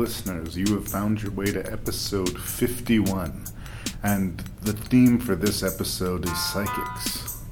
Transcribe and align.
listeners. 0.00 0.56
You 0.56 0.64
have 0.76 0.88
found 0.88 1.22
your 1.22 1.30
way 1.32 1.52
to 1.52 1.60
episode 1.70 2.40
51. 2.40 3.44
And 4.02 4.38
the 4.62 4.72
theme 4.72 5.18
for 5.18 5.34
this 5.34 5.62
episode 5.62 6.24
is 6.24 6.38
psychics. 6.52 7.42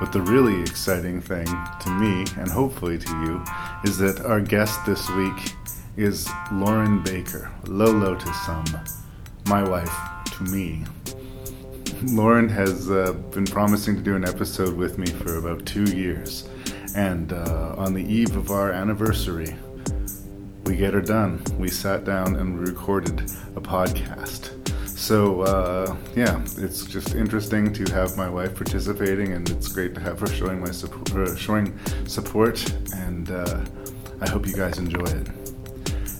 But 0.00 0.10
the 0.10 0.22
really 0.22 0.62
exciting 0.62 1.20
thing 1.20 1.44
to 1.44 1.90
me, 1.90 2.24
and 2.38 2.50
hopefully 2.50 2.96
to 2.96 3.10
you, 3.26 3.44
is 3.84 3.98
that 3.98 4.24
our 4.24 4.40
guest 4.40 4.80
this 4.86 5.10
week 5.10 5.52
is 5.98 6.26
Lauren 6.50 7.02
Baker, 7.02 7.52
Lolo 7.66 8.14
to 8.14 8.34
some, 8.46 8.64
my 9.44 9.62
wife 9.62 9.94
to 10.36 10.44
me. 10.44 10.84
Lauren 12.04 12.48
has 12.48 12.90
uh, 12.90 13.12
been 13.30 13.44
promising 13.44 13.94
to 13.96 14.00
do 14.00 14.16
an 14.16 14.24
episode 14.24 14.74
with 14.74 14.96
me 14.96 15.04
for 15.06 15.36
about 15.36 15.66
two 15.66 15.84
years. 15.94 16.48
And 16.96 17.34
uh, 17.34 17.74
on 17.76 17.92
the 17.92 18.02
eve 18.02 18.36
of 18.36 18.50
our 18.50 18.72
anniversary, 18.72 19.54
we 20.70 20.76
get 20.76 20.94
her 20.94 21.00
done. 21.00 21.42
We 21.58 21.68
sat 21.68 22.04
down 22.04 22.36
and 22.36 22.56
we 22.56 22.64
recorded 22.64 23.18
a 23.56 23.60
podcast. 23.60 24.52
So 24.86 25.40
uh, 25.40 25.96
yeah, 26.14 26.40
it's 26.58 26.84
just 26.84 27.16
interesting 27.16 27.72
to 27.72 27.92
have 27.92 28.16
my 28.16 28.28
wife 28.28 28.54
participating, 28.54 29.32
and 29.32 29.50
it's 29.50 29.66
great 29.66 29.96
to 29.96 30.00
have 30.00 30.20
her 30.20 30.28
showing 30.28 30.60
my 30.60 30.70
support, 30.70 31.36
showing 31.36 31.76
support, 32.06 32.72
and 32.94 33.32
uh, 33.32 33.64
I 34.20 34.30
hope 34.30 34.46
you 34.46 34.52
guys 34.52 34.78
enjoy 34.78 35.06
it. 35.06 35.28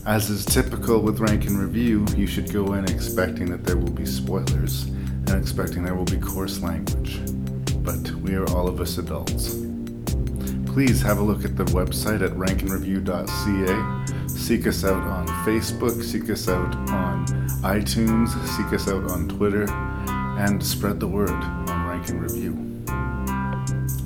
As 0.05 0.29
is 0.29 0.43
typical 0.43 0.99
with 0.99 1.19
Rank 1.19 1.45
and 1.45 1.57
Review, 1.57 2.05
you 2.17 2.27
should 2.27 2.51
go 2.51 2.73
in 2.73 2.83
expecting 2.85 3.49
that 3.51 3.63
there 3.63 3.77
will 3.77 3.93
be 3.93 4.05
spoilers 4.05 4.83
and 4.83 5.31
expecting 5.31 5.81
there 5.83 5.95
will 5.95 6.03
be 6.03 6.17
coarse 6.17 6.59
language. 6.61 7.21
But 7.85 8.11
we 8.15 8.35
are 8.35 8.49
all 8.49 8.67
of 8.67 8.81
us 8.81 8.97
adults. 8.97 9.70
Please 10.73 11.01
have 11.01 11.19
a 11.19 11.21
look 11.21 11.43
at 11.43 11.57
the 11.57 11.65
website 11.65 12.21
at 12.21 12.31
rankandreview.ca. 12.31 14.27
Seek 14.29 14.67
us 14.67 14.85
out 14.85 15.03
on 15.03 15.27
Facebook, 15.45 16.01
seek 16.01 16.29
us 16.29 16.47
out 16.47 16.73
on 16.89 17.25
iTunes, 17.61 18.29
seek 18.47 18.71
us 18.71 18.87
out 18.87 19.11
on 19.11 19.27
Twitter, 19.27 19.69
and 20.39 20.63
spread 20.63 21.01
the 21.01 21.07
word 21.07 21.29
on 21.29 21.87
Rank 21.87 22.07
and 22.07 22.23
Review. 22.23 22.83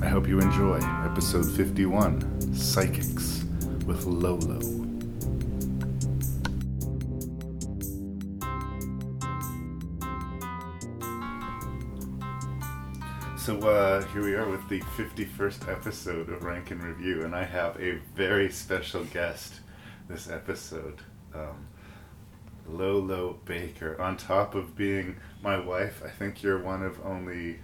I 0.02 0.08
hope 0.08 0.28
you 0.28 0.40
enjoy 0.40 0.80
episode 1.06 1.46
51 1.46 2.56
Psychics 2.56 3.44
with 3.86 4.06
Lolo. 4.06 4.84
So 13.45 13.59
uh, 13.59 14.03
here 14.06 14.23
we 14.23 14.33
are 14.33 14.50
with 14.50 14.67
the 14.69 14.81
51st 14.97 15.72
episode 15.72 16.29
of 16.29 16.44
Rank 16.44 16.72
and 16.72 16.81
Review, 16.81 17.25
and 17.25 17.35
I 17.35 17.44
have 17.44 17.79
a 17.79 18.00
very 18.16 18.50
special 18.50 19.03
guest 19.03 19.59
this 20.09 20.28
episode. 20.28 21.03
Um, 21.31 21.67
Lolo 22.67 23.33
Baker. 23.45 24.01
On 24.01 24.17
top 24.17 24.56
of 24.56 24.75
being 24.75 25.17
my 25.44 25.59
wife, 25.59 26.01
I 26.03 26.09
think 26.09 26.41
you're 26.41 26.57
one 26.57 26.81
of 26.81 27.00
only 27.06 27.59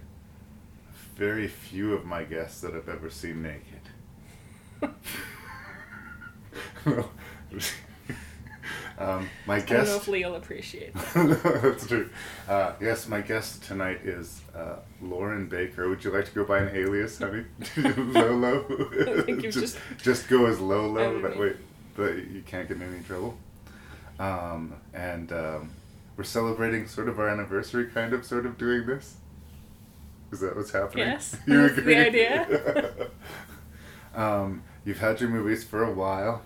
very 1.16 1.48
few 1.48 1.94
of 1.94 2.04
my 2.04 2.22
guests 2.22 2.60
that 2.60 2.76
I've 2.76 2.88
ever 2.88 3.10
seen 3.10 3.42
naked. 3.42 3.82
um, 9.02 9.28
my 9.46 9.56
I 9.56 9.58
don't 9.60 9.70
know 9.70 9.84
guest. 9.84 9.96
if 10.02 10.08
Lee 10.08 10.24
will 10.24 10.34
appreciate 10.36 10.94
that. 10.94 11.40
That's 11.62 11.86
true. 11.86 12.08
Uh, 12.48 12.72
yes, 12.80 13.08
my 13.08 13.20
guest 13.20 13.62
tonight 13.64 14.00
is 14.04 14.40
uh, 14.54 14.76
Lauren 15.00 15.46
Baker. 15.48 15.88
Would 15.88 16.04
you 16.04 16.10
like 16.12 16.26
to 16.26 16.32
go 16.32 16.44
by 16.44 16.58
an 16.58 16.76
alias, 16.76 17.18
honey? 17.18 17.44
Lolo. 17.76 18.64
I 19.18 19.22
think 19.22 19.42
you've 19.42 19.54
just, 19.54 19.74
just- 19.76 19.78
just 20.02 20.28
go 20.28 20.46
as 20.46 20.60
Lolo. 20.60 21.20
That 21.22 21.38
way, 21.38 21.54
that 21.96 22.16
you 22.30 22.42
can't 22.46 22.68
get 22.68 22.76
in 22.78 22.82
any 22.82 23.02
trouble. 23.02 23.36
Um, 24.18 24.74
and 24.94 25.32
um, 25.32 25.70
we're 26.16 26.24
celebrating 26.24 26.86
sort 26.86 27.08
of 27.08 27.18
our 27.18 27.28
anniversary, 27.28 27.86
kind 27.86 28.12
of, 28.12 28.24
sort 28.24 28.46
of 28.46 28.56
doing 28.58 28.86
this. 28.86 29.16
Is 30.30 30.40
that 30.40 30.56
what's 30.56 30.70
happening? 30.70 31.06
Yes, 31.08 31.36
You 31.46 31.60
that's 31.62 31.74
the 31.74 31.80
agree? 31.82 31.96
idea. 31.96 33.08
um, 34.14 34.62
you've 34.84 35.00
had 35.00 35.20
your 35.20 35.28
movies 35.30 35.64
for 35.64 35.82
a 35.84 35.92
while. 35.92 36.42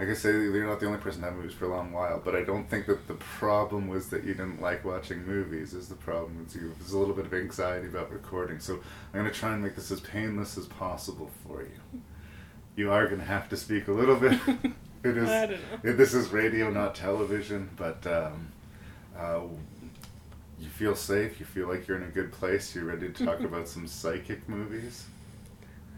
Like 0.00 0.08
I 0.08 0.14
say, 0.14 0.30
you're 0.30 0.66
not 0.66 0.80
the 0.80 0.86
only 0.86 0.98
person 0.98 1.20
to 1.20 1.26
have 1.26 1.36
movies 1.36 1.52
for 1.52 1.66
a 1.66 1.68
long 1.68 1.92
while, 1.92 2.22
but 2.24 2.34
I 2.34 2.42
don't 2.42 2.66
think 2.70 2.86
that 2.86 3.06
the 3.06 3.12
problem 3.16 3.86
was 3.86 4.08
that 4.08 4.24
you 4.24 4.32
didn't 4.32 4.58
like 4.62 4.82
watching 4.82 5.26
movies. 5.26 5.74
Is 5.74 5.90
the 5.90 5.94
problem? 5.94 6.40
It's 6.46 6.54
you. 6.54 6.74
There's 6.78 6.92
a 6.92 6.98
little 6.98 7.14
bit 7.14 7.26
of 7.26 7.34
anxiety 7.34 7.86
about 7.86 8.10
recording, 8.10 8.60
so 8.60 8.76
I'm 9.12 9.20
gonna 9.20 9.30
try 9.30 9.52
and 9.52 9.62
make 9.62 9.76
this 9.76 9.90
as 9.90 10.00
painless 10.00 10.56
as 10.56 10.64
possible 10.64 11.30
for 11.46 11.60
you. 11.60 12.00
You 12.76 12.90
are 12.90 13.08
gonna 13.08 13.24
have 13.24 13.50
to 13.50 13.58
speak 13.58 13.88
a 13.88 13.92
little 13.92 14.16
bit. 14.16 14.40
it 15.04 15.18
is. 15.18 15.28
I 15.28 15.44
don't 15.44 15.50
know. 15.50 15.90
it- 15.90 15.98
this 15.98 16.14
is 16.14 16.30
radio, 16.30 16.70
not 16.70 16.94
television, 16.94 17.68
but 17.76 18.06
um, 18.06 18.52
uh, 19.14 19.40
you 20.58 20.70
feel 20.70 20.96
safe. 20.96 21.38
You 21.38 21.44
feel 21.44 21.68
like 21.68 21.86
you're 21.86 21.98
in 21.98 22.04
a 22.04 22.10
good 22.10 22.32
place. 22.32 22.74
You're 22.74 22.86
ready 22.86 23.12
to 23.12 23.26
talk 23.26 23.40
about 23.50 23.68
some 23.68 23.86
psychic 23.86 24.48
movies. 24.48 25.04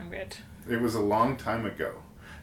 I'm 0.01 0.11
good. 0.11 0.37
It 0.69 0.81
was 0.81 0.97
a 0.97 1.01
long 1.01 1.37
time 1.37 1.67
ago. 1.67 1.95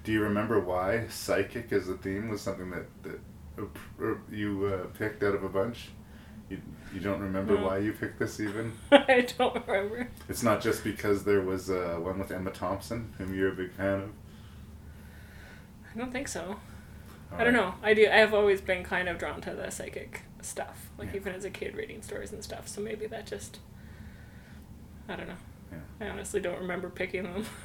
Do 0.04 0.12
you 0.12 0.22
remember 0.22 0.60
why 0.60 1.08
psychic 1.10 1.72
as 1.72 1.90
a 1.90 1.96
theme 1.98 2.30
was 2.30 2.42
something 2.42 2.72
that, 2.72 2.86
that 3.04 3.20
uh, 3.60 3.64
uh, 4.04 4.16
you 4.32 4.66
uh, 4.66 4.88
picked 4.98 5.24
out 5.24 5.36
of 5.36 5.44
a 5.44 5.50
bunch? 5.50 5.90
You, 6.50 6.62
you 6.94 7.00
don't 7.00 7.20
remember 7.22 7.56
No. 7.56 7.66
why 7.68 7.78
you 7.78 7.94
picked 7.94 8.18
this 8.20 8.40
even? 8.40 8.72
I 8.92 9.28
don't 9.38 9.56
remember. 9.68 10.10
It's 10.28 10.42
not 10.42 10.62
just 10.62 10.84
because 10.84 11.24
there 11.26 11.42
was 11.42 11.70
uh, 11.70 11.98
one 12.00 12.18
with 12.18 12.32
Emma 12.32 12.50
Thompson, 12.52 13.14
whom 13.18 13.36
you're 13.36 13.50
a 13.52 13.56
big 13.56 13.72
fan 13.72 14.02
of. 14.02 14.10
I 15.94 15.98
don't 16.00 16.12
think 16.12 16.28
so. 16.28 16.56
All 17.32 17.38
I 17.40 17.44
don't 17.44 17.54
right. 17.54 17.62
know. 17.62 17.74
I 17.84 17.94
do. 17.94 18.08
I 18.08 18.16
have 18.18 18.34
always 18.34 18.62
been 18.62 18.84
kind 18.84 19.08
of 19.10 19.20
drawn 19.20 19.42
to 19.42 19.54
the 19.54 19.70
psychic 19.70 20.22
stuff, 20.42 20.90
like 20.98 21.10
Yeah. 21.10 21.18
even 21.18 21.34
as 21.36 21.46
a 21.46 21.50
kid 21.52 21.76
reading 21.76 22.02
stories 22.02 22.32
and 22.32 22.44
stuff. 22.44 22.68
So 22.68 22.82
maybe 22.82 23.06
that 23.08 23.28
just. 23.28 23.60
I 25.08 25.16
don't 25.16 25.28
know. 25.28 25.36
Yeah. 25.72 26.08
I 26.08 26.10
honestly 26.10 26.40
don't 26.40 26.60
remember 26.60 26.90
picking 26.90 27.24
them. 27.24 27.46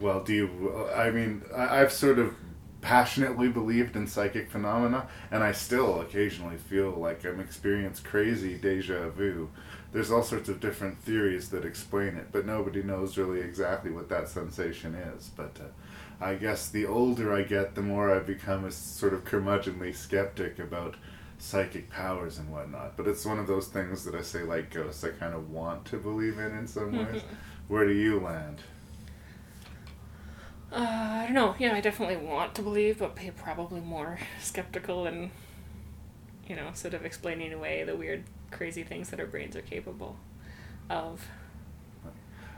Well, 0.00 0.22
do 0.22 0.32
you? 0.32 0.86
I 0.94 1.10
mean, 1.10 1.42
I've 1.54 1.92
sort 1.92 2.18
of 2.18 2.34
passionately 2.80 3.48
believed 3.48 3.96
in 3.96 4.06
psychic 4.06 4.50
phenomena, 4.50 5.08
and 5.30 5.42
I 5.42 5.52
still 5.52 6.00
occasionally 6.00 6.56
feel 6.56 6.90
like 6.90 7.24
I'm 7.24 7.40
experiencing 7.40 8.04
crazy 8.04 8.56
deja 8.56 9.08
vu. 9.10 9.48
There's 9.92 10.10
all 10.10 10.22
sorts 10.22 10.48
of 10.48 10.60
different 10.60 10.98
theories 10.98 11.48
that 11.50 11.64
explain 11.64 12.16
it, 12.16 12.28
but 12.30 12.46
nobody 12.46 12.82
knows 12.82 13.18
really 13.18 13.40
exactly 13.40 13.90
what 13.90 14.08
that 14.10 14.28
sensation 14.28 14.94
is. 14.94 15.30
But 15.34 15.58
uh, 15.60 16.24
I 16.24 16.34
guess 16.34 16.68
the 16.68 16.86
older 16.86 17.32
I 17.34 17.42
get, 17.42 17.74
the 17.74 17.82
more 17.82 18.14
I 18.14 18.20
become 18.20 18.64
a 18.64 18.70
sort 18.70 19.14
of 19.14 19.24
curmudgeonly 19.24 19.94
skeptic 19.96 20.58
about 20.58 20.96
psychic 21.38 21.88
powers 21.90 22.38
and 22.38 22.50
whatnot. 22.50 22.96
But 22.96 23.08
it's 23.08 23.24
one 23.24 23.38
of 23.38 23.46
those 23.46 23.68
things 23.68 24.04
that 24.04 24.14
I 24.14 24.22
say, 24.22 24.42
like 24.42 24.70
ghosts, 24.70 25.04
I 25.04 25.10
kind 25.10 25.34
of 25.34 25.50
want 25.50 25.84
to 25.86 25.96
believe 25.96 26.38
in 26.38 26.56
in 26.56 26.66
some 26.66 26.92
ways. 26.92 27.22
Where 27.68 27.86
do 27.86 27.92
you 27.92 28.20
land? 28.20 28.58
Uh, 30.70 30.76
I 30.76 31.24
don't 31.24 31.34
know. 31.34 31.54
Yeah, 31.58 31.74
I 31.74 31.80
definitely 31.80 32.16
want 32.16 32.54
to 32.56 32.62
believe, 32.62 32.98
but 32.98 33.16
be 33.16 33.30
probably 33.30 33.80
more 33.80 34.18
skeptical 34.40 35.06
and, 35.06 35.30
you 36.46 36.56
know, 36.56 36.70
sort 36.74 36.94
of 36.94 37.04
explaining 37.04 37.52
away 37.52 37.84
the 37.84 37.96
weird, 37.96 38.24
crazy 38.50 38.82
things 38.82 39.08
that 39.10 39.20
our 39.20 39.26
brains 39.26 39.56
are 39.56 39.62
capable 39.62 40.16
of. 40.90 41.26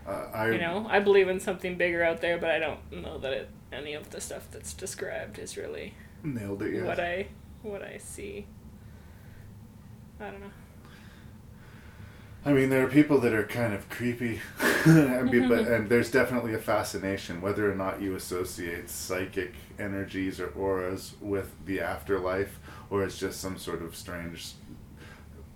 Uh, 0.07 0.27
I, 0.33 0.51
You 0.51 0.59
know, 0.59 0.87
I 0.89 0.99
believe 1.01 1.29
in 1.29 1.39
something 1.41 1.77
bigger 1.77 2.03
out 2.03 2.21
there, 2.21 2.39
but 2.39 2.51
I 2.51 2.59
don't 2.59 2.81
know 2.91 3.19
that 3.19 3.33
it, 3.33 3.49
any 3.73 3.95
of 3.95 4.11
the 4.11 4.21
stuff 4.21 4.49
that's 4.51 4.73
described 4.75 5.39
is 5.39 5.57
really 5.57 5.95
Nailed 6.23 6.63
it. 6.63 6.75
Yes. 6.75 6.85
what 6.87 7.01
I 7.01 7.27
what 7.63 7.83
I 7.83 7.99
see. 7.99 8.47
I 10.19 10.31
don't 10.31 10.41
know. 10.41 10.51
I 12.43 12.55
mean, 12.55 12.71
there 12.71 12.83
are 12.83 12.89
people 12.89 13.19
that 13.21 13.35
are 13.35 13.45
kind 13.45 13.75
of 13.75 13.89
creepy, 13.91 14.41
I 14.87 15.23
mean, 15.23 15.47
but 15.47 15.67
and 15.69 15.91
there's 15.91 16.11
definitely 16.11 16.55
a 16.55 16.59
fascination 16.59 17.43
whether 17.43 17.71
or 17.71 17.75
not 17.75 18.01
you 18.01 18.15
associate 18.15 18.89
psychic 18.89 19.53
energies 19.79 20.41
or 20.41 20.49
auras 20.57 21.15
with 21.21 21.53
the 21.67 21.81
afterlife, 21.81 22.59
or 22.89 23.05
it's 23.05 23.19
just 23.19 23.41
some 23.41 23.59
sort 23.59 23.83
of 23.83 23.95
strange, 23.95 24.53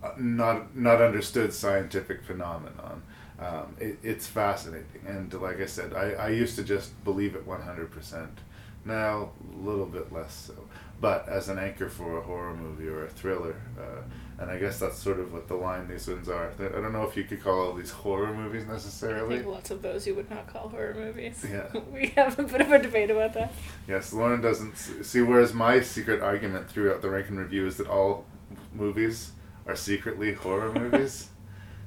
uh, 0.03 0.13
not 0.19 0.77
not 0.77 1.01
understood 1.01 1.55
scientific 1.55 2.23
phenomenon. 2.23 3.03
Um, 3.39 3.77
it, 3.81 3.99
it's 4.03 4.27
fascinating, 4.27 5.07
and 5.07 5.33
like 5.41 5.61
I 5.63 5.67
said, 5.67 5.95
I, 5.95 6.11
I 6.13 6.29
used 6.29 6.55
to 6.57 6.65
just 6.65 7.03
believe 7.03 7.35
it 7.35 7.47
one 7.47 7.63
hundred 7.63 7.93
percent. 7.93 8.41
Now 8.85 9.31
a 9.55 9.67
little 9.67 9.87
bit 9.87 10.13
less 10.13 10.35
so, 10.35 10.55
but 11.01 11.27
as 11.31 11.49
an 11.49 11.59
anchor 11.59 11.89
for 11.89 12.19
a 12.19 12.21
horror 12.21 12.55
movie 12.55 12.87
or 12.89 13.07
a 13.07 13.09
thriller, 13.09 13.57
uh, 13.81 14.03
and 14.39 14.51
I 14.51 14.59
guess 14.59 14.81
that's 14.81 14.99
sort 14.99 15.21
of 15.21 15.33
what 15.33 15.47
the 15.47 15.55
line 15.55 15.87
these 15.87 16.09
ones 16.09 16.29
are. 16.29 16.51
I 16.59 16.69
don't 16.81 16.93
know 16.93 17.05
if 17.05 17.17
you 17.17 17.25
could 17.25 17.43
call 17.43 17.69
all 17.69 17.73
these 17.73 17.91
horror 17.91 18.35
movies 18.35 18.65
I 18.69 18.73
necessarily. 18.73 19.37
think 19.37 19.49
lots 19.49 19.71
of 19.71 19.81
those 19.83 20.07
you 20.07 20.15
would 20.17 20.29
not 20.29 20.49
call 20.49 20.69
horror 20.69 20.95
movies. 20.95 21.47
Yeah. 21.49 21.67
we 21.93 22.09
have 22.17 22.39
a 22.39 22.43
bit 22.43 22.61
of 22.61 22.73
a 22.73 22.81
debate 22.81 23.11
about 23.11 23.35
that. 23.35 23.53
Yes, 23.87 24.13
Lauren 24.13 24.41
doesn't 24.41 24.77
see. 24.77 25.21
Whereas 25.21 25.55
my 25.55 25.81
secret 25.81 26.21
argument 26.21 26.69
throughout 26.69 27.01
the 27.01 27.11
rank 27.11 27.29
and 27.29 27.39
review 27.39 27.67
is 27.67 27.77
that 27.77 27.87
all 27.87 28.25
movies 28.73 29.33
are 29.67 29.77
secretly 29.77 30.35
horror 30.35 30.73
movies. 30.79 31.29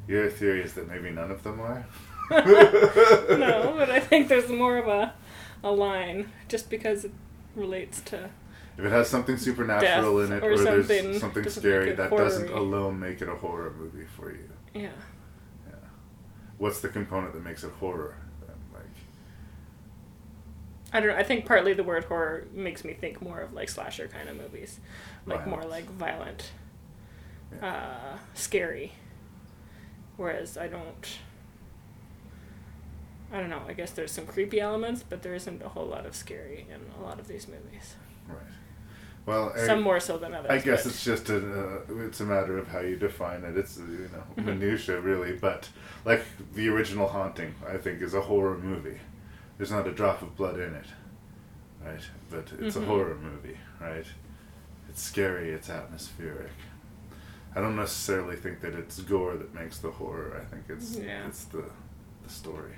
Your 0.07 0.29
theory 0.29 0.61
is 0.61 0.73
that 0.73 0.88
maybe 0.88 1.09
none 1.09 1.31
of 1.31 1.44
them 1.44 1.59
are. 1.59 1.85
no, 2.31 3.73
but 3.77 3.89
I 3.89 3.99
think 3.99 4.29
there's 4.29 4.49
more 4.49 4.77
of 4.77 4.88
a, 4.88 5.13
a 5.63 5.71
line 5.71 6.31
just 6.47 6.69
because 6.69 7.03
it 7.05 7.11
relates 7.55 7.99
to. 8.01 8.29
If 8.77 8.85
it 8.85 8.91
has 8.91 9.09
something 9.09 9.38
supernatural 9.38 10.19
Death 10.19 10.29
in 10.29 10.38
it, 10.38 10.44
or 10.44 10.51
or, 10.51 10.57
something 10.57 11.06
there's 11.06 11.19
something 11.19 11.50
scary, 11.50 11.94
that 11.94 12.12
doesn't 12.12 12.50
alone 12.51 13.00
make 13.00 13.21
it 13.21 13.27
a 13.27 13.35
horror 13.35 13.74
movie 13.77 14.06
for 14.06 14.31
you. 14.31 14.47
Yeah. 14.74 14.89
Yeah. 15.68 15.74
What's 16.59 16.79
the 16.81 16.89
component 16.89 17.33
that 17.33 17.44
makes 17.44 17.63
it 17.63 17.71
horror? 17.79 18.18
Then? 18.45 18.56
Like, 18.74 18.83
I 20.94 21.00
don't 21.00 21.09
know. 21.09 21.15
I 21.15 21.24
think 21.24 21.45
partly 21.47 21.74
the 21.74 21.83
word 21.83 22.06
horror 22.06 22.45
makes 22.53 22.83
me 22.85 22.94
think 22.94 23.19
more 23.19 23.39
of 23.39 23.53
like 23.53 23.69
slasher 23.69 24.07
kind 24.07 24.29
of 24.29 24.38
movies, 24.38 24.80
like 25.25 25.47
more 25.47 25.63
like 25.63 25.85
violent, 25.89 26.51
Yeah. 27.59 27.68
uh, 27.68 28.18
scary. 28.35 28.91
Whereas 30.18 30.56
I 30.56 30.68
don't. 30.68 31.18
I 33.31 33.39
don't 33.39 33.50
know. 33.50 33.63
I 33.68 33.73
guess 33.73 33.91
there's 33.91 34.12
some 34.12 34.25
creepy 34.25 34.59
elements, 34.62 35.03
but 35.07 35.21
there 35.23 35.33
isn't 35.35 35.62
a 35.63 35.69
whole 35.69 35.85
lot 35.85 36.06
of 36.06 36.15
scary 36.15 36.65
in 36.69 36.80
a 36.97 37.03
lot 37.03 37.19
of 37.19 37.27
these 37.27 37.47
movies. 37.47 37.95
right. 38.27 38.38
Well, 39.27 39.51
I- 39.56 39.65
Some 39.68 39.81
more 39.81 40.00
so 40.00 40.18
than 40.18 40.33
others. 40.33 40.50
I 40.50 40.57
guess 40.59 40.83
but- 40.83 40.91
it's 40.94 41.03
just 41.03 41.29
a 41.29 41.38
uh, 41.38 41.79
it's 42.07 42.21
a 42.21 42.25
matter 42.25 42.57
of 42.57 42.68
how 42.69 42.79
you 42.79 42.95
define 42.95 43.44
it. 43.44 43.57
It's 43.57 43.77
you 43.77 44.09
know 44.13 44.24
Mhm. 44.38 44.45
minutia 44.45 45.00
really, 45.01 45.33
but 45.33 45.69
like 46.06 46.24
the 46.56 46.69
original 46.69 47.07
Haunting, 47.09 47.53
I 47.68 47.77
think 47.77 48.01
is 48.01 48.13
a 48.13 48.21
horror 48.21 48.57
movie. 48.57 49.00
There's 49.57 49.69
not 49.71 49.85
a 49.85 49.91
drop 49.91 50.21
of 50.21 50.35
blood 50.38 50.57
in 50.59 50.74
it, 50.74 50.85
right? 51.85 52.06
But 52.31 52.45
it's 52.59 52.77
Mhm. 52.77 52.83
a 52.83 52.85
horror 52.85 53.18
movie, 53.29 53.57
right? 53.81 54.06
It's 54.89 55.01
scary. 55.03 55.51
It's 55.51 55.69
atmospheric. 55.69 56.51
I 57.53 57.59
don't 57.59 57.75
necessarily 57.75 58.38
think 58.38 58.62
that 58.62 58.73
it's 58.75 59.00
gore 59.01 59.35
that 59.35 59.53
makes 59.53 59.77
the 59.80 59.91
horror. 59.91 60.41
I 60.41 60.45
think 60.51 60.63
it's 60.69 60.95
Yeah. 60.95 61.27
it's 61.27 61.44
the 61.45 61.65
the 62.23 62.30
story. 62.33 62.75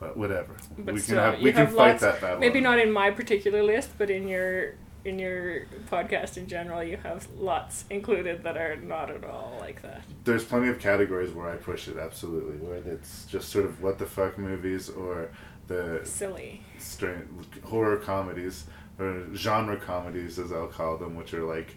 But 0.00 0.16
whatever. 0.16 0.54
But 0.78 0.94
we 0.94 1.00
still, 1.00 1.16
can 1.16 1.32
have, 1.32 1.40
we 1.42 1.52
can 1.52 1.66
have 1.66 1.74
fight 1.76 1.90
lots- 1.92 2.00
that 2.02 2.20
battle. 2.20 2.40
Maybe 2.40 2.60
not 2.60 2.78
in 2.80 2.90
my 2.90 3.10
particular 3.12 3.62
list, 3.62 3.90
but 3.98 4.10
in 4.10 4.26
your 4.28 4.74
in 5.04 5.18
your 5.18 5.66
podcast 5.90 6.36
in 6.36 6.46
general, 6.46 6.82
you 6.82 6.96
have 6.96 7.26
lots 7.38 7.84
included 7.90 8.42
that 8.44 8.56
are 8.56 8.76
not 8.76 9.10
at 9.10 9.24
all 9.24 9.56
like 9.60 9.82
that. 9.82 10.02
there's 10.24 10.44
plenty 10.44 10.68
of 10.68 10.78
categories 10.78 11.32
where 11.32 11.48
I 11.48 11.56
push 11.56 11.88
it 11.88 11.96
absolutely, 11.98 12.56
where 12.56 12.76
it's 12.76 13.24
just 13.26 13.48
sort 13.50 13.64
of 13.64 13.82
what 13.82 13.98
the 13.98 14.06
fuck 14.06 14.38
movies 14.38 14.88
or 14.88 15.30
the 15.66 16.00
Silly. 16.04 16.62
strange 16.78 17.28
horror 17.64 17.96
comedies 17.96 18.64
or 18.98 19.26
genre 19.34 19.76
comedies, 19.76 20.38
as 20.38 20.52
I'll 20.52 20.66
call 20.68 20.96
them, 20.96 21.14
which 21.16 21.34
are 21.34 21.44
like 21.44 21.76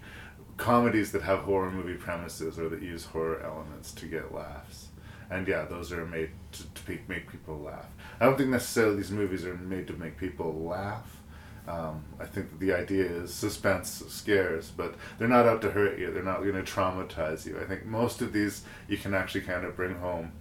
comedies 0.57 1.11
that 1.11 1.21
have 1.21 1.39
horror 1.39 1.71
movie 1.71 1.95
premises 1.95 2.57
or 2.59 2.69
that 2.69 2.81
use 2.81 3.05
horror 3.05 3.41
elements 3.41 3.91
to 3.93 4.05
get 4.05 4.33
laughs. 4.33 4.87
And 5.29 5.47
yeah, 5.47 5.65
those 5.65 5.91
are 5.91 6.05
made 6.05 6.31
to, 6.53 6.63
to 6.63 6.99
make 7.07 7.29
people 7.29 7.59
laugh. 7.59 7.87
I 8.19 8.25
don't 8.25 8.37
think 8.37 8.49
necessarily 8.49 8.95
these 8.97 9.11
movies 9.11 9.45
are 9.45 9.55
made 9.55 9.87
to 9.87 9.93
make 9.93 10.17
people 10.17 10.53
laugh. 10.63 11.16
Um, 11.67 12.03
I 12.17 12.25
think 12.25 12.49
that 12.51 12.59
the 12.59 12.73
idea 12.73 13.03
is 13.03 13.33
suspense 13.33 14.01
scares, 14.07 14.71
but 14.75 14.95
they're 15.17 15.27
not 15.27 15.45
out 15.45 15.61
to 15.63 15.71
hurt 15.71 15.99
you. 15.99 16.11
They're 16.11 16.23
not 16.23 16.41
going 16.41 16.53
to 16.53 16.63
traumatize 16.63 17.45
you. 17.45 17.59
I 17.59 17.65
think 17.65 17.85
most 17.85 18.21
of 18.21 18.31
these 18.31 18.63
you 18.87 18.97
can 18.97 19.13
actually 19.13 19.41
kind 19.41 19.65
of 19.65 19.75
bring 19.75 19.95
home 19.95 20.31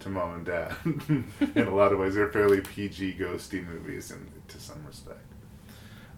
to 0.00 0.08
mom 0.08 0.34
and 0.34 0.46
dad. 0.46 0.76
in 0.84 1.66
a 1.66 1.74
lot 1.74 1.92
of 1.92 1.98
ways, 1.98 2.14
they're 2.14 2.30
fairly 2.30 2.60
PG 2.60 3.16
ghosty 3.18 3.66
movies, 3.66 4.12
in 4.12 4.30
to 4.46 4.60
some 4.60 4.84
respect. 4.86 5.24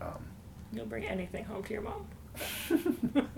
Um, 0.02 0.26
You'll 0.72 0.86
bring 0.86 1.04
anything 1.04 1.44
home 1.44 1.62
to 1.64 1.72
your 1.72 1.82
mom. 1.82 2.06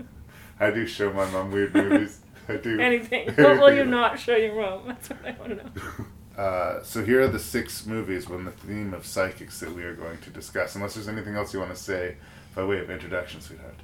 I 0.59 0.71
do 0.71 0.85
show 0.85 1.11
my 1.11 1.29
mom 1.31 1.51
weird 1.51 1.73
movies. 1.73 2.19
I 2.49 2.57
do 2.57 2.79
Anything. 2.79 3.33
What 3.35 3.59
will 3.59 3.73
you 3.73 3.85
not 3.85 4.19
show 4.19 4.35
your 4.35 4.55
mom? 4.55 4.87
That's 4.87 5.09
what 5.09 5.25
I 5.25 5.31
want 5.39 5.49
to 5.49 5.55
know. 5.55 6.05
Uh, 6.37 6.81
so 6.81 7.03
here 7.03 7.21
are 7.21 7.27
the 7.27 7.39
six 7.39 7.85
movies 7.85 8.29
on 8.29 8.45
the 8.45 8.51
theme 8.51 8.93
of 8.93 9.05
psychics 9.05 9.59
that 9.59 9.71
we 9.73 9.83
are 9.83 9.93
going 9.93 10.17
to 10.19 10.29
discuss. 10.31 10.75
Unless 10.75 10.95
there's 10.95 11.07
anything 11.07 11.35
else 11.35 11.53
you 11.53 11.59
want 11.59 11.71
to 11.71 11.81
say 11.81 12.15
by 12.55 12.63
way 12.63 12.79
of 12.79 12.89
introduction, 12.89 13.39
sweetheart. 13.41 13.75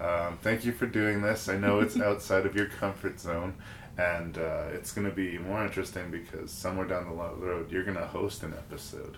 Um, 0.00 0.38
thank 0.42 0.64
you 0.64 0.72
for 0.72 0.86
doing 0.86 1.22
this. 1.22 1.48
I 1.48 1.56
know 1.56 1.80
it's 1.80 1.98
outside 2.00 2.46
of 2.46 2.54
your 2.54 2.66
comfort 2.66 3.20
zone, 3.20 3.54
and 3.98 4.38
uh, 4.38 4.64
it's 4.72 4.92
going 4.92 5.08
to 5.08 5.14
be 5.14 5.38
more 5.38 5.64
interesting 5.64 6.10
because 6.10 6.50
somewhere 6.50 6.86
down 6.86 7.04
the 7.04 7.12
road 7.14 7.70
you're 7.70 7.84
going 7.84 7.96
to 7.96 8.06
host 8.06 8.42
an 8.42 8.52
episode 8.54 9.16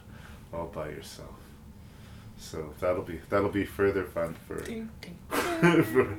all 0.52 0.66
by 0.66 0.88
yourself. 0.88 1.34
So 2.38 2.72
that'll 2.78 3.02
be 3.02 3.20
that'll 3.28 3.50
be 3.50 3.64
further 3.64 4.04
fun 4.04 4.36
for 4.46 4.60
Ding, 4.62 4.88
ding, 5.00 5.18
for, 5.82 6.16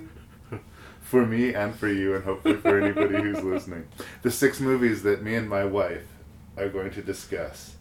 for 1.10 1.26
me 1.26 1.56
and 1.56 1.76
for 1.76 1.88
you, 1.88 2.14
and 2.14 2.24
hopefully 2.24 2.58
for 2.58 2.80
anybody 2.80 3.16
who's 3.16 3.44
listening. 3.44 3.88
The 4.22 4.30
six 4.30 4.60
movies 4.60 5.02
that 5.02 5.24
me 5.24 5.34
and 5.34 5.50
my 5.50 5.66
wife 5.66 6.06
are 6.56 6.70
going 6.70 6.92
to 6.92 7.02
discuss 7.02 7.78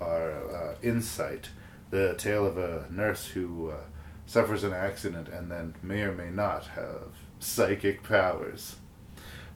are 0.00 0.32
uh, 0.50 0.74
Insight, 0.82 1.50
the 1.90 2.14
tale 2.16 2.46
of 2.46 2.56
a 2.56 2.86
nurse 2.90 3.26
who 3.26 3.68
uh, 3.68 3.76
suffers 4.24 4.64
an 4.64 4.72
accident 4.72 5.28
and 5.28 5.50
then 5.50 5.74
may 5.82 6.00
or 6.02 6.12
may 6.12 6.30
not 6.30 6.68
have 6.68 7.08
psychic 7.38 8.02
powers. 8.02 8.76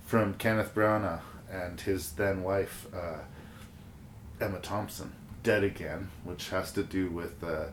From 0.04 0.34
Kenneth 0.34 0.74
Branagh 0.74 1.22
and 1.50 1.80
his 1.80 2.12
then 2.12 2.42
wife, 2.42 2.86
uh, 2.94 3.20
Emma 4.38 4.58
Thompson, 4.58 5.12
Dead 5.42 5.64
Again, 5.64 6.10
which 6.24 6.50
has 6.50 6.72
to 6.72 6.82
do 6.82 7.08
with 7.08 7.42
uh, 7.42 7.68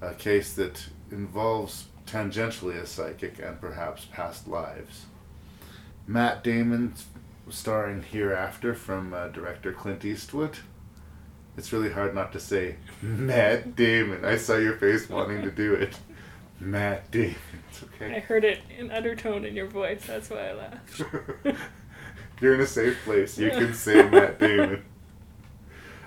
a 0.00 0.14
case 0.14 0.52
that 0.54 0.86
involves 1.10 1.86
tangentially 2.06 2.80
a 2.80 2.86
psychic 2.86 3.38
and 3.38 3.60
perhaps 3.60 4.06
past 4.06 4.48
lives. 4.48 5.06
Matt 6.06 6.44
Damon 6.44 6.94
starring 7.48 8.02
Hereafter 8.02 8.74
from 8.74 9.12
uh, 9.12 9.28
director 9.28 9.72
Clint 9.72 10.04
Eastwood. 10.04 10.58
It's 11.56 11.72
really 11.72 11.90
hard 11.90 12.14
not 12.14 12.32
to 12.32 12.40
say 12.40 12.76
Matt 13.02 13.76
Damon. 13.76 14.24
I 14.24 14.36
saw 14.36 14.56
your 14.56 14.76
face 14.76 15.08
wanting 15.08 15.42
to 15.42 15.50
do 15.50 15.74
it. 15.74 15.98
Matt 16.60 17.10
Damon. 17.10 17.36
It's 17.70 17.82
okay. 17.82 18.16
I 18.16 18.20
heard 18.20 18.44
it 18.44 18.60
in 18.78 18.90
undertone 18.90 19.44
in 19.44 19.54
your 19.54 19.66
voice. 19.66 20.04
That's 20.06 20.30
why 20.30 20.48
I 20.48 20.52
laughed. 20.54 21.02
You're 22.40 22.54
in 22.54 22.60
a 22.60 22.66
safe 22.66 22.98
place. 23.04 23.38
You 23.38 23.50
can 23.50 23.74
say 23.74 24.08
Matt 24.08 24.38
Damon. 24.38 24.84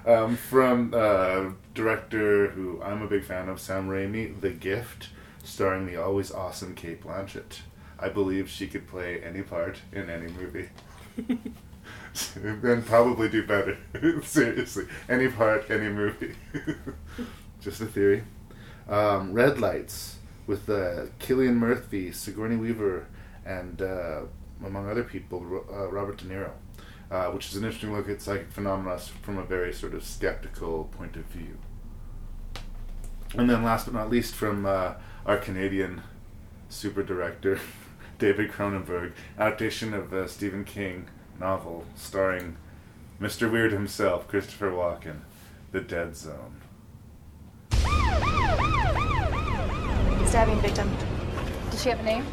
Um, 0.05 0.37
from 0.37 0.93
uh, 0.95 1.51
director 1.73 2.49
who 2.51 2.81
I'm 2.81 3.01
a 3.01 3.07
big 3.07 3.23
fan 3.23 3.49
of, 3.49 3.59
Sam 3.59 3.89
Raimi, 3.89 4.39
The 4.39 4.51
Gift, 4.51 5.09
starring 5.43 5.85
the 5.85 5.95
always 5.95 6.31
awesome 6.31 6.75
Cate 6.75 7.03
Blanchett. 7.03 7.61
I 7.97 8.09
believe 8.09 8.49
she 8.49 8.67
could 8.67 8.87
play 8.87 9.21
any 9.21 9.41
part 9.41 9.79
in 9.91 10.09
any 10.09 10.31
movie. 10.31 10.69
and 12.35 12.85
probably 12.85 13.29
do 13.29 13.45
better. 13.45 13.77
Seriously. 14.23 14.85
Any 15.07 15.27
part, 15.27 15.69
any 15.69 15.89
movie. 15.89 16.35
Just 17.61 17.81
a 17.81 17.85
theory. 17.85 18.23
Um, 18.87 19.33
Red 19.33 19.59
Lights 19.59 20.17
with 20.47 20.69
uh, 20.69 21.05
Cillian 21.19 21.55
Murphy, 21.55 22.11
Sigourney 22.11 22.55
Weaver, 22.55 23.07
and 23.45 23.81
uh, 23.81 24.21
among 24.65 24.89
other 24.89 25.03
people, 25.03 25.63
uh, 25.71 25.87
Robert 25.89 26.17
De 26.17 26.25
Niro, 26.25 26.51
uh, 27.11 27.31
which 27.31 27.49
is 27.49 27.55
an 27.55 27.63
interesting 27.63 27.93
look 27.93 28.09
at 28.09 28.21
psychic 28.21 28.51
phenomena 28.51 28.97
from 28.97 29.37
a 29.37 29.43
very 29.43 29.73
sort 29.73 29.93
of 29.93 30.03
skeptical 30.03 30.85
point 30.85 31.15
of 31.15 31.25
view. 31.25 31.57
And 33.35 33.47
then, 33.47 33.63
last 33.63 33.85
but 33.85 33.93
not 33.93 34.09
least, 34.09 34.33
from 34.33 34.65
uh, 34.65 34.93
our 35.25 35.37
Canadian 35.37 36.01
super 36.69 37.03
director, 37.03 37.59
David 38.19 38.51
Cronenberg, 38.51 39.13
adaptation 39.37 39.93
of 39.93 40.13
a 40.13 40.27
Stephen 40.27 40.63
King 40.63 41.07
novel 41.39 41.85
starring 41.95 42.57
Mr. 43.21 43.51
Weird 43.51 43.71
himself, 43.71 44.27
Christopher 44.27 44.71
Walken, 44.71 45.21
The 45.71 45.81
Dead 45.81 46.15
Zone. 46.15 46.61
Stabbing 50.27 50.59
victim. 50.61 50.89
Does 51.71 51.81
she 51.81 51.89
have 51.89 51.99
a 51.99 52.03
name? 52.03 52.25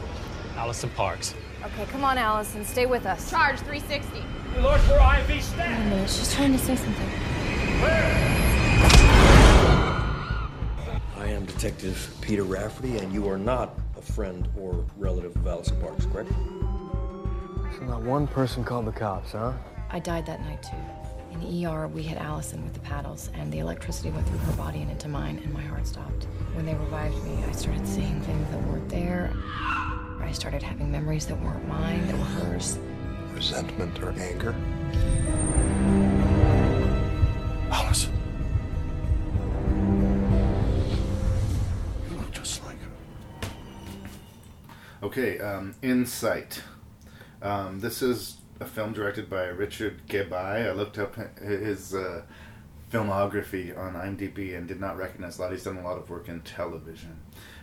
Allison 0.56 0.90
Parks. 0.90 1.34
Okay, 1.64 1.84
come 1.86 2.04
on, 2.04 2.18
Allison. 2.18 2.64
Stay 2.64 2.86
with 2.86 3.06
us. 3.06 3.30
Charge 3.30 3.58
360. 3.60 4.22
Lord 4.60 4.80
for 4.82 4.94
IV 4.94 5.28
Wait 5.28 5.58
a 5.58 5.68
minute, 5.68 6.08
she's 6.08 6.32
trying 6.34 6.52
to 6.52 6.58
say 6.58 6.76
something. 6.76 7.10
I 7.82 8.45
am 11.46 11.54
Detective 11.54 12.16
Peter 12.20 12.42
Rafferty, 12.42 12.98
and 12.98 13.12
you 13.12 13.28
are 13.28 13.38
not 13.38 13.78
a 13.96 14.02
friend 14.02 14.48
or 14.58 14.84
relative 14.96 15.36
of 15.36 15.46
Allison 15.46 15.80
Parks, 15.80 16.06
correct? 16.06 16.30
So 17.78 17.84
not 17.84 18.02
one 18.02 18.26
person 18.26 18.64
called 18.64 18.86
the 18.86 18.92
cops, 18.92 19.32
huh? 19.32 19.52
I 19.90 19.98
died 19.98 20.26
that 20.26 20.40
night 20.40 20.62
too. 20.62 20.76
In 21.32 21.40
the 21.40 21.66
ER, 21.66 21.88
we 21.88 22.02
hit 22.02 22.18
Allison 22.18 22.62
with 22.64 22.74
the 22.74 22.80
paddles, 22.80 23.30
and 23.34 23.52
the 23.52 23.58
electricity 23.58 24.10
went 24.10 24.26
through 24.26 24.38
her 24.38 24.52
body 24.52 24.80
and 24.80 24.90
into 24.90 25.08
mine, 25.08 25.40
and 25.44 25.52
my 25.52 25.62
heart 25.62 25.86
stopped. 25.86 26.24
When 26.54 26.64
they 26.64 26.74
revived 26.74 27.22
me, 27.24 27.44
I 27.44 27.52
started 27.52 27.86
seeing 27.86 28.20
things 28.22 28.50
that 28.50 28.62
weren't 28.66 28.88
there. 28.88 29.32
I 30.20 30.32
started 30.32 30.62
having 30.62 30.90
memories 30.90 31.26
that 31.26 31.40
weren't 31.40 31.68
mine, 31.68 32.06
that 32.06 32.16
were 32.16 32.24
hers. 32.24 32.78
Resentment 33.34 34.02
or 34.02 34.10
anger? 34.12 34.54
Alice. 37.70 38.08
Okay, 45.06 45.38
um, 45.38 45.72
Insight. 45.82 46.64
Um, 47.40 47.78
this 47.78 48.02
is 48.02 48.38
a 48.58 48.64
film 48.64 48.92
directed 48.92 49.30
by 49.30 49.44
Richard 49.44 50.02
Gabai. 50.08 50.66
I 50.66 50.72
looked 50.72 50.98
up 50.98 51.14
his 51.38 51.94
uh, 51.94 52.22
filmography 52.90 53.78
on 53.78 53.94
IMDb 53.94 54.58
and 54.58 54.66
did 54.66 54.80
not 54.80 54.96
recognize 54.96 55.38
a 55.38 55.42
lot. 55.42 55.52
He's 55.52 55.62
done 55.62 55.76
a 55.76 55.84
lot 55.84 55.96
of 55.96 56.10
work 56.10 56.28
in 56.28 56.40
television. 56.40 57.20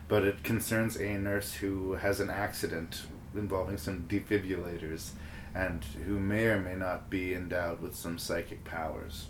But 0.08 0.24
it 0.24 0.46
concerns 0.46 0.96
a 0.96 1.18
nurse 1.18 1.56
who 1.56 1.96
has 1.96 2.22
an 2.22 2.30
accident 2.30 3.02
involving 3.36 3.76
some 3.76 4.06
defibrillators 4.08 5.10
and 5.54 5.84
who 6.06 6.22
may 6.22 6.46
or 6.46 6.62
may 6.62 6.76
not 6.76 7.10
be 7.10 7.34
endowed 7.34 7.82
with 7.82 7.94
some 7.94 8.18
psychic 8.18 8.64
powers. 8.64 9.28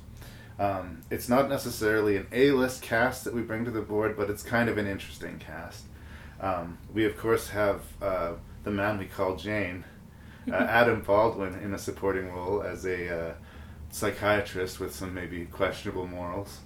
Um, 0.59 1.01
it's 1.09 1.29
not 1.29 1.49
necessarily 1.49 2.17
an 2.17 2.27
A 2.31 2.51
list 2.51 2.83
cast 2.83 3.23
that 3.23 3.33
we 3.33 3.41
bring 3.41 3.65
to 3.65 3.71
the 3.71 3.81
board, 3.81 4.15
but 4.15 4.29
it's 4.29 4.43
kind 4.43 4.69
of 4.69 4.77
an 4.77 4.85
interesting 4.85 5.39
cast. 5.39 5.85
Um, 6.43 6.77
we, 6.93 7.05
of 7.05 7.17
course, 7.17 7.47
have 7.49 7.81
uh, 8.01 8.33
the 8.65 8.71
man 8.71 8.97
we 8.97 9.05
call 9.05 9.37
Jayne, 9.37 9.85
uh, 10.51 10.55
Adam 10.55 11.01
Baldwin, 11.01 11.57
in 11.63 11.73
a 11.73 11.77
supporting 11.77 12.29
role 12.33 12.61
as 12.61 12.85
a 12.85 13.29
uh, 13.29 13.33
psychiatrist 13.91 14.77
with 14.77 14.93
some 14.93 15.13
maybe 15.13 15.45
questionable 15.45 16.05
morals. 16.05 16.59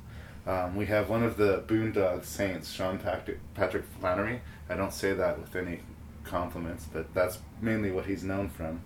Um, 0.47 0.75
we 0.75 0.87
have 0.87 1.09
one 1.09 1.21
of 1.21 1.37
the 1.37 1.63
Boondock 1.67 2.25
Saints, 2.25 2.71
Sean 2.71 2.97
Patrick, 2.97 3.37
Patrick 3.53 3.83
Flanery. 3.99 4.41
I 4.67 4.75
don't 4.75 4.93
say 4.93 5.13
that 5.13 5.39
with 5.39 5.55
any 5.55 5.81
compliments, 6.23 6.87
but 6.91 7.13
that's 7.13 7.37
mainly 7.61 7.91
what 7.91 8.07
he's 8.07 8.23
known 8.23 8.49
from. 8.49 8.81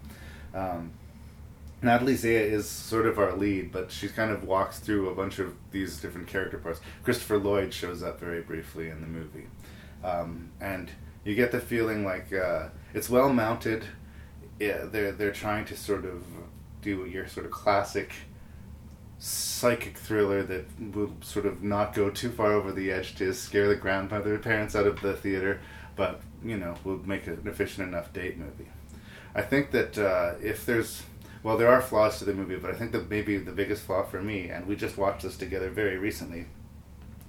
Um, 0.53 0.91
Natalie 1.81 2.15
Zea 2.15 2.35
is 2.35 2.69
sort 2.69 3.05
of 3.05 3.17
our 3.17 3.33
lead, 3.33 3.71
but 3.71 3.91
she 3.91 4.09
kind 4.09 4.29
of 4.29 4.43
walks 4.43 4.79
through 4.79 5.09
a 5.09 5.15
bunch 5.15 5.39
of 5.39 5.55
these 5.71 6.01
different 6.01 6.27
character 6.27 6.57
parts. 6.57 6.81
Christopher 7.03 7.37
Lloyd 7.37 7.73
shows 7.73 8.03
up 8.03 8.19
very 8.19 8.41
briefly 8.41 8.89
in 8.89 8.99
the 9.01 9.07
movie. 9.07 9.47
Um, 10.03 10.51
and 10.59 10.91
you 11.23 11.35
get 11.35 11.51
the 11.51 11.59
feeling 11.59 12.03
like 12.05 12.33
uh, 12.33 12.69
it's 12.93 13.09
well 13.09 13.31
mounted. 13.31 13.85
Yeah, 14.59 14.85
they're, 14.85 15.11
they're 15.11 15.31
trying 15.31 15.65
to 15.65 15.77
sort 15.77 16.05
of 16.05 16.23
do 16.81 17.05
your 17.05 17.27
sort 17.27 17.45
of 17.45 17.51
classic 17.51 18.13
psychic 19.19 19.97
thriller 19.97 20.41
that 20.43 20.65
will 20.95 21.13
sort 21.21 21.45
of 21.45 21.61
not 21.61 21.93
go 21.93 22.09
too 22.09 22.31
far 22.31 22.53
over 22.53 22.71
the 22.71 22.91
edge 22.91 23.15
to 23.15 23.33
scare 23.33 23.67
the 23.67 23.75
grandmother 23.75 24.37
parents 24.39 24.75
out 24.75 24.87
of 24.87 24.99
the 25.01 25.13
theater, 25.13 25.61
but, 25.95 26.21
you 26.43 26.57
know, 26.57 26.75
will 26.83 26.97
make 27.05 27.27
an 27.27 27.41
efficient 27.45 27.87
enough 27.87 28.11
date 28.13 28.37
movie. 28.37 28.69
I 29.35 29.43
think 29.43 29.71
that 29.71 29.97
uh, 29.97 30.33
if 30.41 30.65
there's 30.65 31.03
well, 31.43 31.57
there 31.57 31.69
are 31.69 31.81
flaws 31.81 32.19
to 32.19 32.25
the 32.25 32.33
movie, 32.33 32.55
but 32.55 32.69
I 32.69 32.75
think 32.75 32.91
that 32.91 33.09
maybe 33.09 33.37
the 33.37 33.51
biggest 33.51 33.83
flaw 33.83 34.03
for 34.03 34.21
me, 34.21 34.49
and 34.49 34.67
we 34.67 34.75
just 34.75 34.97
watched 34.97 35.23
this 35.23 35.37
together 35.37 35.69
very 35.69 35.97
recently, 35.97 36.45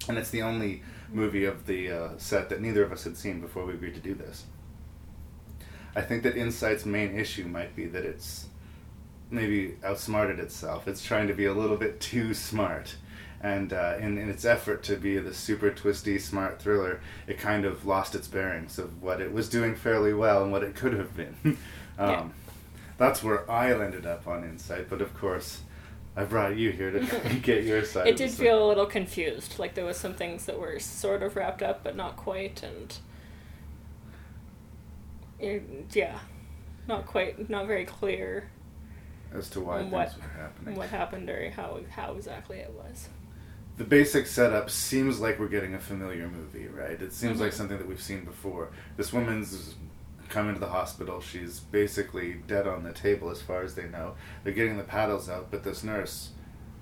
and 0.06 0.18
it's 0.18 0.30
the 0.30 0.42
only 0.42 0.82
movie 1.12 1.44
of 1.44 1.66
the 1.66 1.90
uh, 1.90 2.08
set 2.16 2.48
that 2.48 2.60
neither 2.60 2.82
of 2.82 2.92
us 2.92 3.04
had 3.04 3.16
seen 3.16 3.40
before 3.40 3.64
we 3.64 3.74
agreed 3.74 3.94
to 3.94 4.00
do 4.00 4.14
this. 4.14 4.44
I 5.94 6.00
think 6.00 6.22
that 6.22 6.36
Insight's 6.36 6.86
main 6.86 7.18
issue 7.18 7.44
might 7.44 7.76
be 7.76 7.86
that 7.86 8.04
it's 8.04 8.46
maybe 9.30 9.76
outsmarted 9.84 10.38
itself. 10.38 10.88
It's 10.88 11.04
trying 11.04 11.28
to 11.28 11.34
be 11.34 11.46
a 11.46 11.54
little 11.54 11.76
bit 11.76 12.00
too 12.00 12.34
smart. 12.34 12.96
And 13.42 13.72
uh, 13.72 13.96
in, 13.98 14.18
in 14.18 14.30
its 14.30 14.44
effort 14.44 14.84
to 14.84 14.96
be 14.96 15.18
the 15.18 15.34
super 15.34 15.70
twisty, 15.70 16.18
smart 16.18 16.62
thriller, 16.62 17.00
it 17.26 17.38
kind 17.38 17.64
of 17.64 17.84
lost 17.84 18.14
its 18.14 18.28
bearings 18.28 18.78
of 18.78 19.02
what 19.02 19.20
it 19.20 19.32
was 19.32 19.48
doing 19.48 19.74
fairly 19.74 20.14
well 20.14 20.42
and 20.44 20.52
what 20.52 20.62
it 20.62 20.76
could 20.76 20.92
have 20.92 21.16
been. 21.16 21.36
um, 21.44 21.56
Yeah. 21.98 22.28
That's 22.98 23.22
where 23.22 23.50
I 23.50 23.72
ended 23.72 24.06
up 24.06 24.28
on 24.28 24.44
Insight, 24.44 24.88
but 24.88 25.00
of 25.00 25.12
course, 25.18 25.62
I 26.16 26.24
brought 26.24 26.56
you 26.56 26.72
here 26.72 26.90
to 26.90 27.00
get 27.42 27.64
your 27.64 27.84
side. 27.84 28.06
It 28.06 28.16
did 28.16 28.30
feel 28.30 28.64
a 28.64 28.68
little 28.68 28.86
confused. 28.86 29.58
Like 29.58 29.74
there 29.74 29.84
was 29.84 29.96
some 29.96 30.14
things 30.14 30.44
that 30.46 30.58
were 30.58 30.78
sort 30.78 31.22
of 31.22 31.36
wrapped 31.36 31.62
up, 31.62 31.82
but 31.82 31.96
not 31.96 32.16
quite, 32.16 32.62
and 32.62 32.98
yeah, 35.92 36.18
not 36.86 37.06
quite, 37.06 37.48
not 37.50 37.66
very 37.66 37.84
clear 37.84 38.50
as 39.34 39.48
to 39.50 39.60
why 39.60 39.76
on 39.78 39.80
things 39.90 39.92
what 39.92 40.16
were 40.16 40.28
happening. 40.42 40.74
what 40.76 40.88
happened 40.90 41.30
or 41.30 41.50
how 41.50 41.80
how 41.90 42.12
exactly 42.14 42.58
it 42.58 42.70
was. 42.72 43.08
the 43.78 43.84
basic 43.84 44.26
setup 44.26 44.68
seems 44.70 45.18
like 45.20 45.38
we're 45.38 45.48
getting 45.48 45.74
a 45.74 45.78
familiar 45.80 46.28
movie, 46.28 46.68
right? 46.68 47.00
It 47.00 47.12
seems 47.14 47.40
like 47.40 47.52
Mhm. 47.52 47.54
something 47.54 47.78
that 47.78 47.88
we've 47.88 48.02
seen 48.02 48.24
before. 48.24 48.68
This 48.98 49.12
woman's 49.12 49.74
come 50.32 50.48
into 50.48 50.60
the 50.60 50.66
hospital. 50.68 51.20
She's 51.20 51.60
basically 51.60 52.34
dead 52.46 52.66
on 52.66 52.82
the 52.82 52.92
table, 52.92 53.30
as 53.30 53.42
far 53.42 53.62
as 53.62 53.74
they 53.74 53.86
know. 53.86 54.14
They're 54.42 54.52
getting 54.54 54.78
the 54.78 54.82
paddles 54.84 55.28
out, 55.28 55.50
but 55.50 55.62
this 55.62 55.84
nurse 55.84 56.30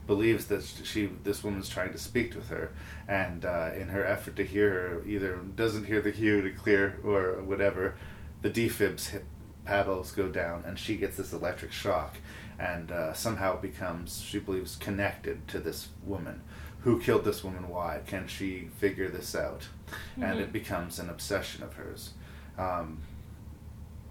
believes 0.07 0.47
that 0.47 0.63
she 0.65 1.07
this 1.25 1.45
woman's 1.45 1.69
trying 1.69 1.93
to 1.93 1.99
speak 1.99 2.35
with 2.35 2.49
her, 2.49 2.71
and 3.09 3.45
uh, 3.45 3.71
in 3.77 3.89
her 3.89 4.05
effort 4.07 4.37
to 4.37 4.45
hear 4.45 4.71
her, 4.71 5.05
either 5.07 5.37
doesn't 5.57 5.85
hear 5.87 6.01
the 6.01 6.13
cue 6.13 6.41
to 6.43 6.51
clear 6.51 6.99
or 7.05 7.43
whatever, 7.43 7.95
the 8.43 8.51
defibs 8.51 9.09
hit 9.11 9.25
paddles 9.65 10.13
go 10.13 10.29
down, 10.29 10.65
and 10.67 10.79
she 10.79 10.97
gets 10.97 11.17
this 11.17 11.33
electric 11.33 11.71
shock, 11.73 12.17
and 12.59 12.91
uh, 12.93 13.13
somehow 13.13 13.61
becomes 13.61 14.21
she 14.23 14.39
believes 14.39 14.77
connected 14.77 15.47
to 15.49 15.59
this 15.59 15.89
woman. 16.05 16.41
Who 16.83 16.99
killed 17.01 17.25
this 17.25 17.45
woman? 17.45 17.69
Why? 17.69 18.01
Can 18.07 18.27
she 18.27 18.69
figure 18.79 19.09
this 19.09 19.35
out? 19.35 19.69
And 20.17 20.39
Mhm. 20.39 20.43
it 20.45 20.53
becomes 20.53 20.99
an 20.99 21.11
obsession 21.11 21.63
of 21.63 21.75
hers. 21.75 22.15
Um, 22.57 22.99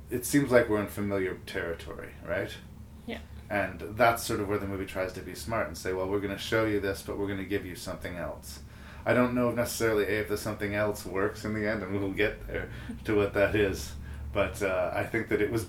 it 0.09 0.25
seems 0.25 0.51
like 0.51 0.69
we're 0.69 0.81
in 0.81 0.87
familiar 0.87 1.35
territory, 1.45 2.09
right? 2.27 2.51
Yeah. 3.05 3.19
And 3.49 3.81
that's 3.97 4.23
sort 4.23 4.39
of 4.39 4.47
where 4.47 4.57
the 4.57 4.67
movie 4.67 4.85
tries 4.85 5.13
to 5.13 5.21
be 5.21 5.35
smart 5.35 5.67
and 5.67 5.77
say, 5.77 5.93
well, 5.93 6.07
we're 6.07 6.19
going 6.19 6.35
to 6.35 6.41
show 6.41 6.65
you 6.65 6.79
this, 6.79 7.01
but 7.01 7.17
we're 7.17 7.27
going 7.27 7.39
to 7.39 7.45
give 7.45 7.65
you 7.65 7.75
something 7.75 8.15
else. 8.17 8.59
I 9.05 9.13
don't 9.13 9.33
know 9.33 9.51
necessarily 9.51 10.03
A, 10.05 10.19
if 10.21 10.29
the 10.29 10.37
something 10.37 10.75
else 10.75 11.05
works 11.05 11.45
in 11.45 11.53
the 11.53 11.67
end, 11.67 11.81
and 11.83 11.99
we'll 11.99 12.11
get 12.11 12.45
there 12.47 12.69
to 13.05 13.15
what 13.15 13.33
that 13.33 13.55
is. 13.55 13.93
But 14.33 14.61
uh, 14.61 14.91
I 14.93 15.03
think 15.03 15.29
that 15.29 15.41
it 15.41 15.51
was 15.51 15.67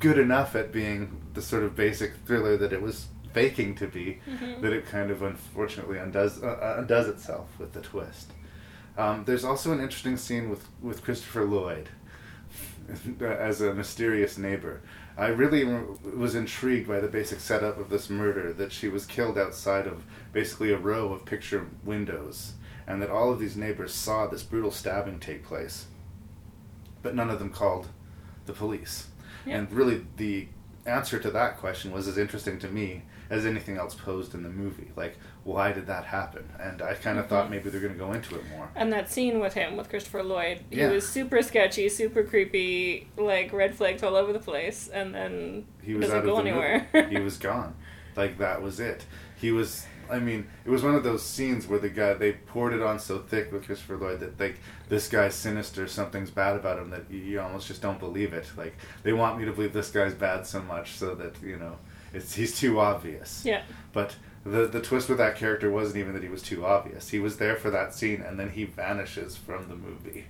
good 0.00 0.18
enough 0.18 0.56
at 0.56 0.72
being 0.72 1.20
the 1.34 1.42
sort 1.42 1.62
of 1.62 1.76
basic 1.76 2.14
thriller 2.26 2.56
that 2.56 2.72
it 2.72 2.82
was 2.82 3.06
faking 3.32 3.74
to 3.74 3.86
be 3.88 4.20
Mhm. 4.28 4.60
that 4.62 4.72
it 4.72 4.86
kind 4.86 5.10
of 5.10 5.22
unfortunately 5.22 5.98
undoes 5.98 6.40
uh, 6.42 6.46
uh, 6.46 6.76
undoes 6.78 7.08
itself 7.08 7.48
with 7.58 7.72
the 7.72 7.80
twist. 7.80 8.30
Um, 8.96 9.24
there's 9.24 9.44
also 9.44 9.72
an 9.72 9.80
interesting 9.80 10.16
scene 10.16 10.48
with 10.50 10.66
with 10.80 11.02
Christopher 11.04 11.44
Lloyd 11.44 11.88
as 13.20 13.60
a 13.60 13.74
mysterious 13.74 14.38
neighbor. 14.38 14.82
I 15.16 15.28
really 15.28 15.64
was 15.64 16.34
intrigued 16.34 16.88
by 16.88 17.00
the 17.00 17.08
basic 17.08 17.40
setup 17.40 17.78
of 17.78 17.88
this 17.88 18.10
murder 18.10 18.52
that 18.54 18.72
she 18.72 18.88
was 18.88 19.06
killed 19.06 19.38
outside 19.38 19.86
of 19.86 20.04
basically 20.32 20.72
a 20.72 20.78
row 20.78 21.12
of 21.12 21.24
picture 21.24 21.68
windows, 21.84 22.54
and 22.86 23.00
that 23.00 23.10
all 23.10 23.32
of 23.32 23.38
these 23.38 23.56
neighbors 23.56 23.94
saw 23.94 24.26
this 24.26 24.42
brutal 24.42 24.70
stabbing 24.70 25.20
take 25.20 25.44
place, 25.44 25.86
but 27.02 27.14
none 27.14 27.30
of 27.30 27.38
them 27.38 27.50
called 27.50 27.88
the 28.46 28.52
police. 28.52 29.08
Yeah. 29.46 29.58
And 29.58 29.72
really, 29.72 30.04
the 30.16 30.48
answer 30.86 31.18
to 31.18 31.30
that 31.30 31.58
question 31.58 31.92
was 31.92 32.08
as 32.08 32.18
interesting 32.18 32.58
to 32.58 32.68
me 32.68 33.02
as 33.30 33.46
anything 33.46 33.76
else 33.76 33.94
posed 33.94 34.34
in 34.34 34.42
the 34.42 34.48
movie. 34.48 34.90
Like, 34.96 35.16
why 35.44 35.72
did 35.72 35.86
that 35.86 36.04
happen? 36.04 36.48
And 36.58 36.80
I 36.82 36.94
kind 36.94 37.18
of 37.18 37.26
thought 37.28 37.46
Mhm. 37.46 37.50
maybe 37.50 37.70
they're 37.70 37.80
going 37.80 37.92
to 37.92 37.98
go 37.98 38.12
into 38.12 38.34
it 38.36 38.48
more. 38.50 38.68
And 38.74 38.92
that 38.92 39.10
scene 39.10 39.40
with 39.40 39.54
him, 39.54 39.76
with 39.76 39.88
Christopher 39.90 40.22
Lloyd, 40.22 40.60
he 40.70 40.78
Yeah. 40.80 40.90
was 40.90 41.06
super 41.08 41.42
sketchy, 41.42 41.88
super 41.88 42.22
creepy, 42.22 43.08
like 43.16 43.52
red 43.52 43.74
flags 43.74 44.02
all 44.02 44.16
over 44.16 44.32
the 44.32 44.38
place, 44.38 44.88
and 44.88 45.14
then 45.14 45.66
He 45.82 45.94
was 45.94 46.06
doesn't 46.08 46.24
go 46.24 46.38
anywhere. 46.38 46.86
he 47.10 47.20
was 47.20 47.36
gone. 47.36 47.74
Like 48.16 48.38
that 48.38 48.62
was 48.62 48.80
it. 48.80 49.04
He 49.36 49.52
was. 49.52 49.86
I 50.10 50.18
mean, 50.18 50.46
it 50.66 50.70
was 50.70 50.82
one 50.82 50.94
of 50.94 51.02
those 51.02 51.22
scenes 51.22 51.66
where 51.66 51.78
the 51.78 51.88
guy 51.88 52.12
they 52.12 52.32
poured 52.32 52.74
it 52.74 52.82
on 52.82 52.98
so 52.98 53.18
thick 53.18 53.50
with 53.50 53.64
Christopher 53.64 53.96
Lloyd 53.96 54.20
that 54.20 54.38
like 54.38 54.56
this 54.90 55.08
guy's 55.08 55.34
sinister, 55.34 55.86
something's 55.88 56.30
bad 56.30 56.56
about 56.56 56.78
him 56.78 56.90
that 56.90 57.04
you, 57.10 57.18
you 57.18 57.40
almost 57.40 57.66
just 57.68 57.80
don't 57.80 57.98
believe 57.98 58.34
it. 58.34 58.46
Like 58.56 58.74
they 59.02 59.12
want 59.14 59.38
me 59.38 59.46
to 59.46 59.52
believe 59.52 59.72
this 59.72 59.90
guy's 59.90 60.12
bad 60.14 60.46
so 60.46 60.60
much 60.62 60.92
so 60.92 61.14
that 61.16 61.40
you 61.42 61.56
know 61.56 61.76
it's 62.12 62.34
he's 62.34 62.58
too 62.60 62.78
obvious. 62.80 63.42
yeah. 63.46 63.62
But 63.94 64.14
the 64.44 64.66
the 64.66 64.80
twist 64.80 65.08
with 65.08 65.18
that 65.18 65.36
character 65.36 65.70
wasn't 65.70 65.96
even 65.98 66.12
that 66.14 66.22
he 66.22 66.28
was 66.28 66.42
too 66.42 66.64
obvious. 66.64 67.08
He 67.10 67.18
was 67.18 67.36
there 67.38 67.56
for 67.56 67.70
that 67.70 67.94
scene 67.94 68.20
and 68.22 68.38
then 68.38 68.50
he 68.50 68.64
vanishes 68.64 69.36
from 69.36 69.68
the 69.68 69.76
movie. 69.76 70.26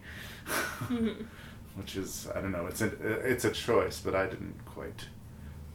Mhm. 0.47 1.27
Which 1.77 1.97
is 1.97 2.29
I 2.35 2.41
don't 2.41 2.53
know. 2.53 2.67
It's 2.67 2.81
a 2.83 2.87
it's 3.29 3.45
a 3.45 3.51
choice, 3.51 4.01
but 4.01 4.15
I 4.15 4.27
didn't 4.27 4.65
quite 4.65 5.09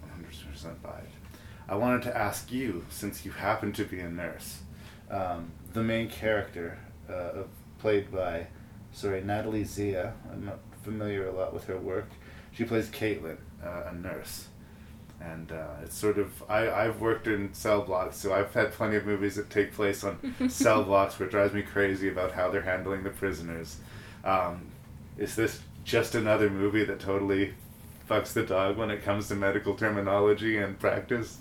one 0.01 0.11
hundred 0.11 0.31
percent 0.51 0.81
buy 0.81 0.99
it. 0.99 1.09
I 1.67 1.75
wanted 1.75 2.01
to 2.03 2.17
ask 2.17 2.51
you, 2.51 2.85
since 2.89 3.25
you 3.25 3.31
happen 3.31 3.73
to 3.73 3.83
be 3.83 3.99
a 3.99 4.09
nurse, 4.09 4.59
um, 5.11 5.51
the 5.73 5.83
main 5.83 6.09
character, 6.09 6.79
uh, 7.07 7.43
played 7.77 8.11
by, 8.11 8.47
sorry, 8.91 9.21
Natalie 9.21 9.65
Zea. 9.65 9.97
I'm 10.31 10.45
not 10.45 10.59
familiar 10.83 11.27
a 11.27 11.31
lot 11.31 11.53
with 11.53 11.65
her 11.65 11.77
work. 11.77 12.09
She 12.51 12.63
plays 12.63 12.89
Caitlin, 12.89 13.37
uh, 13.63 13.83
a 13.91 13.93
nurse. 13.93 14.47
And 15.21 15.51
uh, 15.51 15.67
it's 15.83 15.97
sort 15.97 16.17
of 16.17 16.43
I 16.49 16.69
I've 16.69 17.01
worked 17.01 17.27
in 17.27 17.53
cell 17.53 17.81
blocks, 17.81 18.15
so 18.17 18.33
I've 18.33 18.53
had 18.53 18.71
plenty 18.71 18.95
of 18.95 19.05
movies 19.05 19.35
that 19.35 19.49
take 19.49 19.73
place 19.73 20.03
on 20.03 20.17
cell 20.49 20.83
blocks, 20.83 21.19
where 21.19 21.27
it 21.27 21.31
drives 21.31 21.53
me 21.53 21.61
crazy 21.61 22.07
about 22.07 22.31
how 22.31 22.49
they're 22.49 22.61
handling 22.61 23.03
the 23.03 23.09
prisoners. 23.09 23.77
Um, 24.23 24.67
is 25.17 25.35
this 25.35 25.59
just 25.83 26.15
another 26.15 26.49
movie 26.49 26.85
that 26.85 26.99
totally 26.99 27.53
fucks 28.09 28.31
the 28.33 28.43
dog 28.43 28.77
when 28.77 28.89
it 28.89 29.03
comes 29.03 29.27
to 29.27 29.35
medical 29.35 29.75
terminology 29.75 30.57
and 30.57 30.79
practice? 30.79 31.37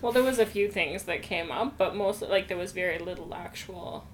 Well, 0.00 0.12
there 0.12 0.22
was 0.22 0.38
a 0.38 0.46
few 0.46 0.70
things 0.70 1.02
that 1.02 1.22
came 1.22 1.50
up, 1.50 1.76
but 1.76 1.94
mostly 1.94 2.28
like 2.28 2.48
there 2.48 2.56
was 2.56 2.72
very 2.72 2.98
little 2.98 3.34
actual 3.34 4.06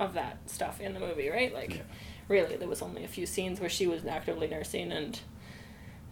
of 0.00 0.14
that 0.14 0.38
stuff 0.50 0.80
in 0.80 0.94
the 0.94 1.00
movie, 1.00 1.28
right? 1.28 1.54
Like, 1.54 1.76
Yeah. 1.76 1.82
really, 2.26 2.56
there 2.56 2.66
was 2.68 2.82
only 2.82 3.04
a 3.04 3.08
few 3.08 3.24
scenes 3.26 3.60
where 3.60 3.68
she 3.68 3.86
was 3.86 4.04
actively 4.04 4.48
nursing, 4.48 4.90
and 4.90 5.20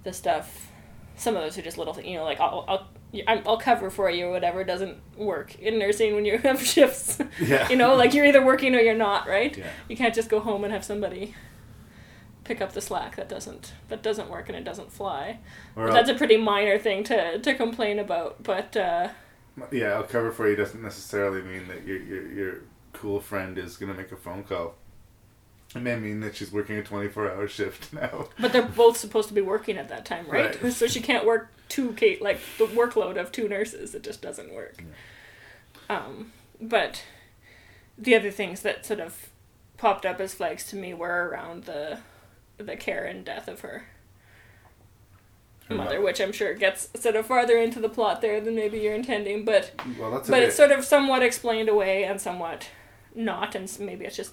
the 0.05 0.13
stuff. 0.13 0.71
Some 1.19 1.37
of 1.37 1.43
those 1.43 1.59
are 1.59 1.63
just 1.63 1.77
little, 1.79 1.93
things, 1.95 2.07
you 2.09 2.17
know, 2.17 2.25
like 2.25 2.41
I'll 2.41 2.65
I'll 2.69 2.89
I'm- 3.27 3.43
I'll 3.47 3.57
cover 3.59 3.91
for 3.91 4.09
you 4.11 4.27
or 4.27 4.31
whatever 4.31 4.65
doesn't 4.65 4.99
work 5.17 5.59
in 5.59 5.79
nursing 5.79 6.15
when 6.15 6.25
you 6.25 6.39
have 6.49 6.63
shifts. 6.65 7.19
Yeah. 7.41 7.69
you 7.69 7.77
know, 7.77 7.95
like 7.95 8.15
you're 8.15 8.27
either 8.27 8.45
working 8.45 8.75
or 8.75 8.81
you're 8.81 8.95
not, 8.95 9.27
right? 9.27 9.57
Yeah. 9.57 9.71
You 9.89 9.97
can't 9.97 10.15
just 10.15 10.29
go 10.29 10.41
home 10.41 10.65
and 10.65 10.73
have 10.73 10.85
somebody 10.85 11.35
pick 12.45 12.61
up 12.61 12.73
the 12.73 12.81
slack. 12.81 13.17
That 13.17 13.29
doesn't 13.29 13.73
that 13.89 14.03
doesn't 14.03 14.31
work 14.31 14.49
and 14.49 14.57
it 14.57 14.65
doesn't 14.65 14.93
fly. 14.93 15.39
Or 15.77 15.91
that's 15.93 16.09
a 16.11 16.15
pretty 16.15 16.37
minor 16.37 16.79
thing 16.79 17.05
to 17.05 17.39
to 17.39 17.55
complain 17.55 17.99
about, 17.99 18.43
but. 18.43 18.77
uh 18.77 19.09
Yeah, 19.73 19.95
I'll 19.95 20.05
cover 20.05 20.31
for 20.31 20.49
you 20.49 20.57
doesn't 20.57 20.83
necessarily 20.83 21.43
mean 21.43 21.67
that 21.69 21.87
your 21.87 21.99
your 21.99 22.33
your 22.33 22.55
cool 22.93 23.21
friend 23.21 23.59
is 23.59 23.77
gonna 23.77 23.95
make 23.95 24.13
a 24.13 24.17
phone 24.17 24.45
call. 24.45 24.75
It 25.75 25.83
may 25.83 25.97
mean 25.97 26.21
that 26.21 26.35
she's 26.37 26.51
working 26.51 26.77
a 26.79 26.83
twenty 26.83 27.09
four 27.09 27.31
hour 27.31 27.47
shift 27.47 27.93
now. 27.93 28.29
But 28.39 28.53
they're 28.53 28.63
both 28.63 28.97
supposed 28.97 29.29
to 29.29 29.35
be 29.35 29.43
working 29.43 29.77
at 29.77 29.89
that 29.91 30.05
time, 30.05 30.27
right? 30.29 30.61
Right. 30.63 30.73
So 30.73 30.87
she 30.87 31.01
can't 31.01 31.27
work 31.27 31.51
two 31.69 31.93
Kate 31.93 32.23
like 32.23 32.41
the 32.57 32.65
workload 32.67 33.21
of 33.21 33.31
two 33.31 33.49
nurses. 33.49 33.95
It 33.95 34.03
just 34.03 34.23
doesn't 34.23 34.53
work. 34.53 34.83
Um, 35.91 36.33
but 36.61 37.05
the 37.99 38.15
other 38.15 38.31
things 38.31 38.63
that 38.63 38.87
sort 38.87 39.01
of 39.01 39.29
popped 39.77 40.07
up 40.07 40.21
as 40.21 40.35
flags 40.35 40.65
to 40.71 40.77
me 40.77 40.95
were 40.95 41.29
around 41.29 41.65
the 41.65 41.99
the 42.57 42.77
care 42.77 43.05
and 43.05 43.25
death 43.25 43.47
of 43.47 43.61
her, 43.61 43.85
Her 45.69 45.75
mother, 45.77 45.99
mo- 46.01 46.07
which 46.07 46.21
I'm 46.21 46.33
sure 46.33 46.55
gets 46.55 46.89
sort 47.01 47.15
of 47.15 47.27
farther 47.27 47.57
into 47.57 47.79
the 47.79 47.89
plot 47.89 48.21
there 48.21 48.41
than 48.41 48.57
maybe 48.57 48.79
you're 48.81 48.95
intending, 48.95 49.45
but 49.45 49.71
Well, 49.99 50.11
that's 50.11 50.29
but 50.29 50.41
bit, 50.41 50.49
it's 50.49 50.57
sort 50.57 50.73
of 50.73 50.85
somewhat 50.85 51.23
explained 51.23 51.69
away 51.69 52.03
and 52.05 52.21
somewhat 52.21 52.69
not, 53.15 53.55
and 53.55 53.75
maybe 53.79 54.05
it's 54.07 54.17
just 54.17 54.33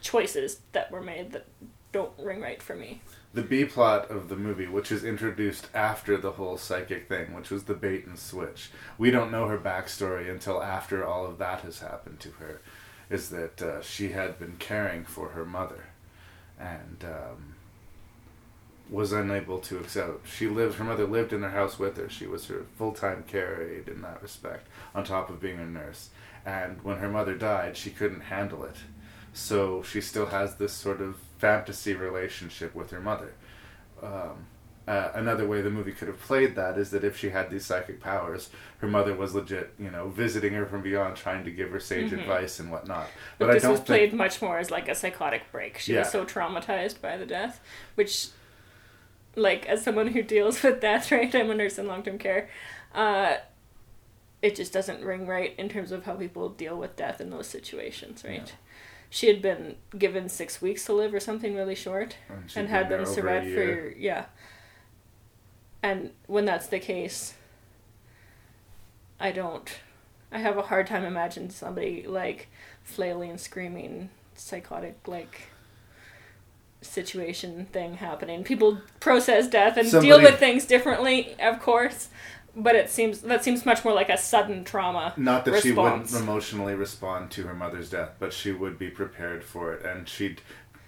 choices 0.00 0.60
that 0.72 0.90
were 0.90 1.02
made 1.02 1.32
that 1.32 1.46
don't 1.92 2.12
ring 2.18 2.40
right 2.40 2.62
for 2.62 2.76
me. 2.76 3.00
the 3.32 3.42
B 3.42 3.64
plot 3.64 4.10
of 4.10 4.28
the 4.28 4.36
movie, 4.36 4.66
which 4.66 4.90
is 4.92 5.04
introduced 5.04 5.68
after 5.74 6.16
the 6.16 6.32
whole 6.32 6.56
psychic 6.56 7.08
thing, 7.08 7.34
which 7.34 7.50
was 7.50 7.64
the 7.64 7.74
bait 7.74 8.06
and 8.06 8.18
switch. 8.18 8.70
We 8.98 9.10
don't 9.10 9.30
know 9.30 9.46
her 9.48 9.58
backstory 9.58 10.30
until 10.30 10.62
after 10.62 11.04
all 11.04 11.26
of 11.26 11.38
that 11.38 11.60
has 11.60 11.80
happened 11.80 12.20
to 12.20 12.30
her. 12.32 12.60
Is 13.08 13.30
that 13.30 13.62
uh, 13.62 13.82
she 13.82 14.10
had 14.10 14.38
been 14.38 14.56
caring 14.58 15.04
for 15.04 15.28
her 15.30 15.44
mother, 15.44 15.84
and 16.58 17.04
um, 17.04 17.54
was 18.90 19.12
unable 19.12 19.58
to 19.60 19.78
accept. 19.78 20.26
She 20.28 20.48
lived. 20.48 20.76
Her 20.76 20.84
mother 20.84 21.06
lived 21.06 21.32
in 21.32 21.42
her 21.42 21.50
house 21.50 21.78
with 21.78 21.96
her. 21.98 22.08
She 22.08 22.26
was 22.26 22.46
her 22.48 22.66
full 22.76 22.92
time 22.92 23.24
care 23.26 23.62
aide 23.62 23.88
in 23.88 24.00
that 24.02 24.22
respect, 24.22 24.66
on 24.94 25.04
top 25.04 25.30
of 25.30 25.40
being 25.40 25.58
a 25.60 25.66
nurse. 25.66 26.10
And 26.44 26.82
when 26.82 26.98
her 26.98 27.08
mother 27.08 27.34
died, 27.34 27.76
she 27.76 27.90
couldn't 27.90 28.22
handle 28.22 28.64
it. 28.64 28.76
So 29.36 29.82
she 29.82 30.00
still 30.00 30.26
has 30.26 30.54
this 30.54 30.72
sort 30.72 31.02
of 31.02 31.16
fantasy 31.36 31.92
relationship 31.92 32.74
with 32.74 32.90
her 32.90 33.00
mother. 33.00 33.34
Um, 34.02 34.46
uh, 34.88 35.10
another 35.14 35.46
way 35.46 35.60
the 35.60 35.70
movie 35.70 35.92
could 35.92 36.08
have 36.08 36.18
played 36.20 36.54
that 36.54 36.78
is 36.78 36.90
that 36.92 37.04
if 37.04 37.18
she 37.18 37.28
had 37.28 37.50
these 37.50 37.66
psychic 37.66 38.00
powers, 38.00 38.48
her 38.78 38.86
mother 38.86 39.14
was 39.14 39.34
legit, 39.34 39.74
you 39.78 39.90
know, 39.90 40.08
visiting 40.08 40.54
her 40.54 40.64
from 40.64 40.80
beyond, 40.80 41.16
trying 41.16 41.44
to 41.44 41.50
give 41.50 41.70
her 41.70 41.78
sage 41.78 42.14
advice 42.14 42.60
and 42.60 42.70
whatnot. 42.70 43.08
But, 43.38 43.46
But, 43.46 43.50
I 43.50 43.54
this 43.54 43.62
don't 43.64 43.72
was 43.72 43.80
think 43.80 43.86
played 43.88 44.12
much 44.14 44.40
more 44.40 44.58
as 44.58 44.70
like 44.70 44.88
a 44.88 44.94
psychotic 44.94 45.52
break. 45.52 45.78
She 45.78 45.94
was 45.94 46.10
so 46.10 46.24
traumatized 46.24 47.02
by 47.02 47.18
the 47.18 47.26
death, 47.26 47.60
which, 47.94 48.28
like, 49.34 49.66
as 49.66 49.84
someone 49.84 50.06
who 50.08 50.22
deals 50.22 50.62
with 50.62 50.80
death, 50.80 51.12
right? 51.12 51.34
I'm 51.34 51.50
a 51.50 51.54
nurse 51.54 51.78
in 51.78 51.86
long 51.86 52.02
term 52.02 52.16
care. 52.16 52.48
Uh, 52.94 53.36
it 54.40 54.54
just 54.54 54.72
doesn't 54.72 55.04
ring 55.04 55.26
right 55.26 55.54
in 55.58 55.68
terms 55.68 55.92
of 55.92 56.04
how 56.04 56.14
people 56.14 56.48
deal 56.48 56.78
with 56.78 56.96
death 56.96 57.20
in 57.20 57.30
those 57.30 57.48
situations, 57.48 58.24
right? 58.24 58.54
She 59.16 59.28
had 59.28 59.40
been 59.40 59.76
given 59.96 60.28
six 60.28 60.60
weeks 60.60 60.84
to 60.84 60.92
live 60.92 61.14
or 61.14 61.20
something 61.20 61.54
really 61.54 61.74
short, 61.74 62.18
And 62.28 62.52
and 62.54 62.68
had 62.68 62.90
been 62.90 62.98
been 62.98 62.98
there 62.98 63.00
over 63.00 63.10
a 63.10 63.14
survived 63.14 63.54
for 63.54 63.94
yeah. 63.98 64.26
And 65.82 66.10
when 66.26 66.44
that's 66.44 66.66
the 66.66 66.78
case, 66.78 67.32
I 69.18 69.32
don't. 69.32 69.70
I 70.30 70.40
have 70.40 70.58
a 70.58 70.62
hard 70.64 70.86
time 70.86 71.02
imagining 71.02 71.48
somebody 71.48 72.06
like 72.06 72.48
flailing, 72.82 73.38
screaming, 73.38 74.10
psychotic 74.34 74.98
like 75.06 75.48
situation 76.82 77.68
thing 77.72 77.94
happening. 77.94 78.44
People 78.44 78.82
process 79.00 79.48
death 79.48 79.78
and 79.78 79.90
deal 79.90 80.20
with 80.20 80.38
things 80.38 80.66
differently, 80.66 81.36
of 81.40 81.58
course, 81.58 82.10
but 82.56 82.74
it 82.74 82.88
seems 82.90 83.20
that 83.20 83.44
seems 83.44 83.64
much 83.66 83.84
more 83.84 83.92
like 83.94 84.08
a 84.08 84.16
sudden 84.16 84.64
trauma. 84.64 85.12
Not 85.16 85.44
that 85.44 85.62
she 85.62 85.72
wouldn't 85.72 86.12
emotionally 86.14 86.74
respond 86.74 87.30
to 87.32 87.42
her 87.44 87.54
mother's 87.54 87.90
death, 87.90 88.12
but 88.18 88.32
she 88.32 88.50
would 88.52 88.78
be 88.78 88.88
prepared 88.90 89.44
for 89.44 89.72
it, 89.74 89.84
and 89.84 90.08
she'd 90.08 90.40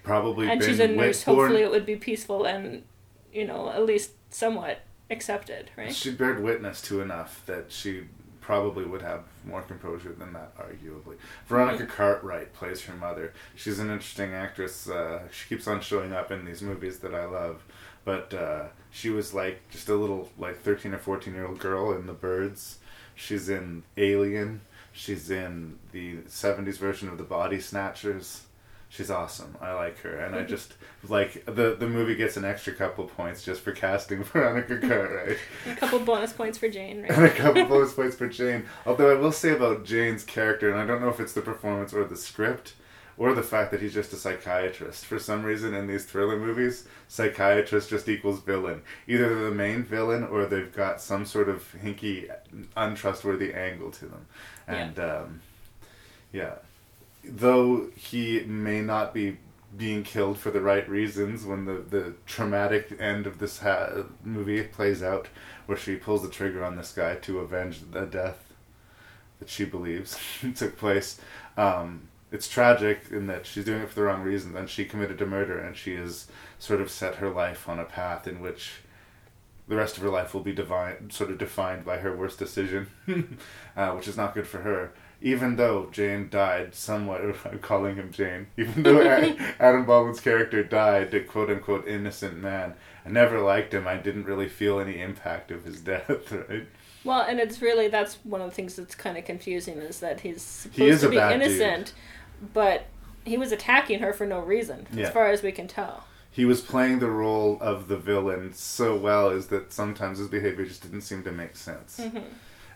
probably 0.03 0.49
and 0.49 0.63
she's 0.63 0.79
a 0.79 0.87
nurse. 0.87 1.23
born- 1.23 1.37
Hopefully, 1.37 1.61
it 1.61 1.71
would 1.71 1.85
be 1.85 1.95
peaceful 1.95 2.45
and 2.45 2.83
you 3.31 3.45
know 3.45 3.69
at 3.69 3.85
least 3.85 4.11
somewhat 4.31 4.79
accepted, 5.11 5.69
right? 5.77 5.93
She 5.93 6.11
bared 6.11 6.41
witness 6.43 6.81
to 6.83 7.01
enough 7.01 7.43
that 7.45 7.71
she 7.71 8.03
probably 8.41 8.83
would 8.85 9.01
have 9.03 9.21
more 9.45 9.61
composure 9.61 10.11
than 10.13 10.33
that, 10.33 10.57
arguably. 10.57 11.15
Veronica 11.47 11.85
Cartwright 11.85 12.51
plays 12.53 12.81
her 12.81 12.95
mother. 12.95 13.31
She's 13.55 13.77
an 13.77 13.91
interesting 13.91 14.33
actress. 14.33 14.89
Uh, 14.89 15.21
she 15.31 15.47
keeps 15.49 15.67
on 15.67 15.81
showing 15.81 16.13
up 16.13 16.31
in 16.31 16.45
these 16.45 16.63
movies 16.63 16.97
that 16.99 17.13
I 17.13 17.25
love. 17.25 17.63
But 18.05 18.33
uh, 18.33 18.63
she 18.91 19.09
was 19.09 19.33
like 19.33 19.61
just 19.69 19.89
a 19.89 19.95
little, 19.95 20.29
like 20.37 20.61
13 20.61 20.93
or 20.93 20.97
14 20.97 21.33
year 21.33 21.47
old 21.47 21.59
girl 21.59 21.91
in 21.93 22.07
The 22.07 22.13
Birds. 22.13 22.79
She's 23.15 23.49
in 23.49 23.83
Alien. 23.97 24.61
She's 24.91 25.29
in 25.29 25.77
the 25.91 26.17
70s 26.27 26.77
version 26.77 27.09
of 27.09 27.17
The 27.17 27.23
Body 27.23 27.59
Snatchers. 27.59 28.43
She's 28.91 29.11
awesome. 29.11 29.55
I 29.61 29.73
like 29.73 29.99
her, 29.99 30.17
and 30.17 30.35
I 30.35 30.43
just 30.55 30.73
like 31.07 31.45
the 31.45 31.75
the 31.77 31.87
movie 31.87 32.15
gets 32.15 32.37
an 32.37 32.43
extra 32.43 32.73
couple 32.73 33.05
points 33.05 33.43
just 33.43 33.61
for 33.61 33.71
casting 33.71 34.23
Veronica 34.23 34.79
Cartwright 34.79 35.37
A 35.69 35.75
couple 35.75 35.99
bonus 35.99 36.33
points 36.33 36.57
for 36.57 36.69
Jayne, 36.69 37.05
and 37.05 37.25
a 37.25 37.29
couple 37.29 37.63
bonus 37.67 37.93
points 37.93 38.15
for 38.15 38.27
Jayne. 38.27 38.65
Although 38.87 39.15
I 39.15 39.19
will 39.19 39.31
say 39.31 39.51
about 39.51 39.85
Jayne's 39.85 40.23
character, 40.23 40.71
and 40.71 40.79
I 40.79 40.87
don't 40.87 41.01
know 41.01 41.09
if 41.09 41.19
it's 41.19 41.33
the 41.33 41.41
performance 41.41 41.93
or 41.93 42.03
the 42.03 42.17
script, 42.17 42.73
or 43.19 43.33
the 43.33 43.43
fact 43.43 43.69
that 43.69 43.81
he's 43.81 43.93
just 43.93 44.13
a 44.13 44.15
psychiatrist. 44.15 45.05
For 45.05 45.19
some 45.19 45.43
reason, 45.43 45.73
in 45.73 45.87
these 45.87 46.05
thriller 46.05 46.39
movies, 46.39 46.87
psychiatrist 47.09 47.89
just 47.89 48.07
equals 48.07 48.39
villain. 48.39 48.81
Either 49.07 49.35
they're 49.35 49.49
the 49.49 49.55
main 49.55 49.83
villain, 49.83 50.23
or 50.23 50.45
they've 50.45 50.73
got 50.73 51.01
some 51.01 51.25
sort 51.25 51.49
of 51.49 51.75
hinky, 51.83 52.31
untrustworthy 52.77 53.53
angle 53.53 53.91
to 53.91 54.05
them. 54.05 54.25
And 54.67 54.97
um, 54.99 55.41
yeah, 56.31 56.55
though 57.25 57.89
he 57.97 58.39
may 58.45 58.81
not 58.81 59.13
be 59.13 59.37
being 59.75 60.03
killed 60.03 60.37
for 60.39 60.49
the 60.49 60.61
right 60.61 60.87
reasons 60.89 61.45
when 61.45 61.65
the, 61.65 61.73
the 61.73 62.13
traumatic 62.25 62.95
end 62.99 63.27
of 63.27 63.37
this 63.37 63.59
ha- 63.59 64.03
movie 64.23 64.63
plays 64.63 65.03
out 65.03 65.27
where 65.65 65.77
she 65.77 65.95
pulls 65.95 66.23
the 66.23 66.29
trigger 66.29 66.63
on 66.63 66.75
this 66.75 66.93
guy 66.93 67.15
to 67.15 67.39
avenge 67.39 67.81
the 67.91 68.05
death 68.05 68.53
that 69.39 69.49
she 69.49 69.65
believes 69.65 70.17
took 70.55 70.75
place 70.77 71.19
um, 71.55 72.07
it's 72.31 72.47
tragic 72.47 73.03
in 73.11 73.27
that 73.27 73.45
she's 73.45 73.65
doing 73.65 73.81
it 73.81 73.89
for 73.89 73.95
the 73.95 74.03
wrong 74.03 74.21
reasons 74.21 74.55
and 74.55 74.69
she 74.69 74.85
committed 74.85 75.21
a 75.21 75.25
murder 75.25 75.59
and 75.59 75.75
she 75.75 75.95
has 75.95 76.27
sort 76.59 76.81
of 76.81 76.91
set 76.91 77.15
her 77.15 77.29
life 77.29 77.67
on 77.67 77.79
a 77.79 77.85
path 77.85 78.27
in 78.27 78.39
which 78.39 78.81
the 79.69 79.75
rest 79.75 79.97
of 79.97 80.03
her 80.03 80.09
life 80.09 80.33
will 80.33 80.41
be 80.41 80.51
divine, 80.51 81.11
sort 81.11 81.29
of 81.29 81.37
defined 81.37 81.85
by 81.85 81.97
her 81.97 82.15
worst 82.15 82.39
decision, 82.39 82.87
uh, 83.77 83.91
which 83.91 84.07
is 84.07 84.17
not 84.17 84.33
good 84.33 84.47
for 84.47 84.59
her. 84.61 84.91
Even 85.21 85.57
though 85.57 85.89
Jayne 85.91 86.27
died 86.29 86.73
somewhat, 86.73 87.21
I'm 87.45 87.59
calling 87.59 87.95
him 87.95 88.11
Jayne, 88.11 88.47
even 88.57 88.81
though 88.83 89.01
Adam 89.59 89.85
Baldwin's 89.85 90.19
character 90.21 90.63
died, 90.63 91.13
a 91.13 91.23
quote 91.23 91.51
unquote 91.51 91.87
innocent 91.87 92.37
man, 92.37 92.73
I 93.05 93.09
never 93.09 93.39
liked 93.39 93.73
him. 93.73 93.87
I 93.87 93.97
didn't 93.97 94.25
really 94.25 94.49
feel 94.49 94.79
any 94.79 94.99
impact 94.99 95.51
of 95.51 95.65
his 95.65 95.81
death, 95.81 96.31
right? 96.31 96.67
Well, 97.03 97.21
and 97.21 97.39
it's 97.39 97.61
really 97.61 97.87
that's 97.87 98.15
one 98.23 98.41
of 98.41 98.49
the 98.49 98.55
things 98.55 98.75
that's 98.75 98.95
kind 98.95 99.17
of 99.17 99.25
confusing 99.25 99.77
is 99.77 99.99
that 99.99 100.21
he's 100.21 100.41
supposed 100.41 101.01
He 101.01 101.07
to 101.07 101.09
be 101.09 101.17
innocent, 101.17 101.87
dude. 101.87 101.93
But 102.53 102.85
he 103.25 103.37
was 103.37 103.51
attacking 103.51 103.99
her 103.99 104.13
for 104.13 104.25
no 104.25 104.39
reason, 104.39 104.87
Yeah. 104.91 105.07
as 105.07 105.13
far 105.13 105.27
as 105.29 105.43
we 105.43 105.51
can 105.51 105.67
tell. 105.67 106.05
He 106.31 106.45
was 106.45 106.61
playing 106.61 106.99
the 106.99 107.09
role 107.09 107.57
of 107.59 107.87
the 107.87 107.97
villain 107.97 108.53
so 108.53 108.95
well 108.95 109.29
is 109.29 109.47
that 109.47 109.73
sometimes 109.73 110.19
his 110.19 110.27
behavior 110.27 110.65
just 110.65 110.81
didn't 110.83 111.01
seem 111.01 111.23
to 111.23 111.31
make 111.31 111.55
sense. 111.55 111.99
Mm-hmm. 111.99 112.19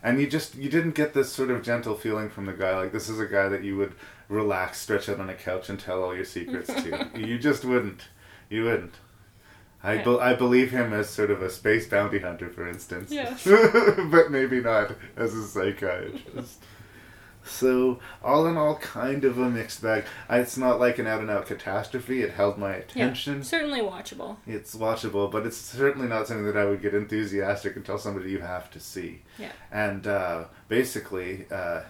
And 0.02 0.20
you 0.20 0.28
just 0.28 0.56
you 0.56 0.70
didn't 0.70 0.96
get 0.96 1.14
this 1.14 1.32
sort 1.32 1.50
of 1.50 1.64
gentle 1.64 1.96
feeling 1.96 2.30
from 2.30 2.46
the 2.46 2.52
guy 2.54 2.76
like 2.78 2.92
this 2.92 3.08
is 3.08 3.20
a 3.20 3.26
guy 3.26 3.48
that 3.48 3.64
you 3.64 3.78
would 3.78 3.94
relax, 4.28 4.80
stretch 4.82 5.08
out 5.08 5.20
on 5.20 5.30
a 5.30 5.34
couch 5.34 5.70
and 5.70 5.80
tell 5.80 6.04
all 6.04 6.14
your 6.14 6.26
secrets 6.26 6.68
to. 6.68 7.10
you 7.16 7.40
just 7.40 7.64
wouldn't. 7.64 8.02
You 8.50 8.66
wouldn't. 8.66 8.96
I, 9.82 9.98
be- 9.98 10.20
I 10.20 10.34
believe 10.34 10.72
him 10.72 10.94
as 10.94 11.10
sort 11.10 11.30
of 11.30 11.42
a 11.42 11.50
space 11.50 11.88
bounty 11.88 12.20
hunter, 12.20 12.50
for 12.50 12.68
instance. 12.68 13.12
Yeah. 13.12 13.38
but 14.12 14.32
maybe 14.32 14.62
not 14.62 14.96
as 15.18 15.34
a 15.34 15.46
psychiatrist. 15.46 16.64
So, 17.46 18.00
all 18.24 18.48
in 18.48 18.58
all, 18.58 18.76
kind 18.78 19.26
of 19.26 19.38
a 19.38 19.50
mixed 19.50 19.82
bag. 19.82 20.06
It's 20.30 20.58
not 20.58 20.80
like 20.80 20.98
an 20.98 21.08
out 21.08 21.22
and 21.22 21.30
out 21.30 21.46
catastrophe. 21.46 22.22
It 22.22 22.32
held 22.32 22.58
my 22.58 22.74
attention. 22.74 23.38
Yeah, 23.38 23.44
certainly 23.44 23.82
watchable. 23.82 24.38
It's 24.48 24.76
watchable, 24.76 25.30
but 25.30 25.46
it's 25.46 25.58
certainly 25.58 26.08
not 26.08 26.28
something 26.28 26.46
that 26.46 26.58
I 26.58 26.66
would 26.66 26.82
get 26.82 26.94
enthusiastic 26.94 27.76
and 27.76 27.86
tell 27.86 27.98
somebody 27.98 28.32
you 28.32 28.40
have 28.40 28.72
to 28.72 28.80
see. 28.80 29.22
Yeah. 29.38 29.52
And 29.72 30.08
uh, 30.08 30.46
basically, 30.70 31.46
uh, 31.52 31.82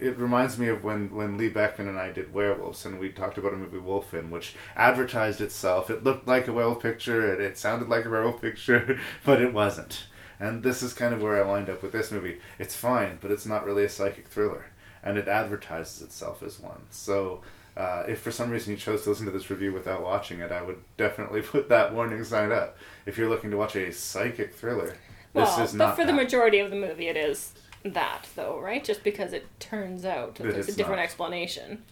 it 0.00 0.18
reminds 0.18 0.58
me 0.58 0.68
of 0.68 0.84
when, 0.84 1.14
when 1.14 1.38
Lee 1.38 1.48
Beckman 1.48 1.88
and 1.88 1.98
I 1.98 2.12
did 2.12 2.34
Werewolves, 2.34 2.84
and 2.84 2.98
we 2.98 3.10
talked 3.10 3.38
about 3.38 3.54
a 3.54 3.56
movie 3.56 3.78
Wolfen, 3.78 4.30
which 4.30 4.54
advertised 4.76 5.40
itself. 5.40 5.90
It 5.90 6.04
looked 6.04 6.26
like 6.26 6.48
a 6.48 6.52
werewolf 6.52 6.82
picture, 6.82 7.32
and 7.32 7.42
it 7.42 7.56
sounded 7.58 7.88
like 7.88 8.04
a 8.04 8.10
werewolf 8.10 8.40
picture, 8.40 8.98
but 9.24 9.40
it 9.40 9.52
wasn't. 9.52 10.04
And 10.40 10.62
this 10.62 10.82
is 10.82 10.92
kind 10.92 11.14
of 11.14 11.22
where 11.22 11.42
I 11.42 11.46
wind 11.46 11.68
up 11.70 11.82
with 11.82 11.92
this 11.92 12.10
movie. 12.10 12.38
It's 12.58 12.74
fine, 12.74 13.18
but 13.20 13.30
it's 13.30 13.46
not 13.46 13.64
really 13.64 13.84
a 13.84 13.88
psychic 13.88 14.28
thriller, 14.28 14.66
and 15.02 15.16
it 15.18 15.28
advertises 15.28 16.02
itself 16.02 16.42
as 16.42 16.58
one. 16.60 16.82
So. 16.90 17.42
Uh, 17.76 18.04
if 18.06 18.20
for 18.20 18.30
some 18.30 18.50
reason 18.50 18.70
you 18.70 18.76
chose 18.76 19.02
to 19.02 19.08
listen 19.08 19.26
to 19.26 19.32
this 19.32 19.50
review 19.50 19.72
without 19.72 20.00
watching 20.00 20.38
it, 20.38 20.52
I 20.52 20.62
would 20.62 20.78
definitely 20.96 21.42
put 21.54 21.68
that 21.70 21.92
warning 21.92 22.22
sign 22.22 22.52
up. 22.52 22.76
If 23.04 23.18
you're 23.18 23.28
looking 23.28 23.50
to 23.50 23.56
watch 23.56 23.74
a 23.74 23.90
psychic 23.92 24.54
thriller, 24.54 24.86
this 24.86 24.96
Well, 25.34 25.60
is 25.60 25.72
but 25.72 25.78
not 25.78 25.96
for 25.96 26.04
the 26.06 26.12
majority 26.12 26.60
of 26.60 26.70
the 26.70 26.76
movie, 26.76 27.08
it 27.08 27.16
is 27.16 27.52
that, 27.84 28.28
though, 28.36 28.60
right? 28.60 28.84
Just 28.84 29.02
because 29.02 29.32
it 29.32 29.48
turns 29.58 30.04
out 30.04 30.36
that 30.36 30.44
That 30.44 30.52
there's 30.54 30.68
a 30.68 30.76
different 30.76 30.98
not. 31.00 31.04
explanation. 31.04 31.82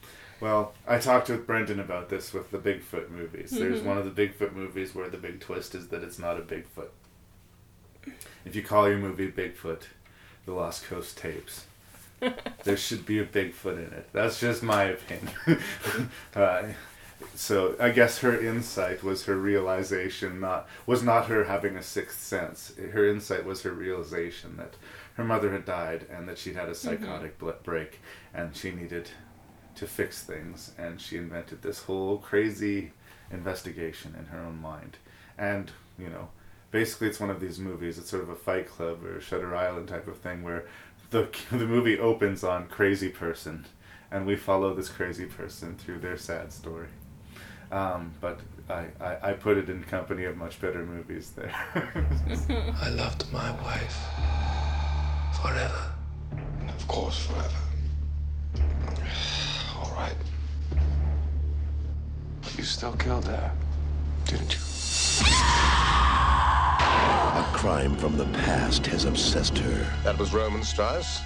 Well, 0.40 0.72
I 0.86 0.98
talked 0.98 1.28
with 1.28 1.48
Brendan 1.48 1.80
about 1.80 2.08
this 2.10 2.32
with 2.32 2.52
the 2.52 2.58
Bigfoot 2.58 3.10
movies. 3.10 3.50
There's 3.50 3.78
Mm-hmm. 3.80 3.88
one 3.88 3.98
of 3.98 4.04
the 4.14 4.26
Bigfoot 4.28 4.52
movies 4.54 4.94
where 4.94 5.08
the 5.10 5.18
big 5.18 5.40
twist 5.40 5.74
is 5.74 5.88
that 5.88 6.04
it's 6.04 6.20
not 6.20 6.38
a 6.38 6.42
Bigfoot. 6.42 6.90
If 8.44 8.56
you 8.56 8.62
call 8.62 8.88
your 8.88 8.98
movie 8.98 9.30
Bigfoot, 9.30 9.82
The 10.46 10.52
Lost 10.52 10.84
Coast 10.84 11.16
Tapes, 11.18 11.66
there 12.64 12.76
should 12.76 13.06
be 13.06 13.18
a 13.18 13.24
Bigfoot 13.24 13.86
in 13.86 13.92
it. 13.92 14.08
That's 14.12 14.40
just 14.40 14.62
my 14.62 14.84
opinion. 14.84 15.32
uh, 16.34 16.62
so 17.34 17.76
I 17.78 17.90
guess 17.90 18.18
her 18.18 18.38
insight 18.38 19.02
was 19.02 19.24
her 19.24 19.36
realization, 19.36 20.40
not 20.40 20.68
was 20.86 21.02
not 21.02 21.26
her 21.26 21.44
having 21.44 21.76
a 21.76 21.82
sixth 21.82 22.22
sense. 22.22 22.72
Her 22.92 23.08
insight 23.08 23.44
was 23.44 23.62
her 23.62 23.72
realization 23.72 24.56
that 24.56 24.74
her 25.14 25.24
mother 25.24 25.52
had 25.52 25.64
died 25.64 26.06
and 26.10 26.28
that 26.28 26.38
she'd 26.38 26.56
had 26.56 26.68
a 26.68 26.74
psychotic 26.74 27.38
bl- 27.38 27.50
break, 27.62 28.00
and 28.34 28.56
she 28.56 28.70
needed 28.70 29.10
to 29.76 29.86
fix 29.86 30.22
things, 30.22 30.72
and 30.78 31.00
she 31.00 31.16
invented 31.16 31.62
this 31.62 31.84
whole 31.84 32.18
crazy 32.18 32.92
investigation 33.30 34.14
in 34.18 34.26
her 34.26 34.40
own 34.40 34.60
mind. 34.60 34.96
And, 35.38 35.70
you 35.98 36.08
know, 36.08 36.28
basically 36.72 37.06
it's 37.06 37.20
one 37.20 37.30
of 37.30 37.38
these 37.38 37.60
movies, 37.60 37.98
it's 37.98 38.10
sort 38.10 38.22
of 38.22 38.30
a 38.30 38.34
Fight 38.34 38.66
Club 38.66 39.04
or 39.04 39.20
Shutter 39.20 39.54
Island 39.54 39.88
type 39.88 40.08
of 40.08 40.16
thing 40.16 40.42
where 40.42 40.64
the, 41.10 41.28
the 41.52 41.66
movie 41.66 41.98
opens 41.98 42.42
on 42.42 42.66
crazy 42.66 43.10
person, 43.10 43.66
and 44.10 44.26
we 44.26 44.34
follow 44.34 44.74
this 44.74 44.88
crazy 44.88 45.26
person 45.26 45.76
through 45.76 46.00
their 46.00 46.16
sad 46.16 46.52
story. 46.52 46.88
Um, 47.70 48.12
but 48.20 48.40
I, 48.68 48.86
I, 49.00 49.30
I 49.30 49.32
put 49.34 49.56
it 49.56 49.70
in 49.70 49.82
company 49.84 50.24
of 50.24 50.36
much 50.36 50.60
better 50.60 50.84
movies 50.84 51.30
there. 51.30 51.54
I 52.82 52.88
loved 52.90 53.30
my 53.32 53.50
wife 53.62 53.96
forever. 55.40 55.92
Of 56.68 56.88
course, 56.88 57.26
forever. 57.26 58.68
All 59.76 59.92
right. 59.96 60.16
But 62.42 62.58
you 62.58 62.64
still 62.64 62.92
killed 62.92 63.26
her, 63.26 63.52
didn't 64.26 64.54
you? 64.54 66.11
A 67.42 67.54
crime 67.56 67.96
from 67.96 68.16
the 68.16 68.26
past 68.26 68.86
has 68.86 69.04
obsessed 69.04 69.58
her. 69.58 69.86
That 70.04 70.16
was 70.16 70.32
Roman 70.32 70.62
Strauss. 70.62 71.20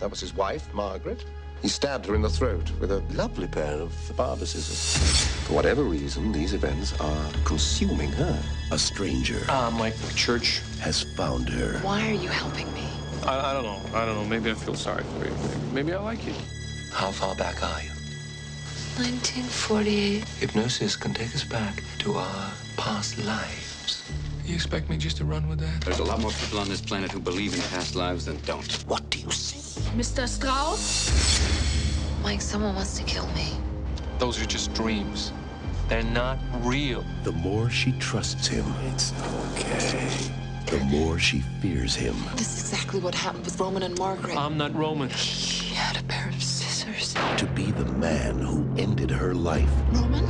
That 0.00 0.10
was 0.10 0.20
his 0.20 0.34
wife, 0.34 0.68
Margaret. 0.74 1.24
He 1.62 1.68
stabbed 1.68 2.04
her 2.06 2.14
in 2.14 2.20
the 2.20 2.28
throat 2.28 2.70
with 2.78 2.92
a 2.92 2.98
Lovely 3.14 3.46
pair 3.48 3.76
of 3.80 3.90
barber 4.14 4.44
scissors. 4.44 5.26
For 5.46 5.54
whatever 5.54 5.82
reason, 5.82 6.30
these 6.30 6.52
events 6.52 6.92
are 7.00 7.32
consuming 7.46 8.12
her. 8.12 8.38
A 8.70 8.78
stranger 8.78 9.40
ah, 9.48 9.74
like 9.80 9.94
the 9.94 10.12
church. 10.12 10.60
has 10.80 11.04
found 11.16 11.48
her. 11.48 11.78
Why 11.78 12.06
are 12.06 12.20
you 12.24 12.28
helping 12.28 12.70
me? 12.74 12.86
I, 13.26 13.40
I 13.40 13.52
don't 13.54 13.64
know. 13.64 13.80
I 13.94 14.04
don't 14.04 14.16
know. 14.16 14.26
Maybe 14.26 14.50
I 14.50 14.54
feel 14.54 14.74
sorry 14.74 15.04
for 15.04 15.24
you. 15.24 15.34
Maybe 15.72 15.94
I 15.94 16.00
like 16.00 16.26
you. 16.26 16.34
How 16.92 17.10
far 17.10 17.34
back 17.34 17.62
are 17.62 17.80
you? 17.80 17.88
1948. 19.00 20.28
Hypnosis 20.38 20.96
can 20.96 21.14
take 21.14 21.34
us 21.34 21.44
back 21.44 21.82
to 22.00 22.12
our 22.12 22.52
past 22.76 23.16
lives. 23.24 23.72
You 24.44 24.54
expect 24.54 24.90
me 24.90 24.96
just 24.96 25.16
to 25.18 25.24
run 25.24 25.48
with 25.48 25.60
that? 25.60 25.80
There's 25.84 26.00
a 26.00 26.04
lot 26.04 26.20
more 26.20 26.30
people 26.32 26.58
on 26.58 26.68
this 26.68 26.80
planet 26.80 27.10
who 27.12 27.20
believe 27.20 27.54
in 27.54 27.60
past 27.70 27.94
lives 27.94 28.24
than 28.26 28.38
don't. 28.44 28.70
What 28.88 29.08
do 29.10 29.18
you 29.20 29.30
see? 29.30 29.80
Mr. 29.96 30.28
Strauss? 30.28 31.10
Mike, 32.22 32.40
someone 32.40 32.74
wants 32.74 32.98
to 32.98 33.04
kill 33.04 33.26
me. 33.28 33.48
Those 34.18 34.40
are 34.42 34.46
just 34.46 34.74
dreams. 34.74 35.32
They're 35.88 36.02
not 36.02 36.38
real. 36.60 37.04
The 37.24 37.32
more 37.32 37.70
she 37.70 37.92
trusts 37.92 38.46
him, 38.46 38.64
It's 38.92 39.12
okay. 39.52 40.08
the 40.66 40.78
more 40.86 41.18
she 41.18 41.40
fears 41.60 41.94
him. 41.94 42.14
This 42.36 42.52
is 42.56 42.72
exactly 42.72 43.00
what 43.00 43.14
happened 43.14 43.44
with 43.44 43.58
Roman 43.60 43.82
and 43.84 43.96
Margaret. 43.98 44.36
I'm 44.36 44.56
not 44.56 44.74
Roman. 44.74 45.08
he 45.10 45.74
had 45.74 45.98
a 46.00 46.02
pair 46.04 46.28
of 46.28 46.42
scissors. 46.42 47.14
To 47.38 47.46
be 47.46 47.70
the 47.70 47.84
man 47.84 48.38
who 48.38 48.66
ended 48.76 49.10
her 49.10 49.34
life 49.34 49.70
Roman? 49.92 50.24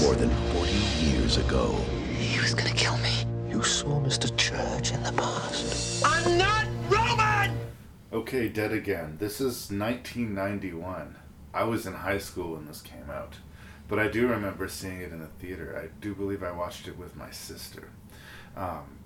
more 0.00 0.14
than 0.14 0.30
40 0.54 0.72
years 1.04 1.36
ago. 1.38 1.76
He 2.38 2.42
was 2.42 2.54
gonna 2.54 2.70
kill 2.70 2.96
me. 2.98 3.26
You 3.50 3.64
saw 3.64 4.00
Mr. 4.00 4.34
Church 4.36 4.92
in 4.92 5.02
the 5.02 5.10
past. 5.10 6.04
I'm 6.06 6.38
not 6.38 6.68
Roman! 6.88 7.58
Okay, 8.12 8.48
Dead 8.48 8.70
Again. 8.70 9.16
This 9.18 9.40
is 9.40 9.72
1991. 9.72 11.16
I 11.52 11.64
was 11.64 11.84
in 11.84 11.94
high 11.94 12.18
school 12.18 12.52
when 12.54 12.66
this 12.66 12.80
came 12.80 13.10
out, 13.10 13.34
but 13.88 13.98
I 13.98 14.06
do 14.06 14.28
remember 14.28 14.68
seeing 14.68 15.00
it 15.00 15.10
in 15.10 15.18
the 15.18 15.26
theater. 15.26 15.82
I 15.84 15.88
do 16.00 16.14
believe 16.14 16.44
I 16.44 16.52
watched 16.52 16.86
it 16.86 16.96
with 16.96 17.16
my 17.16 17.32
sister. 17.32 17.90
Um, 18.56 19.00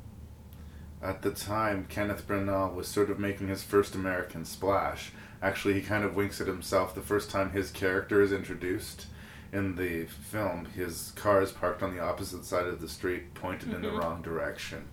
at 1.02 1.22
the 1.22 1.30
time, 1.30 1.86
Kenneth 1.88 2.28
Branagh 2.28 2.74
was 2.74 2.86
sort 2.86 3.08
of 3.08 3.18
making 3.18 3.48
his 3.48 3.62
first 3.62 3.94
American 3.94 4.44
splash. 4.44 5.10
Actually, 5.40 5.72
he 5.72 5.80
kind 5.80 6.04
of 6.04 6.14
winks 6.14 6.42
at 6.42 6.48
himself 6.48 6.94
the 6.94 7.00
first 7.00 7.30
time 7.30 7.52
his 7.52 7.70
character 7.70 8.20
is 8.20 8.30
introduced 8.30 9.06
in 9.52 9.76
the 9.76 10.06
film. 10.06 10.64
His 10.64 11.12
car 11.14 11.42
is 11.42 11.52
parked 11.52 11.82
on 11.82 11.94
the 11.94 12.02
opposite 12.02 12.44
side 12.44 12.66
of 12.66 12.80
the 12.80 12.88
street, 12.88 13.34
pointed 13.34 13.72
in 13.72 13.82
the 13.82 13.90
wrong 13.90 14.22
direction. 14.22 14.88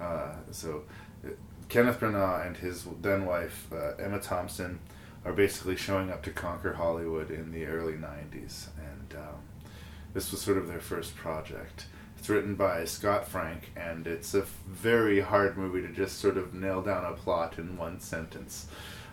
Uh, 0.00 0.34
so, 0.50 0.82
uh, 1.24 1.30
Kenneth 1.68 2.00
Branagh 2.00 2.46
and 2.46 2.56
his 2.56 2.84
then 3.00 3.24
wife 3.24 3.68
uh, 3.72 3.94
Emma 3.96 4.18
Thompson 4.18 4.80
are 5.24 5.32
basically 5.32 5.76
showing 5.76 6.10
up 6.10 6.22
to 6.24 6.30
conquer 6.30 6.72
Hollywood 6.72 7.30
in 7.30 7.52
the 7.52 7.64
early 7.66 7.94
'90s, 7.94 8.66
and 8.76 9.14
um, 9.16 9.68
this 10.12 10.32
was 10.32 10.40
sort 10.40 10.58
of 10.58 10.66
their 10.66 10.80
first 10.80 11.14
project. 11.14 11.86
It's 12.18 12.28
written 12.28 12.54
by 12.54 12.84
Scott 12.84 13.26
Frank, 13.26 13.72
and 13.76 14.06
it's 14.06 14.34
a 14.34 14.42
very 14.68 15.20
hard 15.20 15.56
movie 15.56 15.82
to 15.82 15.88
just 15.92 16.18
sort 16.18 16.36
of 16.36 16.54
nail 16.54 16.82
down 16.82 17.04
a 17.04 17.12
plot 17.14 17.58
in 17.58 17.76
one 17.76 18.00
sentence. 18.00 18.66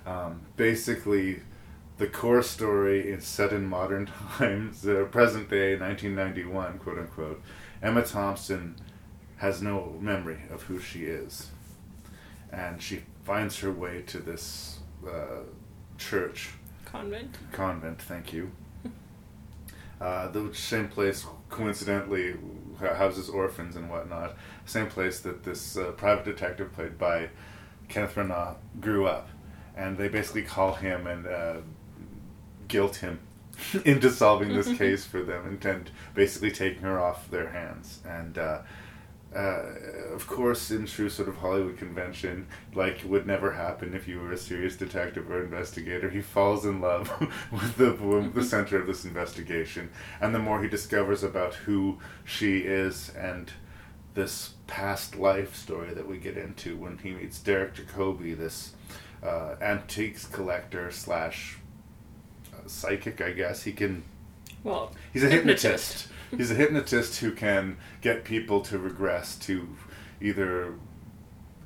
Um, 0.06 0.42
basically, 0.58 1.42
the 2.00 2.08
core 2.08 2.42
story 2.42 3.02
is 3.02 3.26
set 3.26 3.52
in 3.52 3.66
modern 3.66 4.10
times, 4.38 4.88
uh, 4.88 5.06
present 5.12 5.50
day, 5.50 5.78
1991, 5.78 6.80
quote 6.80 6.98
unquote. 6.98 7.42
Emma 7.84 8.02
Thompson 8.04 8.76
has 9.38 9.62
no 9.62 9.96
memory 10.00 10.40
of 10.50 10.64
who 10.64 10.80
she 10.80 11.04
is, 11.06 11.52
and 12.52 12.82
she 12.82 13.04
finds 13.24 13.60
her 13.60 13.72
way 13.72 14.02
to 14.08 14.20
this 14.20 14.80
uh, 15.06 15.44
church 15.98 16.52
Convent. 16.86 17.38
convent. 17.52 18.02
Thank 18.02 18.34
you. 18.34 18.52
Uh, 20.00 20.30
the 20.30 20.54
same 20.56 20.88
place, 20.88 21.26
coincidentally, 21.50 22.36
houses 22.80 23.28
orphans 23.28 23.76
and 23.76 23.90
whatnot. 23.90 24.38
Same 24.66 24.88
place 24.88 25.20
that 25.20 25.44
this 25.44 25.76
uh, 25.76 25.92
private 25.92 26.24
detective, 26.24 26.72
played 26.72 26.98
by 26.98 27.30
Kenneth 27.90 28.16
Branagh, 28.16 28.56
grew 28.80 29.06
up, 29.06 29.28
and 29.76 29.98
they 29.98 30.08
basically 30.08 30.44
call 30.44 30.76
him 30.76 31.06
and 31.06 31.28
uh, 31.28 31.58
guilt 32.70 32.98
him 32.98 33.20
into 33.86 34.10
solving 34.10 34.56
this 34.56 34.72
case 34.78 35.04
for 35.06 35.22
them, 35.22 35.46
and, 35.46 35.66
and 35.66 35.92
basically 36.14 36.52
taking 36.52 36.84
her 36.84 37.00
off 37.00 37.30
their 37.30 37.50
hands. 37.50 38.00
And 38.08 38.38
uh, 38.38 38.62
uh, 39.36 39.64
of 40.14 40.26
course, 40.26 40.72
in 40.72 40.88
true 40.88 41.10
sort 41.10 41.30
of 41.30 41.38
Hollywood 41.38 41.78
convention, 41.78 42.48
like 42.74 43.04
would 43.06 43.28
never 43.28 43.52
happen 43.52 43.94
if 43.94 44.08
you 44.08 44.20
were 44.20 44.32
a 44.32 44.38
serious 44.38 44.76
detective 44.76 45.30
or 45.30 45.44
investigator, 45.44 46.10
he 46.10 46.22
falls 46.22 46.66
in 46.66 46.82
love 46.82 47.12
with 47.52 47.76
the 47.76 47.94
with 47.94 48.34
the 48.34 48.44
center 48.44 48.80
of 48.80 48.88
this 48.88 49.06
investigation, 49.06 49.90
and 50.20 50.34
the 50.34 50.40
more 50.40 50.64
he 50.64 50.70
discovers 50.70 51.24
about 51.24 51.54
who 51.56 52.00
she 52.26 52.60
is 52.60 53.10
and 53.10 53.52
this 54.16 54.56
past 54.66 55.16
life 55.16 55.56
story 55.56 55.94
that 55.94 56.08
we 56.08 56.18
get 56.18 56.36
into 56.36 56.76
when 56.76 56.98
he 56.98 57.12
meets 57.12 57.38
Derek 57.40 57.76
Jacobi, 57.76 58.36
this 58.36 58.74
uh, 59.22 59.56
antiques 59.62 60.26
collector 60.26 60.90
slash 60.90 61.59
psychic, 62.70 63.22
I 63.22 63.32
guess 63.32 63.64
he 63.64 63.72
can 63.72 64.04
Well, 64.64 64.92
He's 65.14 65.24
a 65.24 65.30
hypnotist. 65.30 66.08
he's 66.38 66.52
a 66.52 66.56
hypnotist 66.56 67.20
who 67.20 67.32
can 67.32 67.78
get 68.02 68.24
people 68.24 68.62
to 68.62 68.78
regress 68.78 69.36
to 69.40 69.68
either 70.22 70.74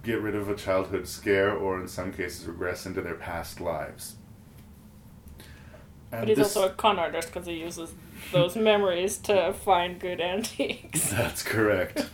get 0.03 0.21
rid 0.21 0.35
of 0.35 0.49
a 0.49 0.55
childhood 0.55 1.07
scare 1.07 1.51
or 1.53 1.79
in 1.79 1.87
some 1.87 2.11
cases 2.11 2.45
regress 2.45 2.85
into 2.85 3.01
their 3.01 3.15
past 3.15 3.59
lives. 3.61 4.15
but 6.11 6.27
he's 6.27 6.37
this- 6.37 6.55
also 6.55 6.67
a 6.69 6.73
con 6.73 6.99
artist 6.99 7.31
because 7.33 7.47
he 7.47 7.53
uses 7.53 7.93
those 8.31 8.55
memories 8.71 9.17
to 9.17 9.53
find 9.53 9.99
good 9.99 10.21
antiques. 10.21 11.09
That's 11.11 11.41
correct. 11.43 12.09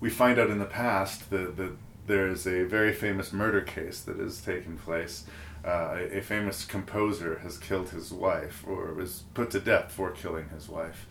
we 0.00 0.10
find 0.10 0.38
out 0.38 0.50
in 0.50 0.58
the 0.58 0.64
past 0.64 1.30
that, 1.30 1.56
that 1.56 1.72
there's 2.06 2.46
a 2.46 2.64
very 2.64 2.92
famous 2.92 3.32
murder 3.32 3.60
case 3.60 4.00
that 4.00 4.18
has 4.18 4.40
taken 4.40 4.78
place. 4.78 5.24
Uh, 5.64 5.98
a, 6.12 6.20
famous 6.20 6.64
composer 6.64 7.40
has 7.40 7.58
killed 7.58 7.90
his 7.90 8.12
wife, 8.12 8.64
or 8.66 8.94
was 8.94 9.24
put 9.34 9.50
to 9.50 9.60
death 9.60 9.92
for 9.92 10.10
killing 10.10 10.48
his 10.50 10.68
wife. 10.68 11.06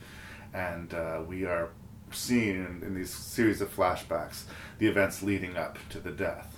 And 0.53 0.93
uh, 0.93 1.21
we 1.27 1.45
are 1.45 1.69
seeing 2.11 2.55
in, 2.55 2.81
in 2.83 2.95
these 2.95 3.09
series 3.09 3.59
of 3.61 3.75
flashbacks 3.75 4.43
the 4.79 4.87
events 4.87 5.21
leading 5.21 5.57
up 5.57 5.77
to 5.89 5.99
the 5.99 6.11
death. 6.11 6.57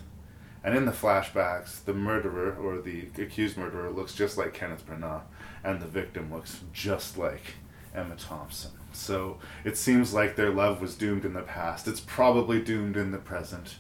And 0.63 0.75
in 0.75 0.85
the 0.85 0.91
flashbacks, 0.91 1.83
the 1.83 1.93
murderer 1.93 2.55
or 2.55 2.81
the 2.81 3.07
accused 3.17 3.57
murderer 3.57 3.89
looks 3.89 4.13
just 4.13 4.37
like 4.37 4.53
Kenneth 4.53 4.85
Branagh, 4.85 5.21
and 5.63 5.79
the 5.79 5.87
victim 5.87 6.31
looks 6.31 6.61
just 6.73 7.17
like 7.17 7.55
Emma 7.95 8.15
Thompson. 8.15 8.71
So 8.91 9.39
it 9.63 9.77
seems 9.77 10.13
like 10.13 10.35
their 10.35 10.51
love 10.51 10.81
was 10.81 10.95
doomed 10.95 11.25
in 11.25 11.33
the 11.33 11.41
past. 11.41 11.87
It's 11.87 11.99
probably 12.01 12.61
doomed 12.61 12.97
in 12.97 13.11
the 13.11 13.17
present. 13.17 13.75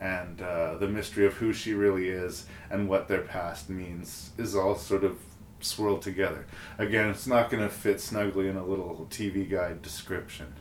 And 0.00 0.40
uh, 0.42 0.76
the 0.76 0.88
mystery 0.88 1.26
of 1.26 1.34
who 1.34 1.52
she 1.52 1.72
really 1.72 2.08
is 2.08 2.46
and 2.70 2.88
what 2.88 3.08
their 3.08 3.22
past 3.22 3.70
means 3.70 4.30
is 4.36 4.54
all 4.54 4.74
sort 4.74 5.04
of 5.04 5.18
swirled 5.60 6.02
together. 6.02 6.46
Again, 6.78 7.08
it's 7.08 7.26
not 7.26 7.48
going 7.50 7.62
to 7.62 7.68
fit 7.68 8.00
snugly 8.00 8.48
in 8.48 8.56
a 8.56 8.64
little 8.64 9.06
TV 9.10 9.48
guide 9.48 9.80
description. 9.82 10.52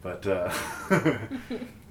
But 0.00 0.26
uh, 0.26 0.52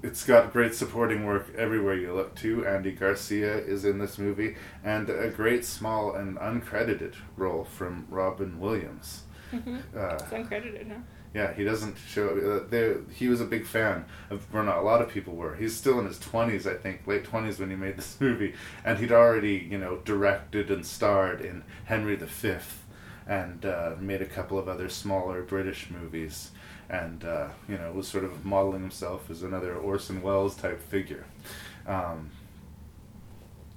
it's 0.02 0.24
got 0.24 0.52
great 0.52 0.74
supporting 0.74 1.26
work 1.26 1.54
everywhere 1.56 1.94
you 1.94 2.14
look 2.14 2.34
too. 2.34 2.66
Andy 2.66 2.92
Garcia 2.92 3.54
is 3.58 3.84
in 3.84 3.98
this 3.98 4.18
movie, 4.18 4.56
and 4.82 5.10
a 5.10 5.28
great 5.28 5.64
small 5.64 6.14
and 6.14 6.38
uncredited 6.38 7.14
role 7.36 7.64
from 7.64 8.06
Robin 8.08 8.58
Williams. 8.58 9.24
Mhm. 9.52 9.78
Uh, 9.94 10.14
it's 10.14 10.22
uncredited, 10.24 10.88
huh? 10.88 11.00
Yeah, 11.34 11.52
he 11.52 11.64
doesn't 11.64 11.96
show. 12.08 12.28
Uh, 12.64 12.68
there, 12.68 12.98
he 13.14 13.28
was 13.28 13.40
a 13.40 13.44
big 13.44 13.66
fan 13.66 14.06
of 14.30 14.50
Branagh. 14.50 14.78
A 14.78 14.82
lot 14.82 15.02
of 15.02 15.08
people 15.08 15.34
were. 15.34 15.54
He's 15.56 15.76
still 15.76 15.98
in 16.00 16.06
his 16.06 16.18
twenties, 16.18 16.66
I 16.66 16.74
think, 16.74 17.06
late 17.06 17.24
twenties 17.24 17.58
when 17.58 17.70
he 17.70 17.76
made 17.76 17.96
this 17.96 18.16
movie, 18.20 18.54
and 18.84 18.98
he'd 18.98 19.12
already, 19.12 19.68
you 19.70 19.78
know, 19.78 19.96
directed 20.04 20.70
and 20.70 20.84
starred 20.86 21.40
in 21.40 21.64
Henry 21.84 22.16
V, 22.16 22.54
and 23.26 23.64
uh, 23.64 23.94
made 24.00 24.22
a 24.22 24.26
couple 24.26 24.58
of 24.58 24.68
other 24.68 24.88
smaller 24.88 25.42
British 25.42 25.90
movies, 25.90 26.50
and 26.88 27.24
uh, 27.24 27.48
you 27.68 27.76
know, 27.76 27.92
was 27.92 28.08
sort 28.08 28.24
of 28.24 28.44
modeling 28.44 28.82
himself 28.82 29.30
as 29.30 29.42
another 29.42 29.76
Orson 29.76 30.22
Welles 30.22 30.56
type 30.56 30.80
figure. 30.80 31.26
Um, 31.86 32.30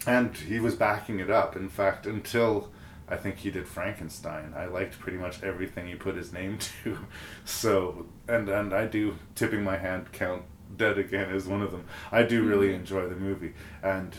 and 0.07 0.35
he 0.35 0.59
was 0.59 0.75
backing 0.75 1.19
it 1.19 1.29
up. 1.29 1.55
In 1.55 1.69
fact, 1.69 2.05
until 2.05 2.69
I 3.11 3.17
think 3.17 3.37
he 3.37 3.51
did 3.51 3.67
Frankenstein, 3.67 4.53
I 4.57 4.65
liked 4.65 4.97
pretty 4.99 5.17
much 5.17 5.43
everything 5.43 5.87
he 5.87 5.95
put 5.95 6.15
his 6.15 6.31
name 6.33 6.57
to. 6.83 6.97
So, 7.45 8.05
and 8.27 8.47
and 8.49 8.73
I 8.73 8.85
do 8.87 9.17
tipping 9.35 9.63
my 9.63 9.77
hand 9.77 10.11
count 10.13 10.43
Dead 10.77 10.97
Again 10.97 11.29
is 11.35 11.45
one 11.47 11.61
of 11.61 11.71
them. 11.71 11.83
I 12.11 12.23
do 12.23 12.43
really 12.43 12.69
Mhm. 12.69 12.75
enjoy 12.75 13.07
the 13.09 13.15
movie, 13.15 13.53
and 13.83 14.15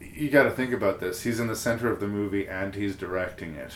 you 0.00 0.30
got 0.30 0.44
to 0.44 0.50
think 0.50 0.72
about 0.72 0.98
this. 0.98 1.22
He's 1.22 1.38
in 1.38 1.46
the 1.46 1.54
center 1.54 1.90
of 1.92 2.00
the 2.00 2.08
movie 2.08 2.48
and 2.48 2.74
he's 2.74 2.96
directing 2.96 3.54
it. 3.54 3.72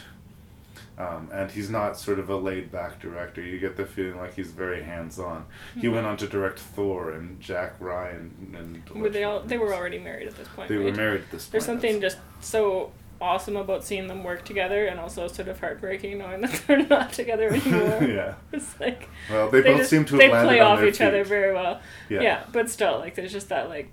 Um, 0.97 1.29
and 1.33 1.51
he's 1.51 1.69
not 1.69 1.99
sort 1.99 2.19
of 2.21 2.31
a 2.31 2.37
laid 2.37 2.71
back 2.73 3.01
director. 3.01 3.43
You 3.43 3.59
get 3.59 3.77
the 3.77 3.85
feeling 3.85 4.17
like 4.17 4.35
he's 4.35 4.53
very 4.53 4.83
hands 4.83 5.19
on. 5.19 5.45
He 5.75 5.89
Mhm. 5.89 5.93
went 5.95 6.07
on 6.07 6.17
to 6.19 6.27
direct 6.29 6.59
Thor 6.61 7.11
and 7.11 7.41
Jack 7.41 7.75
Ryan 7.81 8.55
and 8.57 9.03
Were 9.03 9.11
they 9.11 9.25
all? 9.25 9.41
They 9.41 9.59
were 9.59 9.75
already 9.75 9.99
married 9.99 10.29
at 10.29 10.37
this 10.37 10.49
point. 10.49 10.69
They 10.69 10.77
were 10.79 10.93
married 10.93 11.23
at 11.23 11.31
this 11.33 11.49
There's 11.49 11.67
something 11.67 12.01
just 12.01 12.19
so 12.41 12.93
awesome 13.21 13.57
about 13.57 13.85
seeing 13.85 14.07
them 14.09 14.25
work 14.25 14.45
together, 14.45 14.87
and 14.87 14.99
also 15.01 15.29
sort 15.29 15.49
of 15.49 15.61
heartbreaking 15.61 16.19
knowing 16.19 16.41
that 16.43 16.63
they're 16.67 16.87
not 16.87 17.13
together 17.13 17.49
anymore. 17.49 18.03
Yeah. 18.09 18.35
it's 18.53 18.79
like 18.81 19.09
Well, 19.31 19.51
they 19.51 19.63
both 19.63 19.79
just- 19.79 19.91
seem 19.91 20.05
to 20.07 20.13
have 20.13 20.19
they 20.21 20.29
play 20.29 20.61
off 20.61 20.83
each 20.83 21.01
other 21.01 21.25
very 21.25 21.53
well. 21.55 21.81
Yeah. 22.09 22.21
yeah, 22.21 22.45
but 22.53 22.71
still, 22.71 22.99
like 22.99 23.15
there's 23.15 23.33
just 23.33 23.49
that 23.49 23.69
like 23.69 23.89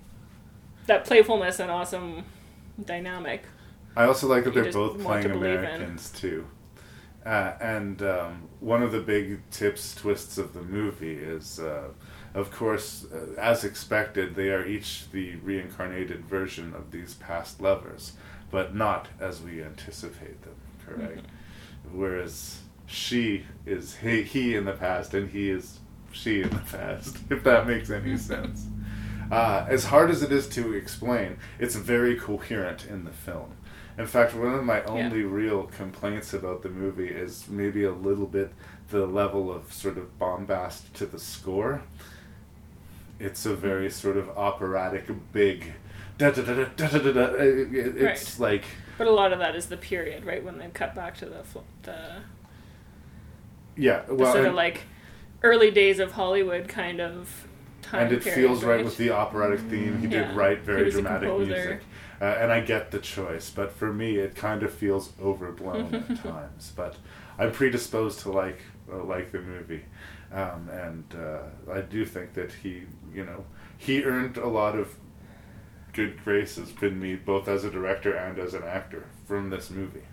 that 0.87 1.05
playfulness 1.05 1.59
and 1.59 1.69
awesome 1.71 2.23
dynamic. 2.83 3.43
I 3.95 4.05
also 4.05 4.27
like 4.27 4.45
that 4.45 4.55
you 4.55 4.63
they're 4.63 4.71
both 4.71 5.01
playing 5.01 5.27
believe 5.27 5.43
in. 5.43 5.65
Americans 5.65 6.09
too. 6.11 6.47
Uh, 7.25 7.53
and 7.61 8.01
um, 8.01 8.49
one 8.61 8.81
of 8.81 8.91
the 8.91 8.99
big 8.99 9.47
tips, 9.51 9.93
twists 9.93 10.39
of 10.39 10.53
the 10.53 10.61
movie 10.61 11.13
is, 11.13 11.59
uh, 11.59 11.89
of 12.33 12.49
course, 12.51 13.05
uh, 13.13 13.39
as 13.39 13.63
expected, 13.63 14.33
they 14.33 14.49
are 14.49 14.65
each 14.65 15.11
the 15.11 15.35
reincarnated 15.35 16.25
version 16.25 16.73
of 16.73 16.89
these 16.89 17.13
past 17.15 17.61
lovers, 17.61 18.13
but 18.51 18.75
not 18.75 19.07
as 19.19 19.41
we 19.41 19.63
anticipate 19.63 20.41
them, 20.43 20.55
correct? 20.85 21.17
Mm-hmm. 21.19 21.99
Whereas 21.99 22.59
she 22.85 23.45
is 23.65 23.95
he, 23.95 24.21
he 24.23 24.55
in 24.55 24.65
the 24.65 24.73
past, 24.73 25.13
and 25.13 25.29
he 25.31 25.49
is 25.49 25.79
she 26.11 26.41
in 26.41 26.49
the 26.49 26.57
past, 26.57 27.17
if 27.29 27.43
that 27.43 27.65
makes 27.65 27.89
any 27.89 28.11
mm-hmm. 28.11 28.17
sense. 28.17 28.67
Uh, 29.31 29.65
as 29.69 29.85
hard 29.85 30.11
as 30.11 30.21
it 30.21 30.31
is 30.31 30.47
to 30.49 30.73
explain, 30.73 31.37
it's 31.57 31.75
very 31.75 32.17
coherent 32.17 32.85
in 32.85 33.05
the 33.05 33.11
film. 33.11 33.53
In 33.97 34.05
fact, 34.05 34.35
one 34.35 34.53
of 34.53 34.63
my 34.63 34.83
only 34.83 35.23
real 35.23 35.63
complaints 35.63 36.33
about 36.33 36.63
the 36.63 36.69
movie 36.69 37.07
is 37.07 37.47
maybe 37.47 37.83
a 37.83 37.91
little 37.91 38.25
bit 38.25 38.51
the 38.89 39.05
level 39.05 39.51
of 39.51 39.71
sort 39.71 39.97
of 39.97 40.17
bombast 40.19 40.93
to 40.95 41.05
the 41.05 41.19
score. 41.19 41.81
It's 43.19 43.45
a 43.45 43.55
very 43.55 43.87
mm-hmm. 43.87 43.93
sort 43.93 44.17
of 44.17 44.29
operatic, 44.37 45.05
big. 45.31 45.73
Da, 46.21 46.29
da, 46.29 46.43
da, 46.43 46.53
da, 46.53 46.87
da, 46.87 46.97
da, 46.99 47.11
da, 47.11 47.23
it- 47.39 47.97
It's 47.97 48.39
like 48.39 48.63
But 48.99 49.07
a 49.07 49.11
lot 49.11 49.33
of 49.33 49.39
that 49.39 49.55
is 49.55 49.65
the 49.65 49.77
period, 49.77 50.23
right? 50.23 50.43
When 50.43 50.59
they 50.59 50.67
cut 50.67 50.93
back 50.93 51.17
to 51.17 51.25
the 51.25 51.41
the, 51.81 51.95
yeah, 53.75 54.03
the 54.07 54.13
well, 54.13 54.31
sort 54.33 54.45
of 54.45 54.53
like 54.53 54.81
early 55.41 55.71
days 55.71 55.97
of 55.99 56.11
Hollywood 56.11 56.67
kind 56.67 57.01
of 57.01 57.47
time. 57.81 58.03
and 58.03 58.13
it 58.13 58.23
period, 58.23 58.39
feels 58.39 58.63
right 58.63 58.85
with 58.85 58.97
the 58.97 59.09
operatic 59.09 59.61
theme. 59.61 59.97
He 59.97 60.07
Yeah. 60.07 60.27
did 60.27 60.35
write 60.37 60.59
very 60.61 60.91
dramatic 60.91 61.35
music, 61.35 61.81
uh, 62.21 62.25
and 62.25 62.51
I 62.51 62.59
get 62.59 62.91
the 62.91 62.99
choice. 62.99 63.49
But 63.49 63.71
for 63.71 63.91
me, 63.91 64.17
it 64.17 64.35
kind 64.35 64.61
of 64.61 64.71
feels 64.71 65.13
overblown 65.19 65.95
at 65.95 66.17
times. 66.23 66.71
But 66.75 66.97
I'm 67.39 67.51
predisposed 67.51 68.19
to 68.19 68.31
like 68.31 68.59
uh, 68.93 69.03
like 69.03 69.31
the 69.31 69.41
movie, 69.41 69.85
um, 70.31 70.69
and 70.71 71.03
uh, 71.15 71.71
I 71.73 71.81
do 71.81 72.05
think 72.05 72.33
that 72.35 72.51
he, 72.61 72.83
you 73.11 73.25
know, 73.25 73.45
he 73.75 74.03
earned 74.03 74.37
a 74.37 74.47
lot 74.47 74.75
of 74.77 74.95
good 75.93 76.23
grace 76.23 76.55
has 76.57 76.71
been 76.71 76.99
me, 76.99 77.15
both 77.15 77.47
as 77.47 77.63
a 77.63 77.71
director 77.71 78.13
and 78.15 78.37
as 78.39 78.53
an 78.53 78.63
actor, 78.63 79.05
from 79.27 79.49
this 79.49 79.69
movie. 79.69 80.03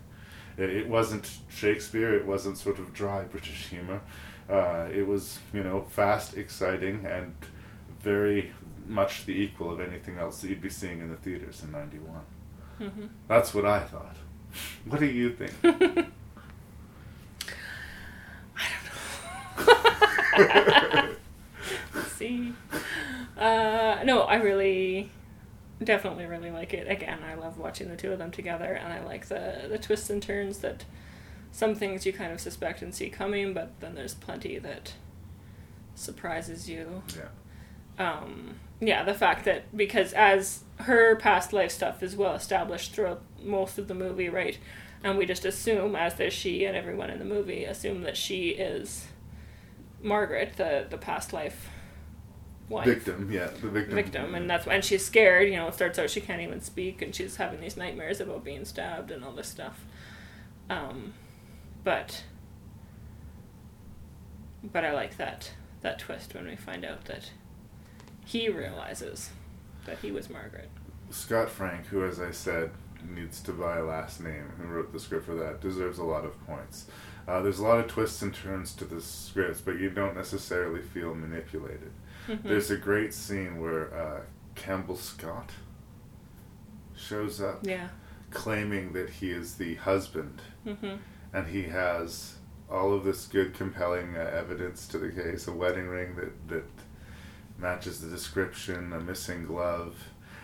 It, 0.57 0.71
it 0.71 0.89
wasn't 0.89 1.31
Shakespeare. 1.49 2.15
It 2.15 2.27
wasn't 2.27 2.59
sort 2.59 2.79
of 2.79 2.93
dry 2.93 3.23
British 3.25 3.69
humor. 3.69 4.01
Uh, 4.51 4.89
it 4.93 5.07
was, 5.07 5.39
you 5.53 5.63
know, 5.63 5.83
fast, 5.91 6.37
exciting, 6.37 7.05
and 7.07 7.35
very 8.01 8.53
much 8.87 9.27
the 9.27 9.33
equal 9.33 9.71
of 9.71 9.81
anything 9.81 10.17
else 10.19 10.41
that 10.41 10.49
you'd 10.49 10.63
be 10.63 10.71
seeing 10.71 11.01
in 11.01 11.11
the 11.11 11.17
theaters 11.17 11.63
in 11.63 11.71
'91. 11.73 12.21
Mhm. 12.81 13.09
That's 13.29 13.53
what 13.55 13.65
I 13.67 13.81
thought. 13.81 14.17
What 14.87 15.01
do 15.01 15.07
you 15.07 15.31
think? 15.33 15.53
I 15.63 16.07
don't 20.39 20.49
know. 20.49 22.03
See, 22.17 22.53
uh, 23.37 23.99
no, 24.05 24.23
I 24.23 24.37
really, 24.37 25.11
definitely 25.83 26.27
really 26.27 26.51
like 26.51 26.75
it. 26.75 26.89
Again, 26.89 27.21
I 27.25 27.35
love 27.35 27.59
watching 27.59 27.89
the 27.89 27.97
two 27.97 28.13
of 28.13 28.19
them 28.19 28.31
together, 28.31 28.73
and 28.73 28.93
I 28.93 29.03
like 29.05 29.27
the 29.27 29.67
the 29.69 29.79
twists 29.79 30.11
and 30.11 30.23
turns 30.23 30.59
that 30.59 30.85
some 31.53 31.75
things 31.75 32.05
you 32.05 32.13
kind 32.13 32.33
of 32.33 32.41
suspect 32.41 32.83
and 32.83 32.95
see 32.95 33.09
coming, 33.09 33.55
but 33.55 33.81
then 33.81 33.95
there's 33.95 34.15
plenty 34.15 34.59
that 34.59 34.95
surprises 35.95 36.69
you. 36.69 37.03
Yeah. 37.17 38.13
Um, 38.13 38.57
yeah, 38.81 39.03
the 39.03 39.15
fact 39.15 39.45
that 39.45 39.77
because 39.77 40.13
as 40.13 40.63
her 40.81 41.17
past 41.17 41.53
life 41.53 41.73
stuff 41.73 42.03
is 42.03 42.17
well 42.17 42.35
established 42.35 42.93
throughout 42.93 43.23
most 43.43 43.79
of 43.79 43.89
the 43.89 43.95
movie, 43.95 44.29
right? 44.29 44.59
And 45.03 45.17
we 45.17 45.27
just 45.27 45.45
assume, 45.45 45.95
as 45.97 46.15
does 46.15 46.33
she 46.33 46.65
and 46.65 46.77
everyone 46.77 47.11
in 47.11 47.19
the 47.19 47.25
movie, 47.25 47.65
assume 47.65 48.03
that 48.03 48.17
she 48.17 48.51
is 48.51 49.07
Margaret, 50.03 50.57
the 50.57 50.87
the 50.89 50.99
past 50.99 51.33
life 51.33 51.69
wife 52.69 52.87
Victim, 52.87 53.31
yeah, 53.31 53.47
the 53.47 53.69
victim. 53.69 53.95
victim, 53.95 54.35
and 54.35 54.49
that's 54.49 54.67
and 54.67 54.85
she's 54.85 55.05
scared. 55.05 55.49
You 55.49 55.57
know, 55.57 55.69
it 55.69 55.75
starts 55.75 55.99
out 55.99 56.11
she 56.11 56.21
can't 56.21 56.43
even 56.43 56.61
speak, 56.61 57.03
and 57.03 57.15
she's 57.15 57.37
having 57.37 57.61
these 57.61 57.77
nightmares 57.77 58.21
about 58.21 58.45
being 58.45 58.65
stabbed 58.65 59.11
and 59.11 59.25
all 59.25 59.33
this 59.33 59.49
stuff. 59.49 59.85
Um, 60.71 61.15
but 61.85 62.25
but 64.63 64.85
I 64.85 64.93
like 64.93 65.17
that 65.17 65.53
that 65.83 65.99
twist 65.99 66.35
when 66.35 66.47
we 66.47 66.57
find 66.57 66.85
out 66.85 67.05
that 67.07 67.31
he 68.25 68.49
realizes 68.49 69.31
that 69.87 69.99
he 69.99 70.11
was 70.11 70.29
Margaret. 70.29 70.69
Scott 71.11 71.49
Frank, 71.49 71.87
who, 71.87 72.05
as 72.05 72.21
I 72.21 72.31
said, 72.31 72.71
needs 73.09 73.41
to 73.41 73.53
buy 73.53 73.79
a 73.79 73.85
last 73.85 74.21
name, 74.21 74.53
who 74.59 74.65
wrote 74.65 74.93
the 74.93 75.01
script 75.01 75.25
for 75.27 75.35
that, 75.37 75.61
deserves 75.61 75.99
a 75.99 76.05
lot 76.05 76.25
of 76.25 76.39
points. 76.47 76.87
Uh, 77.27 77.41
there's 77.43 77.59
a 77.59 77.63
lot 77.63 77.79
of 77.79 77.87
twists 77.87 78.21
and 78.23 78.35
turns 78.35 78.73
to 78.75 78.85
the 78.85 79.01
scripts, 79.01 79.61
but 79.61 79.79
you 79.79 79.91
don't 79.91 80.17
necessarily 80.17 80.81
feel 80.83 81.15
manipulated. 81.15 81.91
There's 82.45 82.71
a 82.71 82.77
great 82.77 83.15
scene 83.15 83.61
where 83.61 83.93
uh, 83.95 84.21
Campbell 84.55 84.97
Scott 84.97 85.51
shows 86.97 87.41
up, 87.41 87.61
Yeah. 87.63 87.89
claiming 88.31 88.93
that 88.93 89.09
he 89.11 89.31
is 89.31 89.55
the 89.55 89.77
husband, 89.77 90.43
Mhm. 90.67 90.99
and 91.33 91.47
he 91.49 91.65
has 91.65 92.35
all 92.71 92.93
of 92.93 93.05
this 93.05 93.27
good, 93.27 93.55
compelling 93.55 94.17
uh, 94.17 94.21
evidence 94.21 94.87
to 94.89 94.99
the 94.99 95.11
case: 95.11 95.47
a 95.49 95.53
wedding 95.53 95.89
ring 95.89 96.17
that 96.17 96.49
that 96.49 96.65
matches 97.59 98.01
the 98.01 98.09
description, 98.09 98.93
a 98.93 99.01
missing 99.01 99.45
glove, 99.47 99.97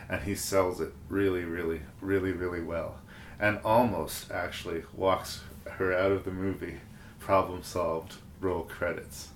and 0.09 0.23
he 0.23 0.35
sells 0.35 0.81
it 0.81 0.93
really, 1.09 1.45
really, 1.45 1.83
really, 2.01 2.33
really 2.33 2.61
well, 2.63 3.01
and 3.39 3.59
almost 3.65 4.31
actually 4.31 4.85
walks 4.93 5.43
her 5.73 5.93
out 5.93 6.13
of 6.13 6.25
the 6.25 6.31
movie. 6.33 6.81
Problem 7.21 7.63
solved. 7.63 8.15
Roll 8.41 8.63
credits 8.65 9.29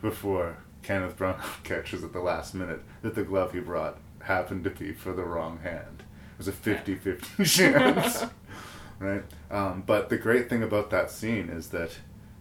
before 0.00 0.58
Kenneth 0.82 1.16
Branagh 1.16 1.42
catches 1.64 2.02
at 2.04 2.12
the 2.12 2.20
last 2.20 2.54
minute 2.54 2.80
that 3.02 3.14
the 3.14 3.22
glove 3.22 3.52
he 3.52 3.60
brought 3.60 3.98
happened 4.22 4.64
to 4.64 4.70
be 4.70 4.92
for 4.92 5.12
the 5.12 5.24
wrong 5.24 5.58
hand. 5.62 6.02
It 6.34 6.38
was 6.38 6.48
a 6.48 6.52
50-50 6.52 7.46
chance, 7.46 8.24
right? 8.98 9.22
Um, 9.50 9.82
but 9.86 10.08
the 10.08 10.16
great 10.18 10.48
thing 10.48 10.62
about 10.62 10.90
that 10.90 11.10
scene 11.10 11.48
is 11.48 11.68
that 11.68 11.90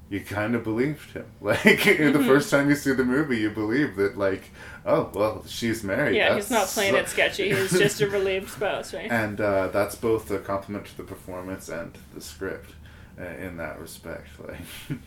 you 0.10 0.20
kind 0.22 0.56
of 0.56 0.64
believed 0.64 1.12
him. 1.12 1.26
Like 1.42 1.62
the 1.64 1.70
Mhm. 1.96 2.26
first 2.28 2.52
time 2.52 2.70
you 2.70 2.76
see 2.76 2.92
the 2.94 3.06
movie, 3.06 3.38
you 3.38 3.50
believe 3.50 3.96
that, 3.96 4.18
like, 4.18 4.44
oh 4.86 5.10
well, 5.14 5.44
she's 5.48 5.84
married. 5.84 6.16
Yeah, 6.18 6.36
he's 6.36 6.52
not 6.52 6.68
playing 6.68 6.96
it 6.96 7.08
sketchy. 7.08 7.50
He's 7.54 7.72
just 7.72 8.02
a 8.02 8.08
relieved 8.10 8.50
spouse, 8.50 8.94
right? 8.94 9.10
and 9.12 9.40
uh, 9.40 9.68
that's 9.70 9.96
both 9.96 10.30
a 10.32 10.40
compliment 10.40 10.86
to 10.88 10.98
the 10.98 11.04
performance 11.04 11.70
and 11.70 11.98
the 12.14 12.22
script 12.22 12.72
uh, 13.20 13.24
in 13.24 13.58
that 13.58 13.80
respect. 13.80 14.28
Like, 14.46 15.00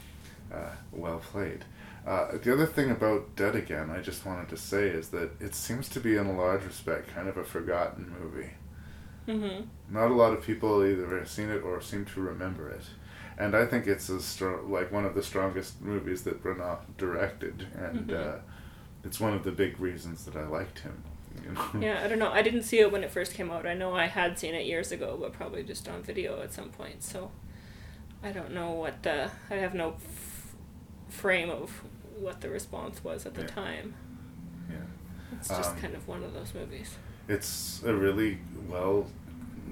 uh, 0.52 0.70
well 0.92 1.18
played. 1.18 1.64
Uh, 2.06 2.36
the 2.36 2.52
other 2.52 2.66
thing 2.66 2.90
about 2.90 3.34
Dead 3.34 3.56
Again, 3.56 3.90
I 3.90 4.00
just 4.00 4.26
wanted 4.26 4.48
to 4.50 4.56
say, 4.58 4.88
is 4.88 5.08
that 5.08 5.30
it 5.40 5.54
seems 5.54 5.88
to 5.90 6.00
be, 6.00 6.16
in 6.16 6.26
a 6.26 6.36
large 6.36 6.64
respect, 6.64 7.08
kind 7.14 7.28
of 7.28 7.36
a 7.38 7.44
forgotten 7.44 8.14
movie. 8.20 8.50
Mhm. 9.26 9.66
Not 9.88 10.10
a 10.10 10.14
lot 10.14 10.34
of 10.34 10.42
people 10.42 10.84
either 10.84 11.18
have 11.18 11.30
seen 11.30 11.48
it 11.48 11.62
or 11.62 11.80
seem 11.80 12.04
to 12.06 12.20
remember 12.20 12.68
it. 12.68 12.82
And 13.38 13.56
I 13.56 13.64
think 13.66 13.86
it's 13.86 14.10
a 14.10 14.20
strong, 14.20 14.70
like 14.70 14.92
one 14.92 15.06
of 15.06 15.14
the 15.14 15.22
strongest 15.22 15.80
movies 15.80 16.24
that 16.24 16.42
Branagh 16.42 16.80
directed, 16.98 17.66
and 17.74 18.08
Mhm. 18.10 18.34
uh, 18.36 18.38
it's 19.02 19.18
one 19.18 19.32
of 19.32 19.42
the 19.42 19.50
big 19.52 19.80
reasons 19.80 20.26
that 20.26 20.36
I 20.36 20.46
liked 20.46 20.80
him. 20.80 21.02
You 21.42 21.52
know? 21.52 21.66
Yeah, 21.80 22.02
I 22.04 22.08
don't 22.08 22.18
know. 22.18 22.30
I 22.30 22.42
didn't 22.42 22.62
see 22.64 22.80
it 22.80 22.92
when 22.92 23.02
it 23.02 23.10
first 23.10 23.32
came 23.34 23.50
out. 23.50 23.66
I 23.66 23.72
know 23.74 23.94
I 23.94 24.06
had 24.06 24.38
seen 24.38 24.54
it 24.54 24.66
years 24.66 24.92
ago, 24.92 25.16
but 25.18 25.32
probably 25.32 25.62
just 25.64 25.88
on 25.88 26.02
video 26.02 26.42
at 26.42 26.52
some 26.52 26.68
point. 26.68 27.02
So 27.02 27.30
I 28.22 28.30
don't 28.30 28.52
know 28.52 28.72
what 28.72 29.02
the. 29.02 29.30
I 29.50 29.54
have 29.54 29.74
no 29.74 29.94
f- 29.94 30.54
frame 31.08 31.50
of 31.50 31.82
what 32.18 32.40
the 32.40 32.48
response 32.50 33.02
was 33.04 33.26
at 33.26 33.34
the 33.34 33.42
Yeah. 33.42 33.46
time. 33.48 33.94
Yeah. 34.70 34.76
It's 35.38 35.48
just 35.48 35.70
Um, 35.72 35.78
kind 35.78 35.94
of 35.94 36.06
one 36.08 36.22
of 36.22 36.32
those 36.32 36.54
movies. 36.54 36.96
it's 37.28 37.82
a 37.84 37.94
really 37.94 38.38
well 38.68 39.10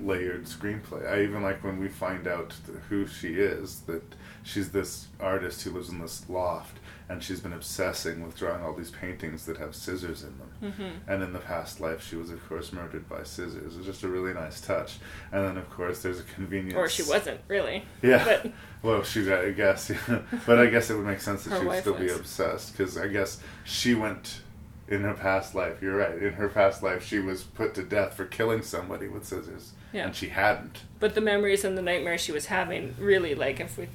layered 0.03 0.45
screenplay. 0.47 1.07
I 1.09 1.23
even 1.23 1.43
like 1.43 1.63
when 1.63 1.79
we 1.79 1.89
find 1.89 2.27
out 2.27 2.55
who 2.89 3.07
she 3.07 3.35
is, 3.35 3.81
that 3.83 4.03
she's 4.43 4.71
this 4.73 5.09
artist 5.21 5.63
who 5.63 5.71
lives 5.71 5.91
in 5.91 6.01
this 6.01 6.29
loft 6.29 6.79
and 7.13 7.23
she's 7.23 7.41
been 7.41 7.53
obsessing 7.53 8.25
with 8.25 8.37
drawing 8.39 8.63
all 8.63 8.73
these 8.73 8.91
paintings 8.91 9.45
that 9.47 9.59
have 9.59 9.75
scissors 9.75 10.23
in 10.25 10.35
them. 10.39 10.73
Mhm. 10.79 10.93
And 11.07 11.23
in 11.23 11.33
the 11.33 11.39
past 11.39 11.79
life, 11.81 12.03
she 12.03 12.17
was, 12.17 12.31
of 12.31 12.47
course, 12.49 12.73
murdered 12.73 13.09
by 13.09 13.23
scissors. 13.23 13.77
It's 13.77 13.85
just 13.85 14.03
a 14.03 14.09
really 14.09 14.33
nice 14.33 14.61
touch. 14.61 14.99
And 15.31 15.45
then, 15.45 15.57
of 15.59 15.69
course, 15.71 16.03
there's 16.03 16.21
a 16.21 16.25
convenience. 16.25 16.75
Or 16.75 16.89
she 16.89 17.03
wasn't 17.03 17.41
really. 17.49 17.85
Yeah. 18.03 18.25
But 18.25 18.53
Well, 18.83 19.03
she, 19.05 19.31
I 19.33 19.51
guess, 19.53 19.91
yeah. 19.91 20.19
but 20.47 20.59
I 20.59 20.67
guess 20.67 20.91
it 20.91 20.97
would 20.97 21.07
make 21.07 21.21
sense 21.21 21.45
that 21.45 21.51
Her 21.51 21.61
she 21.61 21.67
would 21.67 21.81
still 21.81 21.95
be 21.95 22.09
obsessed 22.11 22.73
because 22.77 22.97
I 22.99 23.07
guess 23.09 23.41
she 23.65 23.95
went 23.95 24.41
in 24.89 25.03
her 25.03 25.15
past 25.15 25.55
life. 25.55 25.81
You're 25.83 25.97
right. 25.99 26.21
In 26.21 26.33
her 26.33 26.49
past 26.49 26.83
life, 26.83 27.05
she 27.07 27.19
was 27.21 27.43
put 27.45 27.75
to 27.75 27.83
death 27.85 28.15
for 28.15 28.25
killing 28.25 28.63
somebody 28.63 29.07
with 29.07 29.25
scissors, 29.25 29.73
Yeah. 29.93 30.07
and 30.07 30.17
she 30.17 30.31
hadn't. 30.31 30.81
but 30.99 31.15
the 31.15 31.21
memories 31.21 31.63
and 31.65 31.77
the 31.79 31.83
nightmares 31.83 32.21
she 32.21 32.33
was 32.33 32.47
having 32.47 32.95
really 32.99 33.35
like 33.37 33.61
if 33.61 33.79
we 33.79 33.87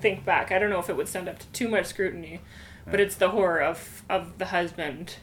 think 0.00 0.24
back, 0.24 0.52
I 0.52 0.58
don't 0.58 0.70
know 0.70 0.78
if 0.80 0.88
it 0.90 0.96
would 0.96 1.08
stand 1.08 1.28
up 1.28 1.38
to 1.38 1.46
too 1.48 1.68
much 1.68 1.86
scrutiny, 1.86 2.40
but 2.86 3.00
it's 3.00 3.14
the 3.16 3.30
horror 3.30 3.62
of 3.62 4.02
of 4.10 4.38
the 4.38 4.46
husband 4.46 5.16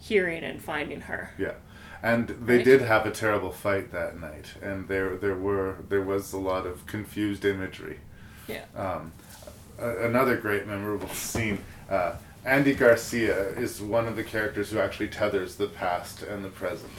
hearing 0.00 0.42
and 0.42 0.60
finding 0.62 1.02
her. 1.02 1.30
Yeah, 1.38 1.52
and 2.02 2.28
they 2.28 2.56
Right. 2.56 2.64
did 2.64 2.82
have 2.82 3.06
a 3.06 3.10
terrible 3.10 3.52
fight 3.52 3.92
that 3.92 4.18
night, 4.18 4.54
and 4.60 4.88
there 4.88 5.16
there 5.16 5.34
were 5.36 5.76
there 5.88 6.02
was 6.02 6.32
a 6.32 6.38
lot 6.38 6.66
of 6.66 6.86
confused 6.86 7.44
imagery. 7.44 8.00
Yeah. 8.48 8.64
Um, 8.76 9.12
a- 9.78 10.04
another 10.06 10.36
great 10.36 10.66
memorable 10.66 11.08
scene. 11.08 11.58
Uh, 11.88 12.14
Andy 12.44 12.74
Garcia 12.74 13.50
is 13.50 13.80
one 13.80 14.08
of 14.08 14.16
the 14.16 14.24
characters 14.24 14.70
who 14.70 14.80
actually 14.80 15.06
tethers 15.08 15.54
the 15.54 15.68
past 15.68 16.22
and 16.22 16.44
the 16.44 16.48
present, 16.48 16.90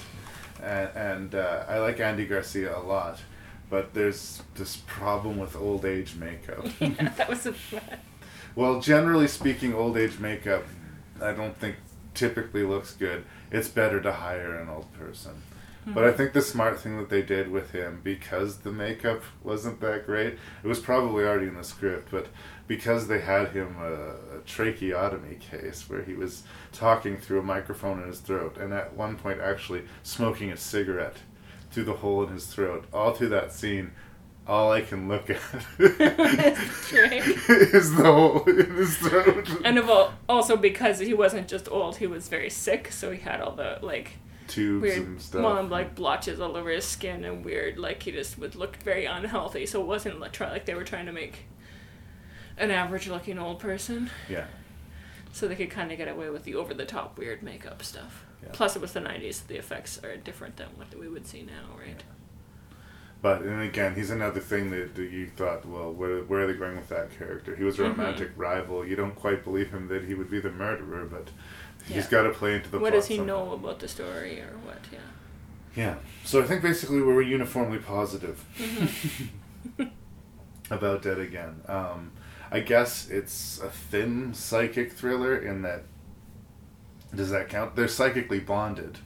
and, 0.62 0.90
and 0.96 1.36
uh, 1.36 1.66
I 1.68 1.80
like 1.80 2.00
Andy 2.00 2.26
Garcia 2.26 2.78
a 2.78 2.80
lot, 2.80 3.20
but 3.74 3.96
there's 3.96 4.44
this 4.54 4.78
problem 4.86 5.40
with 5.40 5.56
old 5.56 5.84
age 5.84 6.14
makeup. 6.14 6.64
yeah, 6.80 7.10
that 7.18 7.28
was 7.28 7.48
a 7.48 7.56
Well, 8.56 8.80
generally 8.80 9.28
speaking, 9.28 9.74
old 9.74 9.98
age 9.98 10.20
makeup, 10.20 10.64
I 11.20 11.32
don't 11.32 11.58
think 11.58 11.78
typically 12.14 12.62
looks 12.62 12.94
good. 12.94 13.26
It's 13.52 13.68
better 13.70 14.00
to 14.00 14.12
hire 14.12 14.54
an 14.54 14.70
old 14.70 14.94
person. 14.94 15.42
But 15.88 16.04
I 16.04 16.12
Mhm. 16.12 16.18
think 16.18 16.34
the 16.34 16.44
smart 16.44 16.80
thing 16.82 16.98
that 16.98 17.10
they 17.10 17.24
did 17.24 17.50
with 17.50 17.72
him, 17.72 18.02
because 18.04 18.58
the 18.60 18.72
makeup 18.72 19.24
wasn't 19.42 19.82
that 19.82 20.06
great, 20.06 20.38
it 20.64 20.68
was 20.68 20.80
probably 20.80 21.24
already 21.26 21.48
in 21.48 21.56
the 21.56 21.64
script, 21.64 22.10
but 22.12 22.28
because 22.68 23.08
they 23.08 23.22
had 23.22 23.50
him 23.54 23.78
a, 23.82 24.38
a 24.38 24.42
tracheotomy 24.46 25.38
case 25.38 25.90
where 25.90 26.04
he 26.04 26.14
was 26.14 26.44
talking 26.72 27.18
through 27.18 27.40
a 27.40 27.44
microphone 27.56 28.04
in 28.04 28.08
his 28.08 28.20
throat, 28.20 28.56
and 28.56 28.72
at 28.72 28.94
one 28.96 29.16
point 29.18 29.42
actually 29.42 29.82
smoking 30.04 30.52
a 30.52 30.58
cigarette 30.58 31.18
through 31.74 31.86
the 31.86 31.94
hole 31.94 32.24
in 32.24 32.34
his 32.34 32.46
throat, 32.48 32.86
all 32.94 33.14
through 33.14 33.30
that 33.30 33.52
scene, 33.52 33.92
all 34.48 34.72
I 34.72 34.82
can 34.82 35.08
look 35.08 35.30
at 35.30 35.40
is 35.80 35.98
the 37.96 38.04
hole 38.04 38.44
in 38.44 38.76
his 38.76 38.98
throat. 38.98 39.50
And 39.64 39.78
of 39.78 39.90
all, 39.90 40.14
also 40.28 40.58
because 40.58 41.00
he 41.00 41.14
wasn't 41.14 41.48
just 41.48 41.70
old, 41.72 41.98
he 41.98 42.08
was 42.08 42.28
very 42.28 42.50
sick, 42.50 42.92
so 42.92 43.12
he 43.12 43.20
had 43.20 43.42
all 43.42 43.56
the 43.56 43.80
like 43.82 44.14
Tubes 44.48 44.82
weird, 44.84 44.98
and 45.08 45.22
stuff. 45.22 45.42
well, 45.44 45.58
and, 45.58 45.70
like 45.70 45.96
blotches 45.96 46.40
all 46.40 46.58
over 46.58 46.70
his 46.70 46.86
skin 46.86 47.24
and 47.24 47.46
weird. 47.46 47.78
Like 47.78 48.04
he 48.04 48.12
just 48.12 48.38
would 48.38 48.56
look 48.56 48.76
very 48.78 49.06
unhealthy. 49.06 49.66
So 49.66 49.82
it 49.82 49.88
wasn't 49.88 50.20
like 50.20 50.34
try 50.34 50.52
like 50.52 50.66
they 50.66 50.76
were 50.76 50.84
trying 50.84 51.06
to 51.06 51.12
make 51.14 51.46
an 52.58 52.70
average 52.70 53.08
looking 53.08 53.40
old 53.40 53.60
person, 53.60 54.10
Yeah. 54.30 54.46
so 55.32 55.48
they 55.48 55.56
could 55.56 55.72
kind 55.72 55.92
of 55.92 55.98
get 55.98 56.08
away 56.08 56.30
with 56.30 56.44
the 56.44 56.56
over 56.56 56.74
the 56.74 56.86
top 56.86 57.18
weird 57.18 57.42
makeup 57.42 57.82
stuff. 57.82 58.26
Yeah. 58.44 58.50
Plus, 58.52 58.76
it 58.76 58.82
was 58.82 58.94
the 58.94 59.00
'90s. 59.00 59.48
The 59.48 59.58
effects 59.58 60.00
are 60.04 60.16
different 60.18 60.58
than 60.58 60.68
what 60.76 60.94
we 61.00 61.08
would 61.08 61.26
see 61.28 61.44
now, 61.44 61.78
right? 61.80 62.04
But 63.22 63.42
and 63.44 63.62
again, 63.62 63.96
he's 63.96 64.10
another 64.10 64.42
thing 64.42 64.70
that, 64.72 64.96
that 64.96 65.10
you 65.10 65.28
thought, 65.28 65.66
well, 65.66 65.94
where, 65.94 66.18
where 66.24 66.42
are 66.42 66.48
they 66.48 66.54
going 66.60 66.76
with 66.76 66.90
that 66.90 67.18
character? 67.18 67.56
He 67.56 67.64
was 67.64 67.80
a 67.80 67.84
Mhm. 67.84 67.98
romantic 67.98 68.32
rival. 68.36 68.86
You 68.86 68.98
don't 68.98 69.16
quite 69.16 69.46
believe 69.46 69.72
him 69.72 69.88
that 69.88 70.04
he 70.04 70.14
would 70.14 70.30
be 70.30 70.42
the 70.42 70.52
murderer, 70.52 71.06
but 71.06 71.30
he's 71.86 72.08
got 72.08 72.24
to 72.24 72.32
play 72.32 72.56
into 72.56 72.70
the. 72.70 72.80
what 72.80 72.92
does 72.92 73.08
he 73.08 73.16
somehow. 73.16 73.46
know 73.46 73.52
about 73.54 73.80
the 73.80 73.88
story 73.88 74.42
or 74.42 74.58
what? 74.66 74.80
Yeah. 74.92 75.00
Yeah. 75.76 75.96
So 76.26 76.42
I 76.42 76.46
think 76.46 76.62
basically 76.62 76.98
we 76.98 77.14
were 77.14 77.22
uniformly 77.22 77.78
positive 77.80 78.44
Mm-hmm. 78.58 79.84
about 80.70 81.02
Dead 81.02 81.20
Again. 81.20 81.62
Um, 81.68 82.12
I 82.52 82.60
guess 82.60 83.10
it's 83.10 83.60
a 83.62 83.70
thin 83.70 84.34
psychic 84.34 84.92
thriller 84.94 85.36
in 85.38 85.62
that. 85.62 85.84
Does 87.16 87.30
that 87.30 87.50
count? 87.50 87.76
They're 87.76 87.88
psychically 87.88 88.40
bonded. 88.40 88.98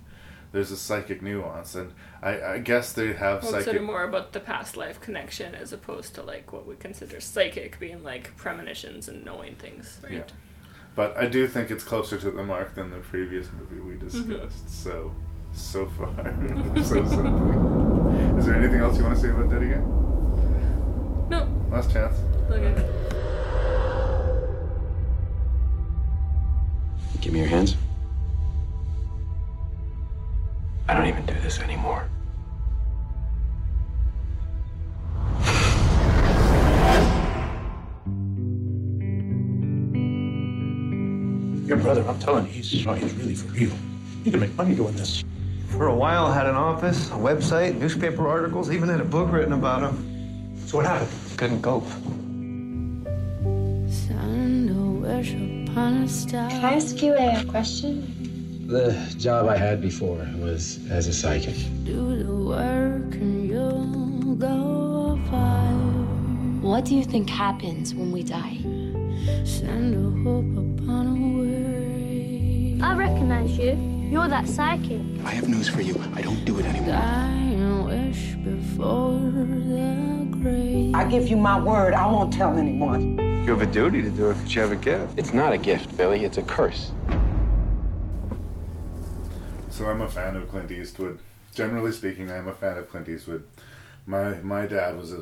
There's 0.53 0.71
a 0.71 0.77
psychic 0.77 1.21
nuance, 1.21 1.75
and 1.75 1.93
I, 2.23 2.41
I 2.41 2.57
guess 2.59 2.93
they 2.93 3.11
have 3.13 3.43
Well, 3.43 3.51
psychic. 3.51 3.65
sort 3.65 3.75
of 3.77 3.83
more 3.83 4.03
about 4.05 4.31
the 4.31 4.39
past 4.39 4.77
life 4.77 4.99
connection 5.01 5.53
as 5.53 5.73
opposed 5.73 6.15
to 6.15 6.23
like 6.23 6.53
what 6.53 6.65
we 6.65 6.75
consider 6.77 7.19
psychic, 7.19 7.77
being 7.79 8.01
like 8.01 8.35
premonitions 8.37 9.09
and 9.09 9.25
knowing 9.25 9.55
things, 9.55 9.99
right? 10.03 10.13
Yeah. 10.13 10.23
But 10.95 11.17
I 11.17 11.27
do 11.27 11.47
think 11.47 11.69
it's 11.69 11.83
closer 11.83 12.17
to 12.17 12.31
the 12.31 12.43
mark 12.43 12.75
than 12.75 12.89
the 12.91 12.97
previous 12.97 13.47
movie 13.51 13.81
we 13.81 13.95
Mm-hmm. 13.95 14.29
discussed. 14.31 14.83
So, 14.83 15.13
so 15.53 15.85
far, 15.87 16.07
so 16.77 17.05
simply. 17.05 18.37
Is 18.39 18.45
there 18.45 18.55
anything 18.55 18.79
else 18.79 18.97
you 18.97 19.03
want 19.03 19.15
to 19.15 19.21
say 19.21 19.29
about 19.29 19.49
Dead 19.49 19.61
Again? 19.63 19.83
No. 21.29 21.47
Last 21.69 21.91
chance. 21.91 22.15
Okay. 22.49 22.73
Give 27.21 27.33
me 27.33 27.39
your 27.39 27.49
hands. 27.49 27.75
I 30.89 30.93
don't 30.93 31.07
even 31.07 31.25
do 31.25 31.33
this 31.41 31.59
anymore. 31.59 32.09
Your 41.67 41.77
brother, 41.77 42.07
I'm 42.07 42.17
telling 42.19 42.45
you, 42.45 42.51
he's, 42.53 42.87
oh, 42.87 42.93
he's 42.93 43.13
really 43.15 43.35
for 43.35 43.47
real. 43.49 43.71
You 44.23 44.31
can 44.31 44.39
make 44.39 44.55
money 44.55 44.73
doing 44.73 44.95
this. 44.95 45.25
For 45.67 45.87
a 45.87 45.95
while, 45.95 46.31
had 46.31 46.45
an 46.45 46.55
office, 46.55 47.09
a 47.09 47.15
website, 47.15 47.77
newspaper 47.77 48.25
articles, 48.25 48.71
even 48.71 48.87
had 48.87 49.01
a 49.01 49.05
book 49.05 49.29
written 49.31 49.51
about 49.51 49.83
him. 49.83 50.55
So 50.65 50.77
what 50.77 50.85
happened? 50.85 51.09
Couldn't 51.35 51.61
cope. 51.61 51.85
Can 56.29 56.65
I 56.65 56.75
ask 56.75 57.01
you 57.01 57.13
a 57.13 57.43
question? 57.45 58.16
The 58.67 58.91
job 59.17 59.47
I 59.47 59.55
had 59.55 59.81
before 59.81 60.27
was 60.39 60.77
as 60.91 61.07
a 61.07 61.13
psychic. 61.13 61.55
Do 61.85 62.21
the 62.21 62.35
work 62.35 63.13
and 63.15 63.47
you'll 63.47 64.35
go 64.35 65.17
far. 65.31 65.71
What 66.59 66.83
do 66.83 66.93
you 66.93 67.05
think 67.05 67.29
happens 67.29 67.95
when 67.95 68.11
we 68.11 68.23
die? 68.23 68.57
Send 69.45 69.95
a 69.95 70.21
hope 70.21 70.83
upon 70.83 71.07
a 71.07 71.15
weary. 71.39 72.77
I 72.83 72.93
recognize 72.93 73.57
you. 73.57 73.77
You're 74.11 74.27
that 74.27 74.49
psychic. 74.49 74.99
I 75.23 75.29
have 75.29 75.47
news 75.47 75.69
for 75.69 75.79
you. 75.79 75.95
I 76.13 76.21
don't 76.21 76.43
do 76.43 76.59
it 76.59 76.65
anymore. 76.65 76.91
Dying 76.91 77.85
wish 77.85 78.35
before 78.43 79.17
the 79.17 80.27
grave. 80.29 80.93
I 80.93 81.05
give 81.05 81.29
you 81.29 81.37
my 81.37 81.57
word, 81.57 81.93
I 81.93 82.05
won't 82.05 82.33
tell 82.33 82.57
anyone. 82.57 83.17
You 83.45 83.51
have 83.53 83.61
a 83.61 83.71
duty 83.71 84.01
to 84.01 84.09
do 84.09 84.31
it 84.31 84.33
because 84.33 84.53
you 84.53 84.61
have 84.61 84.73
a 84.73 84.75
gift. 84.75 85.17
It's 85.17 85.33
not 85.33 85.53
a 85.53 85.57
gift, 85.57 85.95
Billy. 85.95 86.25
It's 86.25 86.37
a 86.37 86.41
curse. 86.41 86.91
So 89.77 89.87
I'm 89.87 90.01
a 90.01 90.09
fan 90.09 90.35
of 90.35 90.49
Clint 90.49 90.71
Eastwood. 90.71 91.19
Generally 91.53 91.91
speaking, 91.91 92.31
I'm 92.31 92.47
a 92.47 92.53
fan 92.55 92.79
of 92.79 92.89
Clint 92.89 93.07
Eastwood. 93.07 93.43
My 94.07 94.31
my 94.41 94.65
dad 94.65 94.97
was 94.97 95.13
a, 95.13 95.21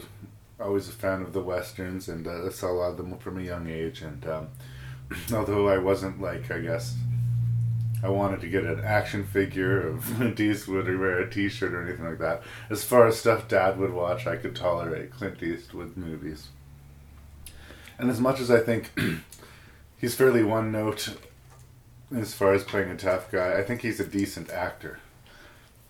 always 0.61 0.87
a 0.87 0.93
fan 0.93 1.21
of 1.21 1.33
the 1.33 1.41
westerns, 1.41 2.07
and 2.07 2.25
uh, 2.25 2.49
saw 2.49 2.71
a 2.71 2.71
lot 2.71 2.91
of 2.91 2.97
them 2.97 3.17
from 3.17 3.37
a 3.37 3.43
young 3.43 3.67
age. 3.67 4.01
And 4.01 4.25
um, 4.25 4.47
although 5.33 5.67
I 5.67 5.77
wasn't 5.77 6.21
like, 6.21 6.49
I 6.51 6.59
guess, 6.59 6.95
I 8.01 8.07
wanted 8.07 8.39
to 8.39 8.47
get 8.47 8.63
an 8.63 8.79
action 8.79 9.25
figure 9.25 9.89
of 9.89 10.05
Clint 10.15 10.39
Eastwood 10.39 10.87
or 10.87 10.97
wear 10.99 11.19
a 11.19 11.29
T-shirt 11.29 11.73
or 11.73 11.85
anything 11.85 12.05
like 12.05 12.19
that. 12.19 12.41
As 12.69 12.81
far 12.81 13.07
as 13.07 13.19
stuff 13.19 13.49
Dad 13.49 13.77
would 13.77 13.91
watch, 13.91 14.25
I 14.25 14.37
could 14.37 14.55
tolerate 14.55 15.11
Clint 15.11 15.43
Eastwood 15.43 15.97
movies. 15.97 16.47
And 17.99 18.09
as 18.09 18.21
much 18.21 18.39
as 18.39 18.49
I 18.49 18.61
think 18.61 18.97
he's 19.97 20.15
fairly 20.15 20.43
one 20.43 20.71
note 20.71 21.17
as 22.17 22.33
far 22.33 22.53
as 22.53 22.63
playing 22.63 22.89
a 22.89 22.97
tough 22.97 23.31
guy, 23.31 23.57
I 23.57 23.63
think 23.63 23.81
he's 23.81 23.99
a 23.99 24.05
decent 24.05 24.49
actor. 24.49 24.99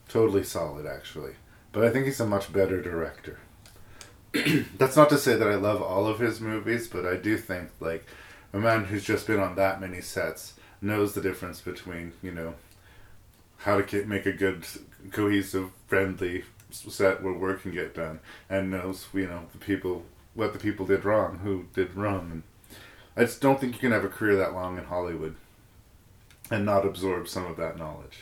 Totally 0.10 0.44
solid, 0.44 0.86
actually. 0.86 1.34
But 1.72 1.84
I 1.84 1.90
think 1.90 2.06
he's 2.06 2.20
a 2.20 2.26
much 2.26 2.52
better 2.54 2.82
director. 2.82 3.40
That's 4.78 4.96
not 4.96 5.10
to 5.10 5.18
say 5.18 5.36
that 5.36 5.48
I 5.48 5.56
love 5.56 5.82
all 5.82 6.08
of 6.08 6.20
his 6.20 6.42
movies, 6.42 6.88
but 6.88 7.06
I 7.06 7.16
do 7.16 7.38
think, 7.38 7.70
like, 7.80 8.06
a 8.54 8.60
man 8.60 8.86
who's 8.86 9.04
just 9.04 9.28
been 9.28 9.40
on 9.40 9.56
that 9.56 9.82
many 9.82 10.02
sets 10.02 10.54
knows 10.82 11.14
the 11.14 11.22
difference 11.22 11.62
between, 11.62 12.14
you 12.22 12.32
know, 12.32 12.54
how 13.58 13.82
to 13.82 14.06
make 14.06 14.26
a 14.26 14.32
good, 14.32 14.66
cohesive, 15.12 15.72
friendly 15.88 16.44
set 16.72 17.24
where 17.24 17.34
work 17.34 17.62
can 17.62 17.72
get 17.72 17.96
done, 17.96 18.20
and 18.50 18.72
knows, 18.72 19.08
you 19.14 19.28
know, 19.28 19.46
the 19.52 19.58
people 19.58 20.04
what 20.34 20.52
the 20.52 20.60
people 20.60 20.86
did 20.86 21.06
wrong, 21.06 21.40
who 21.40 21.66
did 21.74 21.96
wrong. 21.96 22.30
And 22.32 22.44
I 23.16 23.22
just 23.22 23.42
don't 23.42 23.60
think 23.60 23.74
you 23.74 23.80
can 23.80 23.92
have 23.92 24.04
a 24.04 24.10
career 24.10 24.36
that 24.36 24.54
long 24.54 24.78
in 24.78 24.84
Hollywood 24.84 25.36
and 26.52 26.66
not 26.66 26.86
absorb 26.86 27.28
some 27.28 27.46
of 27.46 27.58
that 27.58 27.78
knowledge. 27.78 28.20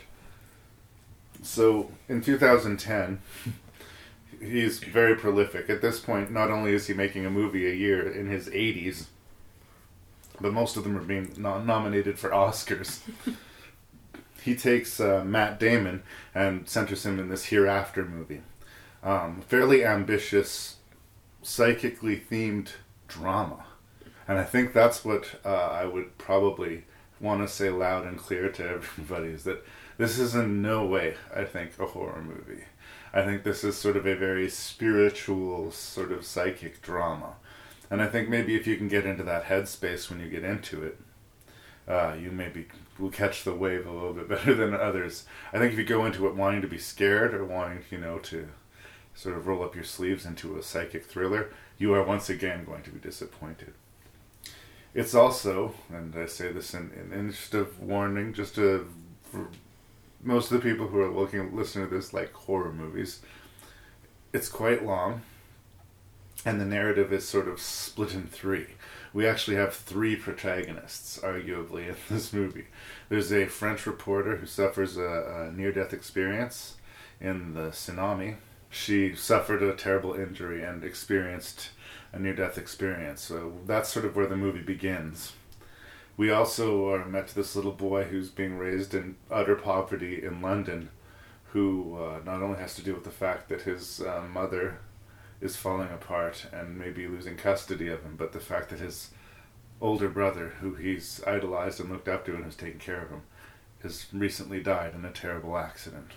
So 1.41 1.91
in 2.07 2.21
2010, 2.21 3.19
he's 4.41 4.79
very 4.79 5.15
prolific. 5.15 5.69
At 5.69 5.81
this 5.81 5.99
point, 5.99 6.31
not 6.31 6.49
only 6.49 6.73
is 6.73 6.87
he 6.87 6.93
making 6.93 7.25
a 7.25 7.29
movie 7.29 7.69
a 7.69 7.73
year 7.73 8.09
in 8.09 8.27
his 8.27 8.47
80s, 8.47 9.05
but 10.39 10.53
most 10.53 10.77
of 10.77 10.83
them 10.83 10.97
are 10.97 11.01
being 11.01 11.33
no- 11.37 11.61
nominated 11.61 12.17
for 12.17 12.29
Oscars. 12.29 13.01
he 14.43 14.55
takes 14.55 14.99
uh, 14.99 15.23
Matt 15.25 15.59
Damon 15.59 16.03
and 16.33 16.67
centers 16.67 17.05
him 17.05 17.19
in 17.19 17.29
this 17.29 17.45
Hereafter 17.45 18.05
movie. 18.05 18.41
Um, 19.03 19.41
fairly 19.47 19.85
ambitious 19.85 20.77
psychically 21.41 22.17
themed 22.17 22.71
drama. 23.07 23.65
And 24.27 24.37
I 24.37 24.43
think 24.43 24.73
that's 24.73 25.03
what 25.03 25.39
uh, 25.45 25.49
I 25.49 25.85
would 25.85 26.17
probably 26.17 26.85
want 27.23 27.41
to 27.41 27.47
say 27.51 27.69
loud 27.69 28.05
and 28.05 28.17
clear 28.17 28.49
to 28.49 28.63
everybody 28.69 29.29
is 29.29 29.43
that 29.45 29.65
this 29.97 30.19
is 30.19 30.35
in 30.35 30.61
no 30.61 30.85
way, 30.85 31.15
I 31.35 31.45
think, 31.45 31.79
a 31.79 31.85
horror 31.85 32.21
movie. 32.21 32.63
I 33.13 33.23
think 33.23 33.43
this 33.43 33.63
is 33.63 33.77
sort 33.77 33.95
of 33.95 34.05
a 34.05 34.15
very 34.15 34.49
spiritual, 34.49 35.71
sort 35.71 36.11
of 36.11 36.25
psychic 36.25 36.81
drama. 36.81 37.35
And 37.89 38.01
I 38.01 38.07
think 38.07 38.27
maybe 38.27 38.55
if 38.55 38.65
you 38.65 38.75
can 38.75 38.87
get 38.87 39.05
into 39.05 39.23
that 39.23 39.45
headspace 39.45 40.09
when 40.09 40.19
you 40.19 40.29
get 40.29 40.43
into 40.43 40.83
it, 40.83 40.99
uh, 41.87 42.15
you 42.19 42.31
maybe 42.31 42.67
will 42.97 43.11
catch 43.11 43.43
the 43.43 43.53
wave 43.53 43.85
a 43.85 43.91
little 43.91 44.13
bit 44.13 44.27
better 44.29 44.53
than 44.53 44.73
others. 44.73 45.25
I 45.51 45.59
think 45.59 45.73
if 45.73 45.79
you 45.79 45.85
go 45.85 46.05
into 46.05 46.27
it 46.27 46.35
wanting 46.35 46.61
to 46.61 46.67
be 46.67 46.79
scared 46.79 47.33
or 47.33 47.45
wanting, 47.45 47.83
you 47.91 47.99
know, 47.99 48.17
to 48.19 48.49
sort 49.13 49.37
of 49.37 49.45
roll 49.45 49.63
up 49.63 49.75
your 49.75 49.83
sleeves 49.83 50.25
into 50.25 50.57
a 50.57 50.63
psychic 50.63 51.05
thriller, 51.05 51.51
you 51.77 51.93
are 51.93 52.03
once 52.03 52.29
again 52.29 52.65
going 52.65 52.81
to 52.83 52.89
be 52.89 52.99
disappointed. 52.99 53.73
It's 54.93 55.15
also, 55.15 55.73
and 55.91 56.15
I 56.15 56.27
say 56.27 56.51
this 56.51 56.73
in, 56.73 56.91
in 56.91 57.17
interest 57.17 57.53
of 57.53 57.79
warning, 57.81 58.33
just 58.33 58.55
to, 58.55 58.89
for 59.23 59.47
most 60.21 60.51
of 60.51 60.61
the 60.61 60.69
people 60.69 60.87
who 60.87 61.01
are 61.01 61.11
looking, 61.11 61.55
listening 61.55 61.89
to 61.89 61.95
this 61.95 62.13
like 62.13 62.31
horror 62.33 62.71
movies, 62.71 63.21
it's 64.31 64.49
quite 64.49 64.85
long, 64.85 65.21
and 66.45 66.61
the 66.61 66.65
narrative 66.65 67.11
is 67.11 67.27
sort 67.27 67.47
of 67.47 67.59
split 67.59 68.13
in 68.13 68.27
three. 68.27 68.67
We 69.13 69.27
actually 69.27 69.57
have 69.57 69.73
three 69.73 70.15
protagonists, 70.15 71.19
arguably, 71.19 71.89
in 71.89 71.95
this 72.09 72.33
movie. 72.33 72.67
There's 73.09 73.31
a 73.31 73.45
French 73.45 73.85
reporter 73.87 74.37
who 74.37 74.45
suffers 74.45 74.97
a, 74.97 75.49
a 75.49 75.51
near 75.51 75.71
death 75.71 75.93
experience 75.93 76.75
in 77.19 77.53
the 77.53 77.69
tsunami, 77.69 78.35
she 78.69 79.15
suffered 79.15 79.61
a 79.61 79.75
terrible 79.75 80.13
injury 80.15 80.63
and 80.63 80.83
experienced 80.83 81.69
a 82.13 82.19
near 82.19 82.33
death 82.33 82.57
experience. 82.57 83.21
So 83.21 83.53
that's 83.65 83.89
sort 83.89 84.05
of 84.05 84.15
where 84.15 84.27
the 84.27 84.37
movie 84.37 84.61
begins. 84.61 85.33
We 86.15 86.29
also 86.29 86.89
are 86.93 87.05
met 87.05 87.27
to 87.29 87.35
this 87.35 87.55
little 87.55 87.71
boy 87.71 88.03
who's 88.03 88.29
being 88.29 88.57
raised 88.57 88.93
in 88.93 89.15
utter 89.31 89.55
poverty 89.55 90.23
in 90.23 90.41
London, 90.41 90.89
who 91.51 91.97
uh, 91.97 92.19
not 92.23 92.43
only 92.43 92.59
has 92.59 92.75
to 92.75 92.83
deal 92.83 92.93
with 92.93 93.03
the 93.03 93.09
fact 93.09 93.49
that 93.49 93.63
his 93.63 93.99
uh, 93.99 94.23
mother 94.31 94.77
is 95.41 95.55
falling 95.55 95.89
apart 95.89 96.45
and 96.53 96.77
maybe 96.77 97.07
losing 97.07 97.35
custody 97.35 97.87
of 97.87 98.03
him, 98.03 98.15
but 98.15 98.31
the 98.31 98.39
fact 98.39 98.69
that 98.69 98.79
his 98.79 99.09
older 99.81 100.07
brother, 100.07 100.53
who 100.61 100.75
he's 100.75 101.21
idolized 101.25 101.79
and 101.79 101.89
looked 101.89 102.07
up 102.07 102.25
to 102.25 102.35
and 102.35 102.45
has 102.45 102.55
taken 102.55 102.79
care 102.79 103.01
of 103.01 103.09
him, 103.09 103.23
has 103.81 104.05
recently 104.13 104.61
died 104.61 104.93
in 104.93 105.03
a 105.03 105.11
terrible 105.11 105.57
accident. 105.57 106.11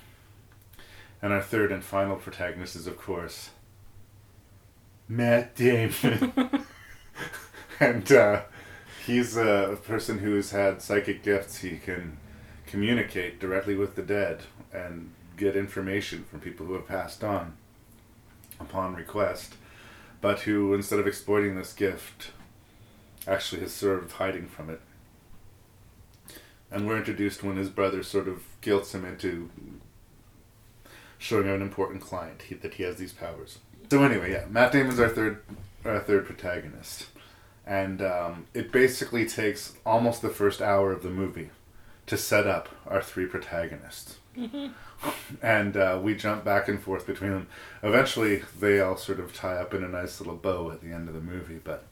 And 1.20 1.32
our 1.32 1.42
third 1.42 1.72
and 1.72 1.82
final 1.82 2.16
protagonist 2.16 2.76
is, 2.76 2.86
of 2.86 2.98
course, 2.98 3.50
Matt 5.08 5.54
Damon. 5.54 6.64
and 7.80 8.10
uh, 8.12 8.42
he's 9.06 9.36
a 9.36 9.78
person 9.84 10.18
who's 10.18 10.50
had 10.50 10.82
psychic 10.82 11.22
gifts. 11.22 11.58
He 11.58 11.78
can 11.78 12.18
communicate 12.66 13.38
directly 13.38 13.76
with 13.76 13.94
the 13.94 14.02
dead 14.02 14.42
and 14.72 15.12
get 15.36 15.56
information 15.56 16.24
from 16.24 16.40
people 16.40 16.66
who 16.66 16.74
have 16.74 16.88
passed 16.88 17.22
on 17.22 17.54
upon 18.58 18.94
request, 18.94 19.54
but 20.20 20.40
who, 20.40 20.74
instead 20.74 20.98
of 20.98 21.06
exploiting 21.06 21.56
this 21.56 21.72
gift, 21.72 22.30
actually 23.26 23.60
has 23.60 23.72
sort 23.72 24.02
of 24.02 24.12
hiding 24.12 24.46
from 24.46 24.70
it. 24.70 24.80
And 26.70 26.86
we're 26.86 26.96
introduced 26.96 27.42
when 27.42 27.56
his 27.56 27.68
brother 27.68 28.02
sort 28.02 28.26
of 28.26 28.42
guilts 28.60 28.94
him 28.94 29.04
into 29.04 29.50
showing 31.18 31.48
an 31.48 31.62
important 31.62 32.00
client 32.00 32.42
he, 32.42 32.54
that 32.56 32.74
he 32.74 32.82
has 32.82 32.96
these 32.96 33.12
powers. 33.12 33.58
So 33.90 34.02
anyway, 34.02 34.32
yeah, 34.32 34.46
Matt 34.50 34.72
Damon's 34.72 34.98
our 34.98 35.08
third 35.08 35.42
our 35.84 36.00
third 36.00 36.26
protagonist, 36.26 37.06
and 37.64 38.02
um, 38.02 38.46
it 38.52 38.72
basically 38.72 39.26
takes 39.26 39.74
almost 39.84 40.22
the 40.22 40.28
first 40.28 40.60
hour 40.60 40.90
of 40.92 41.02
the 41.02 41.10
movie 41.10 41.50
to 42.06 42.16
set 42.16 42.46
up 42.46 42.68
our 42.86 43.02
three 43.02 43.26
protagonists. 43.26 44.18
Mm-hmm. 44.36 44.68
And 45.42 45.76
uh, 45.76 46.00
we 46.02 46.14
jump 46.14 46.42
back 46.42 46.68
and 46.68 46.82
forth 46.82 47.06
between 47.06 47.30
them. 47.30 47.48
Eventually, 47.82 48.42
they 48.58 48.80
all 48.80 48.96
sort 48.96 49.20
of 49.20 49.34
tie 49.34 49.56
up 49.56 49.74
in 49.74 49.84
a 49.84 49.88
nice 49.88 50.20
little 50.20 50.36
bow 50.36 50.70
at 50.70 50.80
the 50.80 50.90
end 50.90 51.08
of 51.08 51.14
the 51.14 51.20
movie, 51.20 51.60
but 51.62 51.84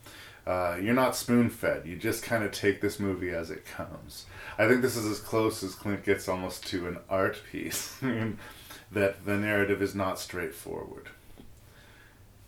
uh, 0.47 0.79
you're 0.81 0.95
not 0.95 1.15
spoon 1.15 1.51
fed. 1.51 1.83
You 1.85 1.97
just 1.97 2.23
kind 2.23 2.43
of 2.43 2.51
take 2.51 2.81
this 2.81 2.99
movie 2.99 3.29
as 3.29 3.51
it 3.51 3.67
comes. 3.67 4.25
I 4.57 4.67
think 4.67 4.81
this 4.81 4.97
is 4.97 5.05
as 5.05 5.21
close 5.21 5.63
as 5.63 5.75
Clint 5.75 6.03
gets 6.03 6.29
almost 6.29 6.67
to 6.69 6.89
an 6.89 6.97
art 7.11 7.43
piece. 7.53 7.95
that 8.93 9.27
the 9.27 9.37
narrative 9.37 9.83
is 9.83 9.95
not 9.95 10.19
straightforward. 10.19 11.09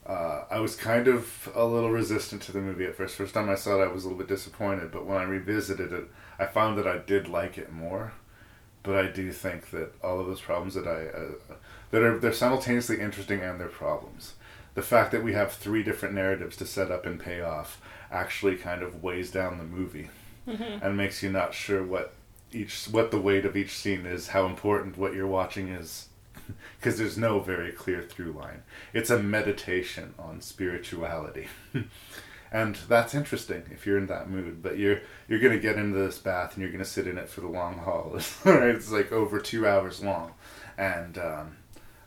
Uh, 0.07 0.45
I 0.51 0.61
was 0.61 0.77
kind 0.77 1.09
of 1.09 1.49
a 1.55 1.65
little 1.65 1.91
resistant 1.91 2.43
to 2.43 2.53
the 2.53 2.61
movie 2.61 2.85
at 2.85 2.95
first. 2.95 3.17
First 3.17 3.35
time 3.35 3.51
I 3.51 3.57
saw 3.57 3.81
it, 3.81 3.85
I 3.85 3.93
was 3.93 4.05
a 4.05 4.09
little 4.09 4.19
bit 4.19 4.29
disappointed, 4.29 4.93
but 4.93 5.05
when 5.05 5.19
I 5.19 5.25
revisited 5.25 5.93
it, 5.93 6.05
I 6.39 6.47
found 6.47 6.79
that 6.79 6.87
I 6.87 6.99
did 6.99 7.29
like 7.29 7.59
it 7.59 7.73
more. 7.73 8.13
But 8.85 9.05
I 9.05 9.11
do 9.11 9.33
think 9.33 9.71
that 9.71 9.95
all 10.05 10.21
of 10.21 10.29
those 10.29 10.41
problems 10.41 10.75
that 10.75 10.87
I 10.87 11.07
uh, 11.07 11.57
that 11.91 12.03
are 12.03 12.19
they're 12.19 12.33
simultaneously 12.33 13.01
interesting 13.01 13.41
and 13.41 13.59
they're 13.59 13.67
problems. 13.67 14.35
The 14.75 14.83
fact 14.83 15.11
that 15.11 15.25
we 15.25 15.33
have 15.33 15.53
three 15.53 15.83
different 15.83 16.15
narratives 16.15 16.57
to 16.59 16.67
set 16.67 16.93
up 16.93 17.05
and 17.05 17.19
pay 17.19 17.41
off 17.41 17.81
actually 18.13 18.57
kind 18.57 18.83
of 18.83 19.03
weighs 19.03 19.33
down 19.33 19.59
the 19.59 19.65
movie 19.65 20.11
mm-hmm. 20.47 20.85
and 20.85 20.97
makes 20.97 21.23
you 21.23 21.31
not 21.31 21.53
sure 21.53 21.83
what 21.83 22.15
each 22.53 22.85
what 22.85 23.11
the 23.11 23.21
weight 23.21 23.45
of 23.45 23.57
each 23.57 23.75
scene 23.75 24.07
is, 24.07 24.29
how 24.29 24.47
important 24.47 24.97
what 24.97 25.15
you're 25.15 25.27
watching 25.27 25.69
is, 25.69 26.09
because 26.79 26.99
there's 26.99 27.19
no 27.19 27.41
very 27.41 27.73
clear 27.73 28.03
through 28.03 28.33
line. 28.33 28.63
It's 28.93 29.11
a 29.11 29.19
meditation 29.19 30.15
on 30.19 30.41
spirituality. 30.41 31.49
and 32.53 32.77
that's 32.89 33.15
interesting 33.15 33.65
if 33.71 33.87
you're 33.87 33.99
in 33.99 34.07
that 34.07 34.31
mood. 34.31 34.63
But 34.63 34.79
you're 34.79 35.01
you're 35.29 35.41
gonna 35.41 35.59
get 35.59 35.77
into 35.77 35.99
this 35.99 36.19
bath 36.19 36.55
and 36.55 36.63
you're 36.63 36.73
gonna 36.73 36.85
sit 36.85 37.07
in 37.07 37.19
it 37.19 37.29
for 37.29 37.41
the 37.41 37.49
long 37.49 37.79
haul. 37.79 38.19
right? 38.45 38.63
It's 38.75 38.91
like 38.91 39.13
over 39.13 39.39
two 39.41 39.67
hours 39.67 40.03
long, 40.03 40.33
and 40.79 41.19
um, 41.19 41.57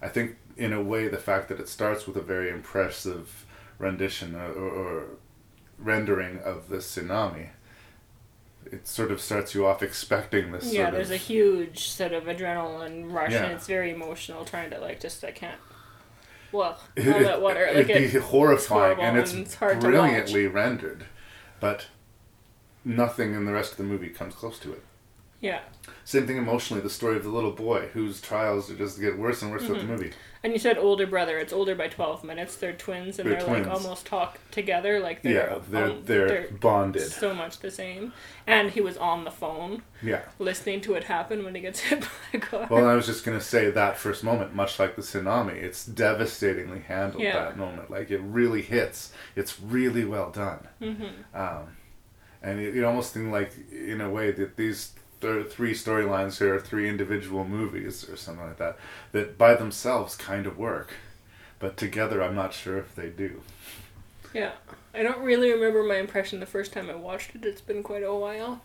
I 0.01 0.07
think 0.07 0.37
in 0.57 0.73
a 0.73 0.81
way 0.81 1.07
the 1.07 1.17
fact 1.17 1.49
that 1.49 1.59
it 1.59 1.69
starts 1.69 2.05
with 2.05 2.17
a 2.17 2.21
very 2.21 2.49
impressive 2.49 3.45
rendition 3.77 4.35
or, 4.35 4.51
or, 4.51 4.69
or 4.69 5.05
rendering 5.77 6.39
of 6.39 6.69
the 6.69 6.77
tsunami. 6.77 7.49
It 8.65 8.87
sort 8.87 9.11
of 9.11 9.19
starts 9.21 9.55
you 9.55 9.65
off 9.65 9.81
expecting 9.81 10.51
this. 10.51 10.71
Yeah, 10.73 10.91
there's 10.91 11.09
of, 11.09 11.15
a 11.15 11.17
huge 11.17 11.89
sort 11.89 12.11
of 12.13 12.25
adrenaline 12.25 13.11
rush, 13.11 13.31
Yeah. 13.31 13.45
and 13.45 13.53
it's 13.53 13.65
very 13.67 13.91
emotional. 13.91 14.45
Trying 14.45 14.69
to 14.71 14.79
like 14.79 14.99
just 14.99 15.23
I 15.23 15.31
can't. 15.31 15.59
Well, 16.51 16.79
all 16.97 17.03
it, 17.03 17.23
that 17.23 17.41
water, 17.41 17.65
it, 17.65 17.75
like 17.75 17.89
it'd 17.89 18.03
it, 18.03 18.13
be 18.13 18.19
horrifying, 18.19 18.99
and 18.99 19.17
it's, 19.17 19.33
and 19.33 19.41
it's 19.45 19.55
hard 19.55 19.81
to 19.81 19.87
watch. 19.87 19.91
brilliantly 19.93 20.47
rendered, 20.47 21.05
but 21.59 21.87
nothing 22.85 23.33
in 23.33 23.45
the 23.45 23.51
rest 23.53 23.71
of 23.71 23.77
the 23.77 23.83
movie 23.83 24.09
comes 24.09 24.33
close 24.35 24.59
to 24.59 24.71
it. 24.73 24.83
Yeah, 25.41 25.61
Same 26.03 26.27
thing 26.27 26.37
emotionally. 26.37 26.81
The 26.81 26.89
story 26.89 27.15
of 27.15 27.23
the 27.23 27.29
little 27.29 27.51
boy 27.51 27.89
whose 27.93 28.19
trials 28.19 28.69
just 28.75 28.99
get 28.99 29.17
worse 29.17 29.41
and 29.41 29.51
worse 29.51 29.65
throughout 29.65 29.79
Mhm. 29.83 29.87
the 29.87 29.93
movie. 29.93 30.11
And 30.43 30.53
you 30.53 30.59
said 30.59 30.77
older 30.77 31.05
brother. 31.05 31.37
It's 31.37 31.51
older 31.53 31.75
by 31.75 31.87
twelve 31.87 32.23
minutes. 32.23 32.55
They're 32.55 32.73
twins, 32.73 33.19
and 33.19 33.29
They're 33.29 33.37
they're, 33.39 33.47
twins. 33.47 33.67
like 33.67 33.75
almost 33.75 34.05
talk 34.05 34.39
together. 34.51 34.99
Like 34.99 35.21
they're 35.21 35.49
Yeah, 35.51 35.59
they're 35.69 35.85
um, 35.85 36.01
they're, 36.05 36.47
bonded. 36.51 37.11
so 37.11 37.33
much 37.33 37.59
the 37.59 37.71
same. 37.71 38.13
And 38.47 38.71
he 38.71 38.81
was 38.81 38.97
on 38.97 39.25
the 39.25 39.31
phone, 39.31 39.83
Yeah. 40.01 40.21
listening 40.39 40.81
to 40.81 40.95
it 40.95 41.03
happen 41.03 41.43
when 41.43 41.53
he 41.55 41.61
gets 41.61 41.79
hit 41.89 42.01
by 42.01 42.07
a 42.33 42.39
car. 42.39 42.67
Well, 42.69 42.87
I 42.87 42.95
was 42.95 43.05
just 43.05 43.23
gonna 43.25 43.41
say 43.41 43.69
that 43.71 43.97
first 43.97 44.23
moment, 44.23 44.55
much 44.55 44.79
like 44.79 44.95
the 44.95 45.01
tsunami, 45.01 45.53
it's 45.55 45.85
devastatingly 45.85 46.79
handled. 46.79 47.21
Yeah. 47.23 47.33
That 47.45 47.57
moment, 47.57 47.91
like 47.91 48.09
it 48.11 48.21
really 48.21 48.61
hits. 48.61 49.11
It's 49.35 49.59
really 49.59 50.05
well 50.05 50.31
done. 50.31 50.67
Mhm. 50.81 51.11
Um, 51.33 51.75
and 52.41 52.59
it, 52.59 52.73
you 52.73 52.85
almost 52.87 53.13
think 53.13 53.31
like, 53.31 53.51
in 53.71 53.99
a 54.01 54.09
way, 54.09 54.31
that 54.31 54.55
these 54.55 54.93
th- 55.21 55.47
three 55.47 55.73
storylines 55.73 56.37
here 56.39 56.55
are 56.55 56.59
three 56.59 56.89
individual 56.89 57.45
movies 57.45 58.07
or 58.09 58.15
something 58.15 58.45
like 58.45 58.57
that, 58.57 58.77
that 59.11 59.37
by 59.37 59.55
themselves 59.55 60.15
kind 60.15 60.45
of 60.45 60.57
work, 60.57 60.93
but 61.59 61.77
together, 61.77 62.23
I'm 62.23 62.35
not 62.35 62.53
sure 62.53 62.77
if 62.77 62.95
they 62.95 63.09
do. 63.09 63.41
Yeah. 64.33 64.51
I 64.93 65.03
don't 65.03 65.19
really 65.19 65.51
remember 65.51 65.83
my 65.83 65.97
impression 65.97 66.39
the 66.39 66.45
first 66.45 66.73
time 66.73 66.89
I 66.89 66.95
watched 66.95 67.35
it. 67.35 67.45
It's 67.45 67.61
been 67.61 67.83
quite 67.83 68.03
a 68.03 68.13
while. 68.13 68.61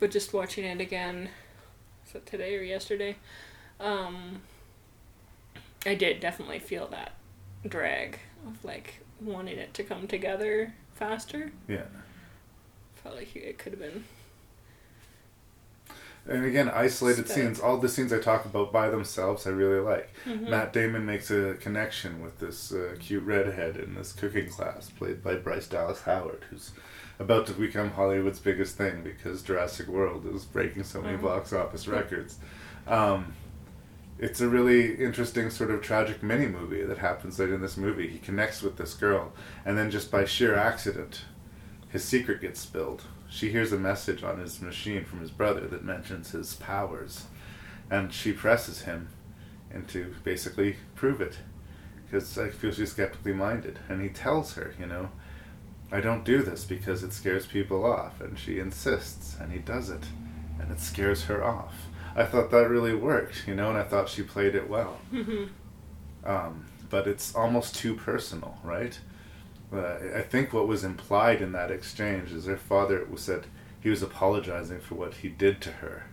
But 0.00 0.10
just 0.10 0.32
watching 0.32 0.64
it 0.64 0.80
again, 0.80 1.28
it 2.14 2.26
today 2.26 2.56
or 2.56 2.62
yesterday? 2.62 3.16
Um, 3.80 4.42
I 5.84 5.94
did 5.94 6.20
definitely 6.20 6.58
feel 6.58 6.86
that 6.88 7.12
drag 7.66 8.18
of 8.46 8.64
like 8.64 9.00
wanting 9.20 9.58
it 9.58 9.74
to 9.74 9.82
come 9.82 10.06
together 10.06 10.72
faster. 10.94 11.52
Yeah. 11.66 11.84
Felt 13.02 13.16
like 13.16 13.34
it 13.34 13.58
could 13.58 13.72
have 13.72 13.80
been. 13.80 14.04
And 16.28 16.44
again, 16.44 16.68
isolated 16.68 17.26
scenes. 17.28 17.58
All 17.58 17.78
the 17.78 17.88
scenes 17.88 18.12
I 18.12 18.18
talk 18.18 18.44
about 18.44 18.70
by 18.70 18.90
themselves, 18.90 19.46
I 19.46 19.50
really 19.50 19.80
like. 19.80 20.10
Mhm. 20.26 20.50
Matt 20.50 20.72
Damon 20.74 21.06
makes 21.06 21.30
a 21.30 21.54
connection 21.54 22.20
with 22.22 22.38
this 22.38 22.70
uh, 22.70 22.96
cute 23.00 23.24
redhead 23.24 23.76
in 23.76 23.94
this 23.94 24.12
cooking 24.12 24.50
class, 24.50 24.90
played 24.90 25.22
by 25.24 25.36
Bryce 25.36 25.66
Dallas 25.66 26.02
Howard, 26.02 26.44
who's 26.50 26.72
about 27.18 27.46
to 27.46 27.52
become 27.54 27.90
Hollywood's 27.92 28.38
biggest 28.40 28.76
thing 28.76 29.02
because 29.02 29.42
Jurassic 29.42 29.88
World 29.88 30.26
is 30.32 30.44
breaking 30.44 30.84
so 30.84 31.00
many 31.00 31.16
Mhm. 31.16 31.22
box 31.22 31.52
office 31.52 31.88
records. 31.88 32.36
Um, 32.86 33.32
it's 34.18 34.40
a 34.40 34.48
really 34.48 34.96
interesting 34.96 35.48
sort 35.50 35.70
of 35.70 35.80
tragic 35.80 36.22
mini 36.22 36.46
movie 36.46 36.82
that 36.84 36.98
happens 36.98 37.38
later 37.38 37.54
in 37.54 37.60
this 37.62 37.76
movie. 37.76 38.08
He 38.08 38.18
connects 38.18 38.62
with 38.62 38.76
this 38.76 38.92
girl, 38.94 39.32
and 39.64 39.78
then 39.78 39.90
just 39.90 40.10
by 40.10 40.24
sheer 40.26 40.54
accident, 40.54 41.22
his 41.88 42.04
secret 42.04 42.40
gets 42.40 42.60
spilled. 42.60 43.02
She 43.28 43.50
hears 43.50 43.72
a 43.72 43.78
message 43.78 44.22
on 44.22 44.38
his 44.38 44.60
machine 44.60 45.04
from 45.04 45.20
his 45.20 45.30
brother 45.30 45.66
that 45.68 45.84
mentions 45.84 46.30
his 46.30 46.54
powers, 46.54 47.26
and 47.90 48.12
she 48.12 48.32
presses 48.32 48.82
him 48.82 49.08
into 49.72 50.14
basically 50.24 50.76
prove 50.94 51.20
it 51.20 51.38
because 52.04 52.38
I 52.38 52.48
feel 52.48 52.72
she's 52.72 52.92
skeptically 52.92 53.34
minded. 53.34 53.78
And 53.88 54.00
he 54.00 54.08
tells 54.08 54.54
her, 54.54 54.74
you 54.78 54.86
know, 54.86 55.10
I 55.92 56.00
don't 56.00 56.24
do 56.24 56.42
this 56.42 56.64
because 56.64 57.02
it 57.02 57.12
scares 57.12 57.46
people 57.46 57.84
off, 57.84 58.20
and 58.20 58.38
she 58.38 58.58
insists, 58.58 59.36
and 59.38 59.52
he 59.52 59.58
does 59.58 59.90
it, 59.90 60.04
and 60.58 60.70
it 60.70 60.80
scares 60.80 61.24
her 61.24 61.44
off. 61.44 61.74
I 62.16 62.24
thought 62.24 62.50
that 62.50 62.68
really 62.68 62.94
worked, 62.94 63.46
you 63.46 63.54
know, 63.54 63.68
and 63.68 63.78
I 63.78 63.84
thought 63.84 64.08
she 64.08 64.22
played 64.22 64.54
it 64.54 64.68
well. 64.68 64.98
Um, 66.24 66.66
but 66.90 67.06
it's 67.06 67.34
almost 67.34 67.76
too 67.76 67.94
personal, 67.94 68.58
right? 68.64 68.98
I 69.72 70.22
think 70.22 70.52
what 70.52 70.66
was 70.66 70.84
implied 70.84 71.42
in 71.42 71.52
that 71.52 71.70
exchange 71.70 72.32
is 72.32 72.46
her 72.46 72.56
father 72.56 73.06
said 73.16 73.46
he 73.80 73.90
was 73.90 74.02
apologizing 74.02 74.80
for 74.80 74.94
what 74.94 75.14
he 75.14 75.28
did 75.28 75.60
to 75.62 75.70
her, 75.72 76.06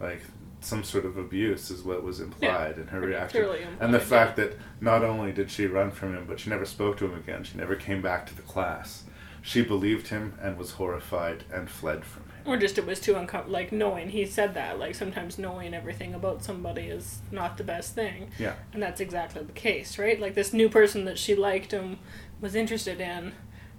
like 0.00 0.22
some 0.60 0.84
sort 0.84 1.04
of 1.04 1.16
abuse 1.16 1.70
is 1.70 1.82
what 1.82 2.02
was 2.02 2.20
implied 2.20 2.78
in 2.78 2.88
her 2.88 3.00
reaction, 3.00 3.42
clearly 3.42 3.62
and 3.62 3.94
the 3.94 4.00
implied, 4.00 4.02
fact 4.02 4.36
that 4.36 4.58
not 4.80 5.02
only 5.02 5.32
did 5.32 5.50
she 5.50 5.66
run 5.66 5.90
from 5.90 6.14
him, 6.14 6.24
but 6.26 6.38
she 6.40 6.50
never 6.50 6.66
spoke 6.66 6.96
to 6.98 7.06
him 7.06 7.14
again. 7.14 7.44
She 7.44 7.56
never 7.56 7.76
came 7.76 8.02
back 8.02 8.26
to 8.26 8.34
the 8.34 8.42
class. 8.42 9.04
She 9.42 9.62
believed 9.62 10.08
him 10.08 10.34
and 10.40 10.58
was 10.58 10.72
horrified 10.72 11.44
and 11.50 11.70
fled 11.70 12.04
from 12.04 12.24
him. 12.24 12.30
Or 12.44 12.56
just 12.58 12.76
it 12.76 12.86
was 12.86 13.00
too 13.00 13.16
uncomfortable. 13.16 13.54
Like 13.54 13.72
knowing 13.72 14.10
he 14.10 14.26
said 14.26 14.52
that. 14.54 14.78
Like 14.78 14.94
sometimes 14.94 15.38
knowing 15.38 15.72
everything 15.72 16.12
about 16.12 16.44
somebody 16.44 16.82
is 16.82 17.20
not 17.30 17.56
the 17.56 17.64
best 17.64 17.94
thing. 17.94 18.30
Yeah. 18.38 18.54
And 18.74 18.82
that's 18.82 19.00
exactly 19.00 19.42
the 19.42 19.52
case, 19.52 19.98
right? 19.98 20.20
Like 20.20 20.34
this 20.34 20.52
new 20.52 20.68
person 20.68 21.06
that 21.06 21.18
she 21.18 21.34
liked 21.34 21.72
and 21.72 21.96
was 22.40 22.54
interested 22.54 23.00
in 23.00 23.32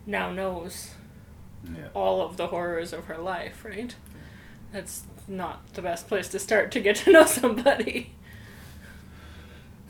now 0.05 0.31
knows 0.31 0.91
Yeah. 1.63 1.87
all 1.93 2.21
of 2.21 2.37
the 2.37 2.47
horrors 2.47 2.91
of 2.93 3.05
her 3.05 3.17
life, 3.17 3.63
right? 3.65 3.95
That's 4.71 5.03
not 5.27 5.73
the 5.73 5.81
best 5.81 6.07
place 6.07 6.27
to 6.29 6.39
start 6.39 6.71
to 6.71 6.79
get 6.79 6.95
to 6.97 7.11
know 7.11 7.25
somebody. 7.41 8.13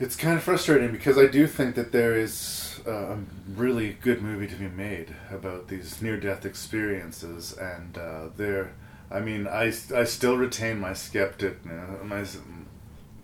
It's 0.00 0.16
kind 0.16 0.36
of 0.36 0.42
frustrating 0.42 0.90
because 0.90 1.16
I 1.16 1.26
do 1.26 1.46
think 1.46 1.76
that 1.76 1.92
there 1.92 2.16
is 2.16 2.80
a 2.86 3.18
really 3.54 3.96
good 4.00 4.20
movie 4.20 4.48
to 4.48 4.56
be 4.56 4.68
made 4.68 5.14
about 5.30 5.68
these 5.68 6.02
near-death 6.02 6.44
experiences, 6.44 7.52
and 7.56 7.96
uh, 7.96 8.28
there, 8.36 8.72
I 9.10 9.20
mean, 9.20 9.46
I, 9.46 9.72
I 9.94 10.04
still 10.04 10.36
retain 10.36 10.80
my 10.80 10.92
skeptic 10.92 11.58
uh, 11.66 12.02
my 12.04 12.24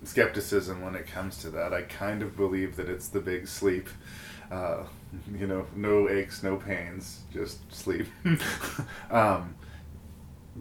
skepticism 0.04 0.80
when 0.82 0.94
it 0.94 1.06
comes 1.06 1.38
to 1.38 1.50
that. 1.50 1.72
I 1.74 1.82
kind 1.82 2.22
of 2.22 2.36
believe 2.36 2.76
that 2.76 2.88
it's 2.88 3.08
the 3.08 3.20
big 3.20 3.48
sleep. 3.48 3.88
Uh, 4.50 4.84
you 5.38 5.46
know, 5.46 5.66
no 5.74 6.08
aches, 6.08 6.42
no 6.42 6.56
pains, 6.56 7.20
just 7.32 7.72
sleep. 7.72 8.06
um, 9.10 9.54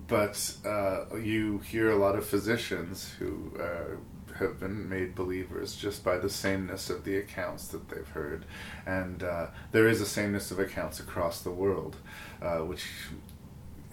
but 0.07 0.55
uh, 0.65 1.15
you 1.15 1.59
hear 1.59 1.89
a 1.89 1.95
lot 1.95 2.15
of 2.15 2.25
physicians 2.25 3.13
who 3.17 3.51
uh, 3.59 3.95
have 4.37 4.59
been 4.59 4.87
made 4.87 5.15
believers 5.15 5.75
just 5.75 6.03
by 6.03 6.17
the 6.17 6.29
sameness 6.29 6.89
of 6.89 7.03
the 7.03 7.17
accounts 7.17 7.67
that 7.69 7.89
they've 7.89 8.07
heard, 8.09 8.45
and 8.85 9.23
uh, 9.23 9.47
there 9.71 9.87
is 9.87 10.01
a 10.01 10.05
sameness 10.05 10.51
of 10.51 10.59
accounts 10.59 10.99
across 10.99 11.41
the 11.41 11.51
world, 11.51 11.95
uh, 12.41 12.59
which, 12.59 12.85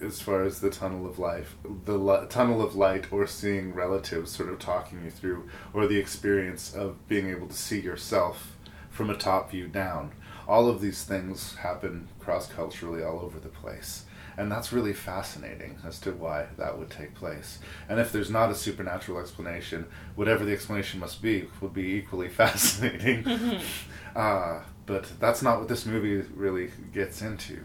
as 0.02 0.20
far 0.20 0.42
as 0.42 0.61
the 0.61 0.70
tunnel 0.70 1.07
of 1.07 1.18
life, 1.18 1.57
the 1.86 1.96
li- 1.96 2.26
tunnel 2.28 2.61
of 2.61 2.76
light, 2.76 3.11
or 3.11 3.26
seeing 3.26 3.72
relatives 3.72 4.32
sort 4.32 4.50
of 4.50 4.59
talking 4.59 5.02
you 5.05 5.11
through, 5.11 5.48
or 5.72 5.86
the 5.86 5.98
experience 5.98 6.74
of 6.74 7.09
being 7.09 7.30
able 7.30 7.46
to 7.46 7.57
see 7.57 7.80
yourself 7.80 8.57
from 8.90 9.11
a 9.11 9.16
top 9.16 9.50
view 9.50 9.66
down. 9.66 10.12
All 10.47 10.68
of 10.68 10.80
these 10.80 11.05
things 11.05 11.55
happen 11.57 12.09
cross 12.18 12.47
culturally 12.47 13.03
all 13.03 13.20
over 13.20 13.38
the 13.38 13.49
place. 13.49 14.05
And 14.36 14.51
that's 14.51 14.72
really 14.72 14.92
fascinating 14.92 15.78
as 15.86 16.01
to 16.01 16.11
why 16.11 16.47
that 16.59 16.76
would 16.76 16.90
take 16.90 17.14
place. 17.14 17.61
And 17.88 18.01
if 18.01 18.11
there's 18.11 18.30
not 18.30 18.51
a 18.51 18.55
supernatural 18.55 19.20
explanation, 19.20 19.86
whatever 20.16 20.45
the 20.45 20.53
explanation 20.53 20.99
must 20.99 21.22
be 21.22 21.49
would 21.61 21.72
be 21.72 21.95
equally 21.95 22.28
fascinating. 22.42 23.61
Uh, 24.14 24.61
but 24.86 25.11
that's 25.18 25.42
not 25.42 25.59
what 25.59 25.66
this 25.66 25.84
movie 25.84 26.24
really 26.36 26.70
gets 26.92 27.20
into. 27.20 27.64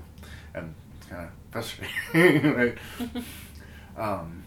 And 0.56 0.74
it's 0.98 1.06
kind 1.06 1.26
of 1.28 1.30
frustrating, 1.52 2.54
right? 2.56 2.78
um, 3.96 4.46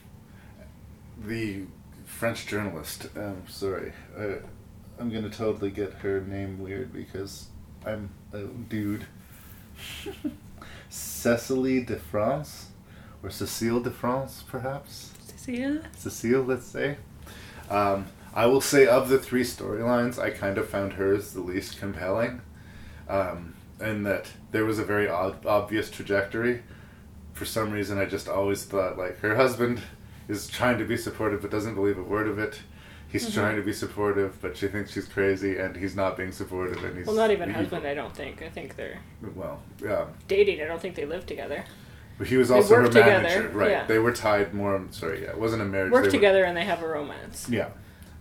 the 1.24 1.62
French 2.04 2.46
journalist, 2.46 3.06
um, 3.16 3.42
sorry, 3.48 3.92
uh, 4.18 4.34
I'm 4.98 5.10
going 5.10 5.22
to 5.22 5.30
totally 5.30 5.70
get 5.70 5.92
her 5.94 6.20
name 6.22 6.58
weird 6.58 6.92
because 6.92 7.46
I'm 7.84 8.10
a 8.32 8.42
dude. 8.42 9.06
Cecily 10.88 11.82
de 11.82 11.96
France, 11.96 12.68
or 13.22 13.30
Cecile 13.30 13.80
de 13.80 13.90
France, 13.90 14.44
perhaps. 14.46 15.12
Cecile? 15.26 15.80
Cecile, 15.96 16.42
let's 16.42 16.66
say. 16.66 16.96
Um, 17.70 18.06
I 18.34 18.46
will 18.46 18.60
say 18.60 18.86
of 18.86 19.08
the 19.08 19.18
three 19.18 19.42
storylines, 19.44 20.18
I 20.18 20.30
kind 20.30 20.58
of 20.58 20.68
found 20.68 20.94
hers 20.94 21.32
the 21.32 21.40
least 21.40 21.78
compelling, 21.78 22.40
um, 23.08 23.54
in 23.80 24.04
that 24.04 24.28
there 24.52 24.64
was 24.64 24.78
a 24.78 24.84
very 24.84 25.08
odd, 25.08 25.44
obvious 25.44 25.90
trajectory. 25.90 26.62
For 27.32 27.44
some 27.44 27.72
reason, 27.72 27.98
I 27.98 28.04
just 28.04 28.28
always 28.28 28.64
thought 28.64 28.98
like 28.98 29.18
her 29.20 29.36
husband 29.36 29.80
is 30.28 30.48
trying 30.48 30.78
to 30.78 30.84
be 30.84 30.96
supportive 30.96 31.42
but 31.42 31.50
doesn't 31.50 31.74
believe 31.74 31.98
a 31.98 32.02
word 32.02 32.28
of 32.28 32.38
it. 32.38 32.60
He's 33.12 33.28
Mhm. 33.28 33.34
trying 33.34 33.56
to 33.56 33.62
be 33.62 33.74
supportive, 33.74 34.40
but 34.40 34.56
she 34.56 34.68
thinks 34.68 34.90
she's 34.92 35.06
crazy, 35.06 35.58
and 35.58 35.76
he's 35.76 35.94
not 35.94 36.16
being 36.16 36.32
supportive, 36.32 36.82
and 36.82 36.96
he's 36.96 37.06
Well, 37.06 37.14
not 37.14 37.30
even 37.30 37.50
he- 37.50 37.54
husband. 37.54 37.86
I 37.86 37.92
don't 37.92 38.16
think. 38.16 38.40
I 38.42 38.48
think 38.48 38.74
they're 38.76 38.98
Well, 39.34 39.62
yeah, 39.84 40.06
dating. 40.28 40.62
I 40.62 40.64
don't 40.66 40.80
think 40.80 40.94
they 40.94 41.04
live 41.04 41.26
together. 41.26 41.64
but 42.18 42.26
he 42.28 42.36
was 42.36 42.50
also 42.50 42.76
her 42.76 42.86
together, 42.88 43.22
manager, 43.22 43.48
right? 43.48 43.70
yeah. 43.70 43.86
They 43.86 43.98
were 43.98 44.12
tied 44.12 44.54
more. 44.54 44.80
Sorry, 44.90 45.22
yeah, 45.24 45.30
it 45.30 45.38
wasn't 45.38 45.60
a 45.62 45.64
marriage. 45.64 45.90
Work 45.92 46.02
they 46.04 46.08
were- 46.08 46.12
together 46.12 46.44
and 46.44 46.56
they 46.56 46.64
have 46.64 46.82
a 46.82 46.86
romance. 46.88 47.48
Yeah. 47.50 47.68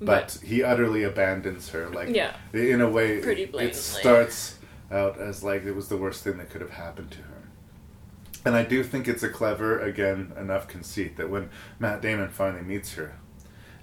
But, 0.02 0.40
he 0.44 0.64
utterly 0.64 1.04
abandons 1.04 1.70
her. 1.70 1.88
Like, 1.88 2.10
Yeah. 2.10 2.34
in 2.54 2.82
a 2.82 2.90
way, 2.90 3.22
Pretty 3.22 3.46
blatantly. 3.46 3.66
it 3.68 3.76
starts 3.76 4.58
out 4.92 5.20
as 5.20 5.44
like 5.44 5.64
it 5.66 5.74
was 5.76 5.88
the 5.90 5.98
worst 5.98 6.24
thing 6.24 6.38
that 6.40 6.50
could 6.50 6.62
have 6.62 6.72
happened 6.72 7.12
to 7.12 7.18
her. 7.20 7.44
And 8.44 8.56
I 8.56 8.64
do 8.64 8.82
think 8.84 9.08
it's 9.08 9.22
a 9.24 9.30
clever, 9.30 9.80
again, 9.80 10.34
enough 10.38 10.68
conceit 10.68 11.16
that 11.18 11.30
when 11.30 11.50
Matt 11.80 12.02
Damon 12.02 12.30
finally 12.30 12.64
meets 12.64 12.96
her 12.96 13.14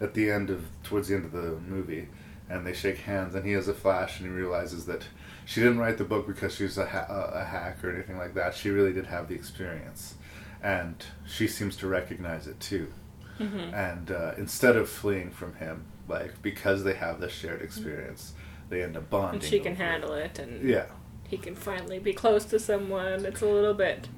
at 0.01 0.15
the 0.15 0.31
end 0.31 0.51
of, 0.51 0.65
towards 0.83 1.09
the 1.09 1.15
end 1.17 1.25
of 1.25 1.33
the 1.33 1.59
movie, 1.69 2.09
and 2.49 2.67
they 2.67 2.73
shake 2.73 2.99
hands, 2.99 3.35
and 3.35 3.45
he 3.45 3.53
has 3.53 3.69
a 3.69 3.75
flash, 3.75 4.21
and 4.21 4.29
he 4.29 4.35
realizes 4.35 4.87
that 4.87 5.05
she 5.45 5.61
didn't 5.61 5.79
write 5.79 5.99
the 5.99 6.05
book 6.05 6.27
because 6.27 6.55
she 6.55 6.65
was 6.65 6.79
a, 6.79 6.87
ha- 6.87 7.07
a 7.35 7.45
hack 7.45 7.83
or 7.85 7.91
anything 7.95 8.17
like 8.19 8.35
that. 8.35 8.55
She 8.55 8.71
really 8.71 8.93
did 8.93 9.07
have 9.07 9.29
the 9.29 9.35
experience, 9.35 10.15
and 10.63 11.05
she 11.27 11.47
seems 11.47 11.77
to 11.77 11.87
recognize 11.87 12.47
it 12.47 12.59
too. 12.61 12.93
Mhm. 13.39 13.73
And 13.73 14.11
uh, 14.11 14.33
instead 14.37 14.77
of 14.77 14.89
fleeing 14.89 15.31
from 15.31 15.55
him, 15.55 15.85
like 16.09 16.41
because 16.43 16.85
they 16.85 16.95
have 16.95 17.21
this 17.21 17.33
shared 17.33 17.63
experience, 17.63 18.33
they 18.69 18.83
end 18.83 18.97
up 18.97 19.09
bonding. 19.11 19.41
And 19.41 19.43
she 19.49 19.61
can 19.61 19.73
over 19.73 19.83
it. 19.83 19.87
handle 19.87 20.13
it, 20.15 20.39
and 20.39 20.69
Yeah. 20.69 20.87
he 21.29 21.37
can 21.37 21.55
finally 21.55 21.99
be 21.99 22.13
close 22.13 22.45
to 22.47 22.59
someone. 22.59 23.25
It's 23.25 23.41
a 23.43 23.47
little 23.47 23.75
bit. 23.75 24.09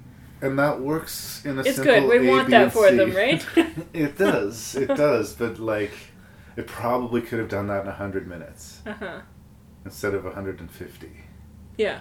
And 0.42 0.58
that 0.58 0.80
works 0.80 1.42
in 1.44 1.58
a 1.58 1.60
It's 1.62 1.76
simple 1.76 2.08
good. 2.08 2.20
We 2.20 2.28
A, 2.28 2.30
want 2.30 2.46
B, 2.46 2.50
that 2.52 2.72
for 2.72 2.90
them, 2.90 3.12
right? 3.14 3.44
it 3.92 4.16
does. 4.16 4.74
It 4.74 4.88
does. 4.88 5.34
But 5.34 5.58
like, 5.58 5.92
it 6.56 6.66
probably 6.66 7.20
could 7.20 7.38
have 7.38 7.48
done 7.48 7.66
that 7.68 7.84
in 7.84 7.90
hundred 7.92 8.26
minutes 8.26 8.80
Uh 8.86 8.92
huh. 8.94 9.20
instead 9.84 10.14
of 10.14 10.24
hundred 10.32 10.60
and 10.60 10.70
fifty. 10.70 11.10
Yeah, 11.76 12.00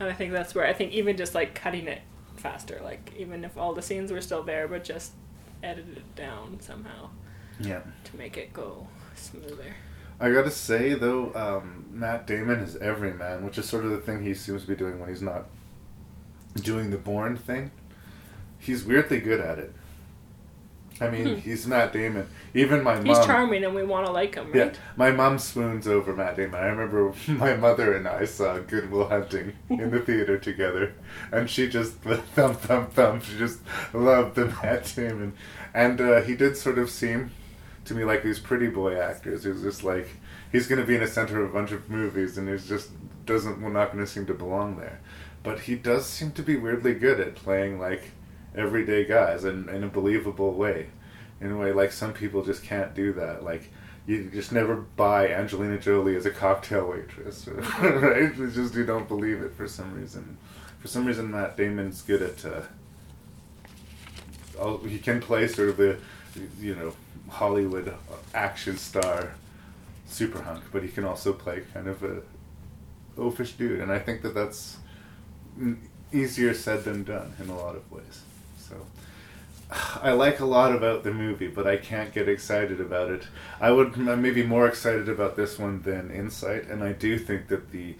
and 0.00 0.08
I 0.08 0.12
think 0.12 0.32
that's 0.32 0.54
where 0.54 0.66
I 0.66 0.72
think 0.72 0.92
even 0.92 1.16
just 1.16 1.34
like 1.34 1.54
cutting 1.54 1.86
it 1.86 2.00
faster, 2.36 2.80
like 2.82 3.12
even 3.16 3.44
if 3.44 3.56
all 3.56 3.72
the 3.74 3.82
scenes 3.82 4.10
were 4.10 4.20
still 4.20 4.42
there, 4.42 4.66
but 4.66 4.82
just 4.84 5.12
edited 5.62 5.98
it 5.98 6.14
down 6.16 6.58
somehow 6.60 7.10
Yeah. 7.60 7.82
to 8.04 8.16
make 8.16 8.36
it 8.36 8.52
go 8.52 8.88
smoother. 9.14 9.74
I 10.20 10.30
gotta 10.32 10.50
say 10.50 10.94
though, 10.94 11.32
um, 11.34 11.84
Matt 11.92 12.26
Damon 12.26 12.58
is 12.60 12.76
every 12.76 13.12
man, 13.12 13.44
which 13.44 13.58
is 13.58 13.68
sort 13.68 13.84
of 13.84 13.90
the 13.92 13.98
thing 13.98 14.22
he 14.24 14.34
seems 14.34 14.62
to 14.62 14.68
be 14.68 14.74
doing 14.76 14.98
when 15.00 15.08
he's 15.08 15.22
not 15.22 15.46
doing 16.56 16.90
the 16.90 16.98
Bourne 16.98 17.36
thing. 17.36 17.70
He's 18.58 18.84
weirdly 18.84 19.20
good 19.20 19.40
at 19.40 19.58
it. 19.58 19.72
I 21.00 21.08
mean, 21.10 21.26
Hmm. 21.26 21.34
he's 21.36 21.66
Matt 21.66 21.92
Damon. 21.92 22.28
Even 22.54 22.82
my 22.84 22.94
mom. 22.94 23.06
He's 23.06 23.18
charming, 23.24 23.64
and 23.64 23.74
we 23.74 23.82
want 23.82 24.06
to 24.06 24.12
like 24.12 24.36
him, 24.36 24.52
Yeah, 24.54 24.72
my 24.96 25.10
mom 25.10 25.38
swoons 25.38 25.88
over 25.88 26.14
Matt 26.14 26.36
Damon. 26.36 26.54
I 26.60 26.66
remember 26.66 27.12
my 27.28 27.56
mother 27.56 27.94
and 27.96 28.06
I 28.06 28.24
saw 28.24 28.58
Good 28.58 28.90
Will 28.90 29.08
Hunting 29.08 29.54
in 29.68 29.90
the 29.90 29.98
theater 30.00 30.38
together, 30.38 30.94
and 31.32 31.50
she 31.50 31.68
just 31.68 31.94
thump 32.02 32.60
thump 32.60 32.92
thump. 32.92 33.24
She 33.24 33.36
just 33.36 33.60
loved 33.92 34.36
the 34.36 34.46
Matt 34.62 34.92
Damon, 34.94 35.32
and 35.74 36.00
uh, 36.00 36.20
he 36.20 36.36
did 36.36 36.56
sort 36.56 36.78
of 36.78 36.88
seem 36.90 37.32
to 37.86 37.94
me 37.94 38.04
like 38.04 38.22
these 38.22 38.38
pretty 38.38 38.68
boy 38.68 38.94
actors. 39.00 39.42
He 39.42 39.50
was 39.50 39.62
just 39.62 39.82
like 39.82 40.08
he's 40.52 40.68
going 40.68 40.80
to 40.80 40.86
be 40.86 40.94
in 40.94 41.00
the 41.00 41.08
center 41.08 41.42
of 41.42 41.50
a 41.50 41.52
bunch 41.52 41.72
of 41.72 41.90
movies, 41.90 42.38
and 42.38 42.48
he's 42.48 42.68
just 42.68 42.90
doesn't 43.26 43.60
well, 43.60 43.72
not 43.72 43.92
going 43.92 44.04
to 44.04 44.10
seem 44.10 44.26
to 44.26 44.34
belong 44.34 44.76
there. 44.76 45.00
But 45.42 45.60
he 45.60 45.74
does 45.74 46.06
seem 46.06 46.32
to 46.32 46.42
be 46.42 46.56
weirdly 46.56 46.94
good 46.94 47.20
at 47.20 47.34
playing 47.34 47.80
like 47.80 48.12
everyday 48.54 49.04
guys 49.04 49.44
in, 49.44 49.68
in 49.68 49.82
a 49.82 49.88
believable 49.88 50.52
way. 50.52 50.88
In 51.40 51.52
a 51.52 51.56
way, 51.56 51.72
like 51.72 51.90
some 51.90 52.12
people 52.12 52.44
just 52.44 52.62
can't 52.62 52.94
do 52.94 53.12
that. 53.14 53.42
Like 53.42 53.70
you 54.06 54.30
just 54.30 54.52
never 54.52 54.76
buy 54.76 55.28
Angelina 55.28 55.78
Jolie 55.78 56.16
as 56.16 56.26
a 56.26 56.30
cocktail 56.30 56.88
waitress, 56.88 57.48
right? 57.80 58.32
It's 58.38 58.54
just 58.54 58.74
you 58.74 58.84
don't 58.84 59.08
believe 59.08 59.42
it 59.42 59.54
for 59.54 59.68
some 59.68 59.94
reason. 59.94 60.36
For 60.78 60.88
some 60.88 61.04
reason, 61.04 61.30
Matt 61.30 61.56
Damon's 61.56 62.02
good 62.02 62.22
at. 62.22 62.44
Uh, 62.44 62.62
he 64.86 64.98
can 64.98 65.20
play 65.20 65.48
sort 65.48 65.70
of 65.70 65.76
the, 65.76 65.98
you 66.60 66.74
know, 66.74 66.92
Hollywood 67.28 67.94
action 68.34 68.76
star, 68.76 69.34
super 70.06 70.42
hunk, 70.42 70.64
but 70.72 70.82
he 70.82 70.88
can 70.88 71.04
also 71.04 71.32
play 71.32 71.62
kind 71.72 71.88
of 71.88 72.02
a 72.02 72.22
oafish 73.16 73.56
dude, 73.56 73.80
and 73.80 73.92
I 73.92 73.98
think 73.98 74.22
that 74.22 74.34
that's 74.34 74.78
easier 76.12 76.54
said 76.54 76.84
than 76.84 77.04
done 77.04 77.34
in 77.40 77.48
a 77.48 77.56
lot 77.56 77.76
of 77.76 77.90
ways. 77.90 78.22
So. 78.58 78.74
I 80.02 80.12
like 80.12 80.40
a 80.40 80.44
lot 80.44 80.74
about 80.74 81.02
the 81.02 81.12
movie, 81.12 81.48
but 81.48 81.66
I 81.66 81.76
can't 81.76 82.12
get 82.12 82.28
excited 82.28 82.80
about 82.80 83.10
it. 83.10 83.26
I 83.60 83.70
would 83.70 83.94
I'm 83.96 84.22
maybe 84.22 84.42
more 84.42 84.66
excited 84.66 85.08
about 85.08 85.36
this 85.36 85.58
one 85.58 85.82
than 85.82 86.10
Insight, 86.10 86.66
and 86.68 86.82
I 86.82 86.92
do 86.92 87.18
think 87.18 87.48
that 87.48 87.70
the 87.70 87.96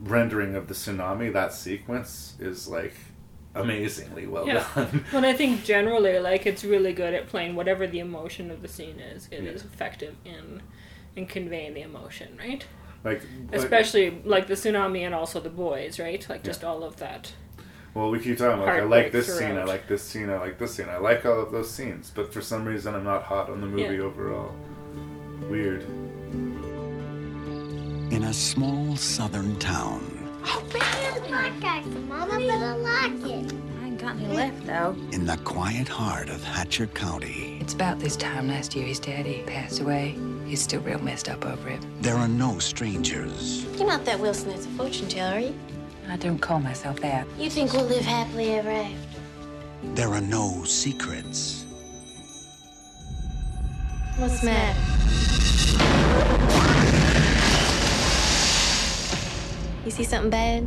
rendering 0.00 0.54
of 0.54 0.68
the 0.68 0.74
tsunami, 0.74 1.32
that 1.32 1.52
sequence, 1.52 2.34
is 2.38 2.68
like 2.68 2.94
amazingly 3.54 4.26
well 4.26 4.46
yeah. 4.46 4.64
done. 4.74 5.04
Well, 5.12 5.24
I 5.24 5.32
think 5.32 5.64
generally, 5.64 6.18
like 6.18 6.46
it's 6.46 6.64
really 6.64 6.92
good 6.92 7.14
at 7.14 7.26
playing 7.26 7.56
whatever 7.56 7.86
the 7.86 7.98
emotion 8.00 8.50
of 8.50 8.62
the 8.62 8.68
scene 8.68 9.00
is. 9.00 9.28
It 9.30 9.44
is 9.44 9.62
Yeah. 9.62 9.68
effective 9.72 10.16
in 10.24 10.62
in 11.16 11.26
conveying 11.26 11.74
the 11.74 11.82
emotion, 11.82 12.36
right? 12.38 12.64
Like, 13.04 13.22
especially 13.52 14.20
like 14.24 14.46
the 14.48 14.54
tsunami 14.54 15.00
and 15.02 15.14
also 15.14 15.40
the 15.40 15.48
boys, 15.50 15.98
right? 15.98 16.24
Like 16.28 16.42
just 16.42 16.62
Yeah. 16.62 16.68
all 16.68 16.82
of 16.84 16.96
that. 16.96 17.32
Well, 17.94 18.10
we 18.10 18.18
keep 18.20 18.38
talking 18.38 18.60
like 18.60 18.68
I 18.68 18.82
like 18.84 19.12
this 19.12 19.38
scene, 19.38 19.56
I 19.56 19.64
like 19.64 19.88
this 19.88 20.02
scene, 20.02 20.28
I 20.30 20.38
like 20.38 20.58
this 20.58 20.74
scene, 20.74 20.88
I 20.88 20.98
like 20.98 21.24
all 21.24 21.40
of 21.40 21.50
those 21.52 21.70
scenes, 21.70 22.12
but 22.14 22.32
for 22.32 22.40
some 22.40 22.64
reason 22.64 22.94
I'm 22.94 23.04
not 23.04 23.22
hot 23.24 23.48
on 23.50 23.60
the 23.60 23.66
movie 23.66 23.94
Yeah. 23.96 24.02
overall. 24.02 24.52
Weird. 25.48 25.82
In 28.12 28.24
a 28.24 28.32
small 28.32 28.96
southern 28.96 29.56
town, 29.58 30.00
Black 31.28 31.60
guy, 31.60 31.80
Mama, 32.08 32.38
but 32.38 32.50
I 32.50 32.74
like 32.76 33.12
it. 33.30 33.52
I 33.82 33.86
ain't 33.86 33.98
got 34.00 34.16
any 34.16 34.28
left, 34.34 34.66
though. 34.66 34.96
in 35.12 35.26
the 35.26 35.36
quiet 35.38 35.88
heart 35.88 36.28
of 36.30 36.42
Hatcher 36.42 36.86
County, 36.88 37.58
It's 37.60 37.74
about 37.74 37.98
this 38.00 38.16
time 38.16 38.48
last 38.48 38.74
year 38.74 38.86
his 38.86 38.98
daddy 39.00 39.42
passed 39.46 39.80
away. 39.80 40.16
He's 40.48 40.62
still 40.62 40.80
real 40.80 40.98
messed 40.98 41.28
up 41.28 41.44
over 41.44 41.68
it. 41.68 41.84
there 42.00 42.14
are 42.14 42.26
no 42.26 42.58
strangers. 42.58 43.66
You're 43.76 43.86
not 43.86 44.06
that 44.06 44.18
Wilson 44.18 44.48
that's 44.48 44.64
a 44.64 44.68
fortune 44.70 45.06
teller, 45.06 45.36
are 45.36 45.40
you? 45.40 45.54
I 46.08 46.16
don't 46.16 46.38
call 46.38 46.58
myself 46.58 46.98
that. 47.00 47.26
You 47.38 47.50
think 47.50 47.74
we'll 47.74 47.84
live 47.84 48.02
happily 48.02 48.52
ever 48.52 48.70
after? 48.70 48.96
There 49.94 50.08
are 50.08 50.22
no 50.22 50.64
secrets. 50.64 51.66
What's 54.16 54.40
the 54.40 54.46
matter? 54.46 54.80
You 59.84 59.90
see 59.90 60.04
something 60.04 60.30
bad? 60.30 60.62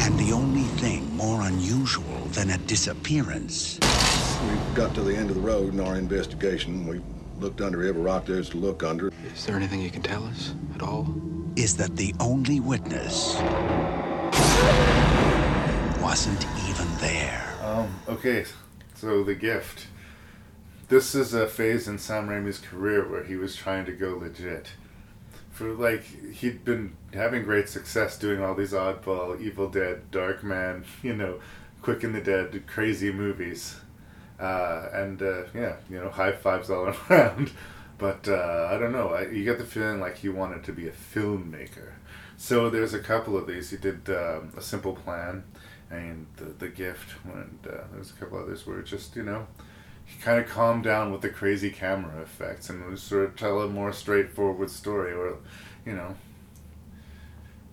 And 0.00 0.18
the 0.18 0.32
only 0.32 0.64
thing 0.80 1.14
more 1.14 1.42
unusual 1.42 2.26
than 2.32 2.50
a 2.50 2.58
disappearance 2.58 3.78
We 4.48 4.74
got 4.74 4.94
to 4.94 5.02
the 5.02 5.14
end 5.14 5.30
of 5.30 5.36
the 5.36 5.42
road 5.42 5.74
in 5.74 5.80
our 5.80 5.96
investigation. 5.96 6.86
We 6.86 7.00
looked 7.38 7.60
under 7.60 7.86
every 7.86 8.02
rock 8.02 8.26
there's 8.26 8.50
to 8.50 8.56
look 8.56 8.82
under. 8.82 9.12
Is 9.34 9.46
there 9.46 9.56
anything 9.56 9.80
you 9.80 9.90
can 9.90 10.02
tell 10.02 10.24
us 10.24 10.54
at 10.74 10.82
all? 10.82 11.06
is 11.56 11.76
that 11.76 11.96
the 11.96 12.14
only 12.20 12.60
witness 12.60 13.34
wasn't 16.00 16.46
even 16.68 16.86
there. 16.98 17.54
Um, 17.62 17.94
okay, 18.08 18.44
so 18.94 19.22
the 19.24 19.34
gift. 19.34 19.86
This 20.88 21.14
is 21.14 21.34
a 21.34 21.46
phase 21.46 21.86
in 21.86 21.98
Sam 21.98 22.28
Raimi's 22.28 22.58
career 22.58 23.08
where 23.08 23.24
he 23.24 23.36
was 23.36 23.54
trying 23.54 23.84
to 23.86 23.92
go 23.92 24.16
legit. 24.16 24.70
For 25.50 25.72
like 25.72 26.04
he'd 26.32 26.64
been 26.64 26.96
having 27.12 27.42
great 27.42 27.68
success 27.68 28.18
doing 28.18 28.42
all 28.42 28.54
these 28.54 28.72
oddball, 28.72 29.40
Evil 29.40 29.68
Dead, 29.68 30.10
Darkman, 30.10 30.84
you 31.02 31.14
know, 31.14 31.40
Quick 31.82 32.02
and 32.02 32.14
the 32.14 32.20
Dead, 32.20 32.62
crazy 32.66 33.12
movies, 33.12 33.76
uh, 34.40 34.88
and 34.92 35.22
uh, 35.22 35.42
yeah, 35.54 35.76
you 35.90 36.00
know, 36.00 36.10
high 36.10 36.32
fives 36.32 36.70
all 36.70 36.94
around. 37.10 37.52
But 37.98 38.28
uh, 38.28 38.68
I 38.70 38.78
don't 38.78 38.92
know. 38.92 39.10
I, 39.10 39.28
you 39.28 39.44
get 39.44 39.58
the 39.58 39.64
feeling 39.64 40.00
like 40.00 40.16
he 40.16 40.30
wanted 40.30 40.64
to 40.64 40.72
be 40.72 40.88
a 40.88 40.92
filmmaker. 40.92 41.92
So 42.38 42.70
there's 42.70 42.94
a 42.94 42.98
couple 42.98 43.36
of 43.36 43.46
these. 43.46 43.70
He 43.70 43.76
did 43.76 44.08
um, 44.08 44.52
a 44.56 44.62
simple 44.62 44.94
plan, 44.94 45.44
and 45.90 46.26
the 46.36 46.44
the 46.44 46.68
gift, 46.68 47.16
and 47.24 47.58
uh, 47.66 47.82
there's 47.92 48.10
a 48.10 48.14
couple 48.14 48.38
others 48.38 48.66
where 48.66 48.80
just 48.80 49.14
you 49.14 49.22
know, 49.22 49.46
he 50.06 50.18
kind 50.22 50.42
of 50.42 50.48
calmed 50.48 50.84
down 50.84 51.12
with 51.12 51.20
the 51.20 51.28
crazy 51.28 51.70
camera 51.70 52.22
effects 52.22 52.70
and 52.70 52.82
was 52.86 53.02
sort 53.02 53.24
of 53.24 53.36
tell 53.36 53.60
a 53.60 53.68
more 53.68 53.92
straightforward 53.92 54.70
story, 54.70 55.12
or 55.12 55.36
you 55.84 55.92
know. 55.92 56.16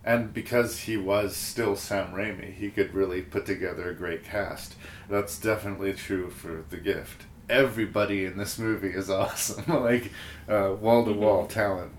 And 0.04 0.32
because 0.32 0.80
he 0.80 0.96
was 0.96 1.36
still 1.36 1.76
Sam 1.76 2.12
Raimi, 2.12 2.54
he 2.54 2.70
could 2.70 2.94
really 2.94 3.20
put 3.22 3.44
together 3.46 3.90
a 3.90 3.94
great 3.94 4.24
cast. 4.24 4.74
That's 5.08 5.38
definitely 5.38 5.94
true 5.94 6.30
for 6.30 6.64
The 6.68 6.76
Gift. 6.76 7.22
Everybody 7.48 8.24
in 8.26 8.36
this 8.36 8.58
movie 8.58 8.88
is 8.90 9.08
awesome, 9.10 9.64
like 9.82 10.12
wall 10.48 11.04
to 11.04 11.12
wall 11.12 11.46
talent. 11.46 11.92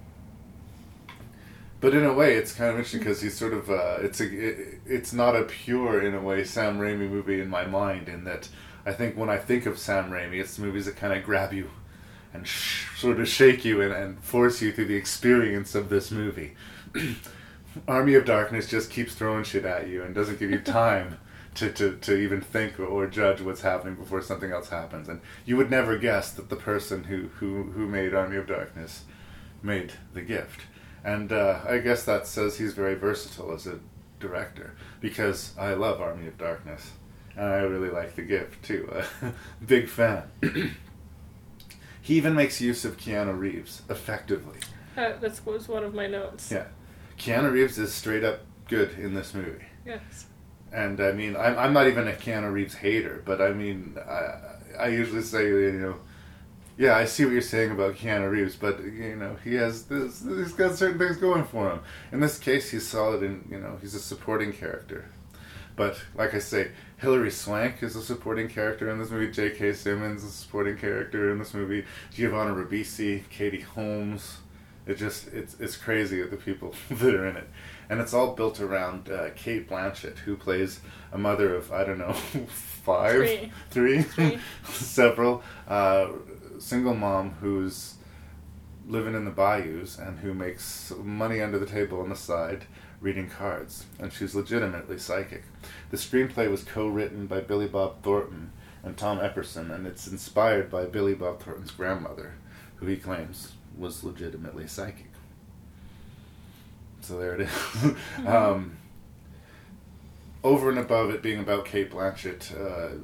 but 1.81 1.93
in 1.95 2.05
a 2.05 2.13
way, 2.13 2.35
it's 2.35 2.53
kind 2.53 2.69
of 2.69 2.75
interesting 2.75 2.99
because 2.99 3.21
he's 3.21 3.37
sort 3.37 3.53
of 3.53 3.69
uh, 3.69 3.97
it's 4.01 4.19
a 4.19 4.25
it, 4.25 4.79
it's 4.85 5.11
not 5.13 5.35
a 5.35 5.43
pure 5.43 6.01
in 6.01 6.13
a 6.13 6.21
way 6.21 6.43
Sam 6.43 6.77
Raimi 6.77 7.09
movie 7.09 7.41
in 7.41 7.49
my 7.49 7.65
mind. 7.65 8.07
In 8.09 8.25
that, 8.25 8.49
I 8.85 8.93
think 8.93 9.17
when 9.17 9.29
I 9.29 9.37
think 9.37 9.65
of 9.65 9.79
Sam 9.79 10.11
Raimi, 10.11 10.39
it's 10.39 10.59
movies 10.59 10.85
that 10.85 10.95
kind 10.97 11.13
of 11.13 11.23
grab 11.23 11.51
you 11.51 11.71
and 12.31 12.47
sh- 12.47 12.85
sort 12.99 13.19
of 13.19 13.27
shake 13.27 13.65
you 13.65 13.81
and, 13.81 13.91
and 13.91 14.19
force 14.19 14.61
you 14.61 14.71
through 14.71 14.85
the 14.85 14.95
experience 14.95 15.73
of 15.73 15.89
this 15.89 16.11
movie. 16.11 16.53
Army 17.87 18.13
of 18.15 18.25
Darkness 18.25 18.67
just 18.69 18.91
keeps 18.91 19.15
throwing 19.15 19.43
shit 19.43 19.65
at 19.65 19.87
you 19.87 20.03
and 20.03 20.13
doesn't 20.13 20.39
give 20.39 20.51
you 20.51 20.59
time 20.83 21.17
to, 21.55 21.71
to, 21.71 21.95
to 21.97 22.15
even 22.15 22.41
think 22.41 22.79
or 22.79 23.07
judge 23.07 23.41
what's 23.41 23.61
happening 23.61 23.95
before 23.95 24.21
something 24.21 24.51
else 24.51 24.69
happens. 24.69 25.09
And 25.09 25.21
you 25.45 25.57
would 25.57 25.69
never 25.69 25.97
guess 25.97 26.31
that 26.31 26.49
the 26.49 26.55
person 26.55 27.05
who, 27.05 27.29
who, 27.39 27.63
who 27.71 27.87
made 27.87 28.13
Army 28.13 28.37
of 28.37 28.47
Darkness 28.47 29.03
made 29.61 29.93
The 30.13 30.21
Gift. 30.21 30.61
And 31.03 31.31
uh, 31.31 31.61
I 31.67 31.79
guess 31.79 32.03
that 32.03 32.27
says 32.27 32.57
he's 32.57 32.73
very 32.73 32.95
versatile 32.95 33.53
as 33.53 33.65
a 33.67 33.79
director 34.19 34.75
because 34.99 35.53
I 35.57 35.73
love 35.73 36.01
Army 36.01 36.27
of 36.27 36.37
Darkness. 36.37 36.91
And 37.35 37.45
I 37.45 37.59
really 37.59 37.89
like 37.89 38.15
The 38.15 38.21
Gift 38.21 38.63
too. 38.63 38.91
Big 39.65 39.87
fan. 39.87 40.23
he 42.01 42.15
even 42.15 42.35
makes 42.35 42.61
use 42.61 42.85
of 42.85 42.97
Keanu 42.97 43.37
Reeves 43.37 43.81
effectively. 43.89 44.59
Uh, 44.97 45.13
that 45.17 45.45
was 45.45 45.67
one 45.67 45.83
of 45.83 45.93
my 45.93 46.07
notes. 46.07 46.51
Yeah. 46.51 46.65
Keanu 47.17 47.51
Reeves 47.51 47.77
is 47.77 47.93
straight 47.93 48.23
up 48.23 48.41
good 48.67 48.97
in 48.99 49.13
this 49.13 49.33
movie. 49.33 49.65
Yes. 49.85 50.25
And 50.71 50.99
I 51.01 51.11
mean, 51.11 51.35
I'm, 51.35 51.57
I'm 51.57 51.73
not 51.73 51.87
even 51.87 52.07
a 52.07 52.11
Keanu 52.11 52.51
Reeves 52.51 52.75
hater, 52.75 53.23
but 53.25 53.41
I 53.41 53.53
mean, 53.53 53.97
I, 54.07 54.35
I 54.79 54.87
usually 54.89 55.23
say, 55.23 55.47
you 55.47 55.71
know, 55.73 55.95
yeah, 56.77 56.95
I 56.95 57.05
see 57.05 57.25
what 57.25 57.33
you're 57.33 57.41
saying 57.41 57.71
about 57.71 57.95
Keanu 57.95 58.31
Reeves, 58.31 58.55
but 58.55 58.81
you 58.81 59.15
know, 59.15 59.35
he 59.43 59.55
has 59.55 59.83
this, 59.83 60.23
he's 60.23 60.53
got 60.53 60.75
certain 60.75 60.97
things 60.97 61.17
going 61.17 61.43
for 61.43 61.69
him. 61.69 61.81
In 62.11 62.21
this 62.21 62.39
case, 62.39 62.69
he's 62.69 62.87
solid 62.87 63.21
and 63.21 63.45
you 63.51 63.59
know, 63.59 63.77
he's 63.81 63.95
a 63.95 63.99
supporting 63.99 64.53
character. 64.53 65.09
But 65.75 66.01
like 66.13 66.33
I 66.33 66.39
say, 66.39 66.71
Hilary 66.97 67.31
Swank 67.31 67.81
is 67.83 67.95
a 67.95 68.01
supporting 68.01 68.49
character 68.49 68.89
in 68.89 68.99
this 68.99 69.11
movie. 69.11 69.31
J.K. 69.31 69.71
Simmons 69.71 70.25
is 70.25 70.29
a 70.29 70.33
supporting 70.33 70.77
character 70.77 71.31
in 71.31 71.39
this 71.39 71.53
movie. 71.53 71.85
Giovanni 72.13 72.51
Ribisi, 72.51 73.23
Katie 73.29 73.61
Holmes. 73.61 74.39
It 74.85 74.97
just 74.97 75.27
it's 75.29 75.55
it's 75.59 75.77
crazy 75.77 76.21
the 76.23 76.35
people 76.35 76.73
that 76.89 77.15
are 77.15 77.27
in 77.27 77.37
it, 77.37 77.47
and 77.89 77.99
it's 77.99 78.13
all 78.13 78.33
built 78.35 78.59
around 78.61 79.09
uh, 79.09 79.29
Cate 79.35 79.67
Blanchett, 79.69 80.19
who 80.19 80.35
plays 80.37 80.79
a 81.11 81.17
mother 81.17 81.55
of 81.55 81.71
I 81.71 81.83
don't 81.83 81.97
know 81.97 82.13
five, 82.47 83.11
Three. 83.15 83.51
three, 83.71 84.01
Three. 84.03 84.39
several, 84.65 85.43
uh, 85.67 86.09
single 86.59 86.93
mom 86.95 87.31
who's 87.41 87.95
living 88.87 89.13
in 89.15 89.25
the 89.25 89.31
bayous 89.31 89.97
and 89.99 90.19
who 90.19 90.33
makes 90.33 90.91
money 91.03 91.41
under 91.41 91.59
the 91.59 91.65
table 91.65 91.99
on 92.01 92.09
the 92.09 92.15
side 92.15 92.65
reading 93.01 93.29
cards, 93.29 93.85
and 93.99 94.11
she's 94.11 94.35
legitimately 94.35 94.97
psychic. 94.97 95.43
The 95.89 95.97
screenplay 95.97 96.49
was 96.51 96.63
co-written 96.63 97.27
by 97.27 97.39
Billy 97.41 97.67
Bob 97.67 98.01
Thornton 98.03 98.51
and 98.83 98.97
Tom 98.97 99.19
Epperson, 99.19 99.73
and 99.73 99.87
it's 99.87 100.07
inspired 100.07 100.69
by 100.69 100.85
Billy 100.85 101.13
Bob 101.13 101.41
Thornton's 101.41 101.71
grandmother, 101.71 102.33
who 102.77 102.87
he 102.87 102.97
claims 102.97 103.53
was 103.77 104.03
legitimately 104.03 104.67
psychic. 104.67 105.08
So 107.09 107.17
there 107.17 107.33
it 107.33 107.41
is. 107.41 107.93
um, 108.27 108.77
over 110.43 110.69
and 110.69 110.77
above 110.77 111.09
it 111.09 111.23
being 111.23 111.39
about 111.39 111.65
Cate 111.65 111.89
Blanchett, 111.89 112.53
uh, 112.53 112.99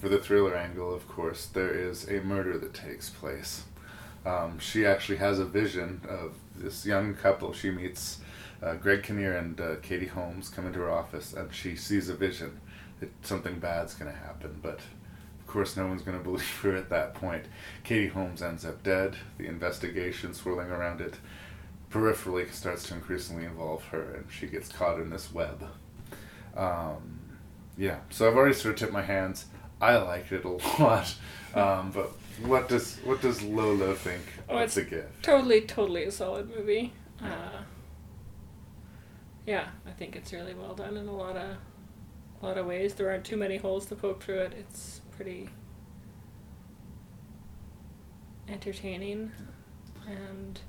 for 0.00 0.08
the 0.08 0.16
thriller 0.16 0.56
angle, 0.56 0.94
of 0.94 1.06
course, 1.06 1.44
there 1.44 1.68
is 1.68 2.08
a 2.08 2.22
murder 2.22 2.56
that 2.56 2.72
takes 2.72 3.10
place. 3.10 3.64
Um, 4.24 4.58
she 4.58 4.86
actually 4.86 5.18
has 5.18 5.38
a 5.38 5.44
vision 5.44 6.00
of 6.08 6.36
this 6.56 6.86
young 6.86 7.12
couple 7.12 7.52
she 7.52 7.70
meets. 7.70 8.20
Uh, 8.62 8.76
Greg 8.76 9.02
Kinnear 9.02 9.36
and 9.36 9.60
uh, 9.60 9.74
Katie 9.82 10.06
Holmes 10.06 10.48
come 10.48 10.66
into 10.66 10.78
her 10.78 10.90
office, 10.90 11.34
and 11.34 11.52
she 11.52 11.76
sees 11.76 12.08
a 12.08 12.14
vision 12.14 12.58
that 13.00 13.10
something 13.20 13.58
bad's 13.58 13.92
going 13.92 14.10
to 14.10 14.16
happen. 14.16 14.60
But 14.62 14.80
of 15.40 15.46
course, 15.46 15.76
no 15.76 15.86
one's 15.88 16.00
going 16.00 16.16
to 16.18 16.24
believe 16.24 16.60
her 16.62 16.74
at 16.74 16.88
that 16.88 17.12
point. 17.12 17.44
Katie 17.84 18.08
Holmes 18.08 18.42
ends 18.42 18.64
up 18.64 18.82
dead. 18.82 19.16
The 19.36 19.44
investigation 19.44 20.32
swirling 20.32 20.70
around 20.70 21.02
it 21.02 21.18
peripherally 21.92 22.50
starts 22.52 22.88
to 22.88 22.94
increasingly 22.94 23.44
involve 23.44 23.84
her, 23.88 24.14
and 24.14 24.24
she 24.30 24.46
gets 24.46 24.68
caught 24.68 24.98
in 25.00 25.10
this 25.10 25.32
web. 25.32 25.66
Um, 26.56 27.18
yeah, 27.76 27.98
so 28.10 28.28
I've 28.28 28.36
already 28.36 28.54
sort 28.54 28.74
of 28.74 28.78
tipped 28.80 28.92
my 28.92 29.02
hands. 29.02 29.46
I 29.80 29.96
liked 29.96 30.32
it 30.32 30.44
a 30.44 30.48
lot, 30.82 31.14
um, 31.54 31.90
but 31.92 32.12
what 32.46 32.68
does 32.68 32.96
what 33.04 33.20
does 33.20 33.42
Lolo 33.42 33.94
think 33.94 34.22
Oh, 34.48 34.58
it's 34.58 34.76
a 34.76 34.82
gift? 34.84 35.22
totally, 35.22 35.60
totally 35.62 36.04
a 36.04 36.10
solid 36.10 36.48
movie. 36.48 36.92
Uh, 37.20 37.62
yeah, 39.46 39.68
I 39.86 39.90
think 39.90 40.14
it's 40.16 40.32
really 40.32 40.54
well 40.54 40.74
done 40.74 40.96
in 40.96 41.08
a 41.08 41.12
lot 41.16 41.36
of, 41.36 41.56
a 42.42 42.46
lot 42.46 42.58
of 42.58 42.66
ways. 42.66 42.94
There 42.94 43.10
aren't 43.10 43.24
too 43.24 43.36
many 43.36 43.56
holes 43.56 43.86
to 43.86 43.96
poke 43.96 44.22
through 44.22 44.38
it. 44.38 44.52
It's 44.58 45.00
pretty 45.16 45.48
entertaining, 48.48 49.32
and 50.06 50.60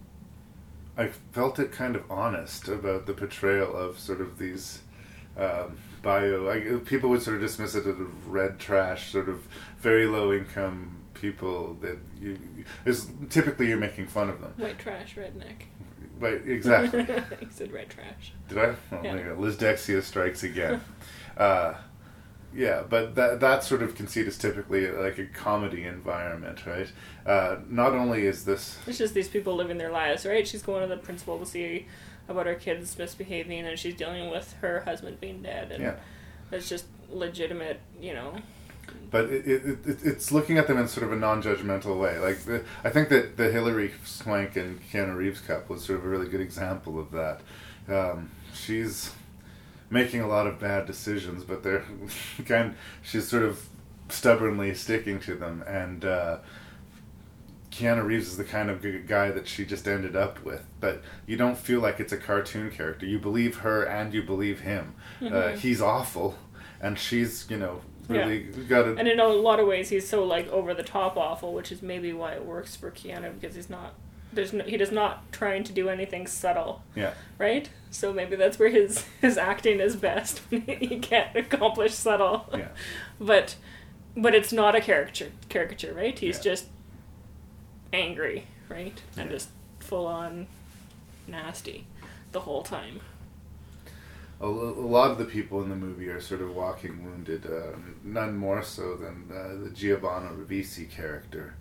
I 0.97 1.07
felt 1.07 1.57
it 1.59 1.71
kind 1.71 1.95
of 1.95 2.09
honest 2.11 2.67
about 2.67 3.05
the 3.07 3.13
portrayal 3.13 3.75
of 3.75 3.97
sort 3.99 4.21
of 4.21 4.37
these 4.37 4.81
um, 5.37 5.77
bio. 6.01 6.49
I, 6.49 6.79
people 6.85 7.09
would 7.09 7.21
sort 7.21 7.35
of 7.37 7.41
dismiss 7.41 7.73
it 7.75 7.85
as 7.87 7.95
red 8.27 8.59
trash, 8.59 9.11
sort 9.11 9.27
of 9.29 9.47
very 9.79 10.05
low 10.05 10.31
income 10.33 10.97
people 11.13 11.75
that 11.81 11.97
you 12.19 12.37
is 12.85 13.07
typically 13.29 13.67
you're 13.69 13.77
making 13.77 14.07
fun 14.07 14.29
of 14.29 14.41
them. 14.41 14.53
white 14.57 14.77
trash, 14.79 15.15
redneck. 15.15 15.63
Right, 16.19 16.41
exactly. 16.47 16.99
you 17.41 17.47
said 17.49 17.71
red 17.71 17.89
trash. 17.89 18.33
Did 18.47 18.57
I? 18.59 18.61
Oh, 18.65 18.77
Yeah. 18.91 19.01
there 19.01 19.17
you 19.17 19.33
go. 19.35 19.41
Liz 19.41 19.57
Dexia 19.57 20.01
strikes 20.03 20.43
again. 20.43 20.79
uh, 21.37 21.73
yeah, 22.55 22.83
but 22.87 23.15
that 23.15 23.39
that 23.39 23.63
sort 23.63 23.81
of 23.83 23.95
conceit 23.95 24.27
is 24.27 24.37
typically 24.37 24.89
like 24.91 25.17
a 25.17 25.25
comedy 25.25 25.83
environment, 25.85 26.65
right? 26.65 26.91
Uh, 27.25 27.57
not 27.69 27.93
only 27.93 28.25
is 28.25 28.45
this 28.45 28.77
It's 28.87 28.97
just 28.97 29.13
these 29.13 29.27
people 29.29 29.55
living 29.55 29.77
their 29.77 29.91
lives, 29.91 30.25
right? 30.25 30.47
She's 30.47 30.61
going 30.63 30.81
to 30.81 30.87
the 30.87 31.01
principal 31.01 31.39
to 31.39 31.45
see 31.45 31.87
about 32.27 32.45
her 32.45 32.55
kids 32.55 32.97
misbehaving, 32.97 33.65
and 33.65 33.77
she's 33.77 33.95
dealing 33.95 34.29
with 34.29 34.53
her 34.61 34.81
husband 34.81 35.19
being 35.19 35.41
dead, 35.41 35.71
and 35.71 35.83
Yeah. 35.83 35.95
it's 36.51 36.69
just 36.69 36.85
legitimate, 37.09 37.79
you 37.99 38.13
know. 38.13 38.35
but 39.11 39.25
it, 39.25 39.45
it, 39.47 39.77
it, 39.85 39.97
it's 40.03 40.31
looking 40.31 40.57
at 40.57 40.67
them 40.67 40.77
in 40.77 40.87
sort 40.87 41.05
of 41.05 41.11
a 41.11 41.15
non-judgmental 41.15 41.99
way. 41.99 42.17
Like 42.19 42.39
the, 42.45 42.63
I 42.83 42.89
think 42.89 43.09
that 43.09 43.37
the 43.37 43.51
Hilary 43.51 43.91
Swank 44.05 44.55
and 44.55 44.79
Keanu 44.91 45.15
Reeves 45.15 45.41
cup 45.41 45.69
was 45.69 45.83
sort 45.83 45.99
of 45.99 46.05
a 46.05 46.07
really 46.09 46.27
good 46.27 46.41
example 46.41 46.99
of 46.99 47.11
that. 47.11 47.41
Um, 47.87 48.31
she's 48.53 49.11
making 49.93 50.19
a 50.21 50.27
lot 50.27 50.47
of 50.47 50.59
bad 50.59 50.85
decisions, 50.85 51.43
but 51.45 51.63
they're 51.63 51.85
kind. 52.45 52.75
She's 53.01 53.27
sort 53.27 53.43
of 53.43 53.65
stubbornly 54.09 54.73
sticking 54.73 55.19
to 55.21 55.35
them, 55.35 55.63
and 55.65 56.03
uh, 56.03 56.37
Keanu 57.71 58.05
Reeves 58.05 58.27
is 58.27 58.37
the 58.37 58.43
kind 58.43 58.69
of 58.69 58.85
guy 59.07 59.31
that 59.31 59.47
she 59.47 59.65
just 59.65 59.87
ended 59.87 60.15
up 60.15 60.43
with. 60.43 60.65
But 60.79 61.01
you 61.25 61.37
don't 61.37 61.57
feel 61.57 61.79
like 61.79 61.99
it's 61.99 62.11
a 62.13 62.17
cartoon 62.17 62.69
character. 62.69 63.05
You 63.05 63.19
believe 63.19 63.57
her 63.57 63.83
and 63.83 64.13
you 64.13 64.21
believe 64.23 64.59
him. 64.61 64.93
Uh, 65.21 65.25
Mhm. 65.25 65.57
he's 65.57 65.81
awful, 65.81 66.37
and 66.81 66.99
she's 66.99 67.47
you 67.49 67.57
know 67.57 67.81
really 68.09 68.39
got 68.67 68.87
it. 68.87 68.99
And 68.99 69.07
in 69.07 69.19
a 69.19 69.27
lot 69.27 69.59
of 69.59 69.67
ways, 69.67 69.89
he's 69.89 70.07
so 70.07 70.23
like 70.25 70.47
over 70.49 70.73
the 70.73 70.83
top 70.83 71.17
awful, 71.17 71.53
which 71.53 71.71
is 71.71 71.81
maybe 71.81 72.11
why 72.13 72.33
it 72.33 72.45
works 72.45 72.75
for 72.75 72.91
Keanu 72.91 73.39
because 73.39 73.55
he's 73.55 73.69
not. 73.69 73.93
There's 74.33 74.53
no, 74.53 74.63
he 74.63 74.77
does 74.77 74.91
not 74.91 75.31
trying 75.31 75.63
to 75.65 75.71
do 75.73 75.89
anything 75.89 76.27
subtle, 76.27 76.81
yeah. 76.95 77.13
right? 77.37 77.69
So 77.91 78.11
maybe 78.13 78.35
that's 78.35 78.57
where 78.59 78.69
his 78.69 79.05
his 79.21 79.37
acting 79.37 79.79
is 79.79 79.95
best. 79.95 80.41
he 80.49 80.99
can't 80.99 81.35
accomplish 81.35 81.93
subtle. 81.93 82.45
Yeah. 82.53 82.69
But 83.19 83.55
but 84.17 84.35
it's 84.35 84.51
not 84.53 84.75
a 84.75 84.81
caricature 84.81 85.31
caricature, 85.49 85.93
right? 85.93 86.17
He's 86.17 86.37
Yeah. 86.37 86.51
just 86.51 86.65
angry, 87.91 88.47
right? 88.69 89.01
And 89.17 89.29
Yeah. 89.29 89.37
just 89.37 89.49
full 89.79 90.07
on 90.07 90.47
nasty 91.27 91.85
the 92.31 92.41
whole 92.41 92.63
time. 92.63 92.99
a, 94.41 94.45
a 94.47 94.87
lot 94.97 95.11
of 95.11 95.17
the 95.17 95.25
people 95.25 95.61
in 95.63 95.69
the 95.69 95.75
movie 95.75 96.09
are 96.09 96.19
sort 96.19 96.41
of 96.41 96.53
walking 96.55 97.03
wounded, 97.05 97.45
uh, 97.45 97.77
none 98.03 98.35
more 98.35 98.61
so 98.63 98.95
than 98.95 99.29
uh, 99.31 99.63
the 99.63 99.69
Giovanni 99.69 100.27
Ribisi 100.35 100.89
character. 100.89 101.55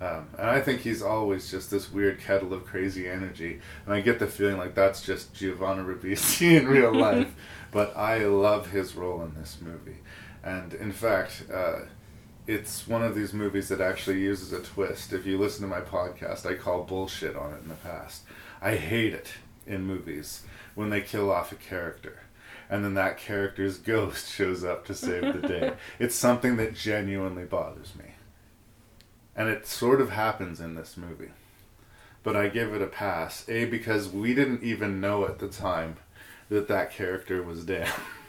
Um, 0.00 0.28
and 0.38 0.48
I 0.48 0.60
think 0.60 0.80
he's 0.80 1.02
always 1.02 1.50
just 1.50 1.70
this 1.70 1.92
weird 1.92 2.20
kettle 2.20 2.54
of 2.54 2.64
crazy 2.64 3.08
energy. 3.08 3.60
And 3.84 3.94
I 3.94 4.00
get 4.00 4.18
the 4.18 4.26
feeling 4.26 4.56
like 4.56 4.74
that's 4.74 5.02
just 5.02 5.34
Giovanni 5.34 5.82
Ribisi 5.82 6.58
in 6.58 6.66
real 6.66 6.94
life. 7.08 7.34
but 7.70 7.96
I 7.96 8.24
love 8.24 8.70
his 8.70 8.94
role 8.94 9.22
in 9.22 9.34
this 9.34 9.58
movie. 9.60 9.98
And 10.42 10.72
in 10.72 10.92
fact, 10.92 11.44
uh, 11.52 11.80
it's 12.46 12.88
one 12.88 13.02
of 13.02 13.14
these 13.14 13.34
movies 13.34 13.68
that 13.68 13.80
actually 13.82 14.20
uses 14.20 14.52
a 14.52 14.62
twist. 14.62 15.12
If 15.12 15.26
you 15.26 15.36
listen 15.36 15.62
to 15.62 15.68
my 15.68 15.82
podcast, 15.82 16.46
I 16.46 16.54
call 16.54 16.84
bullshit 16.84 17.36
on 17.36 17.52
it 17.52 17.62
in 17.62 17.68
the 17.68 17.74
past. 17.74 18.22
I 18.62 18.76
hate 18.76 19.12
it 19.12 19.32
in 19.66 19.82
movies 19.82 20.42
when 20.74 20.88
they 20.88 21.02
kill 21.02 21.30
off 21.30 21.52
a 21.52 21.56
character 21.56 22.20
and 22.70 22.84
then 22.84 22.94
that 22.94 23.18
character's 23.18 23.76
ghost 23.92 24.32
shows 24.32 24.64
up 24.64 24.86
to 24.86 24.94
save 24.94 25.40
the 25.40 25.46
day. 25.46 25.72
it's 25.98 26.14
something 26.14 26.56
that 26.56 26.74
genuinely 26.74 27.44
bothers 27.44 27.94
me. 27.96 28.09
And 29.40 29.48
it 29.48 29.66
sort 29.66 30.02
of 30.02 30.10
happens 30.10 30.60
in 30.60 30.74
this 30.74 30.98
movie. 30.98 31.30
but 32.22 32.36
I 32.36 32.48
give 32.48 32.74
it 32.74 32.82
a 32.82 32.86
pass. 32.86 33.48
A 33.48 33.64
because 33.64 34.06
we 34.10 34.34
didn't 34.34 34.62
even 34.62 35.00
know 35.00 35.24
at 35.24 35.38
the 35.38 35.48
time 35.48 35.96
that 36.50 36.68
that 36.68 36.90
character 36.92 37.42
was 37.42 37.64
dead. 37.64 37.88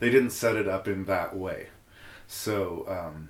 they 0.00 0.08
didn't 0.10 0.30
set 0.30 0.56
it 0.56 0.66
up 0.66 0.88
in 0.88 1.04
that 1.04 1.36
way, 1.36 1.66
so 2.26 2.86
um, 2.88 3.28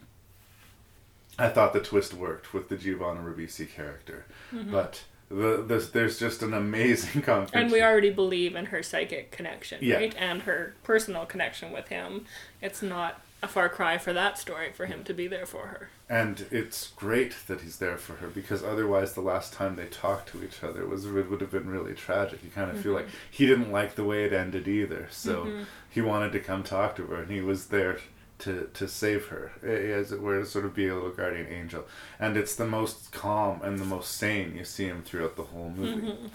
I 1.38 1.48
thought 1.48 1.72
the 1.72 1.80
twist 1.80 2.14
worked 2.14 2.54
with 2.54 2.68
the 2.68 2.76
Giovanni 2.76 3.20
Ribisi 3.20 3.68
character, 3.68 4.24
Mhm. 4.52 4.70
but 4.70 5.02
the, 5.30 5.64
this, 5.66 5.90
there's 5.90 6.18
just 6.20 6.42
an 6.42 6.54
amazing 6.54 7.22
confrontation. 7.30 7.62
And 7.64 7.72
we 7.72 7.82
already 7.82 8.10
believe 8.10 8.54
in 8.54 8.66
her 8.66 8.82
psychic 8.84 9.30
connection, 9.32 9.78
Yeah. 9.82 9.96
right? 9.96 10.14
And 10.16 10.42
her 10.42 10.74
personal 10.84 11.26
connection 11.26 11.72
with 11.72 11.88
him. 11.88 12.26
It's 12.62 12.82
not 12.82 13.20
a 13.42 13.48
far 13.48 13.68
cry 13.68 13.98
for 13.98 14.12
that 14.12 14.36
story 14.38 14.72
for 14.72 14.86
him 14.86 15.04
to 15.04 15.14
be 15.14 15.28
there 15.28 15.46
for 15.46 15.66
her. 15.68 15.90
And 16.08 16.46
it's 16.50 16.88
great 16.96 17.34
that 17.46 17.60
he's 17.60 17.76
there 17.78 17.96
for 17.96 18.14
her 18.16 18.28
because 18.28 18.64
otherwise, 18.64 19.12
the 19.12 19.20
last 19.20 19.52
time 19.52 19.76
they 19.76 19.86
talked 19.86 20.28
to 20.30 20.42
each 20.42 20.62
other 20.64 20.86
was 20.86 21.04
it 21.06 21.30
would 21.30 21.40
have 21.40 21.50
been 21.52 21.68
really 21.70 21.94
tragic. 21.94 22.42
You 22.42 22.50
kind 22.50 22.70
of 22.70 22.80
feel 22.80 22.92
Mhm. 22.92 22.96
like 22.96 23.08
he 23.30 23.46
didn't 23.46 23.70
like 23.70 23.94
the 23.94 24.04
way 24.04 24.24
it 24.24 24.32
ended 24.32 24.66
either, 24.66 25.06
so 25.10 25.44
Mhm. 25.44 25.64
he 25.88 26.00
wanted 26.00 26.32
to 26.32 26.40
come 26.40 26.62
talk 26.64 26.96
to 26.96 27.06
her, 27.06 27.16
and 27.22 27.30
he 27.30 27.40
was 27.40 27.66
there 27.66 27.98
to 28.40 28.70
to 28.74 28.86
save 28.88 29.26
her, 29.26 29.52
as 29.62 30.12
it 30.12 30.20
were, 30.20 30.38
to 30.40 30.46
sort 30.46 30.64
of 30.64 30.74
be 30.74 30.86
a 30.88 30.94
little 30.94 31.10
guardian 31.10 31.46
angel. 31.48 31.86
And 32.20 32.36
it's 32.36 32.54
the 32.54 32.66
most 32.66 33.10
calm 33.12 33.60
and 33.62 33.78
the 33.78 33.84
most 33.84 34.16
sane 34.16 34.56
you 34.56 34.64
see 34.64 34.86
him 34.86 35.02
throughout 35.02 35.36
the 35.36 35.42
whole 35.44 35.70
movie. 35.70 36.06
Mhm. 36.08 36.30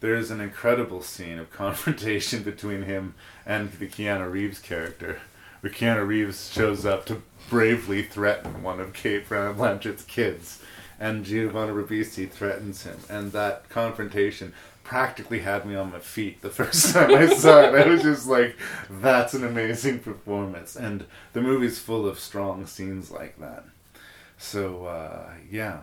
There's 0.00 0.30
an 0.30 0.40
incredible 0.40 1.02
scene 1.02 1.38
of 1.38 1.50
confrontation 1.64 2.42
between 2.42 2.82
him 2.82 3.14
and 3.46 3.72
the 3.72 3.86
Keanu 3.88 4.30
Reeves 4.30 4.58
character, 4.58 5.20
where 5.60 5.72
Keanu 5.72 6.06
Reeves 6.06 6.52
shows 6.52 6.84
up 6.86 7.06
to 7.06 7.22
bravely 7.48 8.02
threaten 8.02 8.62
one 8.62 8.80
of 8.80 8.92
Cate 8.92 9.28
Blanchett's 9.28 10.04
kids, 10.04 10.60
and 10.98 11.24
Giovanni 11.24 11.72
Ribisi 11.72 12.28
threatens 12.30 12.84
him, 12.84 12.98
and 13.08 13.32
that 13.32 13.68
confrontation 13.68 14.52
practically 14.82 15.40
had 15.40 15.66
me 15.66 15.74
on 15.74 15.90
my 15.90 15.98
feet 15.98 16.40
the 16.42 16.50
first 16.50 16.92
time 16.94 17.12
I 17.12 17.26
saw 17.26 17.62
it. 17.62 17.74
I 17.74 17.88
was 17.88 18.02
just 18.02 18.26
like, 18.26 18.56
"That's 18.88 19.34
an 19.34 19.44
amazing 19.44 20.00
performance," 20.00 20.76
and 20.76 21.04
the 21.32 21.42
movie's 21.42 21.78
full 21.78 22.06
of 22.06 22.18
strong 22.18 22.66
scenes 22.66 23.10
like 23.10 23.38
that. 23.40 23.64
So 24.38 24.86
uh, 24.86 25.30
yeah, 25.50 25.80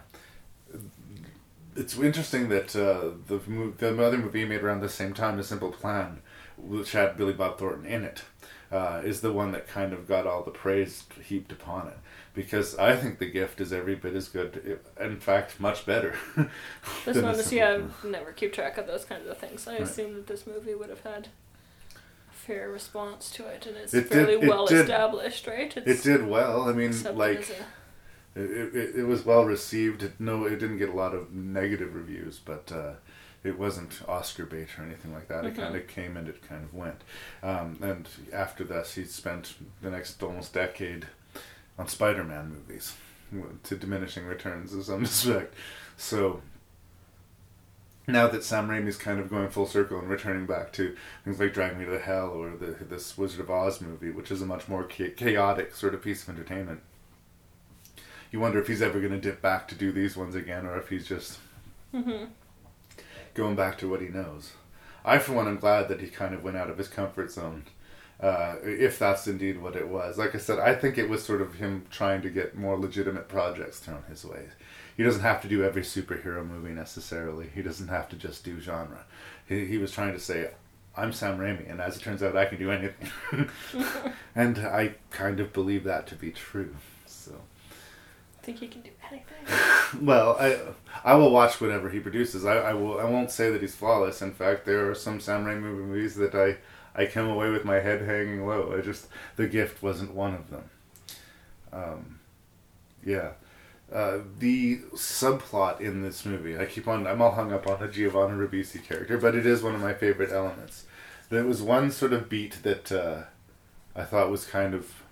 it's 1.76 1.98
interesting 1.98 2.50
that 2.50 2.76
uh, 2.76 3.12
the 3.28 3.40
the 3.78 4.04
other 4.04 4.18
movie 4.18 4.46
made 4.46 4.64
around 4.64 4.82
the 4.82 4.90
same 4.90 5.14
time, 5.14 5.38
The 5.38 5.44
Simple 5.44 5.72
Plan, 5.72 6.22
which 6.58 6.92
had 6.92 7.18
Billy 7.18 7.34
Bob 7.34 7.58
Thornton 7.58 7.86
in 7.86 8.04
it, 8.04 8.24
uh, 8.74 9.02
is 9.06 9.22
the 9.22 9.32
one 9.32 9.52
that 9.52 9.68
kind 9.68 9.94
of 9.94 10.08
got 10.08 10.26
all 10.28 10.44
the 10.44 10.52
praise 10.52 11.04
heaped 11.24 11.52
upon 11.52 11.88
it. 11.88 11.98
Because 12.34 12.76
I 12.80 12.96
think 12.96 13.20
The 13.20 13.30
Gift 13.30 13.62
is 13.62 13.72
every 13.72 13.94
bit 13.94 14.16
as 14.16 14.28
good, 14.28 14.80
in 15.00 15.20
fact, 15.20 15.60
much 15.60 15.86
better. 15.86 16.16
This 17.06 17.18
one, 17.22 17.40
yeah, 17.52 17.82
I 18.04 18.08
never 18.08 18.32
keep 18.32 18.54
track 18.54 18.78
of 18.80 18.88
those 18.88 19.06
kinds 19.06 19.28
of 19.30 19.38
things. 19.38 19.68
I 19.68 19.74
Right. 19.74 19.82
assume 19.82 20.16
that 20.16 20.28
this 20.28 20.48
movie 20.48 20.74
would 20.74 20.90
have 20.90 21.02
had 21.02 21.28
a 21.96 22.34
fair 22.34 22.70
response 22.72 23.30
to 23.32 23.46
it, 23.48 23.68
and 23.68 23.78
it's 23.78 23.94
It 23.94 24.10
did- 24.10 24.12
fairly 24.12 24.34
it 24.34 24.48
well 24.50 24.66
did- 24.66 24.82
established, 24.82 25.46
right? 25.46 25.76
It 25.78 26.02
did 26.04 26.26
well. 26.26 26.64
I 26.68 26.74
mean, 26.74 26.92
like 27.16 27.50
a- 28.36 28.40
it, 28.42 28.76
it, 28.76 28.96
it 29.02 29.04
was 29.08 29.24
well 29.24 29.46
received. 29.46 30.10
No, 30.20 30.46
it 30.46 30.58
didn't 30.58 30.80
get 30.80 30.90
a 30.90 30.94
lot 30.94 31.14
of 31.14 31.32
negative 31.32 31.94
reviews, 31.94 32.40
but 32.44 32.72
uh, 32.72 32.94
it 33.44 33.60
wasn't 33.60 34.02
Oscar 34.08 34.46
bait 34.46 34.68
or 34.80 34.84
anything 34.84 35.14
like 35.14 35.28
that. 35.28 35.46
It 35.46 35.54
Mhm. 35.54 35.58
kind 35.58 35.76
of 35.76 35.88
came 35.88 36.16
and 36.18 36.28
it 36.30 36.42
kind 36.48 36.64
of 36.64 36.74
went. 36.74 37.02
Um, 37.42 37.78
and 37.82 38.08
after 38.32 38.64
this, 38.64 38.96
he 38.96 39.04
spent 39.06 39.56
the 39.82 39.92
next 39.92 40.22
almost 40.24 40.54
decade 40.54 41.08
on 41.78 41.88
Spider-Man 41.88 42.50
movies, 42.68 42.96
to 43.64 43.76
diminishing 43.76 44.26
returns 44.26 44.74
in 44.74 44.84
some 44.84 45.00
respect. 45.02 45.54
So 45.98 46.42
now 48.08 48.28
that 48.28 48.44
Sam 48.44 48.68
Raimi's 48.68 48.98
kind 48.98 49.20
of 49.20 49.30
going 49.30 49.50
full 49.50 49.66
circle 49.66 49.98
and 50.00 50.10
returning 50.10 50.46
back 50.46 50.72
to 50.74 50.96
things 51.24 51.40
like 51.40 51.54
Drag 51.54 51.78
Me 51.78 51.86
to 51.86 52.00
Hell 52.00 52.30
or 52.30 52.52
the 52.52 52.84
this 52.86 53.18
Wizard 53.18 53.40
of 53.40 53.50
Oz 53.50 53.82
movie, 53.82 54.12
which 54.12 54.30
is 54.32 54.42
a 54.42 54.46
much 54.46 54.68
more 54.68 54.84
chaotic 54.84 55.74
sort 55.76 55.94
of 55.94 56.02
piece 56.02 56.24
of 56.24 56.30
entertainment, 56.30 56.82
you 58.32 58.40
wonder 58.40 58.60
if 58.60 58.68
he's 58.68 58.82
ever 58.82 59.00
going 59.00 59.12
to 59.14 59.20
dip 59.20 59.42
back 59.42 59.68
to 59.70 59.76
do 59.76 59.92
these 59.92 60.16
ones 60.18 60.36
again, 60.36 60.66
or 60.66 60.78
if 60.78 60.90
he's 60.90 61.08
just 61.08 61.40
Mhm. 61.94 62.30
Going 63.34 63.56
back 63.56 63.78
to 63.80 63.90
what 63.90 64.02
he 64.02 64.08
knows. 64.08 64.54
I, 65.06 65.20
for 65.20 65.34
one, 65.34 65.48
am 65.48 65.58
glad 65.58 65.90
that 65.90 66.02
he 66.02 66.08
kind 66.08 66.34
of 66.34 66.44
went 66.44 66.58
out 66.58 66.70
of 66.70 66.78
his 66.78 66.88
comfort 66.88 67.32
zone, 67.32 67.66
uh, 68.20 68.56
if 68.64 68.98
that's 68.98 69.28
indeed 69.28 69.62
what 69.62 69.76
it 69.76 69.88
was. 69.88 70.18
Like 70.18 70.34
I 70.34 70.38
said, 70.38 70.60
I 70.60 70.76
think 70.76 70.98
it 70.98 71.10
was 71.10 71.24
sort 71.24 71.42
of 71.42 71.56
him 71.56 71.86
trying 71.90 72.22
to 72.22 72.30
get 72.30 72.56
more 72.56 72.80
legitimate 72.80 73.28
projects 73.28 73.80
thrown 73.80 74.04
his 74.08 74.24
way. 74.24 74.48
He 74.96 75.04
doesn't 75.04 75.22
have 75.22 75.42
to 75.42 75.48
do 75.48 75.64
every 75.64 75.82
superhero 75.82 76.48
movie 76.48 76.74
necessarily. 76.74 77.50
He 77.54 77.62
doesn't 77.62 77.88
have 77.90 78.08
to 78.10 78.16
just 78.16 78.46
do 78.46 78.60
genre. 78.62 79.06
He, 79.48 79.66
he 79.66 79.78
was 79.78 79.92
trying 79.92 80.14
to 80.14 80.20
say, 80.20 80.52
I'm 80.96 81.12
Sam 81.12 81.40
Raimi, 81.40 81.70
and 81.70 81.82
as 81.82 81.98
it 81.98 82.04
turns 82.04 82.22
out, 82.22 82.38
I 82.38 82.46
can 82.46 82.60
do 82.60 82.72
anything. 82.72 83.50
and 84.36 84.60
I 84.60 84.96
kind 85.10 85.40
of 85.40 85.52
believe 85.52 85.84
that 85.86 86.08
to 86.08 86.16
be 86.16 86.32
true. 86.32 86.76
So. 87.08 87.32
I 88.40 88.46
think 88.46 88.60
he 88.60 88.68
can 88.68 88.82
do 88.82 88.92
Well, 90.02 90.36
I 90.40 90.60
I 91.04 91.16
will 91.16 91.32
watch 91.32 91.62
whatever 91.62 91.90
he 91.90 92.00
produces. 92.00 92.46
I, 92.46 92.56
I 92.56 92.74
will 92.74 93.00
I 93.00 93.04
won't 93.04 93.32
say 93.32 93.52
that 93.52 93.62
he's 93.62 93.76
flawless. 93.76 94.22
In 94.22 94.32
fact, 94.32 94.66
there 94.66 94.90
are 94.90 94.96
some 94.96 95.20
Sam 95.20 95.46
Raimi 95.46 95.62
movies 95.62 96.16
that 96.16 96.34
I 96.34 96.58
I 96.96 97.06
came 97.06 97.28
away 97.28 97.50
with 97.50 97.66
my 97.66 97.80
head 97.80 98.02
hanging 98.02 98.46
low. 98.48 98.76
I 98.78 98.82
just 98.82 99.08
The 99.36 99.48
Gift 99.48 99.84
wasn't 99.84 100.14
one 100.14 100.34
of 100.34 100.50
them. 100.50 100.64
Um, 101.72 102.20
yeah. 103.06 103.32
Uh, 103.92 104.20
the 104.40 104.80
subplot 104.96 105.80
in 105.80 106.02
this 106.02 106.26
movie, 106.26 106.58
I 106.58 106.66
keep 106.66 106.88
on, 106.88 107.06
I'm 107.06 107.22
all 107.22 107.34
hung 107.34 107.54
up 107.54 107.68
on 107.68 107.80
the 107.80 107.88
Giovanni 107.88 108.34
Ribisi 108.34 108.84
character, 108.84 109.20
but 109.20 109.36
it 109.36 109.46
is 109.46 109.62
one 109.62 109.76
of 109.76 109.82
my 109.82 109.94
favorite 109.94 110.32
elements. 110.32 110.86
There 111.30 111.44
was 111.44 111.62
one 111.62 111.92
sort 111.92 112.12
of 112.12 112.28
beat 112.28 112.64
that 112.64 112.92
uh, 112.92 113.24
I 113.96 114.04
thought 114.04 114.32
was 114.32 114.46
kind 114.46 114.74
of, 114.74 115.04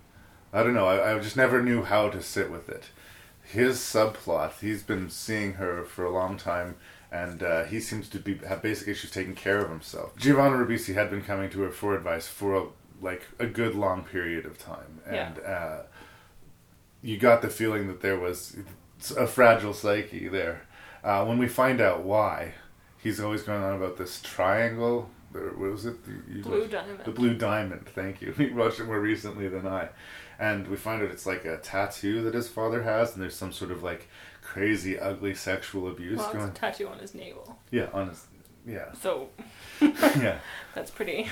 I 0.52 0.64
don't 0.64 0.74
know, 0.74 0.86
I, 0.86 1.14
I 1.14 1.18
just 1.20 1.36
never 1.36 1.62
knew 1.62 1.84
how 1.84 2.08
to 2.08 2.20
sit 2.20 2.50
with 2.50 2.68
it 2.68 2.86
his 3.52 3.78
subplot. 3.78 4.60
He's 4.60 4.82
been 4.82 5.08
seeing 5.10 5.54
her 5.54 5.84
for 5.84 6.04
a 6.04 6.10
long 6.10 6.36
time, 6.36 6.76
and 7.10 7.42
uh, 7.42 7.64
he 7.64 7.80
seems 7.80 8.08
to 8.10 8.18
be 8.18 8.36
have 8.48 8.62
basic 8.62 8.88
issues 8.88 9.10
taking 9.10 9.34
care 9.34 9.58
of 9.58 9.68
himself. 9.68 10.16
Giovanni 10.16 10.56
Ribisi 10.56 10.94
had 10.94 11.10
been 11.10 11.22
coming 11.22 11.50
to 11.50 11.60
her 11.62 11.70
for 11.70 11.94
advice 11.94 12.26
for 12.28 12.54
a, 12.54 12.64
like 13.00 13.22
a 13.38 13.46
good 13.46 13.74
long 13.74 14.04
period 14.04 14.46
of 14.46 14.58
time, 14.58 15.00
and 15.06 15.38
uh, 15.46 15.78
you 17.02 17.18
got 17.18 17.42
the 17.42 17.48
feeling 17.48 17.88
that 17.88 18.00
there 18.00 18.18
was 18.18 18.56
a 19.16 19.26
fragile 19.26 19.74
psyche 19.74 20.28
there. 20.28 20.62
Uh, 21.04 21.24
when 21.24 21.38
we 21.38 21.48
find 21.48 21.80
out 21.80 22.04
why, 22.04 22.54
he's 23.02 23.20
always 23.20 23.42
going 23.42 23.62
on 23.62 23.74
about 23.74 23.96
this 23.98 24.20
triangle. 24.22 25.10
What 25.32 25.70
was 25.72 25.86
it? 25.86 25.96
You 26.28 26.42
Blue 26.42 26.66
Diamond. 26.66 27.00
The 27.04 27.10
Blue 27.10 27.34
Diamond. 27.34 27.86
Thank 27.88 28.20
you. 28.22 28.32
He 28.36 28.48
watched 28.50 28.80
it 28.80 28.84
more 28.86 29.00
recently 29.00 29.48
than 29.48 29.66
I, 29.66 29.88
and 30.38 30.66
we 30.68 30.76
find 30.76 31.02
out 31.02 31.10
it's 31.10 31.26
like 31.26 31.44
a 31.44 31.58
tattoo 31.58 32.22
that 32.24 32.34
his 32.34 32.48
father 32.48 32.82
has, 32.82 33.14
and 33.14 33.22
there's 33.22 33.36
some 33.36 33.52
sort 33.52 33.70
of 33.70 33.82
like 33.82 34.08
crazy, 34.42 34.98
ugly 34.98 35.34
sexual 35.34 35.88
abuse 35.88 36.18
Well, 36.18 36.26
it's 36.26 36.34
a 36.34 36.38
going. 36.38 36.52
tattoo 36.52 36.88
on 36.88 36.98
his 36.98 37.14
navel. 37.14 37.58
Yeah, 37.70 37.88
on 37.92 38.08
his. 38.08 38.26
Yeah. 38.66 38.92
So, 38.92 39.28
yeah. 39.80 40.38
that's 40.74 40.90
pretty. 40.90 41.28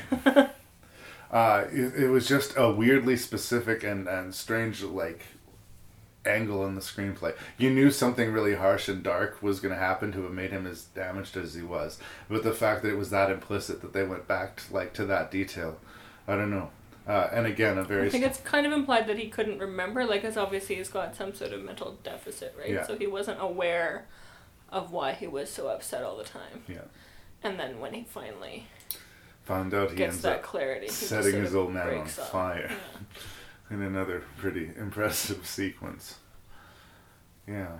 Uh, 1.30 1.64
it, 1.72 1.94
it 2.04 2.08
was 2.08 2.26
just 2.26 2.54
a 2.56 2.70
weirdly 2.72 3.16
specific 3.16 3.84
and, 3.84 4.08
and 4.08 4.34
strange 4.34 4.82
like 4.82 5.24
angle 6.26 6.66
in 6.66 6.74
the 6.74 6.80
screenplay. 6.80 7.34
You 7.56 7.70
knew 7.70 7.90
something 7.90 8.32
really 8.32 8.54
harsh 8.54 8.88
and 8.88 9.02
dark 9.02 9.42
was 9.42 9.60
going 9.60 9.74
to 9.74 9.80
happen 9.80 10.12
to 10.12 10.22
have 10.22 10.32
made 10.32 10.50
him 10.50 10.66
as 10.66 10.82
damaged 10.84 11.36
as 11.36 11.54
he 11.54 11.62
was, 11.62 11.98
but 12.28 12.42
the 12.42 12.52
fact 12.52 12.82
that 12.82 12.90
it 12.90 12.98
was 12.98 13.10
that 13.10 13.30
implicit 13.30 13.80
that 13.82 13.92
they 13.92 14.04
went 14.04 14.28
back 14.28 14.56
to, 14.56 14.74
like 14.74 14.92
to 14.94 15.04
that 15.06 15.30
detail, 15.30 15.78
I 16.28 16.36
don't 16.36 16.50
know. 16.50 16.70
Uh, 17.06 17.28
and 17.32 17.46
again, 17.46 17.78
a 17.78 17.84
very 17.84 18.06
I 18.06 18.10
think 18.10 18.24
it's 18.24 18.38
kind 18.40 18.66
of 18.66 18.72
implied 18.72 19.06
that 19.08 19.18
he 19.18 19.28
couldn't 19.28 19.58
remember, 19.58 20.04
like, 20.04 20.22
because 20.22 20.36
obviously 20.36 20.76
he's 20.76 20.90
got 20.90 21.16
some 21.16 21.34
sort 21.34 21.52
of 21.52 21.62
mental 21.62 21.98
deficit, 22.04 22.54
right? 22.58 22.70
Yeah. 22.70 22.86
So 22.86 22.96
he 22.96 23.06
wasn't 23.06 23.40
aware 23.40 24.06
of 24.68 24.92
why 24.92 25.12
he 25.12 25.26
was 25.26 25.50
so 25.50 25.68
upset 25.68 26.04
all 26.04 26.16
the 26.16 26.24
time. 26.24 26.62
Yeah. 26.68 26.82
And 27.42 27.58
then 27.58 27.80
when 27.80 27.94
he 27.94 28.04
finally 28.04 28.66
found 29.44 29.74
out 29.74 29.90
he 29.90 29.96
gets 29.96 30.20
that 30.20 30.42
clarity, 30.42 30.88
setting 30.88 31.42
his 31.42 31.54
old 31.54 31.72
man 31.72 31.98
on 31.98 32.06
fire. 32.06 32.70
up. 32.70 33.00
in 33.70 33.82
another 33.82 34.22
pretty 34.38 34.70
impressive 34.76 35.46
sequence. 35.46 36.16
Yeah. 37.46 37.78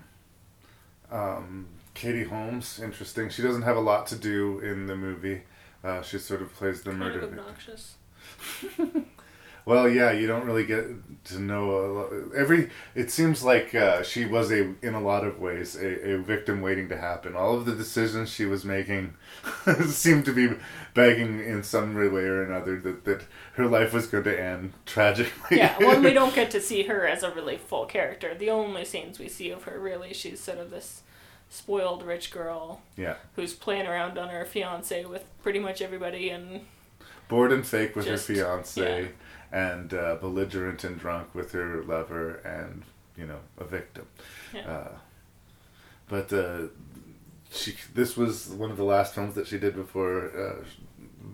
Um, 1.11 1.67
Katie 1.95 2.25
Holmes, 2.25 2.81
interesting. 2.81 3.29
She 3.31 3.43
doesn't 3.43 3.63
have 3.63 3.77
a 3.77 3.81
lot 3.81 4.07
to 4.09 4.17
do 4.17 4.61
in 4.61 4.87
the 4.87 4.97
movie. 4.97 5.43
Uh, 5.83 6.03
she 6.03 6.19
sort 6.19 6.43
of 6.43 6.55
plays 6.55 6.83
the 6.83 6.91
Kind 6.91 7.01
murder 7.01 7.21
of 7.21 7.39
obnoxious. 7.39 7.97
Well, 9.67 9.89
yeah, 9.89 10.11
you 10.13 10.27
don't 10.27 10.47
really 10.47 10.65
get 10.65 10.87
to 11.27 11.39
know 11.39 12.09
every. 12.37 12.71
It 12.95 13.11
seems 13.11 13.43
like 13.45 13.75
uh, 13.75 14.03
she 14.03 14.25
was 14.25 14.51
a, 14.51 14.75
in 14.83 14.95
a 14.95 15.01
lot 15.01 15.25
of 15.25 15.39
ways, 15.39 15.77
a, 15.77 16.13
a 16.15 16.19
victim 16.19 16.61
waiting 16.63 16.89
to 16.89 16.97
happen. 16.97 17.37
All 17.37 17.55
of 17.57 17.67
the 17.67 17.75
decisions 17.75 18.31
she 18.31 18.47
was 18.47 18.65
making 18.65 19.15
seemed 19.87 20.25
to 20.25 20.33
be 20.33 20.57
begging 20.95 21.41
in 21.41 21.63
some 21.63 21.95
way 21.95 22.03
or 22.23 22.43
another 22.43 22.81
that, 22.81 23.05
that 23.05 23.23
her 23.55 23.67
life 23.67 23.93
was 23.93 24.07
going 24.07 24.25
to 24.25 24.41
end 24.41 24.73
tragically. 24.87 25.59
yeah, 25.59 25.77
well, 25.79 26.01
we 26.01 26.13
don't 26.15 26.35
get 26.35 26.51
to 26.53 26.61
see 26.61 26.85
her 26.85 27.07
as 27.07 27.23
a 27.23 27.31
really 27.31 27.57
full 27.59 27.85
character. 27.87 28.35
The 28.35 28.51
only 28.51 28.85
scenes 28.85 29.19
we 29.19 29.29
see 29.29 29.51
of 29.51 29.65
her, 29.65 29.79
really, 29.79 30.15
she's 30.15 30.41
sort 30.41 30.59
of 30.59 30.71
this 30.71 31.03
spoiled 31.49 32.03
rich 32.05 32.31
girl 32.31 32.81
Yeah. 32.97 33.17
who's 33.37 33.53
playing 33.55 33.87
around 33.87 34.17
on 34.19 34.29
her 34.29 34.45
fiance 34.45 35.05
with 35.05 35.25
pretty 35.43 35.59
much 35.59 35.83
everybody 35.83 36.31
and 36.31 36.63
Bored 37.29 37.53
and 37.53 37.65
fake 37.67 37.95
with 37.95 38.07
Just- 38.07 38.27
her 38.29 38.35
fiance, 38.35 39.11
and 39.53 39.93
uh, 39.93 40.17
belligerent 40.17 40.85
and 40.85 40.99
drunk 40.99 41.35
with 41.35 41.53
her 41.53 41.83
lover, 41.83 42.37
and 42.37 42.85
you 43.17 43.27
know 43.27 43.41
a 43.59 43.65
victim. 43.65 44.07
Yeah. 44.55 44.71
Uh, 44.71 44.99
but 46.09 46.33
uh, 46.33 46.69
she 47.51 47.75
this 47.95 48.17
was 48.17 48.49
one 48.49 48.71
of 48.71 48.77
the 48.77 48.85
last 48.85 49.15
films 49.15 49.35
that 49.35 49.47
she 49.47 49.59
did 49.59 49.75
before 49.75 50.31
uh, 50.37 50.65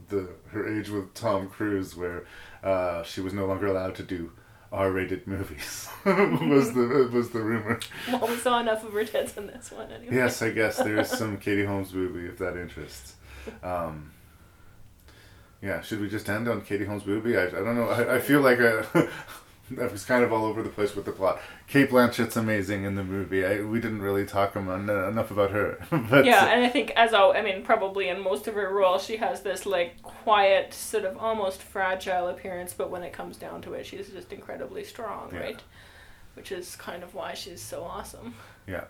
the 0.09 0.29
her 0.49 0.79
age 0.79 0.89
with 0.89 1.15
Tom 1.15 1.49
Cruise, 1.49 1.97
where 1.97 2.25
uh, 2.63 3.03
she 3.03 3.21
was 3.21 3.33
no 3.33 3.47
longer 3.47 3.67
allowed 3.67 3.95
to 3.97 4.03
do 4.03 4.33
R-rated 4.73 5.27
movies. 5.27 5.89
was 6.05 6.73
the 6.73 7.09
was 7.13 7.31
the 7.31 7.41
rumor? 7.41 7.81
well 8.09 8.27
we 8.27 8.37
saw 8.37 8.61
enough 8.61 8.85
of 8.85 8.93
her 8.93 9.05
tits 9.05 9.37
in 9.37 9.47
this 9.47 9.71
one 9.71 9.91
anyway. 9.91 10.15
Yes, 10.15 10.43
I 10.43 10.51
guess 10.51 10.77
there 10.77 10.99
is 10.99 11.09
some 11.09 11.37
Katie 11.39 11.65
Holmes 11.65 11.93
movie 11.93 12.27
if 12.27 12.39
that 12.39 12.57
interests. 12.57 13.15
Um, 13.63 14.11
yeah, 15.67 15.81
should 15.83 16.01
we 16.01 16.09
just 16.09 16.29
end 16.29 16.49
on 16.49 16.61
Katie 16.63 16.85
Holmes 16.85 17.05
movie? 17.05 17.37
I, 17.37 17.47
I 17.47 17.51
don't 17.51 17.75
know. 17.77 17.89
I, 17.89 18.17
I 18.17 18.21
feel 18.21 18.41
like 18.41 18.61
I, 18.61 18.85
uh, 18.95 19.07
I 19.83 19.87
was 19.89 20.05
kind 20.05 20.23
of 20.23 20.33
all 20.33 20.45
over 20.45 20.63
the 20.63 20.69
place 20.69 20.95
with 20.95 21.05
the 21.07 21.11
plot. 21.13 21.41
Cate 21.67 21.91
Blanchett's 21.91 22.37
amazing 22.37 22.85
in 22.85 22.95
the 22.95 23.03
movie. 23.03 23.45
I, 23.45 23.63
we 23.63 23.81
didn't 23.81 24.01
really 24.01 24.25
talk 24.25 24.55
enough 24.55 25.31
about 25.33 25.51
her. 25.51 25.85
but 26.09 26.25
yeah, 26.25 26.45
uh, 26.45 26.47
and 26.47 26.65
I 26.65 26.69
think 26.69 26.93
as 26.95 27.13
all, 27.13 27.37
I 27.37 27.43
mean, 27.43 27.65
probably 27.65 28.09
in 28.09 28.23
most 28.23 28.47
of 28.47 28.55
her 28.55 28.73
roles, 28.73 29.05
she 29.05 29.17
has 29.17 29.43
this 29.43 29.67
like 29.67 30.01
quiet, 30.03 30.73
sort 30.73 31.05
of 31.05 31.17
almost 31.19 31.61
fragile 31.61 32.29
appearance, 32.29 32.73
but 32.75 32.91
when 32.91 33.03
it 33.03 33.13
comes 33.13 33.37
down 33.37 33.61
to 33.63 33.73
it, 33.75 33.87
she's 33.87 34.09
just 34.09 34.33
incredibly 34.33 34.85
strong, 34.85 35.31
Yeah. 35.33 35.41
right? 35.41 35.63
Which 36.35 36.53
is 36.53 36.77
kind 36.77 37.03
of 37.03 37.15
why 37.15 37.35
she's 37.35 37.61
so 37.61 37.83
awesome. 37.83 38.35
yeah. 38.69 38.85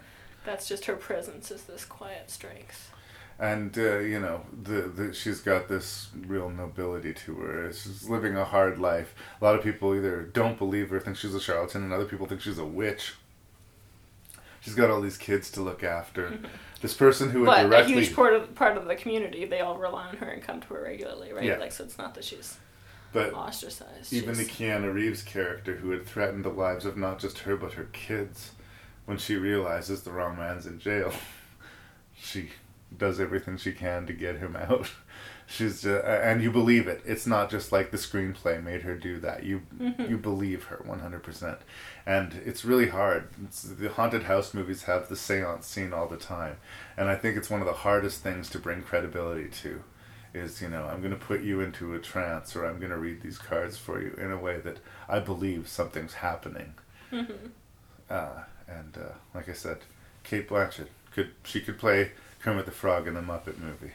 That's 0.45 0.69
just 0.69 0.85
her 0.85 0.95
presence 0.97 1.51
is 1.51 1.63
this 1.63 1.85
quiet 1.85 2.31
strength. 2.31 2.93
And 3.39 3.77
uh, 3.77 3.99
you 3.99 4.19
know 4.19 4.43
the, 4.63 4.83
the 4.83 5.13
she's 5.15 5.41
got 5.41 5.69
this 5.69 6.09
real 6.27 6.49
nobility 6.49 7.13
to 7.13 7.35
her 7.37 7.73
she's 7.73 8.09
living 8.09 8.37
a 8.37 8.45
hard 8.45 8.79
life 8.79 9.15
a 9.41 9.45
lot 9.45 9.55
of 9.55 9.63
people 9.63 9.95
either 9.95 10.23
don't 10.23 10.59
believe 10.59 10.89
her 10.91 10.99
think 11.01 11.17
she's 11.17 11.35
a 11.35 11.41
charlatan 11.41 11.83
and 11.83 11.93
other 11.93 12.07
people 12.07 12.27
think 12.27 12.41
she's 12.41 12.59
a 12.59 12.65
witch 12.65 13.15
she's 14.61 14.75
got 14.75 14.91
all 14.91 15.01
these 15.01 15.19
kids 15.19 15.51
to 15.51 15.61
look 15.61 15.85
after 15.85 16.39
this 16.81 16.95
person 16.95 17.31
who 17.31 17.41
would 17.41 17.47
But 17.47 17.63
directly 17.69 17.95
a 17.95 18.01
huge 18.01 18.15
part 18.15 18.35
of 18.35 18.55
part 18.55 18.77
of 18.77 18.87
the 18.87 18.97
community, 18.97 19.45
they 19.45 19.61
all 19.61 19.79
rely 19.79 20.09
on 20.09 20.17
her 20.17 20.29
and 20.29 20.43
come 20.43 20.61
to 20.61 20.67
her 20.75 20.83
regularly, 20.83 21.33
right? 21.33 21.45
Yeah. 21.45 21.57
Like, 21.57 21.73
so 21.73 21.85
it's 21.85 21.99
not 21.99 22.15
that 22.15 22.25
she's 22.25 22.59
but 23.13 23.33
ostracized. 23.33 24.13
even 24.13 24.35
the 24.35 24.45
she's- 24.45 24.57
Keanu 24.59 24.93
Reeves 24.93 25.23
character 25.23 25.77
who 25.77 25.91
had 25.91 26.05
threatened 26.07 26.45
the 26.45 26.51
lives 26.51 26.85
of 26.85 26.97
not 26.97 27.19
just 27.19 27.41
her 27.41 27.57
but 27.57 27.75
her 27.75 27.89
kids 27.93 28.53
when 29.07 29.17
she 29.19 29.37
realizes 29.37 30.03
the 30.03 30.11
wrong 30.11 30.37
man's 30.37 30.67
in 30.67 30.79
jail 30.79 31.13
she 32.15 32.51
does 32.97 33.19
everything 33.21 33.57
she 33.57 33.73
can 33.73 34.07
to 34.07 34.13
get 34.13 34.39
him 34.39 34.57
out. 34.69 34.91
She's 35.49 35.87
uh, 35.87 36.21
and 36.25 36.43
you 36.43 36.51
believe 36.51 36.89
it. 36.89 37.03
It's 37.05 37.27
not 37.27 37.51
just 37.51 37.71
like 37.71 37.91
the 37.93 37.97
screenplay 37.99 38.61
made 38.63 38.83
her 38.83 38.97
do 38.97 39.19
that. 39.21 39.45
You 39.45 39.63
Mhm. 39.81 40.09
you 40.11 40.19
believe 40.19 40.65
her 40.65 40.79
100% 40.85 41.59
and 42.05 42.35
it's 42.45 42.65
really 42.65 42.89
hard. 42.89 43.29
It's, 43.45 43.63
the 43.63 43.89
haunted 43.91 44.25
house 44.25 44.53
movies 44.55 44.85
have 44.85 45.09
the 45.09 45.17
seance 45.17 45.67
scene 45.67 45.93
all 45.93 46.09
the 46.09 46.17
time. 46.17 46.57
And 46.97 47.09
i 47.09 47.15
think 47.17 47.37
it's 47.37 47.51
one 47.51 47.61
of 47.61 47.67
the 47.67 47.73
hardest 47.87 48.23
things 48.23 48.49
to 48.51 48.59
bring 48.59 48.83
credibility 48.83 49.49
to 49.63 49.83
is 50.35 50.61
you 50.61 50.69
know 50.69 50.85
i'm 50.85 51.01
going 51.01 51.13
to 51.19 51.27
put 51.27 51.43
you 51.43 51.61
into 51.61 51.95
a 51.95 51.99
trance 52.01 52.55
or 52.57 52.65
i'm 52.67 52.79
going 52.79 52.91
to 52.91 52.99
read 52.99 53.23
these 53.23 53.39
cards 53.39 53.79
for 53.79 54.03
you 54.03 54.13
in 54.19 54.31
a 54.33 54.37
way 54.37 54.59
that 54.59 54.79
i 55.09 55.19
believe 55.21 55.69
something's 55.69 56.15
happening. 56.15 56.75
Mhm. 57.13 57.51
uh, 58.11 58.43
and 58.69 58.97
uh, 58.99 59.13
like 59.35 59.49
I 59.49 59.53
said, 59.53 59.79
Cate 60.25 60.49
Blanchett 60.49 60.89
could 61.13 61.31
she 61.45 61.61
could 61.61 61.79
play 61.79 62.11
Kermit 62.47 62.65
the 62.65 62.71
Frog 62.71 63.09
in 63.09 63.15
the 63.15 63.21
Muppet 63.21 63.57
movie. 63.59 63.91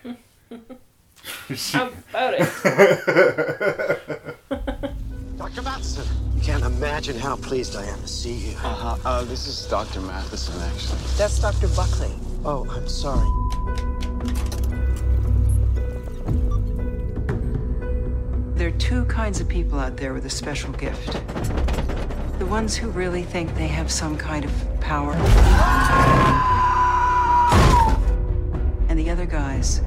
She- 1.56 1.78
How 1.78 1.88
about 2.10 2.34
it? 2.34 2.41
Dr. 5.38 5.62
Matheson. 5.62 6.06
You 6.36 6.41
can't 6.41 6.66
imagine 6.66 7.18
how 7.18 7.38
pleased 7.38 7.78
I 7.78 7.86
am 7.86 8.02
to 8.02 8.08
see 8.10 8.34
you. 8.34 8.58
Uh-huh. 8.58 8.97
Uh, 9.06 9.24
this 9.24 9.47
is 9.47 9.66
Dr. 9.68 10.02
Matheson, 10.02 10.62
actually. 10.64 10.99
That's 11.18 11.39
Dr. 11.39 11.70
Buckley. 11.70 12.12
Oh, 12.43 12.68
I'm 12.70 12.89
sorry. 12.89 13.26
There 18.58 18.68
are 18.68 18.78
two 18.80 19.06
kinds 19.06 19.39
of 19.39 19.47
people 19.47 19.80
out 19.80 19.95
there 19.95 20.14
with 20.14 20.26
a 20.26 20.30
special 20.30 20.74
gift. 20.74 21.14
The 22.38 22.45
ones 22.45 22.76
who 22.76 22.89
really 22.89 23.24
think 23.24 23.56
they 23.56 23.68
have 23.68 23.89
some 23.89 24.18
kind 24.18 24.43
of 24.43 24.52
power. 24.82 25.14
And 25.14 26.61
the 29.04 29.10
other 29.10 29.26
guys 29.26 29.82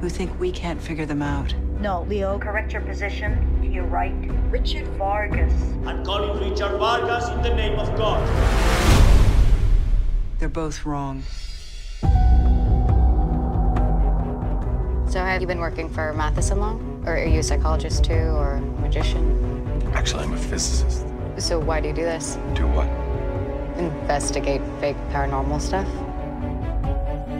who 0.00 0.08
think 0.08 0.40
we 0.40 0.50
can't 0.50 0.80
figure 0.82 1.06
them 1.06 1.22
out. 1.22 1.54
No, 1.80 2.02
Leo, 2.08 2.36
correct 2.36 2.72
your 2.72 2.82
position. 2.82 3.60
to 3.62 3.68
your 3.68 3.84
right. 3.84 4.12
Richard 4.50 4.88
Vargas. 4.98 5.52
I'm 5.84 6.04
calling 6.04 6.50
Richard 6.50 6.76
Vargas 6.78 7.28
in 7.28 7.42
the 7.42 7.54
name 7.54 7.78
of 7.78 7.96
God. 7.96 8.20
They're 10.40 10.48
both 10.48 10.84
wrong. 10.84 11.22
So 15.08 15.20
have 15.20 15.40
you 15.40 15.46
been 15.46 15.60
working 15.60 15.88
for 15.88 16.12
Matheson 16.12 16.58
long? 16.58 17.04
Or 17.06 17.16
are 17.16 17.24
you 17.24 17.38
a 17.38 17.44
psychologist 17.44 18.02
too, 18.04 18.14
or 18.14 18.54
a 18.54 18.60
magician? 18.80 19.80
Actually, 19.94 20.24
I'm 20.24 20.32
a 20.32 20.36
physicist. 20.36 21.06
So 21.38 21.60
why 21.60 21.80
do 21.80 21.86
you 21.86 21.94
do 21.94 22.02
this? 22.02 22.36
Do 22.54 22.66
what? 22.66 22.88
Investigate 23.78 24.60
fake 24.80 24.96
paranormal 25.12 25.60
stuff? 25.60 25.86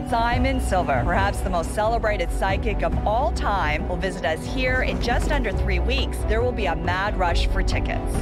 Simon 0.09 0.61
Silver, 0.61 1.01
perhaps 1.03 1.41
the 1.41 1.49
most 1.49 1.75
celebrated 1.75 2.31
psychic 2.31 2.81
of 2.81 2.95
all 3.05 3.33
time, 3.33 3.85
will 3.89 3.97
visit 3.97 4.23
us 4.23 4.41
here 4.45 4.83
in 4.83 5.01
just 5.01 5.33
under 5.33 5.51
three 5.51 5.79
weeks. 5.79 6.17
There 6.29 6.41
will 6.41 6.53
be 6.53 6.67
a 6.67 6.75
mad 6.77 7.19
rush 7.19 7.47
for 7.47 7.61
tickets. 7.61 8.15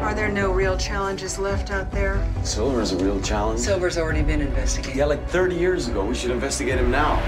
Are 0.00 0.14
there 0.14 0.30
no 0.30 0.50
real 0.50 0.78
challenges 0.78 1.38
left 1.38 1.70
out 1.70 1.92
there? 1.92 2.26
Silver's 2.44 2.92
a 2.92 2.96
real 2.96 3.20
challenge. 3.20 3.60
Silver's 3.60 3.98
already 3.98 4.22
been 4.22 4.40
investigated. 4.40 4.96
Yeah, 4.96 5.04
like 5.04 5.28
30 5.28 5.54
years 5.54 5.86
ago. 5.86 6.02
We 6.02 6.14
should 6.14 6.30
investigate 6.30 6.78
him 6.78 6.90
now. 6.90 7.20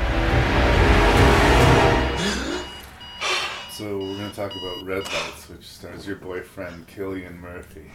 So 3.72 3.98
we're 3.98 4.18
going 4.18 4.30
to 4.30 4.36
talk 4.36 4.52
about 4.52 4.86
Red 4.86 5.04
Lights, 5.04 5.48
which 5.48 5.66
stars 5.66 6.06
your 6.06 6.16
boyfriend 6.16 6.86
Cillian 6.88 7.40
Murphy. 7.40 7.90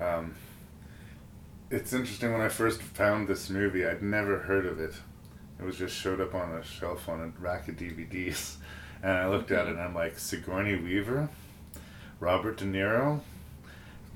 Um, 0.00 0.34
it's 1.70 1.92
interesting 1.92 2.32
when 2.32 2.40
I 2.40 2.48
first 2.48 2.82
found 2.82 3.28
this 3.28 3.50
movie, 3.50 3.86
I'd 3.86 4.02
never 4.02 4.38
heard 4.38 4.66
of 4.66 4.80
it. 4.80 4.94
It 5.58 5.64
was 5.64 5.76
just 5.76 5.96
showed 5.96 6.20
up 6.20 6.34
on 6.34 6.52
a 6.52 6.64
shelf 6.64 7.08
on 7.08 7.20
a 7.20 7.42
rack 7.42 7.68
of 7.68 7.76
DVDs, 7.76 8.56
and 9.02 9.12
I 9.12 9.28
looked 9.28 9.50
at 9.50 9.66
it 9.66 9.70
and 9.70 9.80
I'm 9.80 9.94
like 9.94 10.18
Sigourney 10.18 10.76
Weaver, 10.76 11.28
Robert 12.20 12.58
De 12.58 12.64
Niro, 12.64 13.20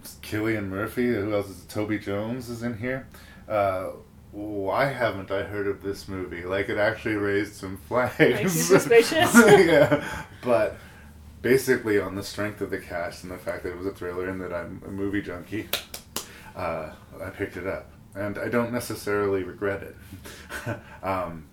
Cillian 0.04 0.68
Murphy. 0.68 1.08
Who 1.08 1.34
else 1.34 1.48
is 1.48 1.64
Toby 1.64 1.98
Jones 1.98 2.48
is 2.48 2.62
in 2.62 2.78
here. 2.78 3.06
Uh, 3.48 3.90
why 4.32 4.86
haven't 4.86 5.30
I 5.30 5.42
heard 5.42 5.66
of 5.66 5.82
this 5.82 6.08
movie? 6.08 6.44
Like 6.44 6.68
it 6.68 6.78
actually 6.78 7.14
raised 7.14 7.54
some 7.54 7.76
flags. 7.88 8.18
Makes 8.18 8.42
you 8.42 8.78
suspicious. 8.78 9.34
yeah, 9.34 10.04
but 10.42 10.76
basically 11.42 11.98
on 12.00 12.14
the 12.14 12.22
strength 12.22 12.60
of 12.60 12.70
the 12.70 12.78
cast 12.78 13.22
and 13.22 13.32
the 13.32 13.38
fact 13.38 13.62
that 13.62 13.70
it 13.70 13.78
was 13.78 13.86
a 13.86 13.92
thriller 13.92 14.28
and 14.28 14.40
that 14.40 14.52
I'm 14.52 14.82
a 14.86 14.90
movie 14.90 15.22
junkie, 15.22 15.68
uh, 16.54 16.90
I 17.22 17.30
picked 17.30 17.56
it 17.56 17.66
up, 17.66 17.90
and 18.14 18.38
I 18.38 18.48
don't 18.48 18.72
necessarily 18.72 19.42
regret 19.42 19.82
it. 19.82 19.96
um, 21.02 21.46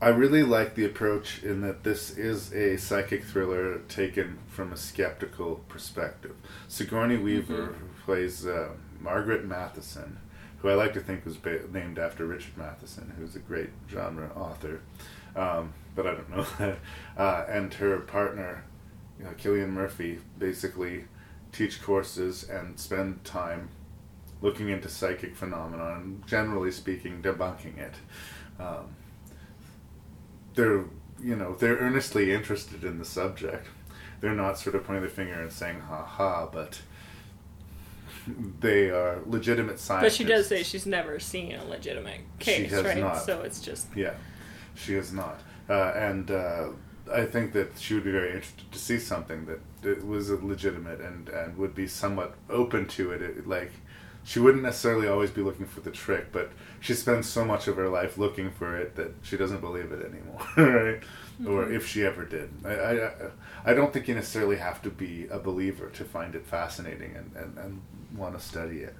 I 0.00 0.08
really 0.08 0.42
like 0.42 0.74
the 0.74 0.84
approach 0.84 1.42
in 1.42 1.62
that 1.62 1.82
this 1.82 2.10
is 2.10 2.52
a 2.52 2.76
psychic 2.76 3.24
thriller 3.24 3.78
taken 3.88 4.38
from 4.46 4.72
a 4.72 4.76
skeptical 4.76 5.64
perspective. 5.68 6.36
Sigourney 6.68 7.16
Weaver, 7.16 7.66
who 7.66 7.86
plays 8.04 8.46
uh, 8.46 8.70
Margaret 9.00 9.46
Matheson, 9.46 10.18
who 10.58 10.68
I 10.68 10.74
like 10.74 10.92
to 10.94 11.00
think 11.00 11.24
was 11.24 11.38
ba- 11.38 11.62
named 11.72 11.98
after 11.98 12.26
Richard 12.26 12.58
Matheson, 12.58 13.14
who's 13.18 13.36
a 13.36 13.38
great 13.38 13.70
genre 13.90 14.30
author, 14.36 14.82
um, 15.34 15.72
but 15.94 16.06
I 16.06 16.12
don't 16.12 16.30
know 16.30 16.46
that. 16.58 16.78
Uh, 17.16 17.44
and 17.48 17.72
her 17.74 17.98
partner, 18.00 18.64
you 19.18 19.24
know, 19.24 19.30
Cillian 19.30 19.70
Murphy, 19.70 20.18
basically 20.38 21.04
teach 21.52 21.82
courses 21.82 22.44
and 22.44 22.78
spend 22.78 23.24
time 23.24 23.70
looking 24.42 24.68
into 24.68 24.88
psychic 24.88 25.34
phenomena 25.34 25.94
and 25.94 26.26
generally 26.26 26.70
speaking 26.70 27.22
debunking 27.22 27.78
it. 27.78 27.94
Um, 28.58 28.94
they're 30.54 30.84
you 31.22 31.36
know 31.36 31.54
they're 31.54 31.76
earnestly 31.76 32.32
interested 32.32 32.84
in 32.84 32.98
the 32.98 33.04
subject. 33.04 33.66
They're 34.20 34.34
not 34.34 34.58
sort 34.58 34.76
of 34.76 34.84
pointing 34.84 35.02
their 35.02 35.10
finger 35.10 35.34
and 35.34 35.52
saying 35.52 35.80
"ha 35.80 36.04
ha," 36.04 36.46
but 36.46 36.80
they 38.60 38.90
are 38.90 39.20
legitimate 39.26 39.78
scientists. 39.78 40.18
But 40.18 40.24
she 40.24 40.24
does 40.24 40.48
say 40.48 40.62
she's 40.62 40.86
never 40.86 41.18
seen 41.20 41.54
a 41.54 41.64
legitimate 41.64 42.20
case, 42.38 42.72
right? 42.72 42.98
not. 42.98 43.22
So 43.22 43.42
it's 43.42 43.60
just 43.60 43.88
yeah, 43.94 44.14
she 44.74 44.94
has 44.94 45.12
not, 45.12 45.40
uh, 45.68 45.92
and 45.94 46.30
uh, 46.30 46.68
I 47.12 47.24
think 47.24 47.52
that 47.52 47.78
she 47.78 47.94
would 47.94 48.04
be 48.04 48.12
very 48.12 48.28
interested 48.32 48.70
to 48.72 48.78
see 48.78 48.98
something 48.98 49.46
that, 49.46 49.60
that 49.82 50.06
was 50.06 50.30
legitimate 50.30 51.00
and 51.00 51.28
and 51.28 51.56
would 51.56 51.74
be 51.74 51.86
somewhat 51.86 52.34
open 52.50 52.86
to 52.88 53.12
it, 53.12 53.22
it 53.22 53.46
like 53.46 53.72
she 54.26 54.40
wouldn't 54.40 54.64
necessarily 54.64 55.06
always 55.08 55.30
be 55.30 55.40
looking 55.40 55.66
for 55.66 55.80
the 55.80 55.90
trick, 55.90 56.32
but 56.32 56.50
she 56.80 56.92
spends 56.94 57.28
so 57.28 57.44
much 57.44 57.68
of 57.68 57.76
her 57.76 57.88
life 57.88 58.18
looking 58.18 58.50
for 58.50 58.76
it 58.76 58.96
that 58.96 59.14
she 59.22 59.36
doesn't 59.36 59.60
believe 59.60 59.92
it 59.92 60.04
anymore, 60.04 60.46
right? 60.56 61.02
Or 61.46 61.64
Mhm. 61.66 61.76
if 61.76 61.86
she 61.86 62.04
ever 62.04 62.24
did. 62.24 62.50
I, 62.64 62.70
I, 62.74 63.10
I 63.66 63.74
don't 63.74 63.92
think 63.92 64.08
you 64.08 64.14
necessarily 64.14 64.56
have 64.56 64.82
to 64.82 64.90
be 64.90 65.26
a 65.30 65.38
believer 65.38 65.90
to 65.90 66.04
find 66.04 66.34
it 66.34 66.44
fascinating 66.46 67.14
and, 67.16 67.30
and, 67.36 67.56
and 67.58 67.80
want 68.16 68.36
to 68.38 68.44
study 68.44 68.80
it. 68.80 68.94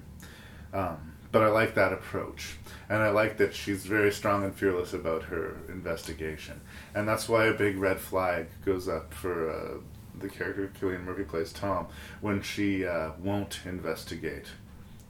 Um, 0.73 1.13
but 1.31 1.41
I 1.43 1.47
like 1.49 1.75
that 1.75 1.91
approach. 1.91 2.55
And 2.89 3.03
I 3.03 3.09
like 3.09 3.37
that 3.37 3.53
she's 3.53 3.85
very 3.85 4.11
strong 4.13 4.43
and 4.45 4.55
fearless 4.55 4.93
about 4.93 5.23
her 5.23 5.57
investigation. 5.67 6.61
And 6.95 7.05
that's 7.07 7.27
why 7.27 7.45
a 7.47 7.53
big 7.53 7.77
red 7.77 7.99
flag 7.99 8.47
goes 8.63 8.87
up 8.87 9.13
for 9.13 9.49
uh, 9.49 9.77
the 10.19 10.29
character 10.29 10.71
Cillian 10.79 11.03
Murphy 11.03 11.23
plays 11.23 11.51
Tom 11.51 11.87
when 12.21 12.41
she 12.41 12.85
uh, 12.85 13.11
won't 13.19 13.59
investigate 13.65 14.45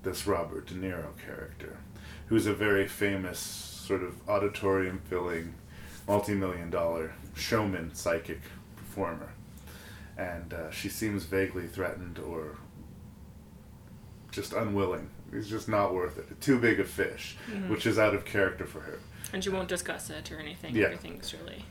this 0.03 0.27
Robert 0.27 0.67
De 0.67 0.73
Niro 0.73 1.17
character, 1.25 1.77
who's 2.27 2.45
a 2.45 2.53
very 2.53 2.87
famous 2.87 3.39
sort 3.39 4.03
of 4.03 4.15
auditorium 4.29 4.99
filling, 5.09 5.53
multi 6.07 6.33
million 6.33 6.69
dollar 6.69 7.13
showman, 7.35 7.93
psychic 7.93 8.41
performer. 8.75 9.29
And 10.17 10.53
uh, 10.53 10.71
she 10.71 10.89
seems 10.89 11.23
vaguely 11.25 11.67
threatened 11.67 12.19
or 12.19 12.57
just 14.31 14.53
unwilling. 14.53 15.09
It's 15.31 15.47
just 15.47 15.67
not 15.67 15.93
worth 15.93 16.17
it. 16.17 16.39
Too 16.41 16.57
big 16.59 16.79
a 16.79 16.83
fish, 16.85 17.35
Mhm. 17.51 17.69
which 17.69 17.85
is 17.85 17.99
out 17.99 18.15
of 18.15 18.23
character 18.25 18.65
for 18.65 18.81
her. 18.81 18.99
And 19.33 19.43
she 19.43 19.49
won't 19.49 19.67
discuss 19.67 20.09
it 20.09 20.31
or 20.31 20.39
anything. 20.39 20.75
Yeah. 20.75 20.85
Everything's 20.85 21.33
really. 21.33 21.65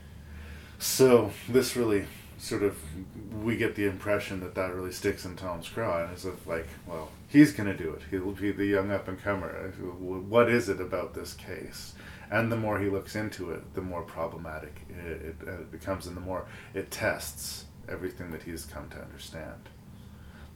So 0.79 1.31
this 1.49 1.75
really 1.75 2.05
sort 2.37 2.63
of 2.63 2.77
we 3.43 3.55
get 3.57 3.75
the 3.75 3.85
impression 3.85 4.39
that 4.41 4.55
that 4.55 4.73
really 4.73 4.91
sticks 4.91 5.25
in 5.25 5.35
Tom's 5.35 5.67
craw, 5.69 6.03
and 6.03 6.11
it's 6.11 6.25
of 6.25 6.45
like, 6.47 6.67
well, 6.85 7.09
he's 7.27 7.51
going 7.53 7.69
to 7.69 7.77
do 7.77 7.91
it. 7.91 8.01
He'll 8.11 8.31
be 8.31 8.51
the 8.51 8.65
young 8.65 8.91
up 8.91 9.07
and 9.07 9.21
comer. 9.21 9.71
What 9.99 10.49
is 10.49 10.69
it 10.69 10.79
about 10.81 11.13
this 11.13 11.33
case? 11.33 11.93
And 12.29 12.51
the 12.51 12.57
more 12.57 12.79
he 12.79 12.89
looks 12.89 13.15
into 13.15 13.51
it, 13.51 13.73
the 13.73 13.81
more 13.81 14.01
problematic 14.01 14.81
it, 14.89 15.35
it, 15.41 15.47
it 15.47 15.71
becomes, 15.71 16.07
and 16.07 16.15
the 16.17 16.21
more 16.21 16.45
it 16.73 16.91
tests 16.91 17.65
everything 17.87 18.31
that 18.31 18.43
he's 18.43 18.65
come 18.65 18.89
to 18.89 19.01
understand. 19.01 19.69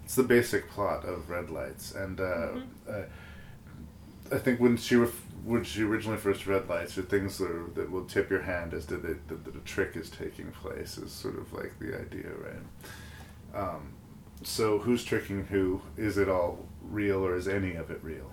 It's 0.03 0.15
the 0.15 0.23
basic 0.23 0.69
plot 0.69 1.05
of 1.05 1.29
Red 1.29 1.49
Lights, 1.49 1.93
and 1.93 2.19
uh, 2.19 2.23
Mhm. 2.23 2.63
uh, 2.89 4.35
I 4.35 4.37
think 4.37 4.59
when 4.59 4.75
she 4.77 4.95
ref- 4.97 5.25
when 5.43 5.63
she 5.63 5.83
originally 5.83 6.17
first 6.17 6.45
read 6.45 6.67
lights, 6.69 6.97
or 6.97 7.01
things 7.03 7.37
that, 7.37 7.49
are, 7.49 7.69
that 7.75 7.91
will 7.91 8.05
tip 8.05 8.29
your 8.29 8.41
hand 8.41 8.73
as 8.73 8.85
to 8.87 8.97
the, 8.97 9.17
that, 9.27 9.45
that 9.45 9.55
a 9.55 9.59
trick 9.59 9.95
is 9.95 10.09
taking 10.09 10.51
place 10.51 10.97
is 10.97 11.11
sort 11.11 11.37
of 11.37 11.51
like 11.53 11.77
the 11.79 11.99
idea, 11.99 12.29
right? 12.37 13.59
Um, 13.61 13.93
so 14.43 14.79
who's 14.79 15.03
tricking 15.03 15.45
who? 15.45 15.81
Is 15.97 16.17
it 16.17 16.29
all 16.29 16.65
real, 16.81 17.25
or 17.25 17.35
is 17.35 17.47
any 17.47 17.75
of 17.75 17.91
it 17.91 17.99
real? 18.03 18.31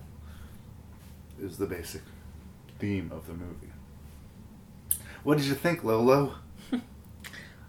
Is 1.40 1.59
the 1.59 1.66
basic 1.66 2.02
theme 2.78 3.11
of 3.12 3.26
the 3.26 3.32
movie. 3.32 3.72
What 5.22 5.38
did 5.38 5.46
you 5.46 5.54
think, 5.54 5.84
Lolo? 5.84 6.34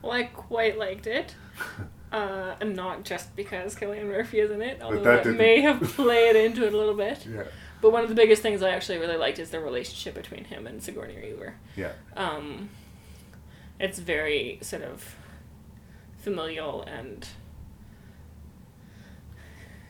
Well, 0.02 0.14
I 0.14 0.24
quite 0.24 0.78
liked 0.78 1.08
it. 1.08 1.36
Uh, 2.12 2.56
and 2.60 2.76
not 2.76 3.04
just 3.04 3.36
because 3.36 3.76
Cillian 3.76 4.08
Murphy 4.08 4.40
is 4.40 4.50
in 4.50 4.64
it, 4.64 4.82
although 4.82 5.04
that 5.04 5.24
that, 5.26 5.34
may 5.36 5.62
have 5.62 5.80
played 5.96 6.36
into 6.36 6.66
it 6.66 6.74
a 6.74 6.76
little 6.76 6.96
bit. 6.96 7.24
Yeah. 7.24 7.44
But 7.82 7.92
one 7.92 8.04
of 8.04 8.10
the 8.10 8.16
biggest 8.16 8.42
things 8.42 8.62
I 8.62 8.70
actually 8.72 8.98
really 8.98 9.16
liked 9.18 9.40
is 9.40 9.52
the 9.52 9.60
relationship 9.60 10.14
between 10.16 10.44
him 10.46 10.68
and 10.68 10.84
Sigourney 10.84 11.16
Weaver. 11.22 11.56
Yeah. 11.78 11.94
Um, 12.18 12.70
it's 13.80 14.00
very 14.00 14.60
sort 14.62 14.82
of 14.84 15.16
familial 16.18 16.82
and 16.84 17.28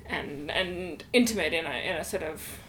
and 0.05 0.49
and 0.51 1.03
intimate 1.13 1.53
in 1.53 1.65
a 1.65 1.69
in 1.89 1.95
a 1.97 2.03
sort 2.03 2.23
of 2.23 2.59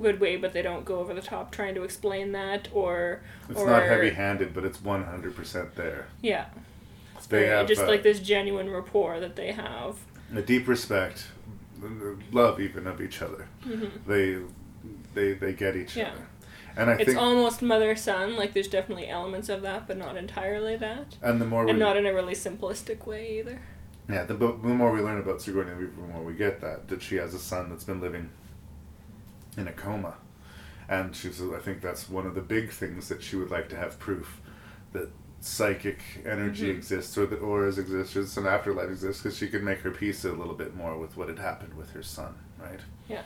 good 0.00 0.20
way, 0.20 0.36
but 0.36 0.52
they 0.52 0.62
don't 0.62 0.84
go 0.84 0.98
over 1.00 1.12
the 1.12 1.20
top 1.20 1.50
trying 1.50 1.74
to 1.74 1.82
explain 1.82 2.30
that 2.32 2.68
or 2.72 3.20
It's 3.48 3.58
or 3.58 3.66
not 3.66 3.82
heavy-handed, 3.82 4.54
but 4.54 4.64
it's 4.64 4.80
one 4.82 5.04
hundred 5.04 5.34
percent 5.34 5.74
there. 5.74 6.06
Yeah. 6.22 6.46
It's 7.16 7.26
They 7.26 7.40
very- 7.40 7.56
have, 7.58 7.66
just 7.66 7.82
uh, 7.82 7.86
like 7.88 8.04
this 8.04 8.20
genuine 8.20 8.70
rapport 8.70 9.18
that 9.18 9.34
they 9.34 9.50
have. 9.52 9.96
a 10.32 10.40
deep 10.42 10.68
respect, 10.68 11.26
love 12.32 12.60
even 12.60 12.86
of 12.86 13.00
each 13.00 13.22
other. 13.22 13.46
Mhm. 13.64 13.90
They, 14.06 14.38
they, 15.14 15.32
they 15.34 15.52
get 15.52 15.76
each 15.76 15.96
Yeah. 15.96 16.10
other, 16.12 16.26
and 16.76 16.90
I 16.90 16.94
it's 16.94 17.04
think, 17.06 17.18
almost 17.18 17.62
mother 17.62 17.94
son. 17.96 18.36
Like 18.36 18.52
there's 18.54 18.68
definitely 18.68 19.08
elements 19.08 19.48
of 19.48 19.62
that, 19.62 19.86
but 19.86 19.96
not 19.96 20.16
entirely 20.16 20.76
that. 20.76 21.16
And 21.22 21.40
the 21.40 21.46
more 21.46 21.62
and 21.62 21.74
we- 21.74 21.78
not 21.78 21.96
in 21.96 22.06
a 22.06 22.14
really 22.14 22.34
simplistic 22.34 23.06
way 23.06 23.38
either. 23.38 23.60
yeah, 24.08 24.24
the, 24.24 24.34
the 24.34 24.46
more 24.46 24.92
we 24.92 25.00
learn 25.00 25.18
about 25.18 25.42
Sigourney 25.42 25.72
Weaver, 25.74 25.92
the 26.00 26.12
more 26.12 26.22
we 26.22 26.34
get 26.34 26.60
that 26.60 26.88
that 26.88 27.02
she 27.02 27.16
has 27.16 27.34
a 27.34 27.38
son 27.38 27.68
that's 27.70 27.84
been 27.84 28.00
living 28.00 28.30
in 29.56 29.66
a 29.68 29.72
coma, 29.72 30.14
and 30.88 31.14
she's. 31.16 31.40
I 31.42 31.58
think 31.58 31.80
that's 31.82 32.08
one 32.08 32.26
of 32.26 32.34
the 32.34 32.40
big 32.40 32.70
things 32.70 33.08
that 33.08 33.22
she 33.22 33.36
would 33.36 33.50
like 33.50 33.68
to 33.70 33.76
have 33.76 33.98
proof 33.98 34.40
that 34.92 35.08
psychic 35.40 36.00
energy 36.26 36.66
Mhm. 36.66 36.76
exists 36.76 37.16
or 37.16 37.26
that 37.26 37.40
auras 37.40 37.78
exist 37.78 38.16
or 38.16 38.26
some 38.26 38.46
afterlife 38.46 38.90
exists 38.90 39.22
because 39.22 39.38
she 39.38 39.48
could 39.48 39.62
make 39.62 39.78
her 39.80 39.90
peace 39.90 40.24
a 40.24 40.32
little 40.32 40.54
bit 40.54 40.74
more 40.74 40.98
with 40.98 41.16
what 41.16 41.28
had 41.28 41.38
happened 41.38 41.74
with 41.74 41.90
her 41.92 42.02
son, 42.02 42.34
right? 42.58 42.80
Yeah. 43.08 43.22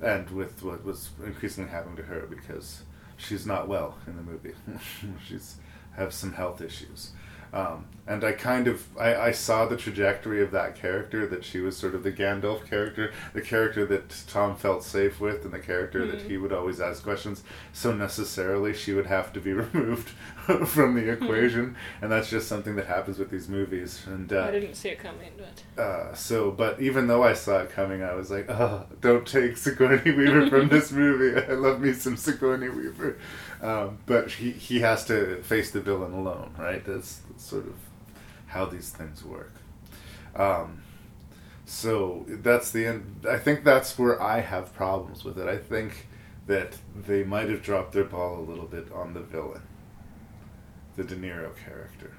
and 0.00 0.30
with 0.30 0.62
what 0.62 0.84
was 0.84 1.10
increasingly 1.24 1.68
happening 1.68 1.96
to 1.96 2.04
her 2.04 2.20
because 2.30 2.82
she's 3.16 3.44
not 3.44 3.66
well 3.66 3.98
in 4.06 4.14
the 4.14 4.22
movie. 4.22 4.54
she's 5.26 5.56
have 5.96 6.14
some 6.14 6.32
health 6.34 6.60
issues. 6.60 7.10
Um, 7.52 7.86
and 8.06 8.24
I 8.24 8.32
kind 8.32 8.68
of 8.68 8.82
I, 8.98 9.14
I 9.16 9.30
saw 9.32 9.66
the 9.66 9.76
trajectory 9.76 10.42
of 10.42 10.50
that 10.52 10.74
character 10.76 11.26
that 11.26 11.44
she 11.44 11.60
was 11.60 11.76
sort 11.76 11.94
of 11.94 12.02
the 12.02 12.10
Gandalf 12.12 12.66
character, 12.68 13.12
the 13.34 13.42
character 13.42 13.84
that 13.84 14.14
Tom 14.28 14.56
felt 14.56 14.82
safe 14.82 15.20
with, 15.20 15.44
and 15.44 15.52
the 15.52 15.58
character 15.58 16.06
that 16.06 16.20
Mhm. 16.20 16.26
he 16.28 16.36
would 16.38 16.52
always 16.52 16.80
ask 16.80 17.02
questions. 17.02 17.42
So 17.74 17.92
necessarily 17.92 18.72
she 18.72 18.94
would 18.94 19.04
have 19.06 19.32
to 19.34 19.40
be 19.40 19.52
removed 19.64 20.08
from 20.66 20.94
the 20.94 21.10
equation, 21.10 21.76
and 22.00 22.10
that's 22.10 22.30
just 22.30 22.48
something 22.48 22.76
that 22.76 22.86
happens 22.86 23.18
with 23.18 23.28
these 23.30 23.46
movies. 23.48 24.02
And 24.06 24.32
uh, 24.32 24.44
I 24.48 24.52
didn't 24.52 24.74
see 24.76 24.88
it 24.88 24.98
coming, 24.98 25.30
but 25.36 25.82
uh, 25.82 26.14
so, 26.14 26.50
but 26.50 26.80
even 26.80 27.08
though 27.08 27.22
I 27.22 27.34
saw 27.34 27.58
it 27.60 27.70
coming, 27.70 28.02
I 28.02 28.14
was 28.14 28.30
like, 28.30 28.48
oh, 28.50 28.86
don't 29.02 29.26
take 29.26 29.58
Sigourney 29.58 30.12
Weaver 30.12 30.48
from 30.48 30.68
this 30.70 30.90
movie. 30.92 31.38
I 31.38 31.52
love 31.52 31.80
me 31.82 31.92
some 31.92 32.16
Sigourney 32.16 32.70
Weaver. 32.70 33.18
Um, 33.60 33.98
but 34.06 34.30
he, 34.30 34.52
he 34.52 34.80
has 34.80 35.04
to 35.06 35.42
face 35.42 35.72
the 35.72 35.80
villain 35.80 36.12
alone, 36.12 36.54
right? 36.56 36.82
That's, 36.86 37.20
sort 37.40 37.66
of 37.66 37.74
how 38.46 38.64
these 38.64 38.90
things 38.90 39.24
work. 39.24 39.54
Um, 40.34 40.82
so 41.64 42.24
that's 42.28 42.70
the 42.70 42.86
end. 42.86 43.26
I 43.28 43.38
think 43.38 43.64
that's 43.64 43.98
where 43.98 44.20
I 44.20 44.40
have 44.40 44.74
problems 44.74 45.24
with 45.24 45.38
it. 45.38 45.48
I 45.48 45.58
think 45.58 46.06
that 46.46 46.78
they 46.96 47.24
might 47.24 47.48
have 47.50 47.62
dropped 47.62 47.92
their 47.92 48.04
ball 48.04 48.38
a 48.38 48.40
little 48.40 48.64
bit 48.64 48.90
on 48.92 49.12
the 49.12 49.20
villain, 49.20 49.62
the 50.96 51.04
De 51.04 51.14
Niro 51.14 51.50
character, 51.64 52.14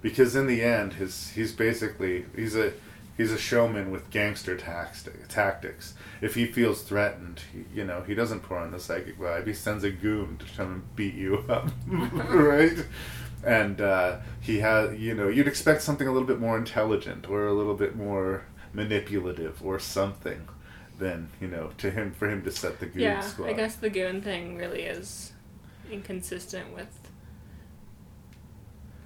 because 0.00 0.34
in 0.34 0.46
the 0.46 0.62
end, 0.62 0.94
his 0.94 1.30
he's 1.30 1.52
basically 1.52 2.24
he's 2.34 2.56
a 2.56 2.72
he's 3.18 3.30
a 3.30 3.36
showman 3.36 3.90
with 3.90 4.08
gangster 4.08 4.56
tactics. 4.56 5.94
If 6.22 6.34
he 6.34 6.46
feels 6.46 6.82
threatened, 6.82 7.42
he, 7.52 7.80
you 7.80 7.84
know, 7.84 8.02
he 8.06 8.14
doesn't 8.14 8.40
pour 8.40 8.56
on 8.56 8.70
the 8.70 8.80
psychic 8.80 9.18
vibe. 9.18 9.46
He 9.46 9.52
sends 9.52 9.84
a 9.84 9.90
goon 9.90 10.38
to 10.38 10.46
come 10.56 10.72
and 10.72 10.96
beat 10.96 11.14
you 11.14 11.44
up, 11.48 11.68
right? 11.86 12.86
And 13.44 13.80
uh, 13.80 14.18
he 14.40 14.58
has, 14.58 14.98
you 14.98 15.14
know, 15.14 15.28
you'd 15.28 15.48
expect 15.48 15.82
something 15.82 16.08
a 16.08 16.12
little 16.12 16.26
bit 16.26 16.40
more 16.40 16.58
intelligent 16.58 17.28
or 17.28 17.46
a 17.46 17.52
little 17.52 17.74
bit 17.74 17.96
more 17.96 18.44
manipulative 18.72 19.64
or 19.64 19.78
something 19.78 20.48
than 20.98 21.28
you 21.40 21.46
know 21.48 21.70
to 21.78 21.90
him 21.90 22.12
for 22.12 22.28
him 22.28 22.42
to 22.42 22.50
set 22.50 22.80
the 22.80 22.86
goon 22.86 23.02
yeah, 23.02 23.20
squad. 23.20 23.48
I 23.48 23.52
guess 23.52 23.76
the 23.76 23.90
goon 23.90 24.20
thing 24.20 24.56
really 24.56 24.82
is 24.82 25.32
inconsistent 25.90 26.74
with. 26.74 26.88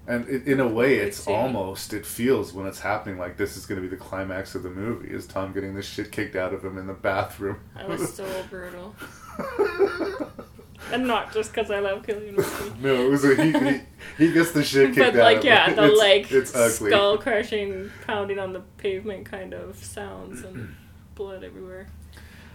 And 0.04 0.26
i 0.26 0.50
in 0.50 0.58
a 0.58 0.66
way, 0.66 0.96
it's 0.96 1.28
almost, 1.28 1.92
it 1.92 2.04
feels 2.04 2.52
when 2.52 2.66
it's 2.66 2.80
happening 2.80 3.18
like 3.18 3.36
this 3.36 3.56
is 3.56 3.66
going 3.66 3.80
to 3.80 3.88
be 3.88 3.94
the 3.94 4.02
climax 4.02 4.56
of 4.56 4.64
the 4.64 4.70
movie, 4.70 5.14
is 5.14 5.28
Tom 5.28 5.52
getting 5.52 5.76
the 5.76 5.82
shit 5.82 6.10
kicked 6.10 6.34
out 6.34 6.52
of 6.52 6.64
him 6.64 6.76
in 6.76 6.88
the 6.88 6.92
bathroom. 6.92 7.60
That 7.76 7.88
was 7.88 8.12
so 8.12 8.26
brutal. 8.50 8.96
and 10.90 11.06
not 11.06 11.32
just 11.32 11.52
because 11.52 11.70
I 11.70 11.80
love 11.80 12.02
Cillian 12.02 12.36
Murphy. 12.36 12.72
no, 12.80 13.06
it 13.06 13.10
was 13.10 13.24
a, 13.24 13.34
he, 13.42 13.52
he, 13.52 13.80
he 14.18 14.32
gets 14.32 14.52
the 14.52 14.64
shit 14.64 14.94
kicked 14.94 15.14
but 15.14 15.20
out 15.20 15.34
like 15.34 15.44
yeah, 15.44 15.72
the 15.72 15.84
it's, 15.84 15.98
like 15.98 16.32
it's 16.32 16.54
ugly. 16.54 16.90
skull 16.90 17.18
crushing, 17.18 17.90
pounding 18.06 18.38
on 18.38 18.52
the 18.52 18.60
pavement 18.78 19.26
kind 19.26 19.54
of 19.54 19.76
sounds 19.76 20.42
and 20.42 20.74
blood 21.14 21.44
everywhere. 21.44 21.88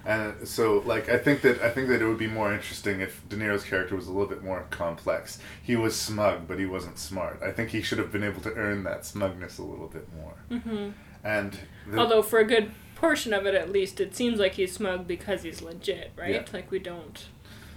And 0.05 0.47
so, 0.47 0.81
like, 0.85 1.09
I 1.09 1.17
think 1.17 1.41
that 1.41 1.61
I 1.61 1.69
think 1.69 1.89
that 1.89 2.01
it 2.01 2.07
would 2.07 2.17
be 2.17 2.27
more 2.27 2.53
interesting 2.53 3.01
if 3.01 3.27
De 3.27 3.35
Niro's 3.35 3.65
character 3.65 3.93
was 3.93 4.07
a 4.07 4.11
little 4.11 4.27
bit 4.27 4.41
more 4.41 4.65
complex. 4.69 5.37
He 5.61 5.75
was 5.75 5.97
smug, 5.97 6.47
but 6.47 6.57
he 6.59 6.65
wasn't 6.65 6.97
smart. 6.97 7.41
I 7.43 7.51
think 7.51 7.71
he 7.71 7.81
should 7.81 7.97
have 7.97 8.09
been 8.09 8.23
able 8.23 8.39
to 8.41 8.53
earn 8.53 8.83
that 8.83 9.05
smugness 9.05 9.57
a 9.57 9.63
little 9.63 9.87
bit 9.87 10.07
more. 10.15 10.59
hmm 10.59 10.91
And 11.25 11.59
the, 11.85 11.97
Although 11.97 12.21
for 12.21 12.39
a 12.39 12.45
good 12.45 12.71
portion 12.95 13.33
of 13.33 13.45
it, 13.45 13.53
at 13.53 13.69
least, 13.69 13.99
it 13.99 14.15
seems 14.15 14.39
like 14.39 14.53
he's 14.53 14.71
smug 14.71 15.07
because 15.07 15.43
he's 15.43 15.61
legit, 15.61 16.11
right? 16.15 16.35
Yeah. 16.35 16.45
Like 16.53 16.71
we 16.71 16.79
don't. 16.79 17.25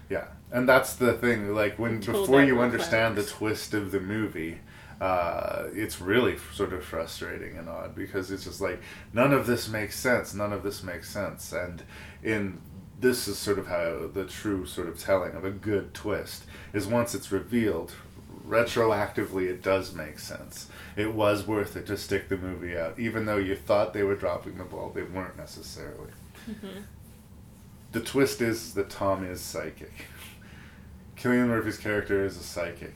Yeah, 0.08 0.28
and 0.52 0.68
that's 0.68 0.94
the 0.94 1.12
thing. 1.14 1.54
Like 1.54 1.78
when 1.78 2.00
before 2.00 2.42
you 2.42 2.60
understand 2.60 3.16
the 3.16 3.22
twist 3.24 3.74
of 3.74 3.90
the 3.92 4.00
movie, 4.00 4.58
uh, 5.00 5.68
it's 5.72 6.00
really 6.00 6.36
sort 6.52 6.72
of 6.72 6.84
frustrating 6.84 7.56
and 7.56 7.68
odd 7.68 7.94
because 7.94 8.30
it's 8.30 8.44
just 8.44 8.60
like 8.60 8.80
none 9.12 9.32
of 9.32 9.46
this 9.46 9.68
makes 9.68 9.98
sense. 9.98 10.34
None 10.34 10.52
of 10.52 10.62
this 10.62 10.82
makes 10.82 11.08
sense, 11.08 11.52
and 11.52 11.82
in 12.22 12.60
this 13.00 13.26
is 13.28 13.38
sort 13.38 13.58
of 13.58 13.66
how 13.66 14.08
the 14.12 14.26
true 14.26 14.66
sort 14.66 14.86
of 14.88 14.98
telling 14.98 15.32
of 15.32 15.44
a 15.44 15.50
good 15.50 15.94
twist 15.94 16.44
is 16.74 16.86
once 16.86 17.14
it's 17.14 17.32
revealed 17.32 17.92
retroactively 18.46 19.48
it 19.48 19.62
does 19.62 19.94
make 19.94 20.18
sense 20.18 20.68
it 20.96 21.14
was 21.14 21.46
worth 21.46 21.76
it 21.76 21.86
to 21.86 21.96
stick 21.96 22.28
the 22.28 22.36
movie 22.36 22.76
out 22.76 22.98
even 22.98 23.24
though 23.24 23.36
you 23.36 23.54
thought 23.54 23.94
they 23.94 24.02
were 24.02 24.14
dropping 24.16 24.58
the 24.58 24.64
ball 24.64 24.90
they 24.94 25.02
weren't 25.02 25.36
necessarily 25.36 26.10
Mhm. 26.50 26.82
the 27.92 28.00
twist 28.00 28.40
is 28.42 28.74
that 28.74 28.90
tom 28.90 29.24
is 29.24 29.40
psychic 29.40 29.92
cillian 31.20 31.48
murphy's 31.48 31.76
character 31.78 32.24
is 32.24 32.36
a 32.36 32.42
psychic 32.42 32.94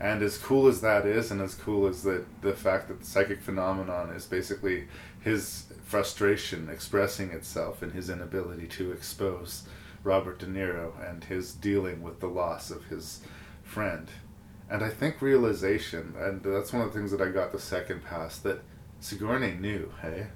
and 0.00 0.22
as 0.22 0.38
cool 0.38 0.66
as 0.66 0.80
that 0.80 1.06
is 1.06 1.30
and 1.30 1.40
as 1.40 1.54
cool 1.54 1.86
as 1.86 2.02
the, 2.02 2.24
the 2.40 2.54
fact 2.54 2.88
that 2.88 3.00
the 3.00 3.06
psychic 3.06 3.40
phenomenon 3.40 4.10
is 4.10 4.24
basically 4.26 4.88
his 5.20 5.66
frustration 5.84 6.68
expressing 6.70 7.30
itself 7.30 7.82
in 7.82 7.90
his 7.90 8.08
inability 8.08 8.66
to 8.66 8.92
expose 8.92 9.64
Robert 10.02 10.38
De 10.38 10.46
Niro 10.46 10.92
and 11.08 11.24
his 11.24 11.52
dealing 11.52 12.02
with 12.02 12.20
the 12.20 12.26
loss 12.26 12.70
of 12.70 12.86
his 12.86 13.20
friend. 13.62 14.08
And 14.70 14.82
I 14.82 14.88
think 14.88 15.20
realization, 15.20 16.14
and 16.18 16.42
that's 16.42 16.72
one 16.72 16.80
of 16.80 16.92
the 16.92 16.98
things 16.98 17.10
that 17.10 17.20
I 17.20 17.28
got 17.28 17.52
the 17.52 17.58
second 17.58 18.02
pass, 18.04 18.38
that 18.38 18.62
Sigourney 19.00 19.52
knew, 19.52 19.92
hey? 20.00 20.28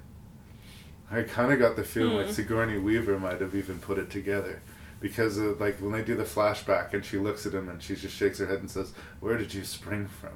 I 1.09 1.23
kind 1.23 1.51
of 1.51 1.57
got 1.57 1.75
the 1.75 1.83
feeling 1.83 2.17
like 2.17 2.27
Hmm. 2.27 2.33
Sigourney 2.33 2.77
Weaver 2.77 3.17
might 3.17 3.41
have 3.41 3.55
even 3.55 3.79
put 3.79 3.97
it 3.97 4.11
together. 4.11 4.61
Because, 4.99 5.37
of, 5.37 5.59
like, 5.59 5.77
when 5.79 5.91
they 5.91 6.03
do 6.03 6.15
the 6.15 6.23
flashback 6.23 6.93
and 6.93 7.05
she 7.05 7.17
looks 7.17 7.45
at 7.45 7.53
him 7.53 7.69
and 7.69 7.81
she 7.81 7.95
just 7.95 8.15
shakes 8.15 8.39
her 8.39 8.47
head 8.47 8.59
and 8.59 8.71
says, 8.71 8.93
Where 9.19 9.37
did 9.37 9.53
you 9.53 9.63
spring 9.63 10.07
from? 10.07 10.33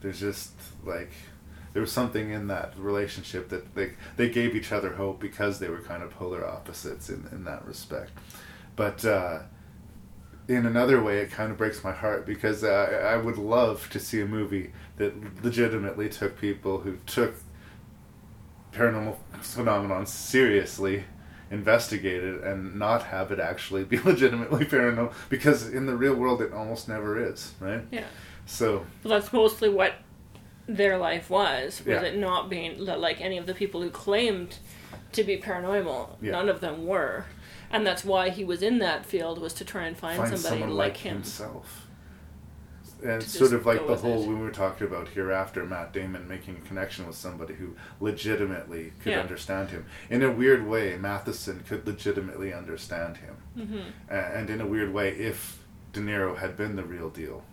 There's 0.00 0.20
just, 0.20 0.52
like, 0.84 1.10
there 1.72 1.82
was 1.82 1.92
something 1.92 2.30
in 2.30 2.46
that 2.48 2.72
relationship 2.78 3.48
that 3.50 3.74
they 3.74 3.92
they 4.16 4.28
gave 4.28 4.56
each 4.56 4.72
other 4.72 4.94
hope 4.94 5.20
because 5.20 5.58
they 5.58 5.68
were 5.68 5.80
kind 5.80 6.02
of 6.02 6.10
polar 6.10 6.46
opposites 6.46 7.08
in 7.08 7.28
in 7.30 7.44
that 7.44 7.64
respect. 7.66 8.10
But 8.74 9.04
uh, 9.04 9.40
in 10.48 10.64
another 10.64 11.02
way, 11.02 11.18
it 11.18 11.30
kind 11.30 11.52
of 11.52 11.58
breaks 11.58 11.84
my 11.84 11.92
heart 11.92 12.24
because 12.24 12.64
uh, 12.64 13.04
I 13.04 13.16
would 13.16 13.36
love 13.36 13.88
to 13.90 14.00
see 14.00 14.20
a 14.20 14.26
movie 14.26 14.72
that 14.96 15.44
legitimately 15.44 16.08
took 16.08 16.40
people 16.40 16.78
who 16.80 16.96
took 17.06 17.34
paranormal 18.72 19.16
phenomenon 19.40 20.06
seriously 20.06 21.04
investigated 21.50 22.42
and 22.44 22.74
not 22.78 23.04
have 23.04 23.32
it 23.32 23.40
actually 23.40 23.84
be 23.84 23.98
legitimately 24.04 24.64
paranormal 24.64 25.12
because 25.28 25.68
in 25.68 25.86
the 25.86 25.96
real 25.96 26.14
world 26.14 26.42
it 26.42 26.52
almost 26.52 26.88
never 26.88 27.22
is 27.22 27.52
right 27.60 27.82
Yeah. 27.90 28.04
so 28.46 28.84
Well, 29.04 29.18
that's 29.18 29.32
mostly 29.32 29.68
what 29.68 29.94
their 30.66 30.98
life 30.98 31.30
was. 31.30 31.78
Was 31.78 31.86
Yeah. 31.86 32.02
it 32.02 32.18
not 32.18 32.50
being 32.50 32.84
like 32.84 33.20
any 33.22 33.38
of 33.38 33.46
the 33.46 33.54
people 33.54 33.80
who 33.80 33.88
claimed 33.88 34.58
to 35.12 35.24
be 35.24 35.38
paranormal? 35.38 36.16
Yeah. 36.20 36.32
None 36.32 36.50
of 36.50 36.60
them 36.60 36.86
were, 36.86 37.24
and 37.70 37.86
that's 37.86 38.04
why 38.04 38.28
he 38.28 38.44
was 38.44 38.62
in 38.62 38.78
that 38.80 39.06
field 39.06 39.40
was 39.40 39.54
to 39.54 39.64
try 39.64 39.86
and 39.86 39.96
find, 39.96 40.18
find 40.18 40.28
somebody 40.38 40.60
someone 40.60 40.76
like, 40.76 40.88
like 40.92 40.96
him. 40.98 41.14
himself. 41.14 41.86
And 43.02 43.22
it's 43.22 43.38
sort 43.38 43.52
of 43.52 43.64
like 43.64 43.86
the 43.86 43.94
whole 43.96 44.24
it. 44.24 44.28
we 44.28 44.34
were 44.34 44.50
talking 44.50 44.86
about 44.86 45.08
hereafter, 45.08 45.64
Matt 45.64 45.92
Damon 45.92 46.26
making 46.26 46.56
a 46.56 46.66
connection 46.66 47.06
with 47.06 47.14
somebody 47.16 47.54
who 47.54 47.76
legitimately 48.00 48.92
could 49.00 49.12
Yeah. 49.12 49.20
understand 49.20 49.70
him. 49.70 49.86
In 50.10 50.22
a 50.22 50.30
weird 50.32 50.66
way, 50.66 50.96
Matheson 50.96 51.62
could 51.68 51.86
legitimately 51.86 52.52
understand 52.52 53.18
him. 53.18 53.36
Mhm. 53.56 53.84
And 54.08 54.50
in 54.50 54.60
a 54.60 54.66
weird 54.66 54.92
way, 54.92 55.10
if 55.10 55.62
De 55.92 56.00
Niro 56.00 56.36
had 56.38 56.56
been 56.56 56.74
the 56.76 56.84
real 56.84 57.08
deal, 57.08 57.44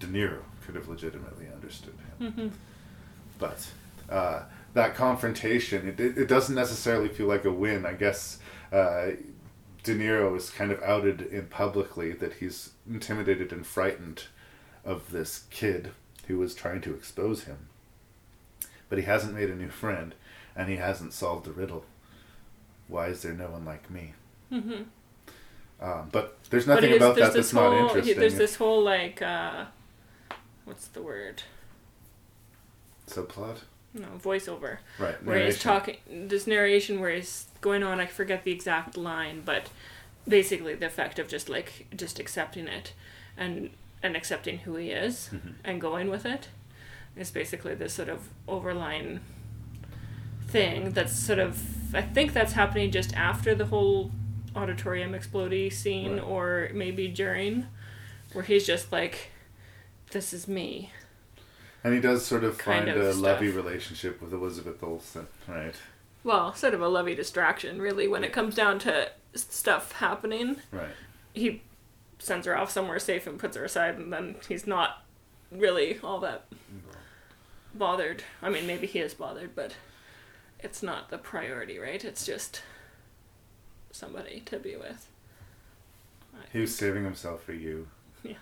De 0.00 0.06
Niro 0.06 0.40
could 0.64 0.74
have 0.74 0.88
legitimately 0.88 1.46
understood 1.52 1.94
him. 2.18 2.32
Mhm. 2.32 2.50
But 3.38 3.70
uh, 4.08 4.44
that 4.72 4.94
confrontation, 4.94 5.86
it, 5.88 6.00
it, 6.00 6.16
it 6.18 6.28
doesn't 6.28 6.54
necessarily 6.54 7.08
feel 7.08 7.26
like 7.26 7.44
a 7.44 7.52
win. 7.52 7.84
I 7.84 7.92
guess 7.92 8.38
uh, 8.72 9.08
De 9.82 9.94
Niro 9.94 10.34
is 10.36 10.48
kind 10.50 10.72
of 10.72 10.82
outed 10.82 11.20
in 11.22 11.46
publicly 11.46 12.12
that 12.12 12.34
he's 12.34 12.70
intimidated 12.88 13.52
and 13.52 13.66
frightened 13.66 14.24
of 14.88 15.10
this 15.10 15.44
kid 15.50 15.90
who 16.26 16.38
was 16.38 16.54
trying 16.54 16.80
to 16.80 16.94
expose 16.94 17.44
him. 17.44 17.68
But 18.88 18.98
he 18.98 19.04
hasn't 19.04 19.34
made 19.34 19.50
a 19.50 19.54
new 19.54 19.68
friend, 19.68 20.14
and 20.56 20.68
he 20.70 20.76
hasn't 20.76 21.12
solved 21.12 21.44
the 21.44 21.52
riddle. 21.52 21.84
Why 22.88 23.08
is 23.08 23.20
there 23.22 23.34
no 23.34 23.50
one 23.50 23.64
like 23.66 23.90
me? 23.90 24.14
Mhm. 24.50 24.86
Um, 25.80 26.08
but 26.10 26.38
there's 26.50 26.66
nothing 26.66 26.90
is- 26.90 26.96
about 26.96 27.16
there's 27.16 27.28
that 27.28 27.34
that's 27.34 27.52
not 27.52 27.72
whole- 27.72 27.82
interesting. 27.88 28.18
There's 28.18 28.34
this 28.36 28.56
whole 28.56 28.82
like, 28.82 29.20
uh, 29.22 29.66
what's 30.64 30.88
the 30.88 31.02
word? 31.02 31.42
subplot. 33.06 33.58
No, 33.94 34.06
voiceover. 34.22 34.78
Right, 34.98 35.22
Where 35.24 35.42
he's 35.46 35.62
talking, 35.62 35.96
this 36.06 36.46
narration 36.46 37.00
where 37.00 37.10
he's 37.10 37.46
going 37.62 37.82
on, 37.82 38.00
I 38.00 38.06
forget 38.06 38.44
the 38.44 38.52
exact 38.52 38.96
line, 38.98 39.40
but 39.46 39.70
basically 40.28 40.74
the 40.74 40.86
effect 40.86 41.18
of 41.18 41.26
just 41.26 41.48
like, 41.48 41.86
just 41.96 42.18
accepting 42.20 42.68
it 42.68 42.92
and, 43.36 43.70
and 44.02 44.16
accepting 44.16 44.58
who 44.60 44.76
he 44.76 44.90
is 44.90 45.30
Mhm. 45.32 45.54
and 45.64 45.80
going 45.80 46.08
with 46.10 46.24
it 46.26 46.48
is 47.16 47.30
basically 47.30 47.74
this 47.74 47.92
sort 47.94 48.08
of 48.08 48.28
overline 48.48 49.20
thing 50.48 50.90
that's 50.92 51.12
sort 51.18 51.38
of, 51.38 51.94
I 51.94 52.02
think 52.02 52.32
that's 52.32 52.52
happening 52.52 52.90
just 52.90 53.14
after 53.16 53.54
the 53.54 53.66
whole 53.66 54.10
auditorium 54.56 55.12
explodey 55.12 55.72
scene 55.72 56.14
Right. 56.14 56.22
or 56.24 56.70
maybe 56.72 57.08
during, 57.08 57.66
where 58.32 58.44
he's 58.44 58.66
just 58.66 58.90
like, 58.92 59.30
this 60.10 60.32
is 60.32 60.48
me. 60.48 60.92
And 61.84 61.94
he 61.94 62.00
does 62.00 62.24
sort 62.24 62.44
of 62.44 62.58
kind 62.58 62.86
find 62.86 62.96
of 62.98 63.04
a 63.04 63.12
stuff. 63.12 63.22
lovey 63.22 63.50
relationship 63.50 64.20
with 64.22 64.32
Elizabeth 64.32 64.82
Olsen, 64.82 65.26
right? 65.46 65.74
well, 66.24 66.52
sort 66.54 66.74
of 66.74 66.82
a 66.82 66.88
lovey 66.88 67.14
distraction, 67.14 67.80
really, 67.80 68.06
when 68.08 68.22
it 68.24 68.32
comes 68.32 68.54
down 68.54 68.78
to 68.80 69.10
stuff 69.34 69.92
happening. 69.92 70.56
Right. 70.72 70.90
He 71.32 71.62
sends 72.18 72.46
her 72.46 72.56
off 72.56 72.70
somewhere 72.70 72.98
safe 72.98 73.26
and 73.26 73.38
puts 73.38 73.56
her 73.56 73.64
aside, 73.64 73.96
and 73.96 74.12
then 74.12 74.36
he's 74.48 74.66
not 74.66 75.02
really 75.50 75.98
all 76.02 76.20
that 76.20 76.46
bothered. 77.74 78.24
I 78.42 78.50
mean, 78.50 78.66
maybe 78.66 78.86
he 78.86 78.98
is 78.98 79.14
bothered, 79.14 79.54
but 79.54 79.74
it's 80.60 80.82
not 80.82 81.10
the 81.10 81.18
priority, 81.18 81.78
right? 81.78 82.04
It's 82.04 82.26
just 82.26 82.62
somebody 83.92 84.40
to 84.46 84.58
be 84.58 84.76
with. 84.76 85.08
He 86.52 86.60
was 86.60 86.74
saving 86.74 87.04
himself 87.04 87.42
for 87.42 87.52
you. 87.52 87.88
Yes. 88.22 88.36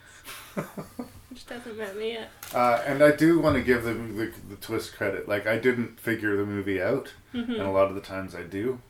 Which 1.29 1.47
doesn't 1.47 1.77
met 1.77 1.97
me 1.97 2.13
yet. 2.13 2.31
Uh, 2.55 2.83
and 2.87 3.03
I 3.03 3.11
do 3.11 3.39
want 3.39 3.57
to 3.57 3.63
give 3.63 3.85
the, 3.85 3.93
the 3.95 4.33
the 4.51 4.57
twist 4.57 4.95
credit. 4.97 5.29
Like 5.29 5.47
I 5.47 5.59
didn't 5.59 6.01
figure 6.01 6.37
the 6.37 6.47
movie 6.47 6.81
out, 6.81 7.13
Mhm. 7.35 7.51
and 7.51 7.63
a 7.63 7.71
lot 7.71 7.89
of 7.89 7.95
the 7.95 8.01
times 8.01 8.35
I 8.35 8.43
do. 8.43 8.81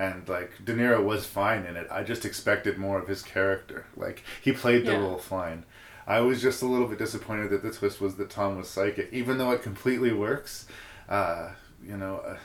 And 0.00 0.26
like 0.28 0.52
De 0.64 0.72
Niro 0.72 1.04
was 1.04 1.26
fine 1.26 1.64
in 1.66 1.76
it. 1.76 1.86
I 1.90 2.02
just 2.02 2.24
expected 2.24 2.78
more 2.78 2.98
of 2.98 3.06
his 3.06 3.22
character. 3.22 3.84
Like 3.96 4.24
he 4.40 4.50
played 4.52 4.86
the 4.86 4.92
Yeah. 4.92 5.00
role 5.00 5.18
fine. 5.18 5.64
I 6.06 6.20
was 6.20 6.40
just 6.40 6.62
a 6.62 6.66
little 6.66 6.88
bit 6.88 6.98
disappointed 6.98 7.50
that 7.50 7.62
the 7.62 7.70
twist 7.70 8.00
was 8.00 8.14
that 8.16 8.30
Tom 8.30 8.56
was 8.56 8.68
psychic, 8.68 9.10
even 9.12 9.36
though 9.36 9.50
it 9.50 9.62
completely 9.62 10.12
works. 10.12 10.66
Uh, 11.08 11.50
you 11.86 11.96
know, 11.98 12.16
uh, 12.26 12.38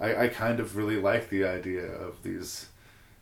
I 0.00 0.24
I 0.24 0.28
kind 0.28 0.58
of 0.58 0.74
really 0.76 0.96
like 0.96 1.28
the 1.28 1.44
idea 1.44 1.84
of 1.84 2.22
these 2.22 2.68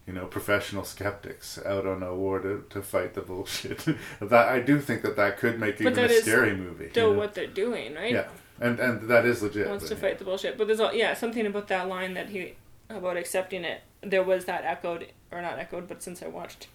you 0.07 0.13
know, 0.13 0.27
professional 0.27 0.85
skeptics 0.85 1.59
out 1.65 1.87
on 1.87 2.03
a 2.03 2.15
war 2.15 2.39
to, 2.39 2.63
to 2.69 2.83
fight 2.83 3.15
the 3.15 3.23
bullshit. 3.23 3.87
that 4.21 4.49
I 4.51 4.61
do 4.61 4.79
think 4.79 5.01
that 5.03 5.17
that 5.17 5.39
could 5.39 5.59
make 5.59 5.81
even 5.81 5.95
But 5.95 5.95
that 5.95 6.11
a 6.11 6.21
scary 6.21 6.55
movie. 6.55 6.91
still 6.91 7.09
you 7.09 7.13
know? 7.15 7.19
what 7.21 7.35
they're 7.35 7.47
doing, 7.47 7.95
right? 7.95 8.13
Yeah, 8.13 8.29
and 8.61 8.79
and 8.79 9.09
that 9.09 9.25
is 9.25 9.43
legit. 9.43 9.67
wants 9.67 9.89
but 9.89 9.95
to 9.95 10.01
fight 10.01 10.19
the 10.19 10.25
bullshit. 10.25 10.59
But 10.59 10.67
there's 10.67 10.79
all, 10.81 10.93
yeah 10.95 11.15
something 11.15 11.47
about 11.47 11.69
that 11.69 11.89
line 11.89 12.13
that 12.15 12.29
he 12.29 12.55
about 12.91 13.17
accepting 13.17 13.65
it. 13.65 13.83
There 14.03 14.23
was 14.23 14.45
that 14.47 14.65
echoed 14.65 15.09
or 15.31 15.41
not 15.43 15.59
echoed, 15.59 15.89
but 15.89 16.03
since 16.03 16.23
I 16.23 16.27
watched 16.29 16.69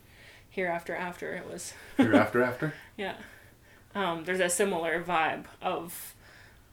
Hereafter 0.50 0.96
After, 0.96 1.34
it 1.36 1.50
was 1.50 1.74
Hereafter 1.98 2.44
After? 2.44 2.74
yeah. 2.98 3.16
Um, 3.96 4.24
there's 4.26 4.40
a 4.40 4.50
similar 4.50 5.04
vibe 5.04 5.46
of 5.62 6.16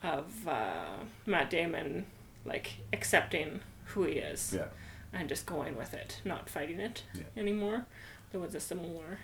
of 0.02 0.46
uh, 0.46 0.96
Matt 1.24 1.50
Damon 1.50 2.06
like 2.44 2.74
accepting 2.92 3.60
who 3.86 4.04
he 4.04 4.14
is. 4.14 4.52
Yeah. 4.54 4.66
And 5.12 5.28
just 5.28 5.46
going 5.46 5.76
with 5.76 5.94
it, 5.94 6.20
not 6.24 6.48
fighting 6.50 6.78
it 6.80 7.02
Yeah. 7.14 7.22
anymore. 7.36 7.86
There 8.32 8.40
was 8.40 8.54
a 8.54 8.60
similar 8.60 9.18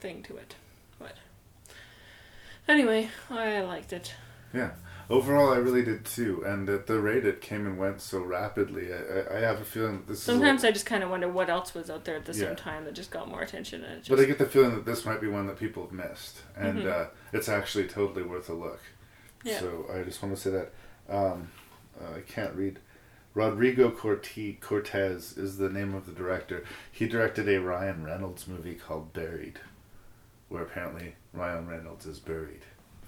thing 0.00 0.22
to 0.24 0.36
it, 0.36 0.56
but 0.98 1.14
anyway, 2.68 3.08
I 3.30 3.60
liked 3.60 3.92
it. 3.92 4.14
Yeah. 4.52 4.70
Overall, 5.10 5.52
I 5.52 5.56
really 5.56 5.82
did 5.84 6.06
too, 6.06 6.42
and 6.46 6.68
at 6.68 6.86
the 6.86 6.98
rate 6.98 7.26
it 7.26 7.42
came 7.42 7.66
and 7.66 7.78
went 7.78 8.00
so 8.00 8.20
rapidly, 8.20 8.88
I, 8.92 9.36
I, 9.36 9.40
have 9.40 9.60
a 9.60 9.64
feeling 9.64 9.98
that 9.98 10.06
this 10.06 10.22
Sometimes 10.22 10.64
I 10.64 10.70
just 10.70 10.86
kind 10.86 11.04
of 11.04 11.10
wonder 11.10 11.28
what 11.28 11.50
else 11.50 11.74
was 11.74 11.90
out 11.90 12.04
there 12.06 12.16
at 12.16 12.24
the 12.24 12.32
Yeah. 12.32 12.46
same 12.48 12.56
time 12.56 12.86
that 12.86 12.94
just 12.94 13.10
got 13.10 13.28
more 13.28 13.42
attention. 13.42 13.84
And 13.84 13.98
just, 13.98 14.08
But 14.08 14.20
I 14.20 14.24
get 14.24 14.38
the 14.38 14.46
feeling 14.46 14.74
that 14.74 14.86
this 14.86 15.04
might 15.04 15.20
be 15.20 15.28
one 15.28 15.46
that 15.46 15.58
people 15.58 15.82
have 15.82 15.92
missed, 15.92 16.40
and 16.56 16.78
Mhm. 16.78 16.90
uh, 16.90 17.08
it's 17.34 17.50
actually 17.50 17.86
totally 17.86 18.22
worth 18.22 18.48
a 18.48 18.54
look. 18.54 18.80
Yeah. 19.42 19.60
So 19.60 19.86
I 19.92 20.02
just 20.02 20.22
want 20.22 20.34
to 20.34 20.40
say 20.40 20.50
that 20.50 20.72
um, 21.06 21.50
uh, 22.00 22.16
I 22.16 22.20
can't 22.20 22.54
read. 22.54 22.78
Rodrigo 23.34 23.90
Corti- 23.90 24.58
Cortés 24.62 25.36
is 25.36 25.58
the 25.58 25.68
name 25.68 25.92
of 25.92 26.06
the 26.06 26.12
director. 26.12 26.64
He 26.90 27.06
directed 27.06 27.46
a 27.48 27.60
Ryan 27.60 28.04
Reynolds 28.04 28.48
movie 28.48 28.76
called 28.76 29.12
Buried, 29.12 29.60
where 30.48 30.62
apparently 30.62 31.16
Ryan 31.34 31.68
Reynolds 31.68 32.06
is 32.06 32.20
buried 32.20 32.62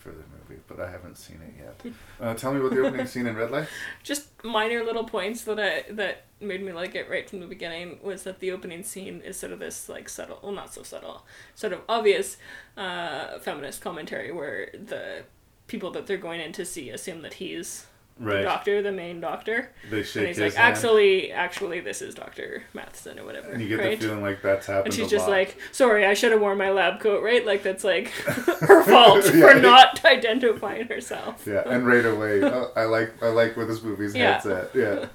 for 0.07 0.13
the 0.13 0.25
movie, 0.39 0.63
but 0.69 0.79
I 0.79 0.91
haven't 0.91 1.17
seen 1.17 1.41
it 1.43 1.55
yet. 1.59 1.93
Uh, 2.21 2.35
tell 2.35 2.55
me 2.55 2.61
about 2.61 2.71
the 2.71 2.87
opening 2.87 3.07
scene 3.07 3.27
in 3.27 3.35
Red 3.35 3.51
Light. 3.51 3.69
Just 4.05 4.29
minor 4.45 4.85
little 4.85 5.05
points 5.05 5.43
that 5.43 5.59
I 5.59 5.85
that 5.93 6.27
made 6.41 6.63
me 6.63 6.73
like 6.73 6.95
it 6.95 7.11
right 7.11 7.29
from 7.29 7.41
the 7.41 7.47
beginning 7.47 7.99
was 8.03 8.23
that 8.23 8.41
the 8.41 8.53
opening 8.53 8.83
scene 8.83 9.21
is 9.23 9.37
sort 9.37 9.53
of 9.53 9.59
this 9.59 9.89
like 9.89 10.09
subtle, 10.09 10.39
well 10.43 10.53
not 10.53 10.73
so 10.73 10.83
subtle, 10.83 11.27
sort 11.55 11.73
of 11.73 11.81
obvious 11.89 12.37
uh, 12.77 13.39
feminist 13.41 13.81
commentary 13.81 14.31
where 14.31 14.71
the 14.73 15.25
people 15.67 15.91
that 15.91 16.07
they're 16.07 16.17
going 16.17 16.41
in 16.41 16.53
to 16.53 16.65
see 16.65 16.91
assume 16.91 17.23
that 17.23 17.35
he's 17.35 17.87
Right. 18.19 18.39
the 18.39 18.43
doctor, 18.45 18.81
the 18.83 18.93
main 18.93 19.21
doctor. 19.21 19.71
They 19.91 20.03
shake 20.03 20.17
and 20.17 20.29
he's 20.29 20.39
like, 20.41 20.55
hand. 20.55 20.75
actually, 20.75 21.33
actually, 21.33 21.81
this 21.81 22.01
is 22.01 22.15
Doctor 22.15 22.63
Matheson 22.73 23.19
or 23.19 23.25
whatever. 23.25 23.51
And 23.51 23.61
you 23.63 23.69
get 23.69 23.79
right? 23.79 24.01
the 24.01 24.07
feeling 24.07 24.23
like 24.23 24.41
that's 24.41 24.67
happened. 24.67 24.87
And 24.87 24.95
she's 24.95 25.11
just 25.11 25.27
lot. 25.29 25.33
like, 25.33 25.59
sorry, 25.71 26.07
I 26.07 26.15
should 26.15 26.33
have 26.33 26.41
worn 26.41 26.57
my 26.57 26.71
lab 26.71 26.99
coat, 27.01 27.23
right? 27.23 27.45
Like 27.45 27.63
that's 27.63 27.85
like 27.85 28.09
her 28.11 28.83
fault 28.85 29.25
Yeah. 29.35 29.53
for 29.53 29.61
not 29.61 30.03
identifying 30.07 30.87
herself. 30.87 31.47
Yeah, 31.47 31.63
and 31.67 31.87
right 31.87 32.07
away, 32.07 32.43
oh, 32.45 32.73
I 32.75 32.85
like 32.85 33.23
I 33.23 33.29
like 33.29 33.55
where 33.57 33.67
this 33.67 33.83
movie's 33.83 34.15
Yeah. 34.15 34.33
head's 34.41 34.47
at. 34.47 34.75
Yeah. 34.75 35.07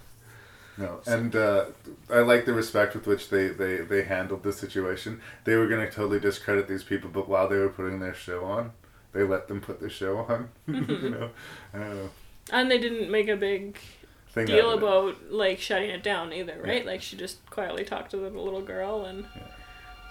No, 0.78 1.00
and 1.06 1.36
uh, 1.36 1.66
I 2.10 2.20
like 2.20 2.46
the 2.46 2.54
respect 2.54 2.96
with 2.96 3.06
which 3.06 3.30
they, 3.30 3.50
they, 3.50 3.78
they 3.78 4.04
handled 4.04 4.42
the 4.44 4.54
situation. 4.54 5.22
They 5.44 5.56
were 5.56 5.68
going 5.68 5.86
to 5.86 5.92
totally 5.92 6.20
discredit 6.20 6.68
these 6.68 6.84
people, 6.84 7.10
but 7.12 7.28
while 7.28 7.48
they 7.50 7.58
were 7.58 7.70
putting 7.70 8.00
their 8.00 8.14
show 8.16 8.46
on, 8.46 8.72
they 9.12 9.22
let 9.24 9.48
them 9.48 9.60
put 9.60 9.80
their 9.80 9.90
show 9.90 10.20
on. 10.20 10.50
Mhm. 10.68 11.04
you 11.04 11.10
know, 11.10 11.30
I 11.74 11.78
don't 11.80 11.96
know. 11.96 12.10
And 12.52 12.70
they 12.72 12.78
didn't 12.78 13.10
make 13.12 13.28
a 13.28 13.36
big 13.36 13.78
Thing 14.30 14.46
deal 14.46 14.68
out 14.68 14.74
it. 14.76 14.78
about 14.80 15.32
like 15.32 15.60
shutting 15.60 15.90
it 15.90 16.04
down 16.04 16.32
either, 16.34 16.60
right? 16.64 16.84
Yeah. 16.84 16.92
Like 16.92 17.02
she 17.02 17.16
just 17.18 17.46
quietly 17.50 17.84
talked 17.84 18.12
to 18.12 18.18
the 18.18 18.30
little 18.30 18.62
girl 18.62 19.06
and 19.06 19.26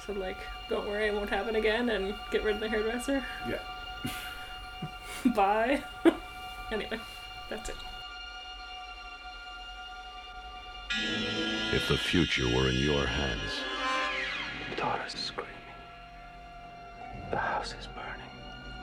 said 0.07 0.16
like, 0.16 0.36
"Don't 0.69 0.86
worry, 0.86 1.07
it 1.07 1.15
won't 1.15 1.31
happen 1.31 1.57
again," 1.57 1.89
and 1.90 2.15
get 2.31 2.43
rid 2.44 2.55
of 2.57 2.61
the 2.61 2.69
hairdresser. 2.69 3.24
Yeah. 3.48 3.59
Bye. 5.35 5.82
anyway, 6.73 7.01
that's 7.48 7.69
it. 7.70 7.77
If 11.73 11.89
the 11.89 11.97
future 11.97 12.47
were 12.48 12.69
in 12.69 12.77
your 12.77 13.07
hands, 13.07 13.61
Daughter's 14.77 15.15
screaming. 15.15 15.51
The 17.31 17.36
house 17.36 17.74
is 17.78 17.86
burning. 17.89 18.31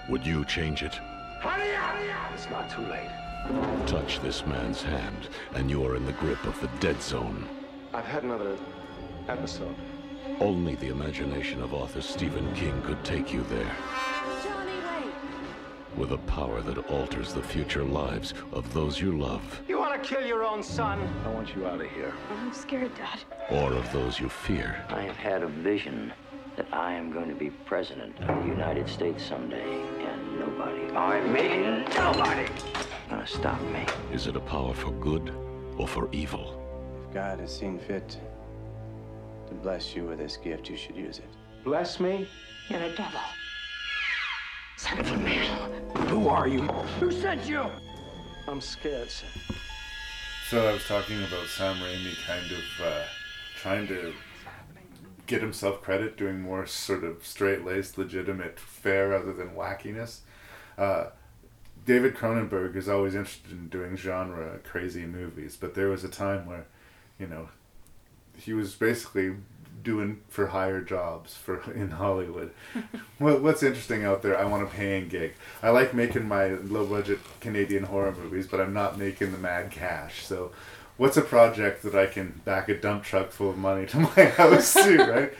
would 0.09 0.25
you 0.25 0.45
change 0.45 0.83
it? 0.83 0.93
Hurry 1.41 1.75
up! 1.75 1.95
It's 2.33 2.49
not 2.49 2.69
too 2.69 2.81
late. 2.83 3.09
Touch 3.85 4.19
this 4.19 4.45
man's 4.45 4.81
hand, 4.81 5.29
and 5.55 5.69
you 5.69 5.85
are 5.85 5.95
in 5.95 6.05
the 6.05 6.11
grip 6.13 6.43
of 6.45 6.59
the 6.59 6.67
dead 6.79 7.01
zone. 7.01 7.47
I've 7.93 8.05
had 8.05 8.23
another 8.23 8.57
episode. 9.29 9.75
Only 10.39 10.75
the 10.75 10.89
imagination 10.89 11.61
of 11.61 11.73
author 11.73 12.01
Stephen 12.01 12.53
King 12.53 12.81
could 12.83 13.03
take 13.03 13.31
you 13.33 13.43
there. 13.43 13.75
With 15.95 16.11
a 16.11 16.17
power 16.19 16.61
that 16.61 16.77
alters 16.91 17.33
the 17.33 17.41
future 17.41 17.83
lives 17.83 18.33
of 18.51 18.71
those 18.73 18.99
you 19.01 19.17
love, 19.17 19.61
You 19.67 19.79
want 19.79 20.01
to 20.01 20.07
kill 20.07 20.25
your 20.27 20.43
own 20.43 20.61
son? 20.61 20.99
I 21.25 21.29
want 21.29 21.55
you 21.55 21.65
out 21.65 21.81
of 21.81 21.89
here. 21.89 22.13
I'm 22.39 22.53
scared, 22.53 22.91
Dad. 22.95 23.19
or 23.49 23.73
of 23.73 23.91
those 23.91 24.19
you 24.19 24.29
fear. 24.29 24.85
I 24.89 25.01
have 25.01 25.15
had 25.15 25.41
a 25.41 25.47
vision 25.47 26.13
that 26.57 26.67
I 26.73 26.93
am 26.93 27.11
going 27.11 27.29
to 27.29 27.35
be 27.35 27.51
president 27.51 28.19
of 28.21 28.43
the 28.43 28.49
United 28.49 28.89
States 28.89 29.23
someday, 29.23 29.61
and 29.61 30.39
nobody, 30.39 30.91
I 30.95 31.21
mean 31.21 31.85
nobody, 31.95 32.47
gonna 33.09 33.27
stop 33.27 33.61
me. 33.61 33.85
Is 34.11 34.25
it 34.25 34.35
a 34.35 34.39
power 34.39 34.73
for 34.73 34.91
good 34.93 35.31
or 35.77 35.87
for 35.87 36.09
evil? 36.11 36.59
If 37.07 37.13
God 37.13 37.39
has 37.39 37.55
seen 37.55 37.77
fit 37.77 38.17
to 39.47 39.53
bless 39.53 39.95
you 39.95 40.05
with 40.05 40.17
this 40.17 40.35
gift, 40.35 40.67
you 40.67 40.75
should 40.75 40.95
use 40.95 41.19
it. 41.19 41.29
Bless 41.63 41.99
me? 41.99 42.27
You're 42.69 42.81
a 42.81 42.95
devil. 42.95 43.21
Son 44.77 44.99
of 44.99 45.11
a 45.11 45.17
man. 45.17 45.71
Who 46.07 46.27
are 46.27 46.47
you? 46.47 46.63
Who 46.99 47.11
sent 47.11 47.45
you? 47.47 47.65
I'm 48.47 48.61
scared, 48.61 49.11
son. 49.11 49.29
So 50.49 50.67
I 50.67 50.73
was 50.73 50.85
talking 50.85 51.19
about 51.19 51.45
Sam 51.47 51.75
Raimi 51.75 52.15
kind 52.25 52.51
of 52.51 52.85
uh, 52.85 53.03
trying 53.57 53.87
to 53.87 54.13
get 55.27 55.41
himself 55.41 55.81
credit, 55.81 56.17
doing 56.17 56.41
more 56.41 56.65
sort 56.65 57.03
of 57.03 57.25
straight-laced, 57.25 57.97
legitimate 57.97 58.59
fare 58.59 59.09
rather 59.09 59.33
than 59.33 59.49
wackiness. 59.49 60.19
Uh, 60.77 61.07
David 61.85 62.15
Cronenberg 62.15 62.75
is 62.75 62.89
always 62.89 63.13
interested 63.13 63.51
in 63.51 63.69
doing 63.69 63.95
genre 63.95 64.59
crazy 64.63 65.05
movies, 65.05 65.57
but 65.59 65.75
there 65.75 65.89
was 65.89 66.03
a 66.03 66.09
time 66.09 66.45
where, 66.45 66.65
you 67.19 67.27
know, 67.27 67.49
he 68.35 68.53
was 68.53 68.73
basically 68.75 69.35
doing 69.83 70.21
for 70.27 70.47
higher 70.47 70.81
jobs 70.81 71.35
for 71.35 71.71
in 71.73 71.91
Hollywood. 71.91 72.51
what, 73.17 73.41
what's 73.41 73.63
interesting 73.63 74.03
out 74.03 74.21
there? 74.21 74.37
I 74.37 74.45
want 74.45 74.63
a 74.63 74.67
paying 74.67 75.07
gig. 75.07 75.33
I 75.61 75.69
like 75.69 75.93
making 75.93 76.27
my 76.27 76.49
low 76.49 76.85
budget 76.85 77.19
Canadian 77.39 77.83
horror 77.83 78.13
movies, 78.13 78.47
but 78.47 78.59
I'm 78.59 78.73
not 78.73 78.97
making 78.97 79.31
the 79.31 79.37
mad 79.37 79.71
cash. 79.71 80.25
So, 80.25 80.51
what's 80.97 81.17
a 81.17 81.21
project 81.21 81.83
that 81.83 81.95
I 81.95 82.07
can 82.07 82.41
back 82.45 82.69
a 82.69 82.77
dump 82.79 83.03
truck 83.03 83.31
full 83.31 83.49
of 83.49 83.57
money 83.57 83.85
to 83.87 83.97
my 83.99 84.25
house 84.25 84.73
to, 84.73 84.97
right? 85.11 85.33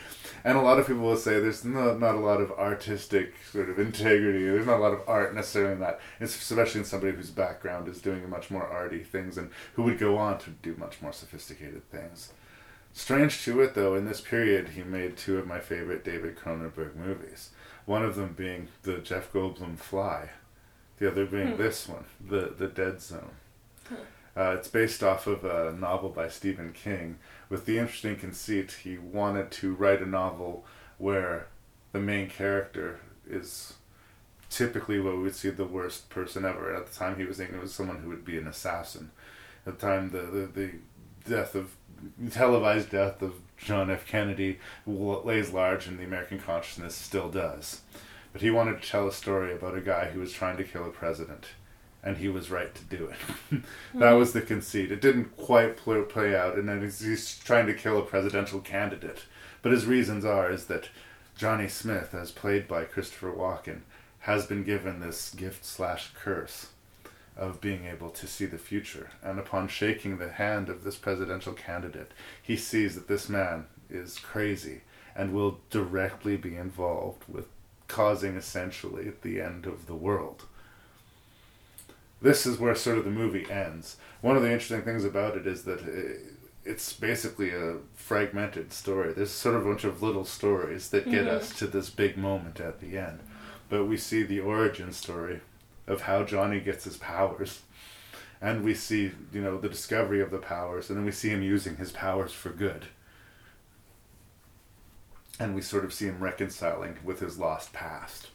And 0.44 0.56
a 0.56 0.62
lot 0.62 0.78
of 0.78 0.86
people 0.86 1.02
will 1.02 1.16
say 1.16 1.40
there's 1.40 1.64
not, 1.64 1.98
not 1.98 2.14
a 2.14 2.20
lot 2.20 2.40
of 2.40 2.52
artistic 2.52 3.34
sort 3.50 3.68
of 3.68 3.78
integrity. 3.78 4.44
There's 4.44 4.66
not 4.66 4.78
a 4.78 4.82
lot 4.82 4.92
of 4.92 5.00
art 5.06 5.34
necessarily 5.34 5.72
in 5.72 5.80
that, 5.80 6.00
It's 6.20 6.36
especially 6.36 6.80
in 6.80 6.86
somebody 6.86 7.12
whose 7.14 7.30
background 7.30 7.88
is 7.88 8.00
doing 8.00 8.28
much 8.30 8.50
more 8.50 8.62
arty 8.66 9.00
things 9.02 9.36
and 9.36 9.50
who 9.74 9.82
would 9.82 9.98
go 9.98 10.16
on 10.16 10.38
to 10.38 10.50
do 10.50 10.76
much 10.78 11.02
more 11.02 11.12
sophisticated 11.12 11.90
things. 11.90 12.32
Strange 12.92 13.44
to 13.44 13.60
it, 13.60 13.74
though, 13.74 13.94
in 13.96 14.06
this 14.06 14.20
period, 14.20 14.70
he 14.70 14.82
made 14.82 15.16
two 15.16 15.38
of 15.38 15.46
my 15.46 15.58
favorite 15.60 16.04
David 16.04 16.36
Cronenberg 16.36 16.94
movies. 16.94 17.50
One 17.84 18.04
of 18.04 18.14
them 18.16 18.34
being 18.36 18.68
the 18.82 18.98
Jeff 18.98 19.32
Goldblum 19.32 19.76
Fly, 19.76 20.30
the 20.98 21.10
other 21.10 21.26
being 21.26 21.52
Hmm. 21.52 21.56
this 21.62 21.88
one, 21.88 22.04
the 22.20 22.54
the 22.56 22.68
Dead 22.68 23.00
Zone. 23.00 23.30
Uh, 24.38 24.54
it's 24.56 24.68
based 24.68 25.02
off 25.02 25.26
of 25.26 25.44
a 25.44 25.72
novel 25.72 26.10
by 26.10 26.28
Stephen 26.28 26.72
King 26.72 27.18
with 27.48 27.66
the 27.66 27.76
interesting 27.76 28.14
conceit 28.14 28.70
he 28.84 28.96
wanted 28.96 29.50
to 29.50 29.74
write 29.74 30.00
a 30.00 30.06
novel 30.06 30.64
where 30.96 31.48
the 31.90 31.98
main 31.98 32.30
character 32.30 33.00
is 33.28 33.74
typically 34.48 35.00
what 35.00 35.16
we 35.16 35.24
would 35.24 35.34
see 35.34 35.50
the 35.50 35.64
worst 35.64 36.08
person 36.08 36.44
ever. 36.44 36.72
At 36.72 36.86
the 36.86 36.96
time 36.96 37.16
he 37.16 37.24
was 37.24 37.38
thinking 37.38 37.56
it 37.56 37.62
was 37.62 37.74
someone 37.74 37.98
who 37.98 38.08
would 38.10 38.24
be 38.24 38.38
an 38.38 38.46
assassin. 38.46 39.10
At 39.66 39.80
the 39.80 39.86
time 39.86 40.10
the, 40.10 40.20
the, 40.20 40.46
the 40.46 40.70
death 41.28 41.56
of 41.56 41.74
televised 42.30 42.90
death 42.90 43.20
of 43.22 43.34
John 43.56 43.90
F. 43.90 44.06
Kennedy 44.06 44.60
lays 44.86 45.50
large 45.50 45.88
in 45.88 45.96
the 45.96 46.04
American 46.04 46.38
consciousness, 46.38 46.94
still 46.94 47.28
does. 47.28 47.80
But 48.32 48.42
he 48.42 48.50
wanted 48.50 48.80
to 48.80 48.88
tell 48.88 49.08
a 49.08 49.12
story 49.12 49.52
about 49.52 49.76
a 49.76 49.80
guy 49.80 50.10
who 50.10 50.20
was 50.20 50.32
trying 50.32 50.58
to 50.58 50.64
kill 50.64 50.84
a 50.84 50.90
president, 50.90 51.46
and 52.02 52.18
he 52.18 52.28
was 52.28 52.50
right 52.50 52.74
to 52.74 52.84
do 52.84 53.06
it. 53.06 53.16
that 53.94 54.12
hmm. 54.12 54.18
was 54.18 54.32
the 54.32 54.40
conceit. 54.40 54.92
It 54.92 55.00
didn't 55.00 55.36
quite 55.36 55.76
play, 55.76 56.00
play 56.02 56.36
out, 56.36 56.56
and 56.56 56.68
then 56.68 56.82
he's, 56.82 57.00
he's 57.00 57.38
trying 57.38 57.66
to 57.66 57.74
kill 57.74 57.98
a 57.98 58.02
presidential 58.02 58.60
candidate. 58.60 59.24
But 59.62 59.72
his 59.72 59.86
reasons 59.86 60.24
are 60.24 60.50
is 60.50 60.66
that 60.66 60.90
Johnny 61.36 61.68
Smith, 61.68 62.14
as 62.14 62.30
played 62.30 62.66
by 62.66 62.84
Christopher 62.84 63.32
Walken, 63.32 63.80
has 64.20 64.46
been 64.46 64.64
given 64.64 65.00
this 65.00 65.34
gift 65.34 65.64
slash 65.64 66.10
curse 66.14 66.68
of 67.36 67.60
being 67.60 67.86
able 67.86 68.10
to 68.10 68.26
see 68.26 68.44
the 68.44 68.58
future. 68.58 69.10
And 69.22 69.38
upon 69.38 69.68
shaking 69.68 70.18
the 70.18 70.32
hand 70.32 70.68
of 70.68 70.82
this 70.82 70.96
presidential 70.96 71.52
candidate, 71.52 72.10
he 72.42 72.56
sees 72.56 72.94
that 72.96 73.08
this 73.08 73.28
man 73.28 73.66
is 73.88 74.18
crazy 74.18 74.82
and 75.14 75.32
will 75.32 75.60
directly 75.70 76.36
be 76.36 76.56
involved 76.56 77.24
with 77.28 77.46
causing 77.86 78.36
essentially 78.36 79.12
the 79.22 79.40
end 79.40 79.66
of 79.66 79.86
the 79.86 79.94
world. 79.94 80.44
This 82.20 82.46
is 82.46 82.58
where 82.58 82.74
sort 82.74 82.98
of 82.98 83.04
the 83.04 83.10
movie 83.10 83.48
ends. 83.50 83.96
One 84.20 84.36
of 84.36 84.42
the 84.42 84.50
interesting 84.50 84.82
things 84.82 85.04
about 85.04 85.36
it 85.36 85.46
is 85.46 85.64
that 85.64 85.80
it's 86.64 86.92
basically 86.92 87.50
a 87.54 87.76
fragmented 87.94 88.72
story. 88.72 89.12
There's 89.12 89.30
sort 89.30 89.54
of 89.54 89.64
a 89.64 89.68
bunch 89.68 89.84
of 89.84 90.02
little 90.02 90.24
stories 90.24 90.90
that 90.90 91.10
get 91.10 91.26
Mhm. 91.26 91.28
us 91.28 91.56
to 91.58 91.66
this 91.66 91.90
big 91.90 92.16
moment 92.18 92.60
at 92.60 92.80
the 92.80 92.98
end. 92.98 93.20
But 93.68 93.84
we 93.84 93.96
see 93.96 94.22
the 94.22 94.40
origin 94.40 94.92
story 94.92 95.40
of 95.86 96.02
how 96.02 96.24
Johnny 96.24 96.60
gets 96.60 96.84
his 96.84 96.96
powers. 96.96 97.62
And 98.40 98.62
we 98.64 98.74
see, 98.74 99.12
you 99.32 99.40
know, 99.40 99.58
the 99.58 99.68
discovery 99.68 100.20
of 100.20 100.30
the 100.30 100.38
powers, 100.38 100.88
and 100.90 100.98
then 100.98 101.04
we 101.04 101.12
see 101.12 101.28
him 101.30 101.42
using 101.42 101.76
his 101.76 101.90
powers 101.92 102.32
for 102.32 102.50
good. 102.50 102.86
And 105.40 105.54
we 105.54 105.60
sort 105.62 105.84
of 105.84 105.92
see 105.94 106.06
him 106.06 106.20
reconciling 106.20 106.98
with 107.04 107.20
his 107.20 107.38
lost 107.38 107.72
past. 107.72 108.28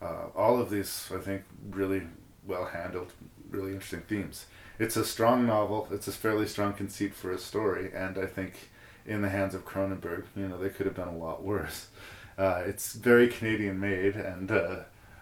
Uh, 0.00 0.26
all 0.34 0.60
of 0.60 0.70
these, 0.70 1.10
I 1.14 1.18
think, 1.18 1.42
really 1.70 2.02
well 2.46 2.66
handled, 2.66 3.12
really 3.50 3.72
interesting 3.72 4.02
themes. 4.02 4.46
It's 4.78 4.96
a 4.96 5.04
strong 5.04 5.46
novel. 5.46 5.88
It's 5.90 6.08
a 6.08 6.12
fairly 6.12 6.46
strong 6.46 6.72
conceit 6.74 7.14
for 7.14 7.30
a 7.32 7.38
story, 7.38 7.90
and 7.94 8.18
I 8.18 8.26
think 8.26 8.70
in 9.06 9.22
the 9.22 9.28
hands 9.30 9.54
of 9.54 9.64
Cronenberg, 9.64 10.24
you 10.36 10.48
know, 10.48 10.58
they 10.58 10.68
could 10.68 10.86
have 10.86 10.96
done 10.96 11.08
a 11.08 11.16
lot 11.16 11.42
worse. 11.42 11.88
Uh, 12.36 12.62
it's 12.66 12.92
very 12.92 13.28
Canadian 13.28 13.80
made, 13.80 14.14
and 14.16 14.50
uh, 14.50 14.76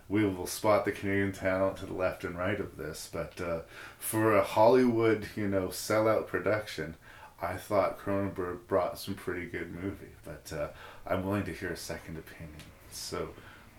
we 0.08 0.24
will 0.26 0.46
spot 0.46 0.84
the 0.84 0.92
Canadian 0.92 1.32
talent 1.32 1.76
to 1.78 1.86
the 1.86 1.94
left 1.94 2.24
and 2.24 2.36
right 2.36 2.58
of 2.58 2.76
this. 2.76 3.08
But 3.12 3.40
uh, 3.40 3.60
for 3.98 4.34
a 4.34 4.42
Hollywood, 4.42 5.28
you 5.36 5.46
know, 5.46 5.68
sellout 5.68 6.26
production, 6.26 6.96
I 7.40 7.54
thought 7.56 8.00
Cronenberg 8.00 8.66
brought 8.66 8.98
some 8.98 9.14
pretty 9.14 9.46
good 9.46 9.72
movie. 9.72 10.14
But 10.24 10.52
uh, 10.52 10.68
I'm 11.06 11.24
willing 11.24 11.44
to 11.44 11.52
hear 11.52 11.70
a 11.70 11.76
second 11.76 12.18
opinion. 12.18 12.56
So 12.90 13.28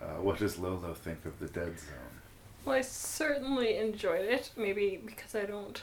Uh, 0.02 0.22
what 0.22 0.38
does 0.40 0.60
Lolo 0.60 0.94
think 0.94 1.26
of 1.26 1.40
the 1.40 1.48
Dead 1.48 1.80
Zone? 1.80 2.05
Well, 2.66 2.76
I 2.76 2.82
certainly 2.82 3.78
enjoyed 3.78 4.26
it. 4.26 4.52
Maybe 4.58 5.00
because 5.04 5.36
I 5.36 5.46
don't 5.46 5.82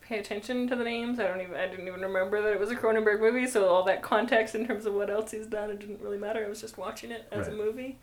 pay 0.00 0.18
attention 0.18 0.66
to 0.68 0.76
the 0.76 0.84
names. 0.84 1.20
I 1.20 1.26
don't 1.26 1.40
even. 1.40 1.54
I 1.54 1.66
didn't 1.66 1.86
even 1.86 2.00
remember 2.00 2.42
that 2.42 2.52
it 2.52 2.58
was 2.58 2.70
a 2.70 2.76
Cronenberg 2.76 3.20
movie. 3.20 3.46
So 3.46 3.68
all 3.68 3.84
that 3.84 4.02
context 4.02 4.54
in 4.54 4.66
terms 4.66 4.86
of 4.86 4.94
what 4.94 5.10
else 5.10 5.30
he's 5.30 5.46
done, 5.46 5.70
it 5.70 5.78
didn't 5.78 6.00
really 6.00 6.18
matter. 6.18 6.44
I 6.44 6.48
was 6.48 6.60
just 6.60 6.78
watching 6.78 7.10
it 7.10 7.28
as 7.30 7.48
a 7.48 7.52
movie. 7.52 7.98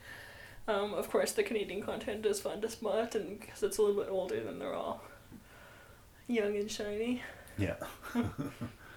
Um, 0.68 0.94
of 0.94 1.10
course, 1.10 1.32
the 1.32 1.44
Canadian 1.44 1.84
content 1.84 2.26
is 2.26 2.40
fun 2.40 2.62
to 2.62 2.70
spot, 2.70 3.16
and 3.16 3.40
because 3.40 3.62
it's 3.62 3.78
a 3.78 3.82
little 3.82 4.02
bit 4.02 4.12
older 4.12 4.44
than 4.44 4.58
they're 4.60 4.74
all 4.74 5.04
young 6.28 6.56
and 6.56 6.70
shiny. 6.70 7.22
Yeah. 7.58 7.76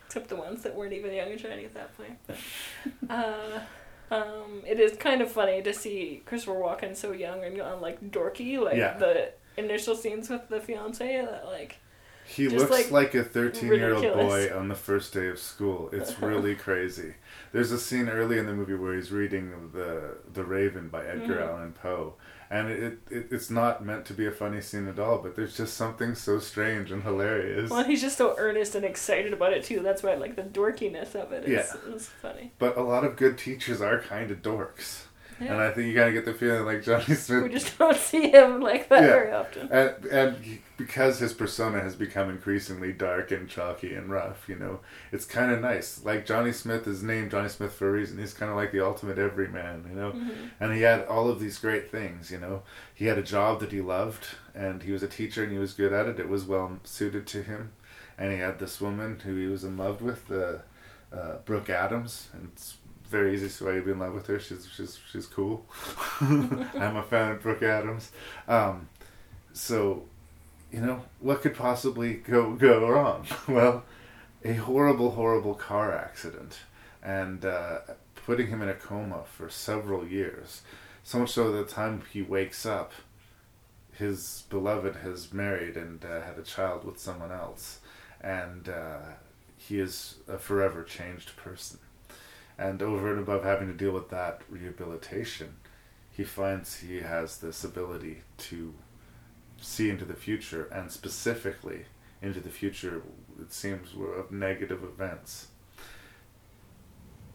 Except 0.07 0.28
the 0.28 0.36
ones 0.36 0.62
that 0.62 0.74
weren't 0.74 0.95
even 0.95 1.12
young 1.12 1.31
and 1.31 1.40
shiny 1.40 1.66
at 1.66 1.74
that 1.74 1.97
point. 1.97 2.19
uh, 3.11 3.61
um, 4.11 4.63
it 4.67 4.81
is 4.81 4.97
kind 4.97 5.21
of 5.21 5.31
funny 5.31 5.63
to 5.63 5.73
see 5.75 6.23
Christopher 6.27 6.55
Walken 6.59 6.97
so 6.97 7.13
young 7.13 7.45
and 7.45 7.57
like 7.81 8.01
dorky, 8.11 8.59
like 8.63 8.77
Yeah. 8.77 8.97
the 8.99 9.33
initial 9.57 9.95
scenes 9.97 10.29
with 10.31 10.49
the 10.49 10.61
fiance 10.61 11.21
that 11.25 11.45
like 11.47 11.77
He 12.27 12.49
looks 12.49 12.91
like, 12.91 13.15
a 13.15 13.25
13 13.25 13.73
year 13.73 13.95
old 13.95 14.03
boy 14.05 14.51
on 14.57 14.69
the 14.69 14.75
first 14.75 15.13
day 15.15 15.29
of 15.29 15.39
school. 15.39 15.89
It's 15.93 16.21
really 16.31 16.55
crazy. 16.55 17.15
There's 17.53 17.73
a 17.73 17.79
scene 17.79 18.09
early 18.09 18.39
in 18.39 18.47
the 18.47 18.53
movie 18.55 18.75
where 18.75 18.95
he's 18.95 19.11
reading 19.11 19.71
the 19.73 20.17
the 20.33 20.45
Raven 20.45 20.89
by 20.89 21.05
Edgar 21.07 21.37
Mhm. 21.37 21.49
Allan 21.49 21.73
Poe, 21.73 22.15
and 22.51 22.70
it, 22.70 22.99
it 23.11 23.27
it's 23.31 23.51
not 23.51 23.85
meant 23.85 24.05
to 24.07 24.15
be 24.15 24.27
a 24.27 24.31
funny 24.31 24.61
scene 24.61 24.89
at 24.89 24.99
all. 24.99 25.19
But 25.19 25.37
there's 25.37 25.57
just 25.57 25.75
something 25.75 26.15
so 26.15 26.39
strange 26.39 26.91
and 26.91 27.03
hilarious. 27.03 27.70
Well, 27.70 27.85
he's 27.85 28.01
just 28.01 28.16
so 28.19 28.35
earnest 28.39 28.75
and 28.75 28.85
excited 28.85 29.33
about 29.33 29.53
it 29.53 29.65
too. 29.65 29.81
That's 29.81 30.03
why 30.03 30.15
like 30.15 30.37
the 30.37 30.43
dorkiness 30.43 31.15
of 31.15 31.33
it 31.33 31.45
is, 31.45 31.51
Yeah. 31.51 31.95
is 31.95 32.07
funny. 32.07 32.53
But 32.59 32.77
a 32.77 32.83
lot 32.83 33.05
of 33.05 33.16
good 33.16 33.37
teachers 33.39 33.81
are 33.81 34.01
kind 34.01 34.31
of 34.31 34.43
dorks. 34.43 35.03
Yeah. 35.40 35.52
And 35.52 35.60
I 35.60 35.70
think 35.70 35.86
you 35.86 35.94
gotta 35.94 36.12
get 36.12 36.24
the 36.24 36.35
feeling 36.35 36.65
like 36.65 36.82
Johnny 36.82 37.05
Smith. 37.15 37.43
We 37.44 37.48
just 37.51 37.78
don't 37.78 37.97
see 37.97 38.31
him 38.31 38.60
like 38.60 38.89
that 38.89 39.02
very 39.02 39.32
often. 39.32 39.69
And 39.70 40.05
and 40.06 40.59
because 40.77 41.19
his 41.19 41.32
persona 41.32 41.81
has 41.81 41.94
become 41.97 42.31
increasingly 42.31 42.93
dark 42.93 43.31
and 43.31 43.48
chalky 43.48 43.94
and 43.94 44.09
rough, 44.10 44.48
you 44.48 44.56
know, 44.56 44.81
it's 45.12 45.24
kind 45.24 45.51
of 45.52 45.60
nice. 45.60 46.05
Like 46.05 46.27
Johnny 46.27 46.52
Smith 46.52 46.86
is 46.86 47.02
named 47.02 47.31
Johnny 47.31 47.48
Smith 47.48 47.73
for 47.73 47.89
a 47.89 47.93
reason. 47.93 48.19
He's 48.19 48.35
kind 48.35 48.51
of 48.51 48.56
like 48.56 48.73
the 48.73 48.85
ultimate 48.85 49.19
everyman, 49.19 49.85
you 49.89 49.94
know. 49.97 50.12
Mhm. 50.12 50.51
And 50.60 50.73
he 50.74 50.82
had 50.82 51.05
all 51.06 51.28
of 51.28 51.39
these 51.40 51.59
great 51.59 51.90
things, 51.90 52.31
you 52.31 52.39
know. 52.39 52.62
He 52.94 53.06
had 53.06 53.19
a 53.19 53.23
job 53.23 53.60
that 53.60 53.70
he 53.73 53.81
loved, 53.81 54.27
and 54.55 54.82
he 54.82 54.90
was 54.93 55.02
a 55.02 55.09
teacher, 55.09 55.43
and 55.44 55.52
he 55.52 55.59
was 55.59 55.73
good 55.73 55.93
at 55.93 56.06
it. 56.06 56.19
It 56.19 56.28
was 56.28 56.44
well 56.44 56.78
suited 56.85 57.27
to 57.28 57.43
him. 57.43 57.73
And 58.16 58.32
he 58.32 58.39
had 58.39 58.59
this 58.59 58.81
woman 58.81 59.20
who 59.24 59.36
he 59.36 59.47
was 59.47 59.62
in 59.62 59.77
love 59.77 60.02
with, 60.02 60.31
uh, 60.32 60.59
uh, 61.16 61.36
Brooke 61.44 61.70
Adams, 61.70 62.28
and 62.32 62.51
it's 62.52 62.78
very 63.09 63.35
easy 63.35 63.47
to 63.47 63.53
see 63.53 63.65
why 63.65 63.75
you'd 63.75 63.85
be 63.85 63.93
in 63.93 63.99
love 63.99 64.15
with 64.15 64.27
her. 64.27 64.39
She's 64.39 64.69
she's 64.75 64.99
she's 65.11 65.27
cool. 65.27 65.65
I'm 66.21 66.97
a 66.97 67.03
fan 67.03 67.33
of 67.33 67.43
Brooke 67.43 67.63
Adams. 67.63 68.11
Um, 68.47 68.89
so, 69.53 70.05
you 70.73 70.81
know, 70.81 71.03
what 71.21 71.43
could 71.43 71.55
possibly 71.55 72.15
go 72.15 72.53
go 72.55 72.89
wrong? 72.89 73.27
Well, 73.49 73.85
a 74.45 74.55
horrible, 74.55 75.13
horrible 75.13 75.55
car 75.55 75.93
accident, 75.93 76.59
and 77.03 77.45
uh, 77.45 77.79
putting 78.15 78.49
him 78.49 78.63
in 78.63 78.69
a 78.69 78.75
coma 78.75 79.25
for 79.25 79.51
several 79.51 80.07
years. 80.07 80.63
So 81.03 81.19
much 81.19 81.31
so 81.31 81.51
that 81.51 81.67
the 81.67 81.73
time 81.73 82.03
he 82.13 82.23
wakes 82.23 82.67
up, 82.67 82.93
his 83.93 84.45
beloved 84.51 84.97
has 84.97 85.33
married 85.33 85.77
and 85.77 86.05
uh, 86.05 86.21
had 86.21 86.39
a 86.39 86.43
child 86.43 86.85
with 86.85 86.99
someone 86.99 87.33
else, 87.33 87.81
and 88.21 88.69
uh, 88.69 88.99
he 89.57 89.81
is 89.81 90.17
a 90.29 90.39
forever 90.39 90.85
changed 90.85 91.37
person. 91.37 91.79
And 92.59 92.83
over 92.83 93.11
and 93.11 93.21
above 93.21 93.45
having 93.45 93.69
to 93.69 93.75
deal 93.75 93.93
with 93.93 94.11
that 94.11 94.43
rehabilitation, 94.49 95.55
he 96.11 96.25
finds 96.25 96.81
he 96.81 97.01
has 97.01 97.39
this 97.39 97.63
ability 97.63 98.23
to 98.39 98.75
see 99.61 99.91
into 99.91 100.05
the 100.05 100.15
future, 100.15 100.69
and 100.73 100.91
specifically 100.91 101.85
into 102.21 102.41
the 102.41 102.51
future, 102.51 103.03
it 103.41 103.53
seems, 103.53 103.91
of 104.17 104.33
negative 104.33 104.83
events. 104.83 105.49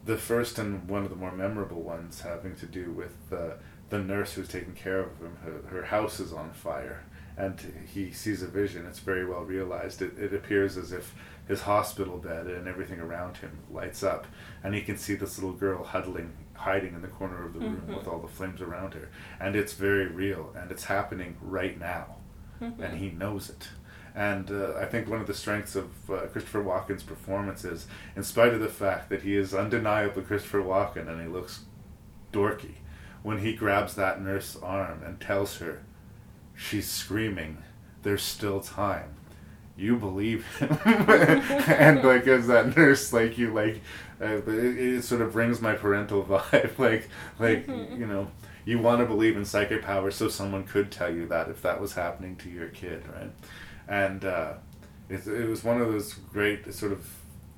The 0.04 0.18
first 0.18 0.58
and 0.58 0.86
one 0.88 1.04
of 1.04 1.10
the 1.10 1.16
more 1.16 1.32
memorable 1.32 1.80
ones 1.80 2.20
having 2.20 2.54
to 2.56 2.66
do 2.66 2.92
with 2.92 3.30
the 3.30 3.56
nurse 3.98 4.34
who's 4.34 4.48
taking 4.48 4.74
care 4.74 5.00
of 5.00 5.18
him. 5.18 5.36
Her, 5.42 5.68
her 5.68 5.84
house 5.84 6.20
is 6.20 6.32
on 6.32 6.52
fire, 6.52 7.04
and 7.36 7.86
he 7.92 8.10
sees 8.10 8.42
a 8.42 8.46
vision. 8.48 8.86
It's 8.86 8.98
very 8.98 9.24
well 9.24 9.42
realized. 9.42 10.02
It, 10.02 10.18
it 10.18 10.34
appears 10.34 10.76
as 10.76 10.92
if 10.92 11.14
his 11.46 11.62
hospital 11.62 12.16
bed 12.18 12.46
and 12.46 12.66
everything 12.66 13.00
around 13.00 13.36
him 13.38 13.58
lights 13.70 14.02
up, 14.02 14.26
and 14.62 14.74
he 14.74 14.80
can 14.80 14.96
see 14.96 15.14
this 15.14 15.38
little 15.38 15.52
girl 15.56 15.84
huddling, 15.84 16.32
hiding 16.54 16.94
in 16.94 17.02
the 17.02 17.08
corner 17.08 17.44
of 17.44 17.52
the 17.52 17.60
room 17.60 17.82
Mhm. 17.88 17.96
with 17.96 18.08
all 18.08 18.18
the 18.20 18.28
flames 18.28 18.60
around 18.62 18.94
her. 18.94 19.08
And 19.38 19.54
it's 19.54 19.74
very 19.74 20.06
real, 20.06 20.54
and 20.56 20.70
it's 20.70 20.84
happening 20.84 21.36
right 21.42 21.78
now, 21.78 22.16
Mhm. 22.62 22.78
and 22.80 22.98
he 22.98 23.10
knows 23.10 23.50
it. 23.50 23.68
And 24.14 24.50
uh, 24.50 24.74
I 24.78 24.86
think 24.86 25.08
one 25.08 25.20
of 25.20 25.26
the 25.26 25.34
strengths 25.34 25.74
of 25.74 25.90
uh, 26.08 26.26
Christopher 26.28 26.62
Walken's 26.62 27.02
performance 27.02 27.64
is, 27.64 27.88
in 28.14 28.22
spite 28.22 28.54
of 28.54 28.60
the 28.60 28.68
fact 28.68 29.08
that 29.10 29.22
he 29.22 29.36
is 29.36 29.52
undeniably 29.52 30.22
Christopher 30.22 30.62
Walken 30.62 31.08
and 31.08 31.20
he 31.20 31.26
looks 31.26 31.64
dorky, 32.32 32.76
when 33.22 33.38
he 33.38 33.54
grabs 33.54 33.96
that 33.96 34.22
nurse's 34.22 34.62
arm 34.62 35.02
and 35.02 35.20
tells 35.20 35.58
her 35.58 35.82
she's 36.54 36.88
screaming, 36.88 37.58
there's 38.02 38.22
still 38.22 38.60
time. 38.60 39.14
You 39.76 39.96
believe 39.96 40.46
him, 40.58 40.78
and 40.84 42.04
like 42.04 42.26
as 42.28 42.46
that 42.46 42.76
nurse, 42.76 43.12
like 43.12 43.36
you 43.36 43.52
like, 43.52 43.80
uh, 44.20 44.36
it, 44.46 44.48
it 44.48 45.02
sort 45.02 45.20
of 45.20 45.32
brings 45.32 45.60
my 45.60 45.74
parental 45.74 46.22
vibe. 46.28 46.78
Like, 46.78 47.08
like 47.40 47.66
Mhm. 47.66 47.98
you 47.98 48.06
know, 48.06 48.28
you 48.64 48.78
want 48.78 49.00
to 49.00 49.06
believe 49.06 49.36
in 49.36 49.44
psychic 49.44 49.82
power, 49.82 50.10
so 50.12 50.28
someone 50.28 50.62
could 50.64 50.92
tell 50.92 51.12
you 51.12 51.26
that 51.26 51.48
if 51.48 51.60
that 51.62 51.80
was 51.80 51.94
happening 51.94 52.36
to 52.36 52.48
your 52.48 52.68
kid, 52.68 53.02
right? 53.16 53.32
And 53.88 54.24
uh, 54.24 54.52
it, 55.08 55.26
it 55.26 55.48
was 55.48 55.64
one 55.64 55.80
of 55.80 55.90
those 55.92 56.14
great 56.14 56.72
sort 56.72 56.92
of 56.92 57.06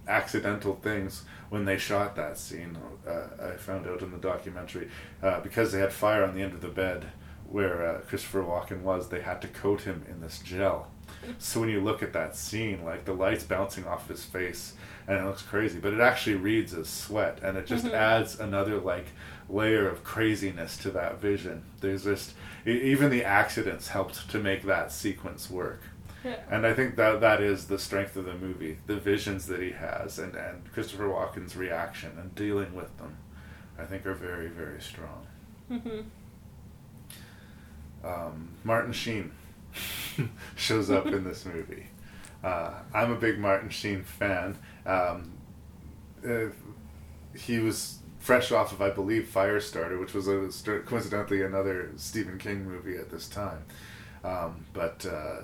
accidental 0.09 0.75
things 0.77 1.25
when 1.51 1.65
they 1.65 1.77
shot 1.77 2.17
that 2.17 2.39
scene. 2.39 2.79
Uh, 3.07 3.27
I 3.53 3.57
found 3.57 3.87
out 3.87 4.01
in 4.03 4.11
the 4.11 4.17
documentary 4.19 4.89
uh, 5.23 5.41
because 5.41 5.71
they 5.73 5.81
had 5.81 5.93
fire 5.93 6.25
on 6.25 6.35
the 6.35 6.43
end 6.43 6.55
of 6.55 6.61
the 6.63 6.69
bed 6.69 7.07
where 7.49 7.87
uh, 7.87 8.01
Christopher 8.01 8.43
Walken 8.43 8.81
was. 8.83 9.09
They 9.09 9.21
had 9.21 9.41
to 9.43 9.49
coat 9.49 9.83
him 9.83 10.05
in 10.09 10.21
this 10.21 10.39
gel. 10.41 10.89
So 11.39 11.61
when 11.61 11.69
you 11.69 11.81
look 11.81 12.03
at 12.03 12.13
that 12.13 12.37
scene, 12.37 12.85
like 12.85 13.05
the 13.05 13.13
lights 13.13 13.43
bouncing 13.45 13.85
off 13.87 14.09
his 14.09 14.25
face, 14.25 14.75
and 15.09 15.19
it 15.19 15.25
looks 15.25 15.43
crazy, 15.43 15.79
but 15.79 15.93
it 15.93 16.01
actually 16.01 16.37
reads 16.37 16.73
as 16.75 16.89
sweat, 16.89 17.39
and 17.43 17.57
it 17.59 17.67
just 17.67 17.85
Mhm. 17.85 17.93
adds 17.93 18.39
another 18.39 18.79
like 18.79 19.07
layer 19.49 19.89
of 19.89 20.05
craziness 20.05 20.77
to 20.79 20.91
that 20.93 21.21
vision. 21.21 21.63
There's 21.81 22.05
just 22.05 22.35
even 22.65 23.11
the 23.11 23.25
accidents 23.25 23.89
helped 23.89 24.29
to 24.31 24.39
make 24.39 24.63
that 24.65 24.93
sequence 24.93 25.51
work. 25.51 25.83
Yeah. 26.25 26.37
And 26.51 26.67
I 26.67 26.73
think 26.75 26.97
that 26.97 27.21
that 27.21 27.41
is 27.41 27.67
the 27.67 27.79
strength 27.79 28.17
of 28.17 28.25
the 28.25 28.35
movie, 28.35 28.79
the 28.87 28.97
visions 28.97 29.47
that 29.47 29.61
he 29.61 29.71
has, 29.73 30.19
and, 30.19 30.35
and 30.35 30.73
Christopher 30.73 31.09
Walken's 31.09 31.57
reaction 31.57 32.13
and 32.19 32.35
dealing 32.35 32.75
with 32.75 32.97
them, 32.99 33.17
I 33.79 33.85
think 33.85 34.07
are 34.07 34.15
very, 34.15 34.49
very 34.49 34.81
strong. 34.81 35.27
hmm 35.69 36.01
Um, 38.05 38.49
Martin 38.65 38.93
Sheen 38.93 39.33
shows 40.57 40.91
up 40.91 41.07
in 41.07 41.25
this 41.25 41.45
movie. 41.45 41.87
Uh, 42.43 42.75
I'm 42.95 43.11
a 43.11 43.17
big 43.17 43.39
Martin 43.39 43.71
Sheen 43.71 44.03
fan. 44.03 44.57
Um, 44.85 45.33
uh, 46.27 46.47
he 47.37 47.59
was 47.59 47.99
fresh 48.19 48.51
off 48.53 48.73
of, 48.73 48.83
I 48.83 48.91
believe, 48.91 49.31
Firestarter, 49.33 50.01
which 50.01 50.15
was 50.15 50.29
a, 50.29 50.49
coincidentally 50.81 51.43
another 51.43 51.93
Stephen 51.97 52.39
King 52.39 52.65
movie 52.65 52.97
at 52.97 53.11
this 53.11 53.29
time. 53.29 53.65
Um, 54.25 54.67
but 54.73 55.07
uh, 55.07 55.43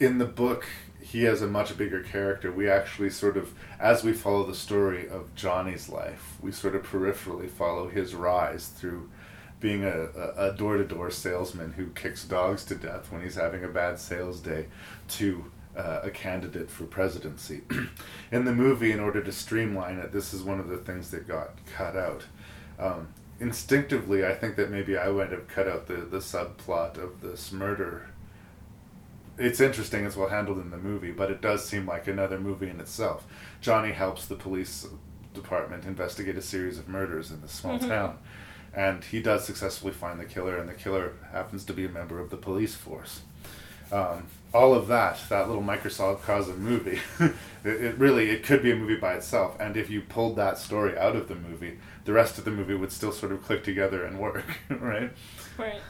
in 0.00 0.18
the 0.18 0.24
book, 0.24 0.66
he 1.00 1.24
has 1.24 1.42
a 1.42 1.46
much 1.46 1.76
bigger 1.76 2.02
character. 2.02 2.50
We 2.50 2.68
actually 2.68 3.10
sort 3.10 3.36
of, 3.36 3.52
as 3.78 4.02
we 4.02 4.12
follow 4.12 4.46
the 4.46 4.54
story 4.54 5.08
of 5.08 5.34
Johnny's 5.34 5.88
life, 5.88 6.38
we 6.40 6.50
sort 6.50 6.74
of 6.74 6.82
peripherally 6.82 7.50
follow 7.50 7.88
his 7.88 8.14
rise 8.14 8.68
through 8.68 9.10
being 9.60 9.84
a, 9.84 10.08
a, 10.16 10.50
a 10.50 10.52
door-to-door 10.54 11.10
salesman 11.10 11.72
who 11.72 11.86
kicks 11.88 12.24
dogs 12.24 12.64
to 12.66 12.74
death 12.74 13.10
when 13.10 13.22
he's 13.22 13.36
having 13.36 13.64
a 13.64 13.68
bad 13.68 13.98
sales 13.98 14.40
day 14.40 14.66
to 15.08 15.44
uh, 15.76 16.00
a 16.02 16.10
candidate 16.10 16.70
for 16.70 16.84
presidency. 16.84 17.62
in 18.32 18.44
the 18.44 18.52
movie, 18.52 18.92
in 18.92 19.00
order 19.00 19.22
to 19.22 19.32
streamline 19.32 19.98
it, 19.98 20.12
this 20.12 20.32
is 20.34 20.42
one 20.42 20.60
of 20.60 20.68
the 20.68 20.76
things 20.78 21.10
that 21.10 21.26
got 21.26 21.50
cut 21.74 21.96
out. 21.96 22.24
Um, 22.78 23.08
instinctively, 23.40 24.24
I 24.24 24.34
think 24.34 24.56
that 24.56 24.70
maybe 24.70 24.96
I 24.96 25.08
would 25.08 25.32
have 25.32 25.48
cut 25.48 25.66
out 25.68 25.86
the, 25.86 25.96
the 25.96 26.18
subplot 26.18 26.98
of 26.98 27.20
this 27.20 27.50
murder. 27.50 28.08
It's 29.36 29.60
interesting, 29.60 30.04
it's 30.04 30.16
well 30.16 30.28
handled 30.28 30.58
in 30.58 30.70
the 30.70 30.76
movie, 30.76 31.10
but 31.10 31.30
it 31.30 31.40
does 31.40 31.64
seem 31.66 31.86
like 31.86 32.06
another 32.06 32.38
movie 32.38 32.68
in 32.70 32.78
itself. 32.80 33.26
Johnny 33.60 33.90
helps 33.92 34.26
the 34.26 34.36
police 34.36 34.86
department 35.32 35.84
investigate 35.84 36.36
a 36.36 36.42
series 36.42 36.78
of 36.78 36.88
murders 36.88 37.32
in 37.32 37.40
this 37.40 37.50
small 37.50 37.76
Mhm. 37.78 37.88
town 37.88 38.18
and 38.74 39.04
he 39.04 39.20
does 39.20 39.44
successfully 39.44 39.92
find 39.92 40.18
the 40.20 40.24
killer, 40.24 40.56
and 40.58 40.68
the 40.68 40.74
killer 40.74 41.12
happens 41.32 41.64
to 41.64 41.72
be 41.72 41.84
a 41.84 41.88
member 41.88 42.18
of 42.20 42.30
the 42.30 42.36
police 42.36 42.74
force. 42.74 43.22
um, 43.92 44.26
all 44.52 44.72
of 44.72 44.86
that, 44.86 45.18
that 45.28 45.48
little 45.48 45.62
microcosm 45.62 46.58
movie, 46.62 47.00
it, 47.20 47.34
it 47.64 47.98
really 47.98 48.30
it 48.30 48.44
could 48.44 48.62
be 48.62 48.70
a 48.70 48.76
movie 48.76 48.96
by 48.96 49.14
itself. 49.14 49.56
And 49.58 49.76
if 49.76 49.90
you 49.90 50.00
pulled 50.00 50.36
that 50.36 50.58
story 50.58 50.96
out 50.96 51.16
of 51.16 51.28
the 51.28 51.34
movie, 51.34 51.78
the 52.04 52.12
rest 52.12 52.38
of 52.38 52.44
the 52.44 52.50
movie 52.52 52.74
would 52.74 52.92
still 52.92 53.12
sort 53.12 53.32
of 53.32 53.42
click 53.42 53.64
together 53.64 54.04
and 54.04 54.18
work, 54.20 54.44
right? 54.70 55.12
Right. 55.58 55.82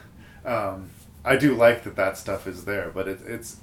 Um, 0.43 0.91
I 1.23 1.35
do 1.37 1.55
like 1.55 1.83
that 1.83 1.95
that 1.95 2.17
stuff 2.17 2.47
is 2.47 2.65
there, 2.65 2.91
but 2.93 3.07
it, 3.07 3.19
it's 3.25 3.57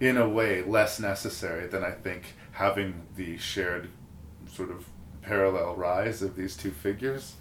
in 0.00 0.16
a 0.16 0.28
way 0.28 0.62
less 0.62 0.98
necessary 1.00 1.66
than 1.66 1.84
I 1.84 1.92
think 1.92 2.34
having 2.52 3.02
the 3.16 3.36
shared 3.38 3.88
sort 4.52 4.70
of 4.70 4.86
parallel 5.22 5.74
rise 5.74 6.22
of 6.22 6.36
these 6.36 6.56
two 6.56 6.70
figures 6.70 7.34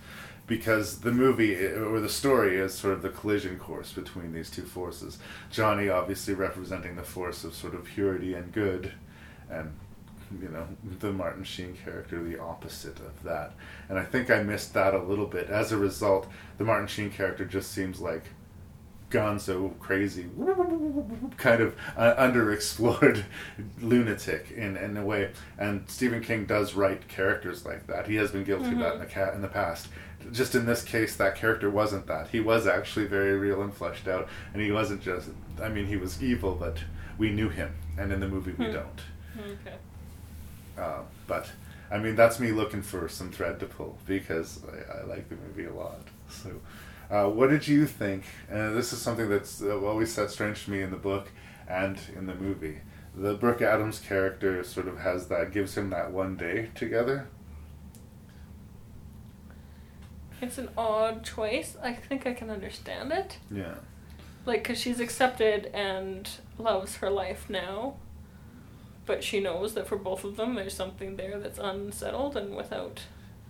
because 0.45 0.99
the 0.99 1.11
movie 1.11 1.56
or 1.56 1.99
the 1.99 2.10
story 2.10 2.57
is 2.57 2.74
sort 2.74 2.94
of 2.94 3.02
the 3.02 3.10
collision 3.10 3.57
course 3.57 3.94
between 3.94 4.34
these 4.34 4.49
two 4.49 4.64
forces. 4.64 5.18
Johnny 5.52 5.90
obviously 5.90 6.34
representing 6.34 6.95
the 6.95 7.03
force 7.03 7.44
of 7.44 7.53
sort 7.53 7.74
of 7.74 7.86
purity 7.86 8.34
and 8.34 8.52
good, 8.52 8.91
and 9.49 9.72
you 10.41 10.49
know 10.49 10.68
the 10.99 11.11
Martin 11.11 11.44
Sheen 11.44 11.78
character 11.84 12.22
the 12.22 12.40
opposite 12.40 12.99
of 12.99 13.24
that. 13.24 13.53
And 13.90 13.98
I 13.98 14.03
think 14.03 14.30
I 14.30 14.44
missed 14.44 14.74
that 14.74 14.94
a 14.94 15.02
little 15.02 15.28
bit. 15.28 15.49
As 15.49 15.72
a 15.72 15.78
result, 15.78 16.28
the 16.57 16.65
Martin 16.65 16.88
Sheen 16.88 17.10
character 17.10 17.45
just 17.45 17.72
seems 17.72 17.99
like 17.99 18.24
gonzo 19.14 19.78
crazy 19.80 20.26
kind 21.38 21.61
of 21.61 21.76
uh, 21.95 22.15
underexplored 22.15 23.24
lunatic 23.80 24.52
in, 24.52 24.76
in 24.76 24.98
a 24.98 25.06
way 25.06 25.30
and 25.60 25.88
Stephen 25.88 26.20
King 26.20 26.45
does 26.45 26.74
write 26.74 27.07
characters 27.07 27.64
like 27.64 27.86
that 27.86 28.07
he 28.07 28.15
has 28.15 28.32
been 28.32 28.44
guilty 28.44 28.72
of 28.72 28.80
that 28.80 28.94
in 28.95 28.99
the, 28.99 29.06
ca- 29.06 29.32
in 29.34 29.41
the 29.44 29.48
past 29.48 29.88
just 30.31 30.55
in 30.55 30.65
this 30.65 30.83
case 30.83 31.15
that 31.15 31.35
character 31.35 31.69
wasn't 31.69 32.07
that 32.07 32.27
he 32.29 32.39
was 32.39 32.65
actually 32.67 33.05
very 33.05 33.37
real 33.37 33.61
and 33.61 33.73
fleshed 33.73 34.07
out 34.07 34.27
and 34.53 34.61
he 34.61 34.71
wasn't 34.71 35.01
just 35.01 35.29
I 35.61 35.69
mean 35.69 35.85
he 35.87 35.97
was 35.97 36.21
evil 36.23 36.55
but 36.55 36.77
we 37.17 37.29
knew 37.31 37.49
him 37.49 37.73
and 37.97 38.11
in 38.11 38.19
the 38.19 38.27
movie 38.27 38.53
we 38.57 38.65
Hmm. 38.65 38.71
don't 38.73 39.01
Okay. 39.37 39.75
uh, 40.77 41.01
but 41.27 41.49
I 41.91 41.99
mean, 41.99 42.15
that's 42.15 42.39
me 42.39 42.51
looking 42.51 42.81
for 42.81 43.07
some 43.07 43.29
thread 43.29 43.59
to 43.59 43.67
pull 43.67 43.97
because 44.07 44.61
I, 44.67 45.01
I 45.01 45.03
like 45.03 45.29
the 45.29 45.35
movie 45.35 45.65
a 45.65 45.73
lot. 45.73 45.99
So, 46.27 46.49
uh, 47.11 47.29
what 47.29 47.51
did 47.51 47.67
you 47.67 47.85
think? 47.85 48.23
And 48.49 48.75
this 48.75 48.91
is 48.93 48.99
something 48.99 49.29
that's 49.29 49.61
uh, 49.61 49.79
always 49.79 50.11
set 50.11 50.31
strange 50.31 50.65
to 50.65 50.71
me 50.71 50.81
in 50.81 50.89
the 50.89 50.97
book 50.97 51.29
and 51.67 51.99
in 52.15 52.25
the 52.25 52.33
movie. 52.33 52.77
The 53.15 53.35
Brooke 53.35 53.61
Adams 53.61 53.99
character 53.99 54.63
sort 54.63 54.87
of 54.87 54.99
has 54.99 55.27
that, 55.27 55.51
gives 55.51 55.77
him 55.77 55.91
that 55.91 56.11
one 56.11 56.35
day 56.35 56.69
together. 56.73 57.27
It's 60.44 60.57
an 60.57 60.70
odd 60.78 61.24
choice. 61.24 61.76
I 61.82 61.94
think 61.94 62.28
I 62.28 62.34
can 62.34 62.49
understand 62.49 63.11
it. 63.11 63.38
Yeah. 63.49 63.76
Like, 64.45 64.64
because 64.64 64.80
she's 64.80 64.99
accepted 64.99 65.68
and 65.74 66.30
loves 66.57 66.98
her 66.98 67.10
life 67.10 67.49
now. 67.49 67.95
But 69.06 69.24
she 69.24 69.40
knows 69.40 69.74
that 69.74 69.88
for 69.88 69.98
both 69.98 70.24
of 70.24 70.36
them, 70.38 70.56
there's 70.56 70.74
something 70.74 71.15
there 71.18 71.40
that's 71.40 71.60
unsettled 71.60 72.38
and 72.38 72.56
without 72.56 73.02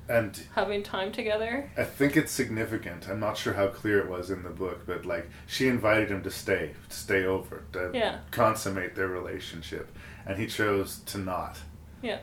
And 0.10 0.40
having 0.56 0.84
time 0.84 1.11
together. 1.11 1.70
I 1.78 1.84
think 1.84 2.18
it's 2.18 2.32
significant. 2.32 3.07
I'm 3.07 3.20
not 3.20 3.38
sure 3.38 3.53
how 3.53 3.68
clear 3.68 3.99
it 3.99 4.10
was 4.10 4.30
in 4.32 4.44
the 4.44 4.49
book, 4.49 4.86
but 4.86 5.06
like 5.06 5.30
she 5.48 5.68
invited 5.68 6.10
him 6.10 6.24
to 6.24 6.32
stay, 6.32 6.74
to 6.90 6.95
stay 6.95 7.24
over, 7.26 7.64
to 7.74 7.91
Yeah. 7.94 8.20
consummate 8.32 8.95
their 8.95 9.07
relationship, 9.07 9.95
and 10.26 10.38
he 10.38 10.48
chose 10.48 10.99
to 11.06 11.18
not. 11.18 11.60
Yeah. 12.02 12.20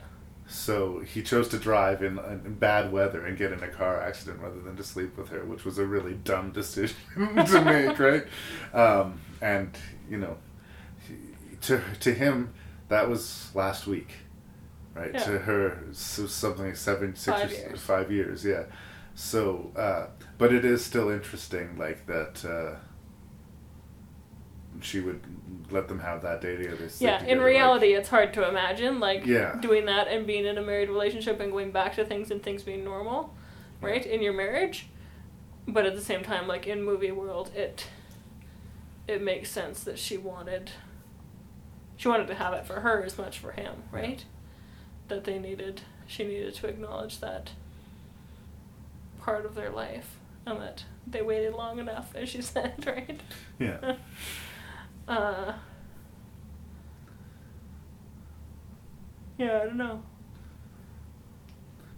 So 0.51 0.99
he 0.99 1.23
chose 1.23 1.47
to 1.51 1.59
drive 1.59 2.03
in, 2.03 2.19
in 2.19 2.55
bad 2.55 2.91
weather 2.91 3.25
and 3.25 3.39
get 3.39 3.53
in 3.53 3.63
a 3.63 3.69
car 3.69 4.01
accident 4.03 4.41
rather 4.41 4.61
than 4.61 4.77
to 4.77 4.83
sleep 4.83 5.17
with 5.17 5.29
her, 5.29 5.45
which 5.45 5.65
was 5.65 5.79
a 5.79 5.87
really 5.87 6.15
dumb 6.15 6.51
decision 6.51 6.97
to 7.17 7.63
make, 7.65 7.97
right? 8.01 8.25
Um, 8.75 9.21
and 9.41 9.71
you 10.11 10.19
know, 10.19 10.37
to 11.63 11.81
to 12.01 12.13
him, 12.13 12.53
that 12.89 13.09
was 13.09 13.51
last 13.55 13.87
week, 13.87 14.13
right? 14.95 15.13
Yeah. 15.15 15.25
To 15.25 15.39
her, 15.39 15.85
so 15.93 16.27
something 16.27 16.67
like 16.67 16.77
seven, 16.77 17.15
six, 17.15 17.37
Five 17.41 17.51
or, 17.51 17.55
years. 17.55 17.81
five 17.81 18.11
years, 18.13 18.45
yeah. 18.45 18.65
So, 19.15 19.71
uh, 19.77 20.07
but 20.37 20.53
it 20.53 20.65
is 20.65 20.85
still 20.85 21.11
interesting, 21.11 21.79
like 21.79 22.07
that. 22.07 22.45
Uh, 22.45 22.77
she 24.83 25.01
would 25.01 25.21
let 25.71 25.89
them 25.89 26.01
have 26.01 26.23
that 26.23 26.41
day 26.41 26.57
together. 26.57 26.89
Yeah, 26.99 27.15
in 27.15 27.21
together, 27.21 27.41
like- 27.41 27.47
reality, 27.47 27.87
it's 27.95 28.09
hard 28.09 28.33
to 28.35 28.49
imagine, 28.49 28.99
like, 29.01 29.25
Yeah. 29.27 29.57
doing 29.61 29.85
that 29.87 30.09
and 30.09 30.27
being 30.27 30.45
in 30.45 30.59
a 30.59 30.63
married 30.63 30.89
relationship 30.89 31.39
and 31.41 31.53
going 31.53 31.71
back 31.71 31.95
to 31.97 32.05
things 32.05 32.31
and 32.31 32.43
things 32.43 32.63
being 32.63 32.83
normal, 32.85 33.35
right, 33.81 34.05
in 34.05 34.21
your 34.23 34.33
marriage. 34.33 34.87
But 35.69 35.87
at 35.87 35.95
the 35.95 36.01
same 36.01 36.23
time, 36.25 36.49
like, 36.49 36.67
in 36.67 36.83
movie 36.83 37.13
world, 37.13 37.51
it 37.55 37.87
it 39.09 39.21
makes 39.23 39.51
sense 39.51 39.83
that 39.85 39.99
she 39.99 40.17
wanted 40.17 40.71
she 41.97 42.07
wanted 42.09 42.27
to 42.29 42.35
have 42.35 42.55
it 42.55 42.65
for 42.65 42.81
her 42.81 43.03
as 43.05 43.19
much 43.19 43.39
for 43.39 43.53
him, 43.53 43.83
right? 43.91 44.25
That 45.09 45.25
they 45.25 45.39
needed 45.39 45.83
she 46.07 46.25
needed 46.25 46.55
to 46.55 46.67
acknowledge 46.69 47.19
that 47.21 47.51
part 49.21 49.45
of 49.45 49.55
their 49.55 49.71
life 49.71 50.17
and 50.47 50.61
that 50.61 50.85
they 51.07 51.23
waited 51.23 51.53
long 51.55 51.79
enough, 51.79 52.15
as 52.15 52.29
she 52.29 52.41
said, 52.55 52.85
right? 52.87 53.21
Yeah. 53.59 53.97
uh 55.11 55.53
Yeah, 59.39 59.61
I 59.63 59.65
don't 59.65 59.77
know. 59.79 60.03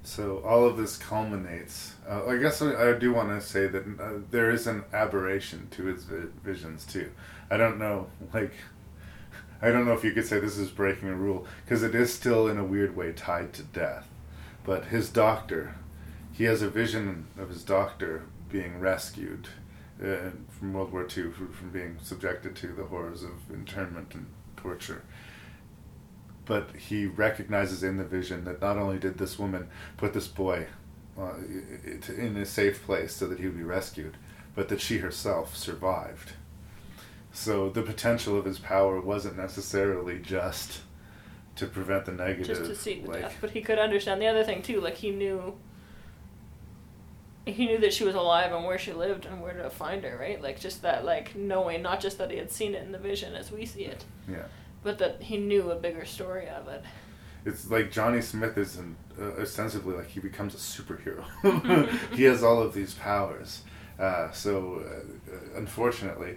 So 0.05 0.39
all 0.47 0.64
of 0.64 0.76
this 0.76 0.97
culminates. 0.97 1.94
Uh, 2.09 2.26
I 2.26 2.36
guess 2.36 2.62
I, 2.62 2.90
I 2.90 2.93
do 2.93 3.12
want 3.12 3.30
to 3.30 3.40
say 3.44 3.66
that 3.66 3.84
uh, 4.01 4.20
there 4.30 4.51
is 4.51 4.66
an 4.66 4.84
aberration 4.93 5.68
to 5.72 5.84
his 5.86 6.05
vi- 6.05 6.28
visions 6.44 6.84
too. 6.84 7.10
I 7.51 7.56
don't 7.56 7.78
know, 7.78 8.06
like, 8.32 8.52
I 9.60 9.70
don't 9.70 9.86
know 9.86 9.93
if 9.93 10.05
you 10.05 10.12
could 10.12 10.26
say 10.26 10.39
this 10.39 10.56
is 10.56 10.70
breaking 10.70 11.09
a 11.09 11.14
rule 11.14 11.47
because 11.64 11.82
it 11.82 11.94
is 11.94 12.12
still 12.14 12.47
in 12.47 12.59
a 12.59 12.64
weird 12.64 12.97
way 12.97 13.12
tied 13.12 13.52
to 13.55 13.62
death. 13.62 14.09
But 14.64 14.86
his 14.86 15.09
doctor, 15.09 15.74
he 16.32 16.44
has 16.44 16.62
a 16.62 16.70
vision 16.70 17.26
of 17.36 17.48
his 17.48 17.64
doctor 17.64 18.22
being 18.51 18.80
rescued 18.80 19.48
uh, 20.02 20.30
from 20.48 20.72
World 20.72 20.92
War 20.92 21.02
II 21.02 21.30
from, 21.30 21.52
from 21.52 21.70
being 21.70 21.98
subjected 22.02 22.56
to 22.56 22.68
the 22.68 22.84
horrors 22.84 23.22
of 23.22 23.32
internment 23.50 24.14
and 24.14 24.26
torture 24.56 25.02
but 26.44 26.70
he 26.76 27.06
recognizes 27.06 27.82
in 27.82 27.96
the 27.96 28.04
vision 28.04 28.44
that 28.44 28.60
not 28.60 28.76
only 28.76 28.98
did 28.98 29.18
this 29.18 29.38
woman 29.38 29.68
put 29.96 30.12
this 30.12 30.26
boy 30.26 30.66
uh, 31.18 31.34
in 32.16 32.36
a 32.36 32.46
safe 32.46 32.84
place 32.84 33.14
so 33.14 33.26
that 33.26 33.38
he 33.38 33.46
would 33.46 33.56
be 33.56 33.62
rescued, 33.62 34.16
but 34.54 34.68
that 34.68 34.80
she 34.80 34.98
herself 34.98 35.56
survived. 35.56 36.32
So 37.32 37.70
the 37.70 37.82
potential 37.82 38.38
of 38.38 38.44
his 38.44 38.58
power 38.58 39.00
wasn't 39.00 39.36
necessarily 39.36 40.18
just 40.18 40.80
to 41.56 41.66
prevent 41.66 42.06
the 42.06 42.12
negative. 42.12 42.58
just 42.58 42.64
to 42.64 42.74
see 42.74 43.00
the 43.00 43.08
like, 43.08 43.20
death. 43.20 43.36
But 43.40 43.50
he 43.50 43.62
could 43.62 43.78
understand 43.78 44.20
the 44.20 44.26
other 44.26 44.44
thing 44.44 44.62
too. 44.62 44.80
Like 44.80 44.96
he 44.96 45.10
knew, 45.10 45.56
he 47.47 47.66
knew 47.66 47.78
that 47.78 47.93
she 47.93 48.05
was 48.05 48.14
alive 48.14 48.52
and 48.52 48.64
where 48.64 48.78
she 48.78 48.93
lived 48.93 49.27
and 49.27 49.40
where 49.43 49.52
to 49.55 49.69
find 49.70 50.05
her. 50.05 50.16
Right, 50.19 50.40
like 50.40 50.60
just 50.60 50.82
that, 50.82 51.05
like 51.05 51.35
knowing 51.35 51.82
not 51.82 52.01
just 52.01 52.19
that 52.19 52.31
he 52.31 52.36
had 52.39 52.51
seen 52.52 52.74
it 52.74 52.82
in 52.85 52.93
the 52.93 52.98
vision 52.98 53.35
as 53.35 53.51
we 53.51 53.66
see 53.66 53.85
it, 53.85 54.05
Yeah. 54.28 54.44
but 54.82 54.98
that 54.98 55.23
he 55.23 55.36
knew 55.39 55.70
a 55.70 55.77
bigger 55.77 56.05
story 56.05 56.48
of 56.48 56.69
it. 56.69 56.82
It's 57.44 57.69
like 57.70 57.90
Johnny 57.90 58.20
Smith 58.20 58.56
is 58.56 58.77
an, 58.77 58.94
uh, 59.20 59.40
ostensibly 59.40 59.97
like 59.97 60.06
he 60.09 60.20
becomes 60.20 60.55
a 60.55 60.59
superhero. 60.59 61.24
he 62.14 62.23
has 62.24 62.44
all 62.44 62.62
of 62.62 62.73
these 62.74 62.94
powers. 62.94 63.62
Uh, 63.98 64.31
so, 64.31 64.82
uh, 64.86 65.59
unfortunately, 65.59 66.36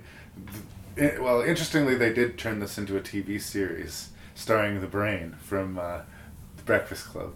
th- 0.98 1.14
i- 1.15 1.19
well, 1.22 1.41
interestingly, 1.41 1.94
they 1.95 2.11
did 2.11 2.38
turn 2.40 2.60
this 2.60 2.77
into 2.80 2.98
a 2.98 3.02
TV 3.02 3.40
series 3.40 4.10
starring 4.34 4.82
the 4.82 4.88
Brain 4.88 5.36
from 5.41 5.77
uh, 5.77 5.99
The 6.57 6.64
Breakfast 6.64 7.06
Club, 7.06 7.34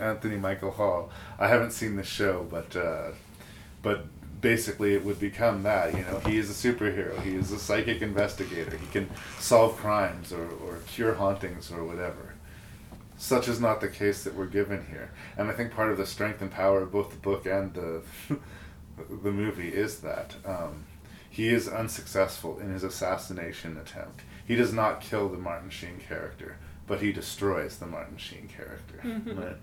Anthony 0.00 0.36
Michael 0.36 0.70
Hall. 0.70 1.10
I 1.38 1.48
haven't 1.48 1.72
seen 1.72 1.96
the 1.96 2.02
show, 2.02 2.46
but 2.50 2.74
uh, 2.76 3.10
but 3.82 4.06
basically 4.40 4.94
it 4.94 5.04
would 5.04 5.20
become 5.20 5.62
that. 5.64 5.94
You 5.94 6.02
know, 6.02 6.20
he 6.20 6.38
is 6.38 6.50
a 6.50 6.72
superhero. 6.72 7.20
He 7.22 7.34
is 7.34 7.52
a 7.52 7.58
psychic 7.58 8.02
investigator. 8.02 8.76
He 8.76 8.86
can 8.86 9.08
solve 9.38 9.76
crimes 9.76 10.32
or, 10.32 10.48
or 10.64 10.78
cure 10.86 11.14
hauntings 11.14 11.70
or 11.70 11.84
whatever. 11.84 12.34
Such 13.16 13.48
is 13.48 13.60
not 13.60 13.80
the 13.80 13.88
case 13.88 14.22
that 14.24 14.34
we're 14.34 14.46
given 14.46 14.86
here, 14.90 15.10
and 15.36 15.48
I 15.48 15.52
think 15.52 15.72
part 15.72 15.90
of 15.90 15.98
the 15.98 16.06
strength 16.06 16.40
and 16.40 16.50
power 16.50 16.82
of 16.82 16.92
both 16.92 17.10
the 17.10 17.16
book 17.16 17.46
and 17.46 17.74
the 17.74 18.02
the 19.22 19.32
movie 19.32 19.68
is 19.68 20.00
that 20.00 20.34
um, 20.44 20.84
he 21.28 21.48
is 21.48 21.68
unsuccessful 21.68 22.58
in 22.58 22.72
his 22.72 22.84
assassination 22.84 23.76
attempt. 23.76 24.22
He 24.46 24.54
does 24.54 24.72
not 24.72 25.00
kill 25.00 25.28
the 25.28 25.38
Martin 25.38 25.70
Sheen 25.70 25.98
character, 25.98 26.56
but 26.88 27.00
he 27.00 27.12
destroys 27.12 27.76
the 27.76 27.86
Martin 27.86 28.16
Sheen 28.16 28.48
character. 28.48 29.00
Mhm. 29.04 29.38
Right? 29.38 29.56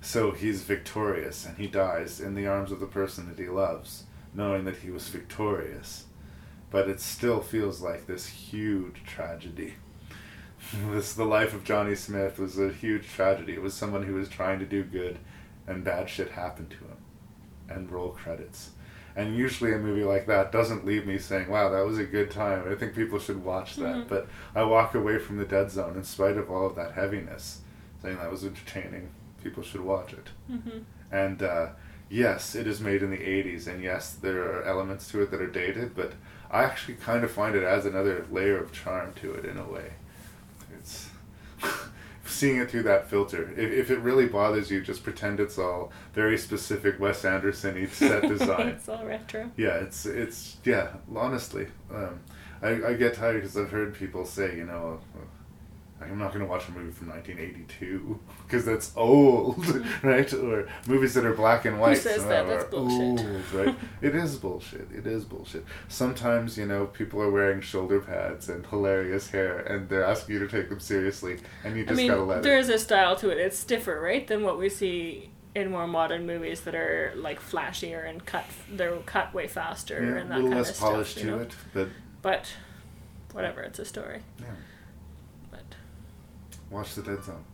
So 0.00 0.30
he's 0.30 0.62
victorious, 0.62 1.44
and 1.46 1.56
he 1.56 1.66
dies 1.66 2.20
in 2.20 2.34
the 2.34 2.46
arms 2.46 2.70
of 2.70 2.78
the 2.78 2.86
person 2.86 3.28
that 3.28 3.42
he 3.42 3.48
loves, 3.48 4.04
knowing 4.34 4.64
that 4.66 4.76
he 4.76 4.90
was 4.90 5.08
victorious. 5.08 6.04
But 6.70 6.88
it 6.88 7.00
still 7.00 7.40
feels 7.40 7.80
like 7.80 8.06
this 8.06 8.26
huge 8.26 9.02
tragedy. 9.04 9.74
this 10.90 11.14
the 11.14 11.24
life 11.24 11.54
of 11.54 11.64
Johnny 11.64 11.94
Smith 11.94 12.38
was 12.38 12.58
a 12.58 12.70
huge 12.70 13.08
tragedy. 13.08 13.54
It 13.54 13.62
was 13.62 13.74
someone 13.74 14.02
who 14.04 14.14
was 14.14 14.28
trying 14.28 14.58
to 14.58 14.66
do 14.66 14.84
good, 14.84 15.18
and 15.66 15.82
bad 15.84 16.08
shit 16.08 16.30
happened 16.32 16.70
to 16.70 16.76
him, 16.76 16.98
and 17.68 17.90
roll 17.90 18.10
credits. 18.10 18.70
And 19.16 19.34
usually 19.34 19.72
a 19.72 19.78
movie 19.78 20.04
like 20.04 20.26
that 20.26 20.52
doesn't 20.52 20.84
leave 20.84 21.06
me 21.06 21.16
saying, 21.18 21.48
"Wow, 21.48 21.70
that 21.70 21.86
was 21.86 21.98
a 21.98 22.04
good 22.04 22.30
time." 22.30 22.70
I 22.70 22.74
think 22.74 22.94
people 22.94 23.18
should 23.18 23.42
watch 23.42 23.76
that. 23.76 23.96
Mhm. 23.96 24.08
But 24.08 24.28
I 24.54 24.62
walk 24.64 24.94
away 24.94 25.18
from 25.18 25.38
the 25.38 25.46
Dead 25.46 25.70
Zone 25.70 25.96
in 25.96 26.04
spite 26.04 26.36
of 26.36 26.50
all 26.50 26.66
of 26.66 26.76
that 26.76 26.92
heaviness, 26.92 27.62
saying 28.02 28.18
that 28.18 28.30
was 28.30 28.44
entertaining. 28.44 29.08
People 29.42 29.62
should 29.62 29.80
watch 29.80 30.12
it. 30.12 30.28
Mhm. 30.52 30.82
And 31.10 31.42
uh, 31.42 31.68
yes, 32.10 32.54
it 32.54 32.66
is 32.66 32.80
made 32.80 33.02
in 33.02 33.10
the 33.10 33.22
'80s, 33.24 33.66
and 33.66 33.82
yes, 33.82 34.12
there 34.14 34.42
are 34.42 34.62
elements 34.64 35.08
to 35.12 35.22
it 35.22 35.30
that 35.30 35.40
are 35.40 35.46
dated. 35.46 35.94
But 35.96 36.12
I 36.50 36.64
actually 36.64 36.96
kind 36.96 37.24
of 37.24 37.30
find 37.30 37.56
it 37.56 37.64
adds 37.64 37.86
another 37.86 38.26
layer 38.30 38.58
of 38.58 38.70
charm 38.70 39.12
to 39.22 39.32
it 39.32 39.44
in 39.46 39.56
a 39.56 39.64
way. 39.64 39.92
Seeing 42.26 42.58
it 42.58 42.70
through 42.70 42.82
that 42.84 43.08
filter. 43.08 43.50
If, 43.56 43.72
if 43.72 43.90
it 43.90 43.98
really 44.00 44.26
bothers 44.26 44.70
you, 44.70 44.80
just 44.80 45.02
pretend 45.04 45.40
it's 45.40 45.58
all 45.58 45.92
very 46.12 46.36
specific 46.36 46.98
Wes 47.00 47.24
Anderson-y 47.24 47.86
set 47.92 48.22
design. 48.22 48.68
it's 48.68 48.88
all 48.88 49.04
retro. 49.04 49.50
Yeah, 49.56 49.76
it's 49.76 50.06
it's 50.06 50.56
yeah. 50.64 50.88
Honestly, 51.14 51.68
um, 51.94 52.20
I 52.62 52.68
I 52.88 52.94
get 52.94 53.14
tired 53.14 53.36
because 53.42 53.56
I've 53.56 53.70
heard 53.70 53.94
people 53.94 54.24
say, 54.24 54.56
you 54.56 54.64
know, 54.64 55.00
I'm 56.00 56.18
not 56.18 56.28
going 56.32 56.44
to 56.44 56.50
watch 56.50 56.68
a 56.68 56.72
movie 56.72 56.92
from 56.92 57.08
1982 57.08 58.20
because 58.46 58.64
that's 58.70 58.92
old, 58.96 59.64
right? 60.02 60.30
Or 60.34 60.68
movies 60.86 61.14
that 61.14 61.24
are 61.24 61.32
black 61.34 61.64
and 61.64 61.80
white. 61.80 61.96
says 61.98 62.22
so 62.22 62.28
that? 62.28 62.46
That's 62.46 62.64
bullshit. 62.66 63.26
Old, 63.26 63.52
right? 63.54 63.74
it 64.02 64.14
is 64.14 64.36
bullshit. 64.36 64.88
It 64.94 65.06
is 65.06 65.24
bullshit. 65.24 65.64
Sometimes 65.88 66.58
you 66.58 66.66
know 66.66 66.86
people 66.86 67.20
are 67.22 67.30
wearing 67.30 67.60
shoulder 67.60 68.00
pads 68.00 68.48
and 68.48 68.66
hilarious 68.66 69.30
hair, 69.30 69.58
and 69.60 69.88
they're 69.88 70.04
asking 70.04 70.34
you 70.34 70.46
to 70.46 70.48
take 70.48 70.68
them 70.68 70.80
seriously, 70.80 71.38
and 71.64 71.76
you 71.76 71.82
I 71.84 71.86
just 71.86 71.96
mean, 71.96 72.08
gotta 72.08 72.22
let 72.24 72.42
there 72.42 72.56
it. 72.58 72.60
is 72.60 72.68
a 72.68 72.78
style 72.78 73.16
to 73.16 73.30
it. 73.30 73.38
It's 73.38 73.58
stiffer, 73.58 73.98
right, 74.00 74.26
than 74.26 74.42
what 74.42 74.58
we 74.58 74.68
see 74.68 75.30
in 75.54 75.70
more 75.70 75.86
modern 75.86 76.26
movies 76.26 76.60
that 76.62 76.74
are 76.74 77.14
like 77.16 77.40
flashier 77.40 78.06
and 78.08 78.24
cut. 78.26 78.44
They're 78.70 78.94
cut 79.06 79.32
way 79.32 79.46
faster 79.46 79.94
Yeah, 79.94 80.20
and 80.20 80.30
that 80.30 80.40
kind 80.40 80.50
less 80.54 80.68
of 80.70 80.76
stuff. 80.76 80.90
polish 80.90 81.16
you 81.16 81.22
to 81.22 81.30
know? 81.30 81.38
it, 81.38 81.54
but 81.72 81.88
But 82.20 82.52
whatever, 83.32 83.62
it's 83.62 83.78
a 83.78 83.86
story. 83.86 84.20
yeah. 84.38 84.46
Watch 86.70 86.94
the 86.94 87.02
Dead 87.02 87.22
Zone. 87.24 87.44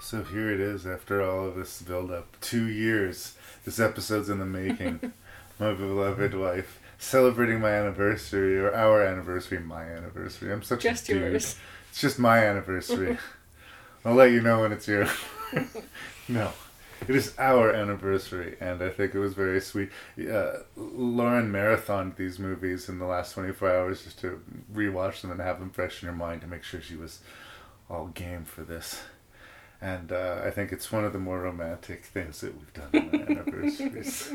So 0.00 0.22
here 0.22 0.50
it 0.50 0.60
is 0.60 0.86
after 0.86 1.22
all 1.22 1.48
of 1.48 1.56
this 1.56 1.80
build 1.82 2.10
up. 2.10 2.36
Two 2.40 2.66
years. 2.66 3.36
This 3.64 3.80
episode's 3.80 4.28
in 4.28 4.38
the 4.38 4.44
making. 4.44 5.12
my 5.58 5.72
beloved 5.72 6.34
wife. 6.34 6.80
Celebrating 6.98 7.60
my 7.60 7.70
anniversary 7.70 8.58
or 8.58 8.74
our 8.74 9.02
anniversary, 9.02 9.58
my 9.58 9.82
anniversary. 9.84 10.52
I'm 10.52 10.62
such 10.62 10.82
Just 10.82 11.08
a 11.08 11.14
dude. 11.14 11.32
yours. 11.32 11.56
It's 11.90 12.00
just 12.00 12.18
my 12.18 12.38
anniversary. 12.44 13.18
I'll 14.04 14.14
let 14.14 14.30
you 14.32 14.40
know 14.40 14.60
when 14.62 14.72
it's 14.72 14.88
yours. 14.88 15.10
no. 16.28 16.50
It 17.06 17.14
is 17.16 17.34
our 17.38 17.70
anniversary, 17.72 18.56
and 18.60 18.82
I 18.82 18.88
think 18.88 19.14
it 19.14 19.18
was 19.18 19.34
very 19.34 19.60
sweet. 19.60 19.90
Uh, 20.18 20.60
Lauren 20.76 21.52
marathoned 21.52 22.16
these 22.16 22.38
movies 22.38 22.88
in 22.88 22.98
the 22.98 23.04
last 23.04 23.34
24 23.34 23.70
hours 23.70 24.04
just 24.04 24.20
to 24.20 24.40
rewatch 24.72 25.20
them 25.20 25.30
and 25.30 25.40
have 25.40 25.58
them 25.58 25.70
fresh 25.70 26.02
in 26.02 26.08
her 26.08 26.14
mind 26.14 26.40
to 26.42 26.46
make 26.46 26.62
sure 26.62 26.80
she 26.80 26.96
was 26.96 27.20
all 27.90 28.06
game 28.06 28.44
for 28.44 28.62
this. 28.62 29.02
And 29.82 30.12
uh, 30.12 30.40
I 30.44 30.50
think 30.50 30.72
it's 30.72 30.90
one 30.90 31.04
of 31.04 31.12
the 31.12 31.18
more 31.18 31.40
romantic 31.40 32.04
things 32.06 32.40
that 32.40 32.54
we've 32.56 32.72
done 32.72 32.88
on 32.94 33.20
our 33.20 33.30
anniversaries 33.38 34.32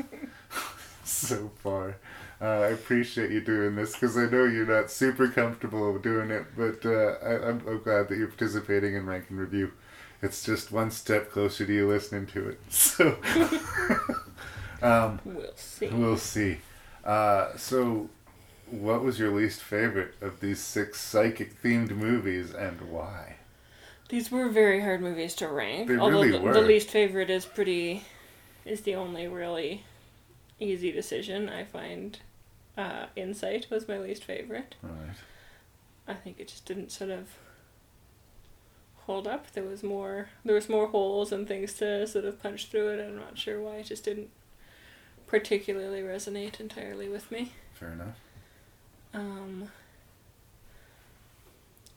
so 1.28 1.50
far. 1.58 1.96
Uh, 2.40 2.60
I 2.60 2.68
appreciate 2.68 3.30
you 3.30 3.40
doing 3.40 3.76
this 3.76 3.92
because 3.92 4.16
I 4.16 4.24
know 4.24 4.44
you're 4.44 4.66
not 4.66 4.90
super 4.90 5.28
comfortable 5.28 5.98
doing 5.98 6.30
it, 6.30 6.46
but 6.56 6.84
uh, 6.86 7.16
I, 7.22 7.48
I'm, 7.48 7.62
I'm 7.68 7.82
glad 7.82 8.08
that 8.08 8.16
you're 8.16 8.28
participating 8.28 8.94
in 8.94 9.06
Rank 9.06 9.26
and 9.28 9.38
Review. 9.38 9.72
It's 10.22 10.42
just 10.42 10.72
one 10.72 10.90
step 10.90 11.30
closer 11.30 11.66
to 11.66 11.72
you 11.72 11.88
listening 11.88 12.26
to 12.28 12.48
it. 12.50 12.60
So, 12.70 13.16
um, 14.82 15.20
We'll 15.24 15.52
see. 15.56 15.88
We'll 15.88 16.16
see. 16.16 16.58
Uh, 17.04 17.56
so, 17.56 18.08
what 18.70 19.02
was 19.02 19.18
your 19.18 19.30
least 19.30 19.62
favorite 19.62 20.14
of 20.20 20.40
these 20.40 20.60
six 20.60 21.00
psychic 21.00 21.62
themed 21.62 21.90
movies 21.90 22.52
and 22.54 22.80
why? 22.90 23.36
These 24.08 24.30
were 24.30 24.48
very 24.48 24.80
hard 24.80 25.00
movies 25.02 25.34
to 25.36 25.48
rank. 25.48 25.88
They 25.88 25.96
although 25.96 26.20
really 26.22 26.32
the, 26.32 26.40
were. 26.40 26.52
the 26.52 26.60
least 26.62 26.88
favorite 26.90 27.30
is 27.30 27.44
pretty 27.46 28.04
is 28.64 28.82
the 28.82 28.94
only 28.94 29.28
really 29.28 29.84
easy 30.60 30.92
decision. 30.92 31.48
I 31.48 31.64
find 31.64 32.18
uh, 32.76 33.06
Insight 33.16 33.66
was 33.70 33.88
my 33.88 33.98
least 33.98 34.24
favorite. 34.24 34.76
Right. 34.82 35.16
I 36.06 36.14
think 36.14 36.38
it 36.38 36.48
just 36.48 36.66
didn't 36.66 36.92
sort 36.92 37.10
of 37.10 37.28
hold 39.06 39.26
up. 39.26 39.50
There 39.52 39.64
was 39.64 39.82
more 39.82 40.28
there 40.44 40.54
was 40.54 40.68
more 40.68 40.88
holes 40.88 41.32
and 41.32 41.46
things 41.48 41.74
to 41.74 42.06
sort 42.06 42.24
of 42.24 42.42
punch 42.42 42.66
through 42.66 42.88
it. 42.90 43.04
I'm 43.04 43.16
not 43.16 43.38
sure 43.38 43.60
why 43.60 43.76
it 43.76 43.86
just 43.86 44.04
didn't 44.04 44.30
particularly 45.26 46.00
resonate 46.00 46.60
entirely 46.60 47.08
with 47.08 47.30
me. 47.30 47.52
Fair 47.74 47.92
enough. 47.92 48.16
Um, 49.14 49.70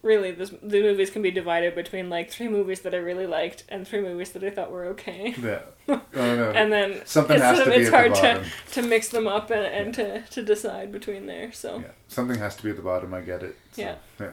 really, 0.04 0.32
this, 0.32 0.50
the 0.62 0.82
movies 0.84 1.10
can 1.10 1.22
be 1.24 1.32
divided 1.32 1.74
between 1.74 2.10
like 2.10 2.30
three 2.30 2.48
movies 2.48 2.82
that 2.82 2.94
I 2.94 2.98
really 2.98 3.26
liked 3.26 3.64
and 3.70 3.88
three 3.88 4.02
movies 4.02 4.32
that 4.34 4.44
I 4.44 4.52
thought 4.52 4.70
were 4.72 4.86
okay. 4.88 5.34
Yeah. 5.42 5.62
Oh, 6.16 6.36
no. 6.36 6.52
and 6.52 6.72
then 6.72 7.02
Something 7.06 7.36
it's 7.38 7.44
has 7.44 7.60
to 7.60 7.66
be 7.66 7.72
it's 7.72 7.88
at 7.90 8.14
the 8.14 8.20
hard 8.20 8.44
to 8.46 8.82
to 8.82 8.88
mix 8.88 9.10
them 9.10 9.28
up 9.28 9.50
and, 9.50 9.66
and 9.66 9.94
to, 9.96 10.22
to 10.22 10.42
decide 10.44 10.92
between 10.92 11.26
there. 11.26 11.52
So 11.52 11.80
Yeah. 11.80 11.88
Something 12.08 12.38
has 12.40 12.56
to 12.58 12.64
be 12.64 12.70
at 12.70 12.76
the 12.76 12.82
bottom. 12.84 13.14
I 13.14 13.22
get 13.22 13.42
it. 13.44 13.58
So, 13.72 13.82
Yeah. 13.82 13.96
Yeah. 14.20 14.32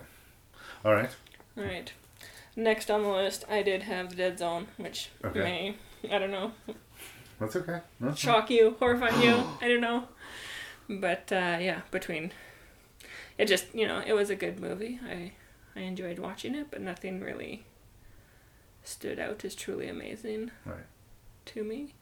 All 0.84 0.92
right. 0.92 1.10
all 1.56 1.64
right. 1.64 1.92
Next 2.56 2.90
on 2.90 3.02
the 3.02 3.08
list, 3.08 3.44
I 3.48 3.62
did 3.62 3.82
have 3.84 4.10
the 4.10 4.16
Dead 4.16 4.38
Zone, 4.38 4.66
which 4.76 5.08
Okay. 5.24 5.40
may 5.40 5.74
I 6.10 6.18
don't 6.18 6.30
know 6.30 6.52
That's 7.40 7.56
okay. 7.56 7.80
That's 8.00 8.18
shock 8.20 8.50
you, 8.50 8.76
horrify 8.78 9.10
you. 9.20 9.42
I 9.60 9.68
don't 9.68 9.80
know, 9.80 10.04
but 10.88 11.32
uh, 11.32 11.58
yeah, 11.60 11.80
between 11.90 12.32
it 13.38 13.46
just 13.48 13.74
you 13.74 13.86
know 13.88 14.02
it 14.06 14.12
was 14.12 14.30
a 14.30 14.36
good 14.36 14.60
movie. 14.60 15.00
I 15.08 15.32
I 15.76 15.80
enjoyed 15.80 16.18
watching 16.18 16.54
it, 16.54 16.68
but 16.70 16.80
nothing 16.80 17.20
really 17.20 17.64
stood 18.82 19.18
out 19.18 19.44
as 19.44 19.54
truly 19.54 19.88
amazing 19.88 20.50
Right. 20.64 20.86
to 21.46 21.64
me. 21.64 21.94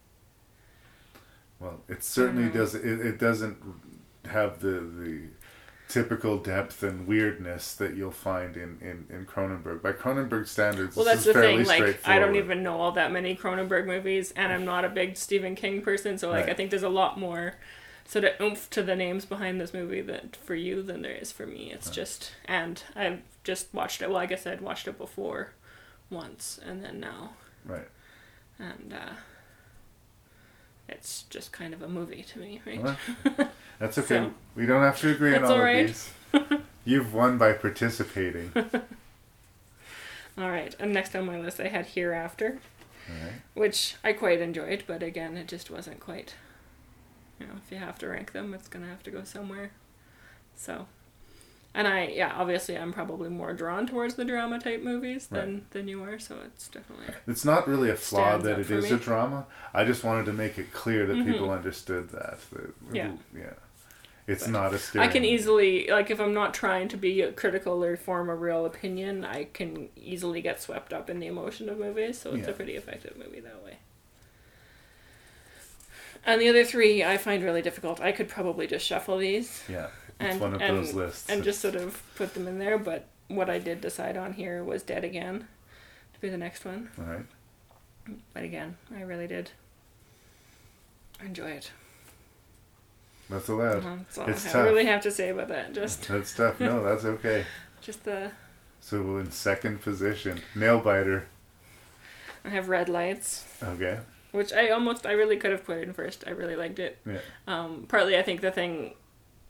Well, 1.59 1.81
it 1.87 2.03
certainly 2.03 2.49
does. 2.49 2.73
It, 2.75 2.85
it 3.01 3.19
doesn't 3.19 3.57
have 4.25 4.59
the 4.61 4.79
the 4.79 5.21
typical 5.87 6.37
depth 6.37 6.83
and 6.83 7.07
weirdness 7.07 7.73
that 7.75 7.95
you'll 7.95 8.11
find 8.11 8.55
in, 8.55 8.77
in, 8.79 9.07
in 9.09 9.25
Cronenberg. 9.25 9.81
By 9.81 9.91
Cronenberg 9.91 10.47
standards, 10.47 10.95
Well, 10.95 11.05
this 11.05 11.15
that's 11.15 11.21
is 11.21 11.25
the 11.25 11.33
fairly 11.33 11.57
thing. 11.57 11.65
Like, 11.65 11.99
I 12.05 12.19
don't 12.19 12.33
straightforward. 12.33 12.35
even 12.35 12.63
know 12.63 12.79
all 12.79 12.91
that 12.93 13.11
many 13.11 13.35
Cronenberg 13.35 13.85
movies, 13.87 14.31
and 14.35 14.51
I'm 14.53 14.65
not 14.65 14.85
a 14.85 14.89
big 14.89 15.17
Stephen 15.17 15.55
King 15.55 15.81
person. 15.81 16.17
So, 16.17 16.29
like, 16.29 16.47
I 16.47 16.53
think 16.53 16.69
there's 16.69 16.83
a 16.83 16.89
lot 16.89 17.19
more 17.19 17.55
sort 18.09 18.25
of 18.25 18.31
oomph 18.41 18.67
to 18.71 18.81
the 18.81 18.95
names 18.95 19.23
behind 19.23 19.61
this 19.61 19.71
movie 19.71 20.01
that 20.01 20.35
for 20.35 20.55
you 20.55 20.81
than 20.81 21.03
there 21.03 21.11
is 21.13 21.31
for 21.31 21.45
me. 21.45 21.71
It's 21.71 21.91
just, 21.91 22.31
and 22.45 22.81
I've 22.95 23.21
just 23.43 23.71
watched 23.71 24.01
it. 24.01 24.09
Well, 24.09 24.17
I 24.17 24.25
guess 24.25 24.47
I'd 24.47 24.61
watched 24.61 24.87
it 24.87 24.97
before, 24.97 25.51
once, 26.09 26.59
and 26.65 26.83
then 26.83 26.99
now, 26.99 27.33
Right. 27.63 27.87
and 28.57 28.91
uh, 28.93 29.13
it's 30.87 31.21
just 31.29 31.51
kind 31.51 31.71
of 31.71 31.83
a 31.83 31.87
movie 31.87 32.23
to 32.23 32.39
me, 32.39 32.61
right? 32.65 32.81
Well, 32.81 32.97
That's 33.79 33.99
okay. 33.99 34.07
So, 34.07 34.33
we 34.55 34.65
don't 34.65 34.81
have 34.81 34.99
to 35.01 35.11
agree 35.11 35.35
on 35.35 35.43
all 35.45 35.51
all 35.53 35.59
right. 35.59 35.89
of 35.91 35.95
these. 36.33 36.59
You've 36.85 37.13
won 37.13 37.37
by 37.37 37.53
participating. 37.53 38.51
all 40.37 40.49
right, 40.49 40.75
and 40.79 40.91
next 40.91 41.15
on 41.15 41.27
my 41.27 41.39
list 41.39 41.59
I 41.59 41.67
had 41.67 41.85
Hereafter. 41.85 42.57
Which 43.53 43.95
I 44.03 44.13
quite 44.13 44.39
enjoyed, 44.41 44.83
but 44.85 45.01
again, 45.03 45.35
it 45.37 45.47
just 45.47 45.71
wasn't 45.71 45.99
quite. 45.99 46.35
You 47.39 47.47
know, 47.47 47.53
if 47.63 47.71
you 47.71 47.77
have 47.77 47.97
to 47.99 48.07
rank 48.07 48.31
them, 48.33 48.53
it's 48.53 48.67
gonna 48.67 48.87
have 48.87 49.03
to 49.03 49.11
go 49.11 49.23
somewhere. 49.23 49.71
So, 50.55 50.87
and 51.73 51.87
I, 51.87 52.07
yeah, 52.07 52.33
obviously, 52.35 52.77
I'm 52.77 52.91
probably 52.91 53.29
more 53.29 53.53
drawn 53.53 53.87
towards 53.87 54.15
the 54.15 54.25
drama 54.25 54.59
type 54.59 54.81
movies 54.83 55.27
than 55.27 55.65
than 55.71 55.87
you 55.87 56.03
are. 56.03 56.19
So 56.19 56.37
it's 56.45 56.67
definitely. 56.67 57.13
It's 57.27 57.45
not 57.45 57.67
really 57.67 57.89
a 57.89 57.95
flaw 57.95 58.37
that 58.37 58.59
it 58.59 58.69
is 58.69 58.85
me. 58.85 58.91
a 58.91 58.97
drama. 58.99 59.45
I 59.73 59.85
just 59.85 60.03
wanted 60.03 60.25
to 60.25 60.33
make 60.33 60.57
it 60.57 60.73
clear 60.73 61.05
that 61.05 61.25
people 61.25 61.47
Mhm. 61.47 61.57
understood 61.57 62.09
that. 62.09 62.39
that 62.51 62.73
Yeah. 62.91 63.11
Yeah. 63.35 63.53
It's 64.27 64.43
But 64.43 64.51
not 64.51 64.71
a 64.73 64.75
I 64.75 64.77
scary 64.79 65.07
can 65.07 65.21
movie. 65.23 65.33
easily 65.33 65.87
like 65.89 66.11
if 66.11 66.19
I'm 66.19 66.33
not 66.33 66.53
trying 66.53 66.87
to 66.89 66.97
be 66.97 67.31
critical 67.35 67.83
or 67.83 67.95
form 67.97 68.29
a 68.29 68.35
real 68.35 68.65
opinion, 68.65 69.23
I 69.25 69.45
can 69.45 69.89
easily 69.95 70.41
get 70.41 70.61
swept 70.61 70.91
up 70.93 71.09
in 71.09 71.19
the 71.19 71.27
emotion 71.27 71.67
of 71.69 71.79
movies. 71.79 72.19
So 72.19 72.33
it's 72.35 72.45
Yeah. 72.47 72.51
a 72.53 72.55
pretty 72.55 72.75
effective 72.75 73.15
movie 73.17 73.39
that 73.39 73.63
way. 73.63 73.77
And 76.25 76.41
the 76.41 76.49
other 76.49 76.63
three 76.65 77.03
I 77.03 77.17
find 77.17 77.43
really 77.43 77.61
difficult. 77.61 77.99
I 78.01 78.11
could 78.11 78.27
probably 78.27 78.67
just 78.67 78.85
shuffle 78.85 79.17
these. 79.17 79.63
Yeah, 79.69 79.87
it's 80.19 80.31
and, 80.31 80.39
one 80.41 80.53
of 80.55 80.61
and, 80.61 80.77
those 80.77 80.93
lists. 80.93 81.29
And 81.29 81.43
just 81.43 81.61
sort 81.61 81.75
of 81.75 82.01
put 82.15 82.33
them 82.33 82.47
in 82.47 82.59
there, 82.59 82.77
but 82.77 83.07
what 83.27 83.49
I 83.49 83.59
did 83.59 83.81
decide 83.81 84.17
on 84.17 84.33
here 84.33 84.63
was 84.63 84.83
Dead 84.83 85.03
Again. 85.03 85.47
to 86.13 86.19
be 86.19 86.29
the 86.29 86.37
next 86.37 86.65
one. 86.65 86.89
All 86.97 87.05
right. 87.05 87.25
But 88.33 88.43
again, 88.43 88.77
I 88.95 89.01
really 89.01 89.27
did 89.27 89.51
enjoy 91.23 91.51
it. 91.51 91.71
That's 93.29 93.47
allowed. 93.47 93.77
Uh-huh, 93.77 93.95
That's 93.97 94.17
all 94.17 94.29
It's 94.29 94.47
I 94.47 94.51
tough. 94.51 94.65
really 94.65 94.85
have 94.85 95.01
to 95.01 95.11
say 95.11 95.29
about 95.29 95.49
that. 95.49 95.73
Just 95.73 96.07
That's 96.07 96.33
tough. 96.35 96.59
No, 96.59 96.83
that's 96.83 97.05
okay. 97.05 97.45
just 97.81 98.03
the 98.03 98.31
So 98.81 99.17
in 99.17 99.29
second 99.31 99.81
position, 99.81 100.41
nail 100.55 100.79
biter. 100.79 101.27
I 102.43 102.49
have 102.49 102.69
red 102.69 102.89
lights. 102.89 103.45
Okay. 103.61 103.99
Which 104.31 104.53
I 104.53 104.69
almost 104.69 105.05
I 105.05 105.11
really 105.13 105.37
could 105.37 105.51
have 105.51 105.65
put 105.65 105.79
in 105.79 105.93
first. 105.93 106.23
I 106.27 106.31
really 106.31 106.55
liked 106.55 106.79
it. 106.79 106.97
Yeah. 107.05 107.19
Um, 107.47 107.85
partly, 107.87 108.17
I 108.17 108.21
think 108.23 108.41
the 108.41 108.51
thing 108.51 108.93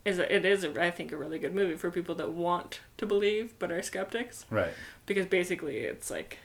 is 0.04 0.16
that 0.16 0.34
it 0.34 0.44
is 0.46 0.64
I 0.64 0.90
think 0.90 1.12
a 1.12 1.16
really 1.16 1.38
good 1.38 1.54
movie 1.54 1.76
for 1.76 1.90
people 1.90 2.14
that 2.16 2.32
want 2.32 2.80
to 2.96 3.06
believe 3.06 3.54
but 3.58 3.70
are 3.70 3.82
skeptics. 3.82 4.46
Right. 4.50 4.72
Because 5.06 5.26
basically, 5.26 5.78
it's 5.78 6.10
like 6.10 6.38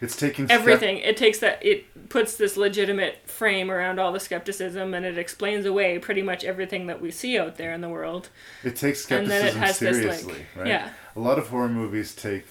It's 0.00 0.16
taking 0.16 0.46
step- 0.46 0.60
everything. 0.60 0.98
It 0.98 1.16
takes 1.16 1.38
that 1.38 1.64
it 1.64 2.08
puts 2.10 2.36
this 2.36 2.56
legitimate 2.56 3.26
frame 3.28 3.70
around 3.70 3.98
all 3.98 4.12
the 4.12 4.20
skepticism, 4.20 4.92
and 4.94 5.06
it 5.06 5.16
explains 5.16 5.64
away 5.64 5.98
pretty 5.98 6.22
much 6.22 6.44
everything 6.44 6.86
that 6.88 7.00
we 7.00 7.10
see 7.10 7.38
out 7.38 7.56
there 7.56 7.72
in 7.72 7.80
the 7.80 7.88
world. 7.88 8.28
It 8.62 8.76
takes 8.76 9.10
And 9.10 9.26
then 9.30 9.46
it 9.46 9.52
skepticism 9.52 9.60
has 9.62 9.78
this, 9.78 9.96
seriously, 9.96 10.32
like- 10.34 10.46
right? 10.56 10.66
yeah. 10.66 10.90
A 11.14 11.20
lot 11.20 11.38
of 11.38 11.48
horror 11.48 11.68
movies 11.68 12.14
take 12.14 12.44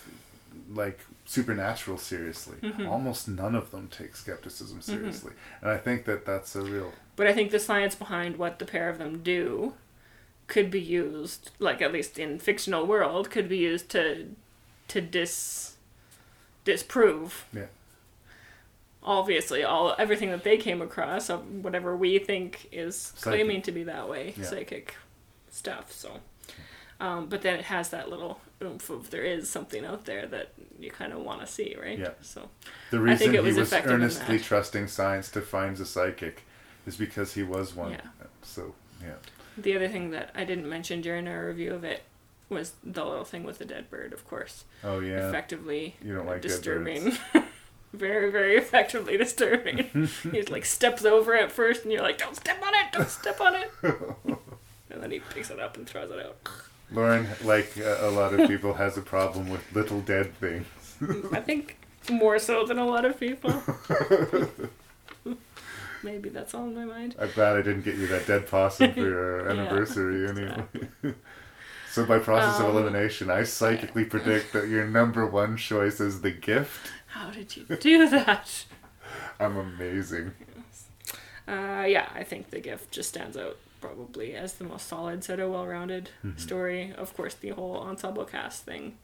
like 0.74 1.00
supernatural 1.26 1.98
seriously. 1.98 2.58
Mhm. 2.62 2.88
Almost 2.88 3.28
none 3.28 3.56
of 3.56 3.72
them 3.72 3.88
take 3.88 4.16
skepticism 4.16 4.80
Mhm. 4.80 4.84
seriously, 4.84 5.34
and 5.62 5.72
I 5.72 5.78
think 5.78 6.06
that 6.06 6.26
that's 6.26 6.56
a 6.56 6.62
real. 6.62 6.94
But 7.16 7.26
I 7.28 7.34
think 7.34 7.52
the 7.52 7.60
science 7.60 7.96
behind 7.96 8.38
what 8.38 8.60
the 8.60 8.66
pair 8.66 8.90
of 8.90 8.98
them 9.00 9.24
do 9.24 9.74
could 10.48 10.70
be 10.70 10.80
used, 10.82 11.50
like 11.58 11.82
at 11.82 11.92
least 11.92 12.20
in 12.20 12.38
fictional 12.40 12.86
world, 12.86 13.32
could 13.32 13.50
be 13.50 13.58
used 13.58 13.90
to 13.90 14.36
to 14.90 15.02
dis 15.02 15.76
disprove 16.64 17.46
Yeah. 17.54 17.66
obviously 19.04 19.64
all 19.64 19.96
everything 20.00 20.32
that 20.32 20.44
they 20.44 20.58
came 20.58 20.82
across 20.82 21.30
of 21.30 21.64
whatever 21.64 21.96
we 21.96 22.18
think 22.20 22.68
is 22.72 22.96
Psychic. 22.96 23.22
claiming 23.22 23.62
to 23.64 23.72
be 23.72 23.84
that 23.84 24.10
way 24.10 24.34
Yeah. 24.38 24.46
psychic 24.46 24.96
stuff 25.52 25.92
so 25.92 26.20
um, 27.00 27.28
but 27.28 27.42
then 27.42 27.56
it 27.60 27.66
has 27.66 27.90
that 27.90 28.10
little 28.10 28.40
of 28.62 29.10
there 29.12 29.24
is 29.24 29.50
something 29.50 29.86
out 29.86 30.06
there 30.06 30.26
that 30.28 30.54
you 30.80 30.90
kind 30.90 31.12
of 31.14 31.20
want 31.20 31.42
to 31.42 31.48
see 31.48 31.76
right 31.80 32.00
Yeah. 32.00 32.12
so 32.22 32.50
The 32.92 32.98
I 32.98 33.00
reason 33.02 33.18
think 33.18 33.34
it 33.36 33.44
was 33.44 33.56
he 33.56 33.60
was 33.62 33.74
earnestly 33.74 34.40
trusting 34.40 34.88
science 34.88 35.30
to 35.32 35.42
find 35.42 35.76
the 35.78 35.86
psychic 35.86 36.44
is 36.88 36.96
because 36.98 37.34
he 37.34 37.44
was 37.44 37.76
one. 37.76 37.92
Yeah. 37.92 38.02
So 38.44 38.74
yeah. 39.02 39.16
The 39.58 39.76
other 39.76 39.88
thing 39.88 40.12
that 40.12 40.32
I 40.36 40.44
didn't 40.46 40.70
mention 40.70 41.02
during 41.02 41.28
our 41.28 41.48
review 41.48 41.74
of 41.74 41.84
it 41.84 42.04
was 42.50 42.74
the 42.84 43.04
little 43.04 43.26
thing 43.26 43.44
with 43.44 43.58
the 43.58 43.66
dead 43.66 43.90
bird, 43.90 44.14
of 44.14 44.28
course. 44.28 44.66
Oh, 44.84 45.00
yeah. 45.00 45.28
Effectively 45.30 45.96
You 46.02 46.14
don't 46.16 46.26
like 46.28 46.42
dead 46.42 46.50
disturbing. 46.50 47.14
very, 47.94 48.32
very 48.32 48.56
effectively 48.58 49.18
disturbing. 49.18 49.90
he 50.32 50.42
like 50.44 50.66
steps 50.66 51.06
over 51.06 51.34
it 51.34 51.52
first 51.52 51.84
and 51.84 51.92
you're 51.92 52.02
like, 52.04 52.18
Don't 52.18 52.36
step 52.36 52.62
on 52.62 52.74
it, 52.74 52.92
don't 52.94 53.10
step 53.10 53.40
on 53.42 53.56
it 53.56 53.72
And 54.92 55.04
then 55.04 55.12
he 55.12 55.20
picks 55.20 55.50
it 55.50 55.60
up 55.60 55.76
and 55.78 55.86
throws 55.88 56.10
it 56.12 56.26
out. 56.26 56.38
Lauren, 56.92 57.28
like 57.44 57.74
uh, 57.78 57.98
a 58.02 58.12
lot 58.12 58.34
of 58.34 58.48
people, 58.48 58.74
has 58.76 58.98
a 58.98 59.02
problem 59.02 59.50
with 59.50 59.62
little 59.74 60.02
dead 60.02 60.34
things. 60.38 60.66
I 61.32 61.42
think 61.42 61.78
more 62.10 62.40
so 62.40 62.66
than 62.66 62.78
a 62.78 62.86
lot 62.86 63.06
of 63.06 63.20
people. 63.20 63.52
Maybe 66.04 66.30
that's 66.30 66.54
all 66.54 66.66
in 66.66 66.76
my 66.76 66.86
mind. 66.86 67.16
I'm 67.20 67.32
glad 67.32 67.56
I 67.58 67.62
didn't 67.64 67.84
get 67.84 67.96
you 67.96 68.06
that 68.08 68.28
dead 68.28 68.48
possum 68.48 68.94
for 68.94 69.00
your 69.00 69.46
Yeah, 69.46 69.52
anniversary 69.62 70.30
anyway. 70.30 70.64
so 71.92 72.06
by 72.06 72.20
process 72.20 72.60
of 72.60 72.66
Um, 72.66 72.72
elimination, 72.78 73.32
I 73.32 73.44
psychically 73.44 74.06
predict 74.06 74.54
that 74.54 74.68
your 74.70 74.86
number 74.86 75.26
one 75.26 75.58
choice 75.58 76.00
is 76.00 76.22
the 76.22 76.30
gift. 76.32 76.92
How 77.08 77.32
did 77.32 77.58
you 77.58 77.64
do 77.80 78.08
that? 78.10 78.66
I'm 79.40 79.58
amazing. 79.58 80.34
Uh, 81.48 81.86
yeah, 81.88 82.10
I 82.14 82.24
think 82.24 82.52
the 82.52 82.60
gift 82.60 82.92
just 82.92 83.10
stands 83.10 83.36
out 83.36 83.58
probably 83.86 84.36
as 84.36 84.54
the 84.56 84.64
most 84.64 84.88
solid, 84.88 85.24
sort 85.24 85.40
of 85.40 85.52
well-rounded 85.52 86.10
Mhm. 86.24 86.40
story. 86.40 86.92
Of 86.94 87.14
course, 87.16 87.36
the 87.36 87.50
whole 87.50 87.78
ensemble 87.78 88.26
cast 88.26 88.64
thing 88.64 88.98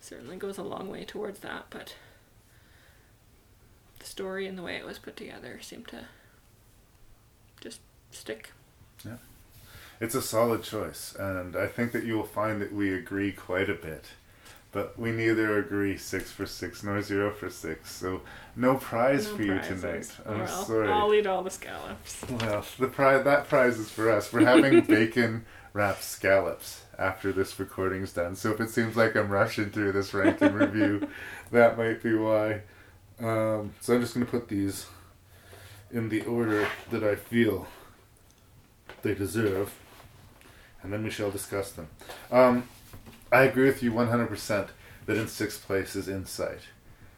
certainly 0.00 0.36
goes 0.36 0.58
a 0.58 0.62
long 0.62 0.88
way 0.90 1.04
towards 1.04 1.40
that, 1.40 1.66
but 1.70 1.94
the 3.98 4.04
story 4.06 4.46
and 4.46 4.56
the 4.58 4.62
way 4.62 4.76
it 4.76 4.84
was 4.84 4.98
put 4.98 5.16
together 5.16 5.60
seemed 5.62 5.88
to 5.88 6.06
just 7.60 7.80
stick. 8.10 8.50
Yeah. 9.04 9.18
It's 10.00 10.14
a 10.14 10.22
solid 10.22 10.62
choice, 10.62 11.14
and 11.14 11.54
I 11.56 11.66
think 11.66 11.92
that 11.92 12.04
you 12.04 12.14
will 12.16 12.24
find 12.24 12.60
that 12.62 12.72
we 12.72 12.92
agree 12.94 13.32
quite 13.32 13.68
a 13.68 13.74
bit. 13.74 14.06
But 14.72 14.96
we 14.98 15.10
neither 15.10 15.58
agree 15.58 15.96
six 15.96 16.30
for 16.30 16.46
six 16.46 16.84
nor 16.84 17.02
zero 17.02 17.32
for 17.32 17.50
six, 17.50 17.90
so 17.90 18.22
no 18.54 18.76
prize 18.76 19.26
No 19.28 19.36
for 19.36 19.42
you 19.42 19.58
tonight. 19.60 20.12
I'm 20.24 20.38
Well, 20.40 20.64
sorry. 20.64 20.88
I'll 20.88 21.12
eat 21.12 21.26
all 21.26 21.42
the 21.42 21.50
scallops. 21.50 22.24
Well, 22.30 22.64
the 22.78 22.86
prize 22.86 23.24
that 23.24 23.48
prize 23.48 23.78
is 23.78 23.90
for 23.90 24.10
us. 24.10 24.32
We're 24.32 24.44
having 24.46 24.80
bacon 24.86 25.44
wrapped 25.72 26.04
scallops 26.04 26.82
after 26.98 27.32
this 27.32 27.58
recording's 27.58 28.12
done. 28.12 28.36
So 28.36 28.52
if 28.52 28.60
it 28.60 28.70
seems 28.70 28.96
like 28.96 29.16
I'm 29.16 29.28
rushing 29.30 29.70
through 29.70 29.90
this 29.92 30.14
ranking 30.14 30.52
review, 30.52 31.08
that 31.50 31.76
might 31.76 32.00
be 32.00 32.14
why. 32.14 32.62
Um, 33.18 33.74
so 33.80 33.94
I'm 33.94 34.00
just 34.00 34.14
going 34.14 34.24
to 34.24 34.30
put 34.30 34.48
these 34.48 34.86
in 35.90 36.08
the 36.10 36.22
order 36.22 36.68
that 36.90 37.02
I 37.02 37.16
feel 37.16 37.66
they 39.02 39.14
deserve, 39.14 39.74
and 40.82 40.92
then 40.92 41.02
we 41.02 41.10
shall 41.10 41.30
discuss 41.30 41.72
them. 41.72 41.88
Um, 42.30 42.68
I 43.32 43.42
agree 43.42 43.66
with 43.66 43.82
you 43.82 43.92
100% 43.92 44.68
that 45.06 45.16
in 45.16 45.28
sixth 45.28 45.64
place 45.64 45.96
is 45.96 46.08
Insight. 46.08 46.60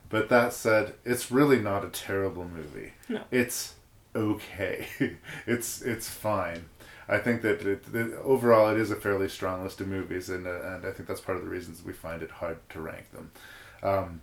But 0.09 0.29
that 0.29 0.53
said, 0.53 0.95
it's 1.05 1.31
really 1.31 1.59
not 1.59 1.85
a 1.85 1.89
terrible 1.89 2.45
movie. 2.45 2.93
No. 3.09 3.23
It's 3.31 3.75
okay. 4.15 4.87
it's 5.47 5.81
it's 5.81 6.09
fine. 6.09 6.67
I 7.09 7.19
think 7.19 7.41
that 7.43 7.63
it, 7.63 7.93
that 7.93 8.19
overall 8.23 8.71
it 8.71 8.79
is 8.79 8.91
a 8.91 8.97
fairly 8.97 9.29
strong 9.29 9.65
list 9.65 9.81
of 9.81 9.89
movies, 9.89 10.29
and 10.29 10.47
uh, 10.47 10.61
and 10.63 10.87
I 10.87 10.91
think 10.93 11.09
that's 11.09 11.21
part 11.21 11.39
of 11.39 11.45
the 11.45 11.51
reasons 11.51 11.83
we 11.83 11.95
find 11.95 12.23
it 12.23 12.31
hard 12.31 12.59
to 12.71 12.81
rank 12.81 13.11
them. 13.13 13.31
Um, 13.83 14.21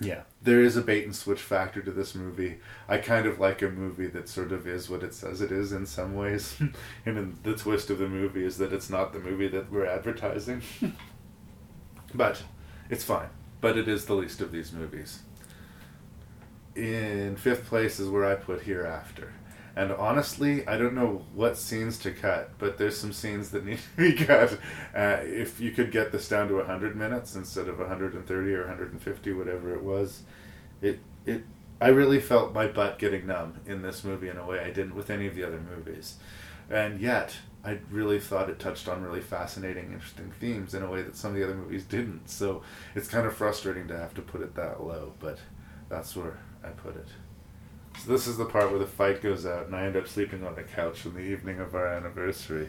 yeah, 0.00 0.22
there 0.42 0.60
is 0.60 0.76
a 0.76 0.82
bait 0.82 1.04
and 1.04 1.14
switch 1.14 1.40
factor 1.40 1.82
to 1.82 1.90
this 1.90 2.14
movie. 2.14 2.58
I 2.88 2.98
kind 2.98 3.26
of 3.26 3.40
like 3.40 3.62
a 3.62 3.68
movie 3.68 4.06
that 4.08 4.28
sort 4.28 4.52
of 4.52 4.66
is 4.66 4.88
what 4.88 5.02
it 5.02 5.14
says 5.14 5.40
it 5.40 5.50
is 5.50 5.72
in 5.72 5.86
some 5.86 6.14
ways, 6.14 6.56
and 7.06 7.38
the 7.42 7.54
twist 7.54 7.90
of 7.90 7.98
the 7.98 8.08
movie 8.08 8.44
is 8.44 8.58
that 8.58 8.72
it's 8.72 8.90
not 8.90 9.12
the 9.12 9.18
movie 9.18 9.48
that 9.48 9.70
we're 9.72 9.86
advertising. 9.86 10.62
but 12.14 12.42
it's 12.90 13.04
fine. 13.04 13.28
But 13.60 13.76
it 13.76 13.88
is 13.88 14.04
the 14.04 14.14
least 14.14 14.40
of 14.40 14.52
these 14.52 14.72
movies. 14.72 15.20
In 16.76 17.36
fifth 17.36 17.66
place 17.66 17.98
is 17.98 18.08
where 18.08 18.24
I 18.24 18.36
put 18.36 18.62
Hereafter. 18.62 19.32
And 19.78 19.92
honestly, 19.92 20.66
I 20.66 20.76
don't 20.76 20.96
know 20.96 21.22
what 21.36 21.56
scenes 21.56 21.98
to 21.98 22.10
cut, 22.10 22.50
but 22.58 22.78
there's 22.78 22.98
some 22.98 23.12
scenes 23.12 23.50
that 23.50 23.64
need 23.64 23.78
to 23.78 23.96
be 23.96 24.12
cut. 24.24 24.58
Uh, 24.92 25.18
if 25.22 25.60
you 25.60 25.70
could 25.70 25.92
get 25.92 26.10
this 26.10 26.28
down 26.28 26.48
to 26.48 26.56
100 26.56 26.96
minutes 26.96 27.36
instead 27.36 27.68
of 27.68 27.78
130 27.78 28.54
or 28.54 28.60
150, 28.62 29.32
whatever 29.34 29.72
it 29.76 29.84
was, 29.84 30.24
it 30.82 30.98
it 31.24 31.44
I 31.80 31.88
really 31.90 32.18
felt 32.18 32.52
my 32.52 32.66
butt 32.66 32.98
getting 32.98 33.28
numb 33.28 33.60
in 33.66 33.82
this 33.82 34.02
movie 34.02 34.28
in 34.28 34.36
a 34.36 34.44
way 34.44 34.58
I 34.58 34.72
didn't 34.72 34.96
with 34.96 35.10
any 35.10 35.28
of 35.28 35.36
the 35.36 35.44
other 35.44 35.60
movies. 35.60 36.16
And 36.68 36.98
yet, 37.00 37.36
I 37.64 37.78
really 37.88 38.18
thought 38.18 38.50
it 38.50 38.58
touched 38.58 38.88
on 38.88 39.04
really 39.04 39.20
fascinating, 39.20 39.92
interesting 39.92 40.32
themes 40.40 40.74
in 40.74 40.82
a 40.82 40.90
way 40.90 41.02
that 41.02 41.16
some 41.16 41.30
of 41.30 41.36
the 41.36 41.44
other 41.44 41.54
movies 41.54 41.84
didn't. 41.84 42.28
So 42.28 42.62
it's 42.96 43.06
kind 43.06 43.28
of 43.28 43.36
frustrating 43.36 43.86
to 43.86 43.96
have 43.96 44.12
to 44.14 44.22
put 44.22 44.40
it 44.40 44.56
that 44.56 44.82
low, 44.82 45.12
but 45.20 45.38
that's 45.88 46.16
where 46.16 46.36
I 46.64 46.70
put 46.70 46.96
it. 46.96 47.06
So 47.98 48.12
this 48.12 48.26
is 48.26 48.36
the 48.36 48.44
part 48.44 48.70
where 48.70 48.78
the 48.78 48.86
fight 48.86 49.20
goes 49.20 49.44
out, 49.44 49.66
and 49.66 49.74
I 49.74 49.84
end 49.84 49.96
up 49.96 50.06
sleeping 50.06 50.46
on 50.46 50.54
the 50.54 50.62
couch 50.62 51.04
on 51.04 51.14
the 51.14 51.20
evening 51.20 51.58
of 51.60 51.74
our 51.74 51.88
anniversary. 51.88 52.68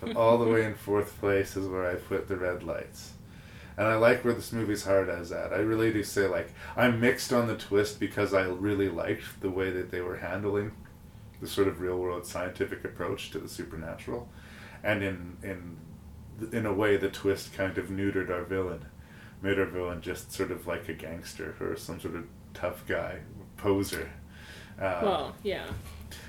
But 0.00 0.16
all 0.16 0.38
the 0.38 0.50
way 0.50 0.64
in 0.64 0.74
fourth 0.74 1.18
place 1.20 1.56
is 1.56 1.68
where 1.68 1.86
I 1.86 1.96
put 1.96 2.28
the 2.28 2.36
red 2.36 2.62
lights. 2.62 3.12
And 3.76 3.86
I 3.86 3.96
like 3.96 4.24
where 4.24 4.34
this 4.34 4.52
movie's 4.52 4.84
heart 4.84 5.08
is 5.08 5.32
at. 5.32 5.52
I 5.52 5.58
really 5.58 5.92
do 5.92 6.02
say 6.02 6.26
like 6.26 6.52
I'm 6.76 7.00
mixed 7.00 7.32
on 7.32 7.46
the 7.46 7.56
twist 7.56 8.00
because 8.00 8.34
I 8.34 8.42
really 8.42 8.88
liked 8.88 9.40
the 9.40 9.50
way 9.50 9.70
that 9.70 9.90
they 9.90 10.00
were 10.00 10.16
handling 10.16 10.72
the 11.40 11.46
sort 11.46 11.68
of 11.68 11.80
real 11.80 11.96
world 11.96 12.26
scientific 12.26 12.84
approach 12.84 13.30
to 13.30 13.38
the 13.38 13.48
supernatural, 13.48 14.28
and 14.82 15.02
in 15.02 15.36
in 15.42 15.76
in 16.52 16.66
a 16.66 16.72
way 16.72 16.96
the 16.96 17.08
twist 17.08 17.52
kind 17.54 17.78
of 17.78 17.86
neutered 17.86 18.30
our 18.30 18.44
villain, 18.44 18.86
made 19.42 19.58
our 19.58 19.66
villain 19.66 20.00
just 20.00 20.32
sort 20.32 20.50
of 20.50 20.66
like 20.66 20.88
a 20.88 20.94
gangster 20.94 21.54
or 21.60 21.76
some 21.76 22.00
sort 22.00 22.14
of 22.14 22.24
tough 22.54 22.86
guy 22.86 23.20
poser. 23.56 24.10
Uh, 24.80 25.00
well, 25.02 25.34
yeah. 25.42 25.66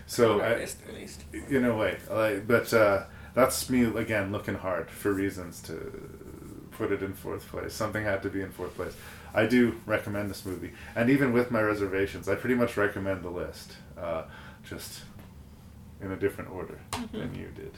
so 0.06 0.40
An 0.40 0.45
I, 0.45 0.49
artist, 0.53 0.78
at 0.88 0.94
least. 0.94 1.23
in 1.49 1.64
a 1.65 1.76
way, 1.76 1.98
like, 2.10 2.48
but 2.48 2.73
uh, 2.73 3.03
that's 3.34 3.69
me 3.69 3.84
again 3.86 4.32
looking 4.32 4.56
hard 4.56 4.90
for 4.91 5.14
reasons 5.14 5.61
to 5.64 5.73
put 6.72 6.91
it 6.91 7.02
in 7.02 7.14
fourth 7.14 7.48
place. 7.48 7.73
Something 7.73 8.03
had 8.03 8.22
to 8.23 8.30
be 8.30 8.41
in 8.41 8.52
fourth 8.52 8.76
place. 8.76 8.94
I 9.34 9.45
do 9.45 9.76
recommend 9.86 10.30
this 10.30 10.45
movie, 10.45 10.72
and 10.95 11.10
even 11.10 11.32
with 11.32 11.52
my 11.52 11.61
reservations, 11.61 12.28
I 12.28 12.36
pretty 12.36 12.56
much 12.56 12.76
recommend 12.76 13.23
the 13.23 13.30
list, 13.30 13.73
uh, 13.98 14.23
just 14.64 15.02
in 16.02 16.11
a 16.11 16.18
different 16.18 16.49
order 16.52 16.80
than 17.14 17.30
Mhm. 17.30 17.38
you 17.38 17.48
did. 17.56 17.78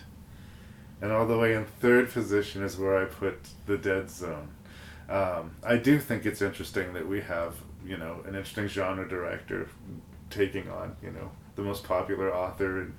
And 1.02 1.12
all 1.12 1.28
the 1.28 1.38
way 1.38 1.54
in 1.54 1.66
third 1.66 2.10
position 2.10 2.64
is 2.64 2.78
where 2.78 2.98
I 2.98 3.06
put 3.06 3.38
The 3.68 3.78
Dead 3.78 4.10
Zone. 4.10 4.48
um, 5.10 5.52
I 5.62 5.76
do 5.76 6.00
think 6.00 6.26
it's 6.26 6.42
interesting 6.42 6.94
that 6.94 7.06
we 7.08 7.20
have 7.22 7.56
you 7.86 7.98
know 7.98 8.22
an 8.26 8.36
interesting 8.36 8.68
genre 8.68 9.08
director 9.08 9.68
taking 10.34 10.70
on 10.70 10.96
you 11.02 11.12
know 11.12 11.32
the 11.56 11.62
most 11.62 11.84
popular 11.84 12.34
author 12.34 12.82
in 12.82 12.94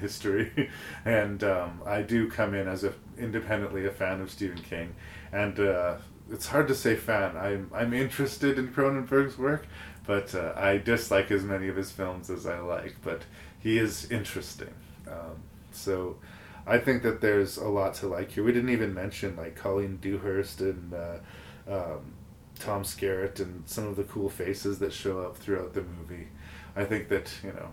history, 0.00 0.70
and 1.04 1.42
um, 1.42 1.82
I 1.84 2.02
do 2.02 2.30
come 2.30 2.54
in 2.54 2.68
as 2.68 2.84
a 2.84 2.94
independently 3.18 3.86
a 3.86 3.90
fan 3.90 4.20
of 4.20 4.30
Stephen 4.30 4.58
King, 4.58 4.94
and 5.32 5.58
uh, 5.58 5.96
it's 6.30 6.46
hard 6.46 6.68
to 6.68 6.74
say 6.74 6.96
fan. 6.96 7.36
I'm 7.36 7.70
I'm 7.74 7.92
interested 7.92 8.58
in 8.58 8.68
Cronenberg's 8.68 9.38
work, 9.38 9.66
but 10.06 10.34
uh, 10.34 10.52
I 10.56 10.78
dislike 10.78 11.30
as 11.30 11.42
many 11.42 11.68
of 11.68 11.76
his 11.76 11.90
films 11.90 12.30
as 12.30 12.46
I 12.46 12.60
like. 12.60 12.96
But 13.02 13.22
he 13.58 13.78
is 13.78 14.10
interesting, 14.10 14.74
um, 15.06 15.42
so. 15.72 16.16
I 16.66 16.76
think 16.76 17.02
that 17.04 17.22
there's 17.22 17.56
a 17.56 17.66
lot 17.66 17.94
to 17.94 18.08
like 18.08 18.32
here. 18.32 18.44
We 18.44 18.52
didn't 18.52 18.68
even 18.68 18.92
mention 18.92 19.36
like 19.36 19.56
Colleen 19.56 19.96
Dewhurst 20.02 20.60
and 20.60 20.92
uh, 20.92 21.16
um, 21.66 22.12
Tom 22.58 22.82
Skerritt 22.82 23.40
and 23.40 23.62
some 23.66 23.86
of 23.86 23.96
the 23.96 24.04
cool 24.04 24.28
faces 24.28 24.78
that 24.78 24.92
show 24.92 25.20
up 25.20 25.36
throughout 25.36 25.74
the 25.74 25.82
movie. 25.82 26.28
I 26.76 26.84
think 26.84 27.08
that 27.08 27.32
you 27.42 27.52
know, 27.52 27.72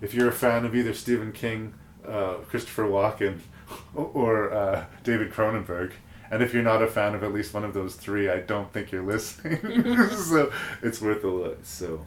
if 0.00 0.14
you're 0.14 0.28
a 0.28 0.32
fan 0.32 0.64
of 0.64 0.74
either 0.74 0.94
Stephen 0.94 1.32
King, 1.32 1.74
uh, 2.06 2.34
Christopher 2.48 2.84
Walken, 2.84 3.40
or 3.94 4.52
uh, 4.52 4.84
David 5.02 5.32
Cronenberg, 5.32 5.92
and 6.30 6.42
if 6.42 6.52
you're 6.52 6.62
not 6.62 6.82
a 6.82 6.86
fan 6.86 7.14
of 7.14 7.22
at 7.22 7.32
least 7.32 7.54
one 7.54 7.64
of 7.64 7.74
those 7.74 7.94
three, 7.94 8.28
I 8.28 8.40
don't 8.40 8.72
think 8.72 8.92
you're 8.92 9.02
listening. 9.06 9.60
so 10.10 10.52
it's 10.82 11.00
worth 11.00 11.24
a 11.24 11.28
look. 11.28 11.58
So. 11.64 12.04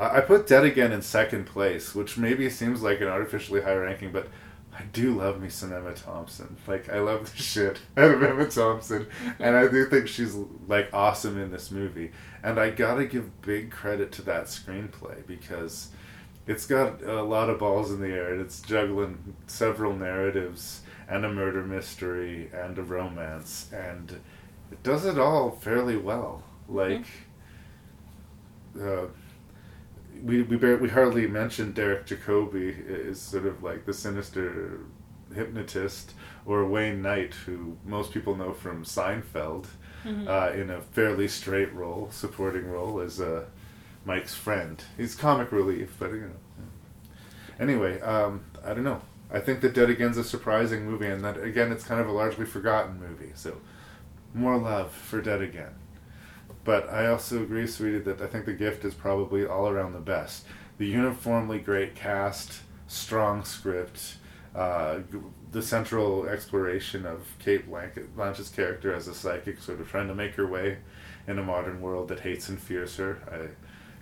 I 0.00 0.20
put 0.20 0.46
Dead 0.46 0.62
Again 0.62 0.92
in 0.92 1.02
second 1.02 1.46
place, 1.46 1.92
which 1.92 2.16
maybe 2.16 2.48
seems 2.50 2.82
like 2.82 3.00
an 3.00 3.08
artificially 3.08 3.62
high 3.62 3.74
ranking, 3.74 4.12
but 4.12 4.28
I 4.78 4.82
do 4.92 5.12
love 5.12 5.40
me 5.40 5.48
some 5.48 5.72
Emma 5.72 5.92
Thompson. 5.92 6.56
Like 6.66 6.88
I 6.88 7.00
love 7.00 7.30
the 7.34 7.42
shit 7.42 7.80
out 7.96 8.12
of 8.12 8.22
Emma 8.22 8.48
Thompson, 8.48 9.08
and 9.40 9.56
I 9.56 9.66
do 9.66 9.86
think 9.86 10.06
she's 10.06 10.36
like 10.68 10.88
awesome 10.92 11.40
in 11.40 11.50
this 11.50 11.70
movie. 11.72 12.12
And 12.44 12.60
I 12.60 12.70
gotta 12.70 13.04
give 13.04 13.42
big 13.42 13.72
credit 13.72 14.12
to 14.12 14.22
that 14.22 14.44
screenplay 14.44 15.26
because 15.26 15.88
it's 16.46 16.64
got 16.66 17.02
a 17.02 17.22
lot 17.22 17.50
of 17.50 17.58
balls 17.58 17.90
in 17.90 18.00
the 18.00 18.08
air. 18.08 18.32
and 18.32 18.40
It's 18.40 18.60
juggling 18.60 19.34
several 19.48 19.94
narratives 19.94 20.82
and 21.08 21.24
a 21.24 21.32
murder 21.32 21.64
mystery 21.64 22.48
and 22.54 22.78
a 22.78 22.82
romance, 22.82 23.68
and 23.72 24.20
it 24.70 24.82
does 24.84 25.04
it 25.04 25.18
all 25.18 25.50
fairly 25.50 25.96
well. 25.96 26.44
Like. 26.68 27.06
Uh, 28.80 29.06
we 30.22 30.42
we 30.42 30.56
bar- 30.56 30.76
we 30.76 30.88
hardly 30.88 31.26
mentioned 31.26 31.74
Derek 31.74 32.06
Jacobi 32.06 32.74
is 32.88 33.20
sort 33.20 33.46
of 33.46 33.62
like 33.62 33.84
the 33.86 33.92
sinister 33.92 34.80
hypnotist, 35.34 36.14
or 36.46 36.64
Wayne 36.66 37.02
Knight, 37.02 37.34
who 37.46 37.76
most 37.84 38.12
people 38.12 38.34
know 38.34 38.52
from 38.52 38.84
Seinfeld, 38.84 39.66
Mhm. 40.04 40.26
uh, 40.26 40.52
in 40.54 40.70
a 40.70 40.80
fairly 40.80 41.28
straight 41.28 41.72
role, 41.74 42.08
supporting 42.10 42.70
role 42.70 43.00
as 43.00 43.20
uh, 43.20 43.44
Mike's 44.04 44.34
friend. 44.34 44.82
He's 44.96 45.14
comic 45.14 45.52
relief, 45.52 45.94
but 45.98 46.10
you 46.12 46.20
know. 46.20 46.64
Anyway, 47.60 48.00
um, 48.00 48.42
I 48.64 48.72
don't 48.74 48.84
know. 48.84 49.02
I 49.30 49.40
think 49.40 49.60
that 49.60 49.74
Dead 49.74 49.90
Again's 49.90 50.16
a 50.16 50.24
surprising 50.24 50.86
movie, 50.86 51.08
and 51.08 51.22
that 51.24 51.36
again, 51.42 51.72
it's 51.72 51.84
kind 51.84 52.00
of 52.00 52.08
a 52.08 52.12
largely 52.12 52.46
forgotten 52.46 52.98
movie. 53.00 53.32
So, 53.34 53.58
more 54.32 54.56
love 54.56 54.92
for 54.92 55.20
Dead 55.20 55.42
Again. 55.42 55.72
But 56.68 56.92
I 56.92 57.06
also 57.06 57.42
agree, 57.42 57.66
sweetie, 57.66 58.00
that 58.00 58.20
I 58.20 58.26
think 58.26 58.44
The 58.44 58.52
Gift 58.52 58.84
is 58.84 58.92
probably 58.92 59.46
all 59.46 59.70
around 59.70 59.94
the 59.94 60.00
best. 60.00 60.44
The 60.76 60.84
uniformly 60.84 61.60
great 61.60 61.94
cast, 61.94 62.60
strong 62.88 63.42
script, 63.42 64.16
uh, 64.54 64.98
the 65.50 65.62
central 65.62 66.26
exploration 66.26 67.06
of 67.06 67.26
Cate 67.38 67.70
Blanchett, 67.70 68.08
Blanchett's 68.14 68.50
character 68.50 68.92
as 68.92 69.08
a 69.08 69.14
psychic, 69.14 69.62
sort 69.62 69.80
of 69.80 69.88
trying 69.88 70.08
to 70.08 70.14
make 70.14 70.34
her 70.34 70.46
way 70.46 70.76
in 71.26 71.38
a 71.38 71.42
modern 71.42 71.80
world 71.80 72.08
that 72.08 72.20
hates 72.20 72.50
and 72.50 72.60
fears 72.60 72.96
her. 72.96 73.16
I 73.32 73.48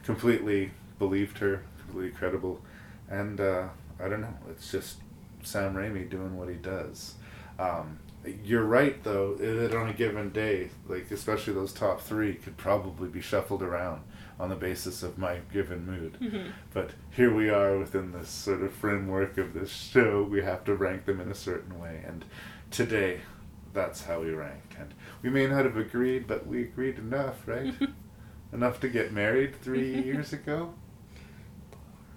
completely 0.04 0.72
believed 0.98 1.38
her, 1.38 1.62
completely 1.84 2.18
credible, 2.18 2.60
and 3.08 3.40
uh, 3.40 3.68
I 4.00 4.08
don't 4.08 4.22
know. 4.22 4.34
It's 4.50 4.72
just 4.72 4.96
Sam 5.44 5.76
Raimi 5.76 6.10
doing 6.10 6.36
what 6.36 6.48
he 6.48 6.56
does. 6.56 7.14
Um, 7.60 8.00
you're 8.44 8.64
right, 8.64 9.02
though, 9.04 9.34
that 9.34 9.74
on 9.74 9.88
a 9.88 9.92
given 9.92 10.30
day, 10.30 10.70
like 10.88 11.10
especially 11.10 11.54
those 11.54 11.72
top 11.72 12.00
three, 12.00 12.34
could 12.34 12.56
probably 12.56 13.08
be 13.08 13.20
shuffled 13.20 13.62
around 13.62 14.02
on 14.38 14.48
the 14.50 14.54
basis 14.56 15.02
of 15.02 15.16
my 15.16 15.38
given 15.52 15.86
mood. 15.86 16.18
Mhm. 16.20 16.50
But 16.74 16.90
here 17.10 17.32
we 17.34 17.48
are 17.48 17.78
within 17.78 18.12
this 18.12 18.28
sort 18.28 18.62
of 18.62 18.72
framework 18.72 19.38
of 19.38 19.54
this 19.54 19.70
show. 19.70 20.22
We 20.22 20.42
have 20.42 20.64
to 20.64 20.74
rank 20.74 21.06
them 21.06 21.20
in 21.20 21.30
a 21.30 21.34
certain 21.34 21.78
way, 21.80 22.02
and 22.06 22.24
today, 22.70 23.20
that's 23.72 24.04
how 24.04 24.20
we 24.20 24.30
rank. 24.30 24.76
And 24.78 24.92
we 25.22 25.30
may 25.30 25.46
not 25.46 25.64
have 25.64 25.76
agreed, 25.76 26.26
but 26.26 26.46
we 26.46 26.62
agreed 26.62 26.98
enough, 26.98 27.46
right? 27.46 27.74
enough 28.52 28.80
to 28.80 28.88
get 28.88 29.12
married 29.12 29.54
three 29.62 30.02
years 30.04 30.32
ago, 30.32 30.74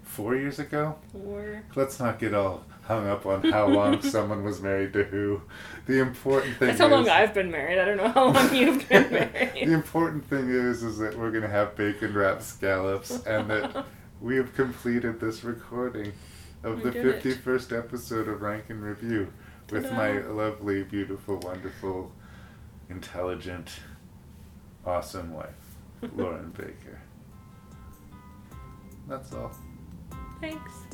four 0.03 0.35
years 0.35 0.59
ago. 0.59 0.95
Or 1.13 1.63
Let's 1.75 1.99
not 1.99 2.19
get 2.19 2.33
all 2.33 2.65
hung 2.89 3.07
up 3.07 3.27
on 3.27 3.43
how 3.43 3.67
long 3.67 4.01
someone 4.15 4.43
was 4.43 4.61
married 4.61 4.91
to 4.93 5.03
who. 5.03 5.43
The 5.85 5.99
important 5.99 6.57
thing 6.57 6.69
that's 6.69 6.79
how 6.79 6.87
is, 6.87 6.91
long 6.91 7.07
I've 7.07 7.35
been 7.35 7.51
married. 7.51 7.77
I 7.77 7.85
don't 7.85 7.97
know 7.97 8.09
how 8.09 8.31
long 8.31 8.53
you've 8.53 8.89
been 8.89 9.11
married. 9.11 9.67
the 9.67 9.73
important 9.73 10.27
thing 10.27 10.49
is, 10.49 10.81
is 10.81 10.97
that 10.97 11.17
we're 11.17 11.29
gonna 11.31 11.47
have 11.47 11.75
bacon 11.75 12.13
wrapped 12.15 12.41
scallops, 12.41 13.23
and 13.25 13.49
that 13.49 13.85
we 14.21 14.35
have 14.37 14.53
completed 14.55 15.19
this 15.19 15.43
recording 15.43 16.11
of 16.63 16.83
We 16.83 16.89
the 16.89 16.91
fifty-first 16.91 17.71
episode 17.71 18.27
of 18.27 18.41
Rank 18.41 18.65
and 18.69 18.81
Review 18.81 19.31
with 19.71 19.83
Ta-da. 19.83 19.95
my 19.95 20.11
lovely, 20.27 20.81
beautiful, 20.81 21.37
wonderful, 21.37 22.11
intelligent, 22.89 23.69
awesome 24.83 25.31
wife, 25.31 25.53
Lauren 26.15 26.49
Baker. 26.57 26.99
That's 29.07 29.31
all. 29.31 29.51
Thanks. 30.41 30.88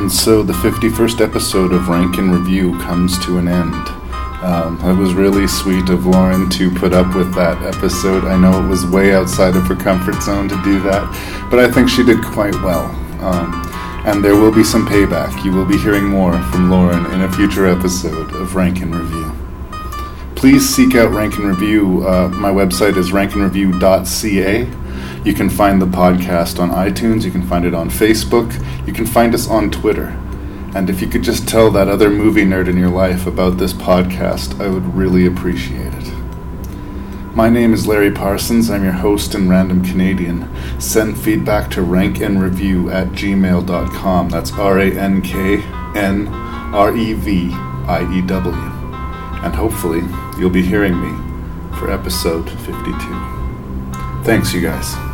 And 0.00 0.10
so 0.10 0.42
the 0.42 0.54
51st 0.54 1.20
episode 1.20 1.72
of 1.74 1.88
Rank 1.90 2.16
and 2.16 2.32
Review 2.32 2.72
comes 2.78 3.22
to 3.26 3.36
an 3.36 3.48
end. 3.48 3.74
Um, 4.42 4.80
it 4.82 4.94
was 4.98 5.12
really 5.12 5.46
sweet 5.46 5.90
of 5.90 6.06
Lauren 6.06 6.48
to 6.48 6.70
put 6.70 6.94
up 6.94 7.14
with 7.14 7.34
that 7.34 7.62
episode. 7.62 8.24
I 8.24 8.40
know 8.40 8.64
it 8.64 8.66
was 8.66 8.86
way 8.86 9.12
outside 9.14 9.56
of 9.56 9.66
her 9.66 9.76
comfort 9.76 10.22
zone 10.22 10.48
to 10.48 10.62
do 10.64 10.80
that, 10.84 11.48
but 11.50 11.60
I 11.60 11.70
think 11.70 11.90
she 11.90 12.02
did 12.02 12.24
quite 12.24 12.54
well. 12.62 12.86
Um, 13.20 13.62
and 14.06 14.24
there 14.24 14.36
will 14.36 14.50
be 14.50 14.64
some 14.64 14.86
payback. 14.86 15.44
You 15.44 15.52
will 15.52 15.66
be 15.66 15.76
hearing 15.76 16.06
more 16.06 16.32
from 16.44 16.70
Lauren 16.70 17.04
in 17.12 17.20
a 17.20 17.32
future 17.32 17.66
episode 17.66 18.34
of 18.34 18.54
Rank 18.54 18.80
and 18.80 18.94
Review. 18.94 19.30
Please 20.34 20.66
seek 20.66 20.94
out 20.94 21.10
Rank 21.10 21.36
and 21.36 21.44
Review. 21.44 22.08
Uh, 22.08 22.30
my 22.30 22.50
website 22.50 22.96
is 22.96 23.10
rankandreview.ca. 23.10 24.64
You 25.24 25.34
can 25.34 25.50
find 25.50 25.82
the 25.82 25.86
podcast 25.86 26.58
on 26.58 26.70
iTunes. 26.70 27.24
You 27.24 27.30
can 27.30 27.46
find 27.46 27.66
it 27.66 27.74
on 27.74 27.90
Facebook. 27.90 28.50
You 28.86 28.94
can 28.94 29.04
find 29.04 29.34
us 29.34 29.48
on 29.48 29.70
Twitter. 29.70 30.16
And 30.74 30.88
if 30.88 31.02
you 31.02 31.08
could 31.08 31.22
just 31.22 31.46
tell 31.46 31.70
that 31.72 31.88
other 31.88 32.08
movie 32.08 32.44
nerd 32.44 32.68
in 32.68 32.78
your 32.78 32.88
life 32.88 33.26
about 33.26 33.58
this 33.58 33.74
podcast, 33.74 34.58
I 34.60 34.68
would 34.68 34.94
really 34.94 35.26
appreciate 35.26 35.92
it. 35.92 36.14
My 37.34 37.50
name 37.50 37.74
is 37.74 37.86
Larry 37.86 38.10
Parsons. 38.10 38.70
I'm 38.70 38.82
your 38.82 38.92
host 38.92 39.34
and 39.34 39.50
random 39.50 39.84
Canadian. 39.84 40.48
Send 40.80 41.18
feedback 41.18 41.70
to 41.72 41.80
rankandreview 41.80 42.90
at 42.92 43.08
gmail.com. 43.08 44.30
That's 44.30 44.52
R 44.52 44.78
A 44.78 44.90
N 44.90 45.20
K 45.20 45.56
N 45.94 46.28
R 46.28 46.96
E 46.96 47.12
V 47.12 47.50
I 47.52 48.10
E 48.12 48.22
W. 48.22 48.54
And 49.42 49.54
hopefully, 49.54 50.02
you'll 50.38 50.50
be 50.50 50.62
hearing 50.62 50.98
me 50.98 51.76
for 51.78 51.90
episode 51.90 52.48
52. 52.50 54.22
Thanks, 54.24 54.52
you 54.52 54.60
guys. 54.60 55.09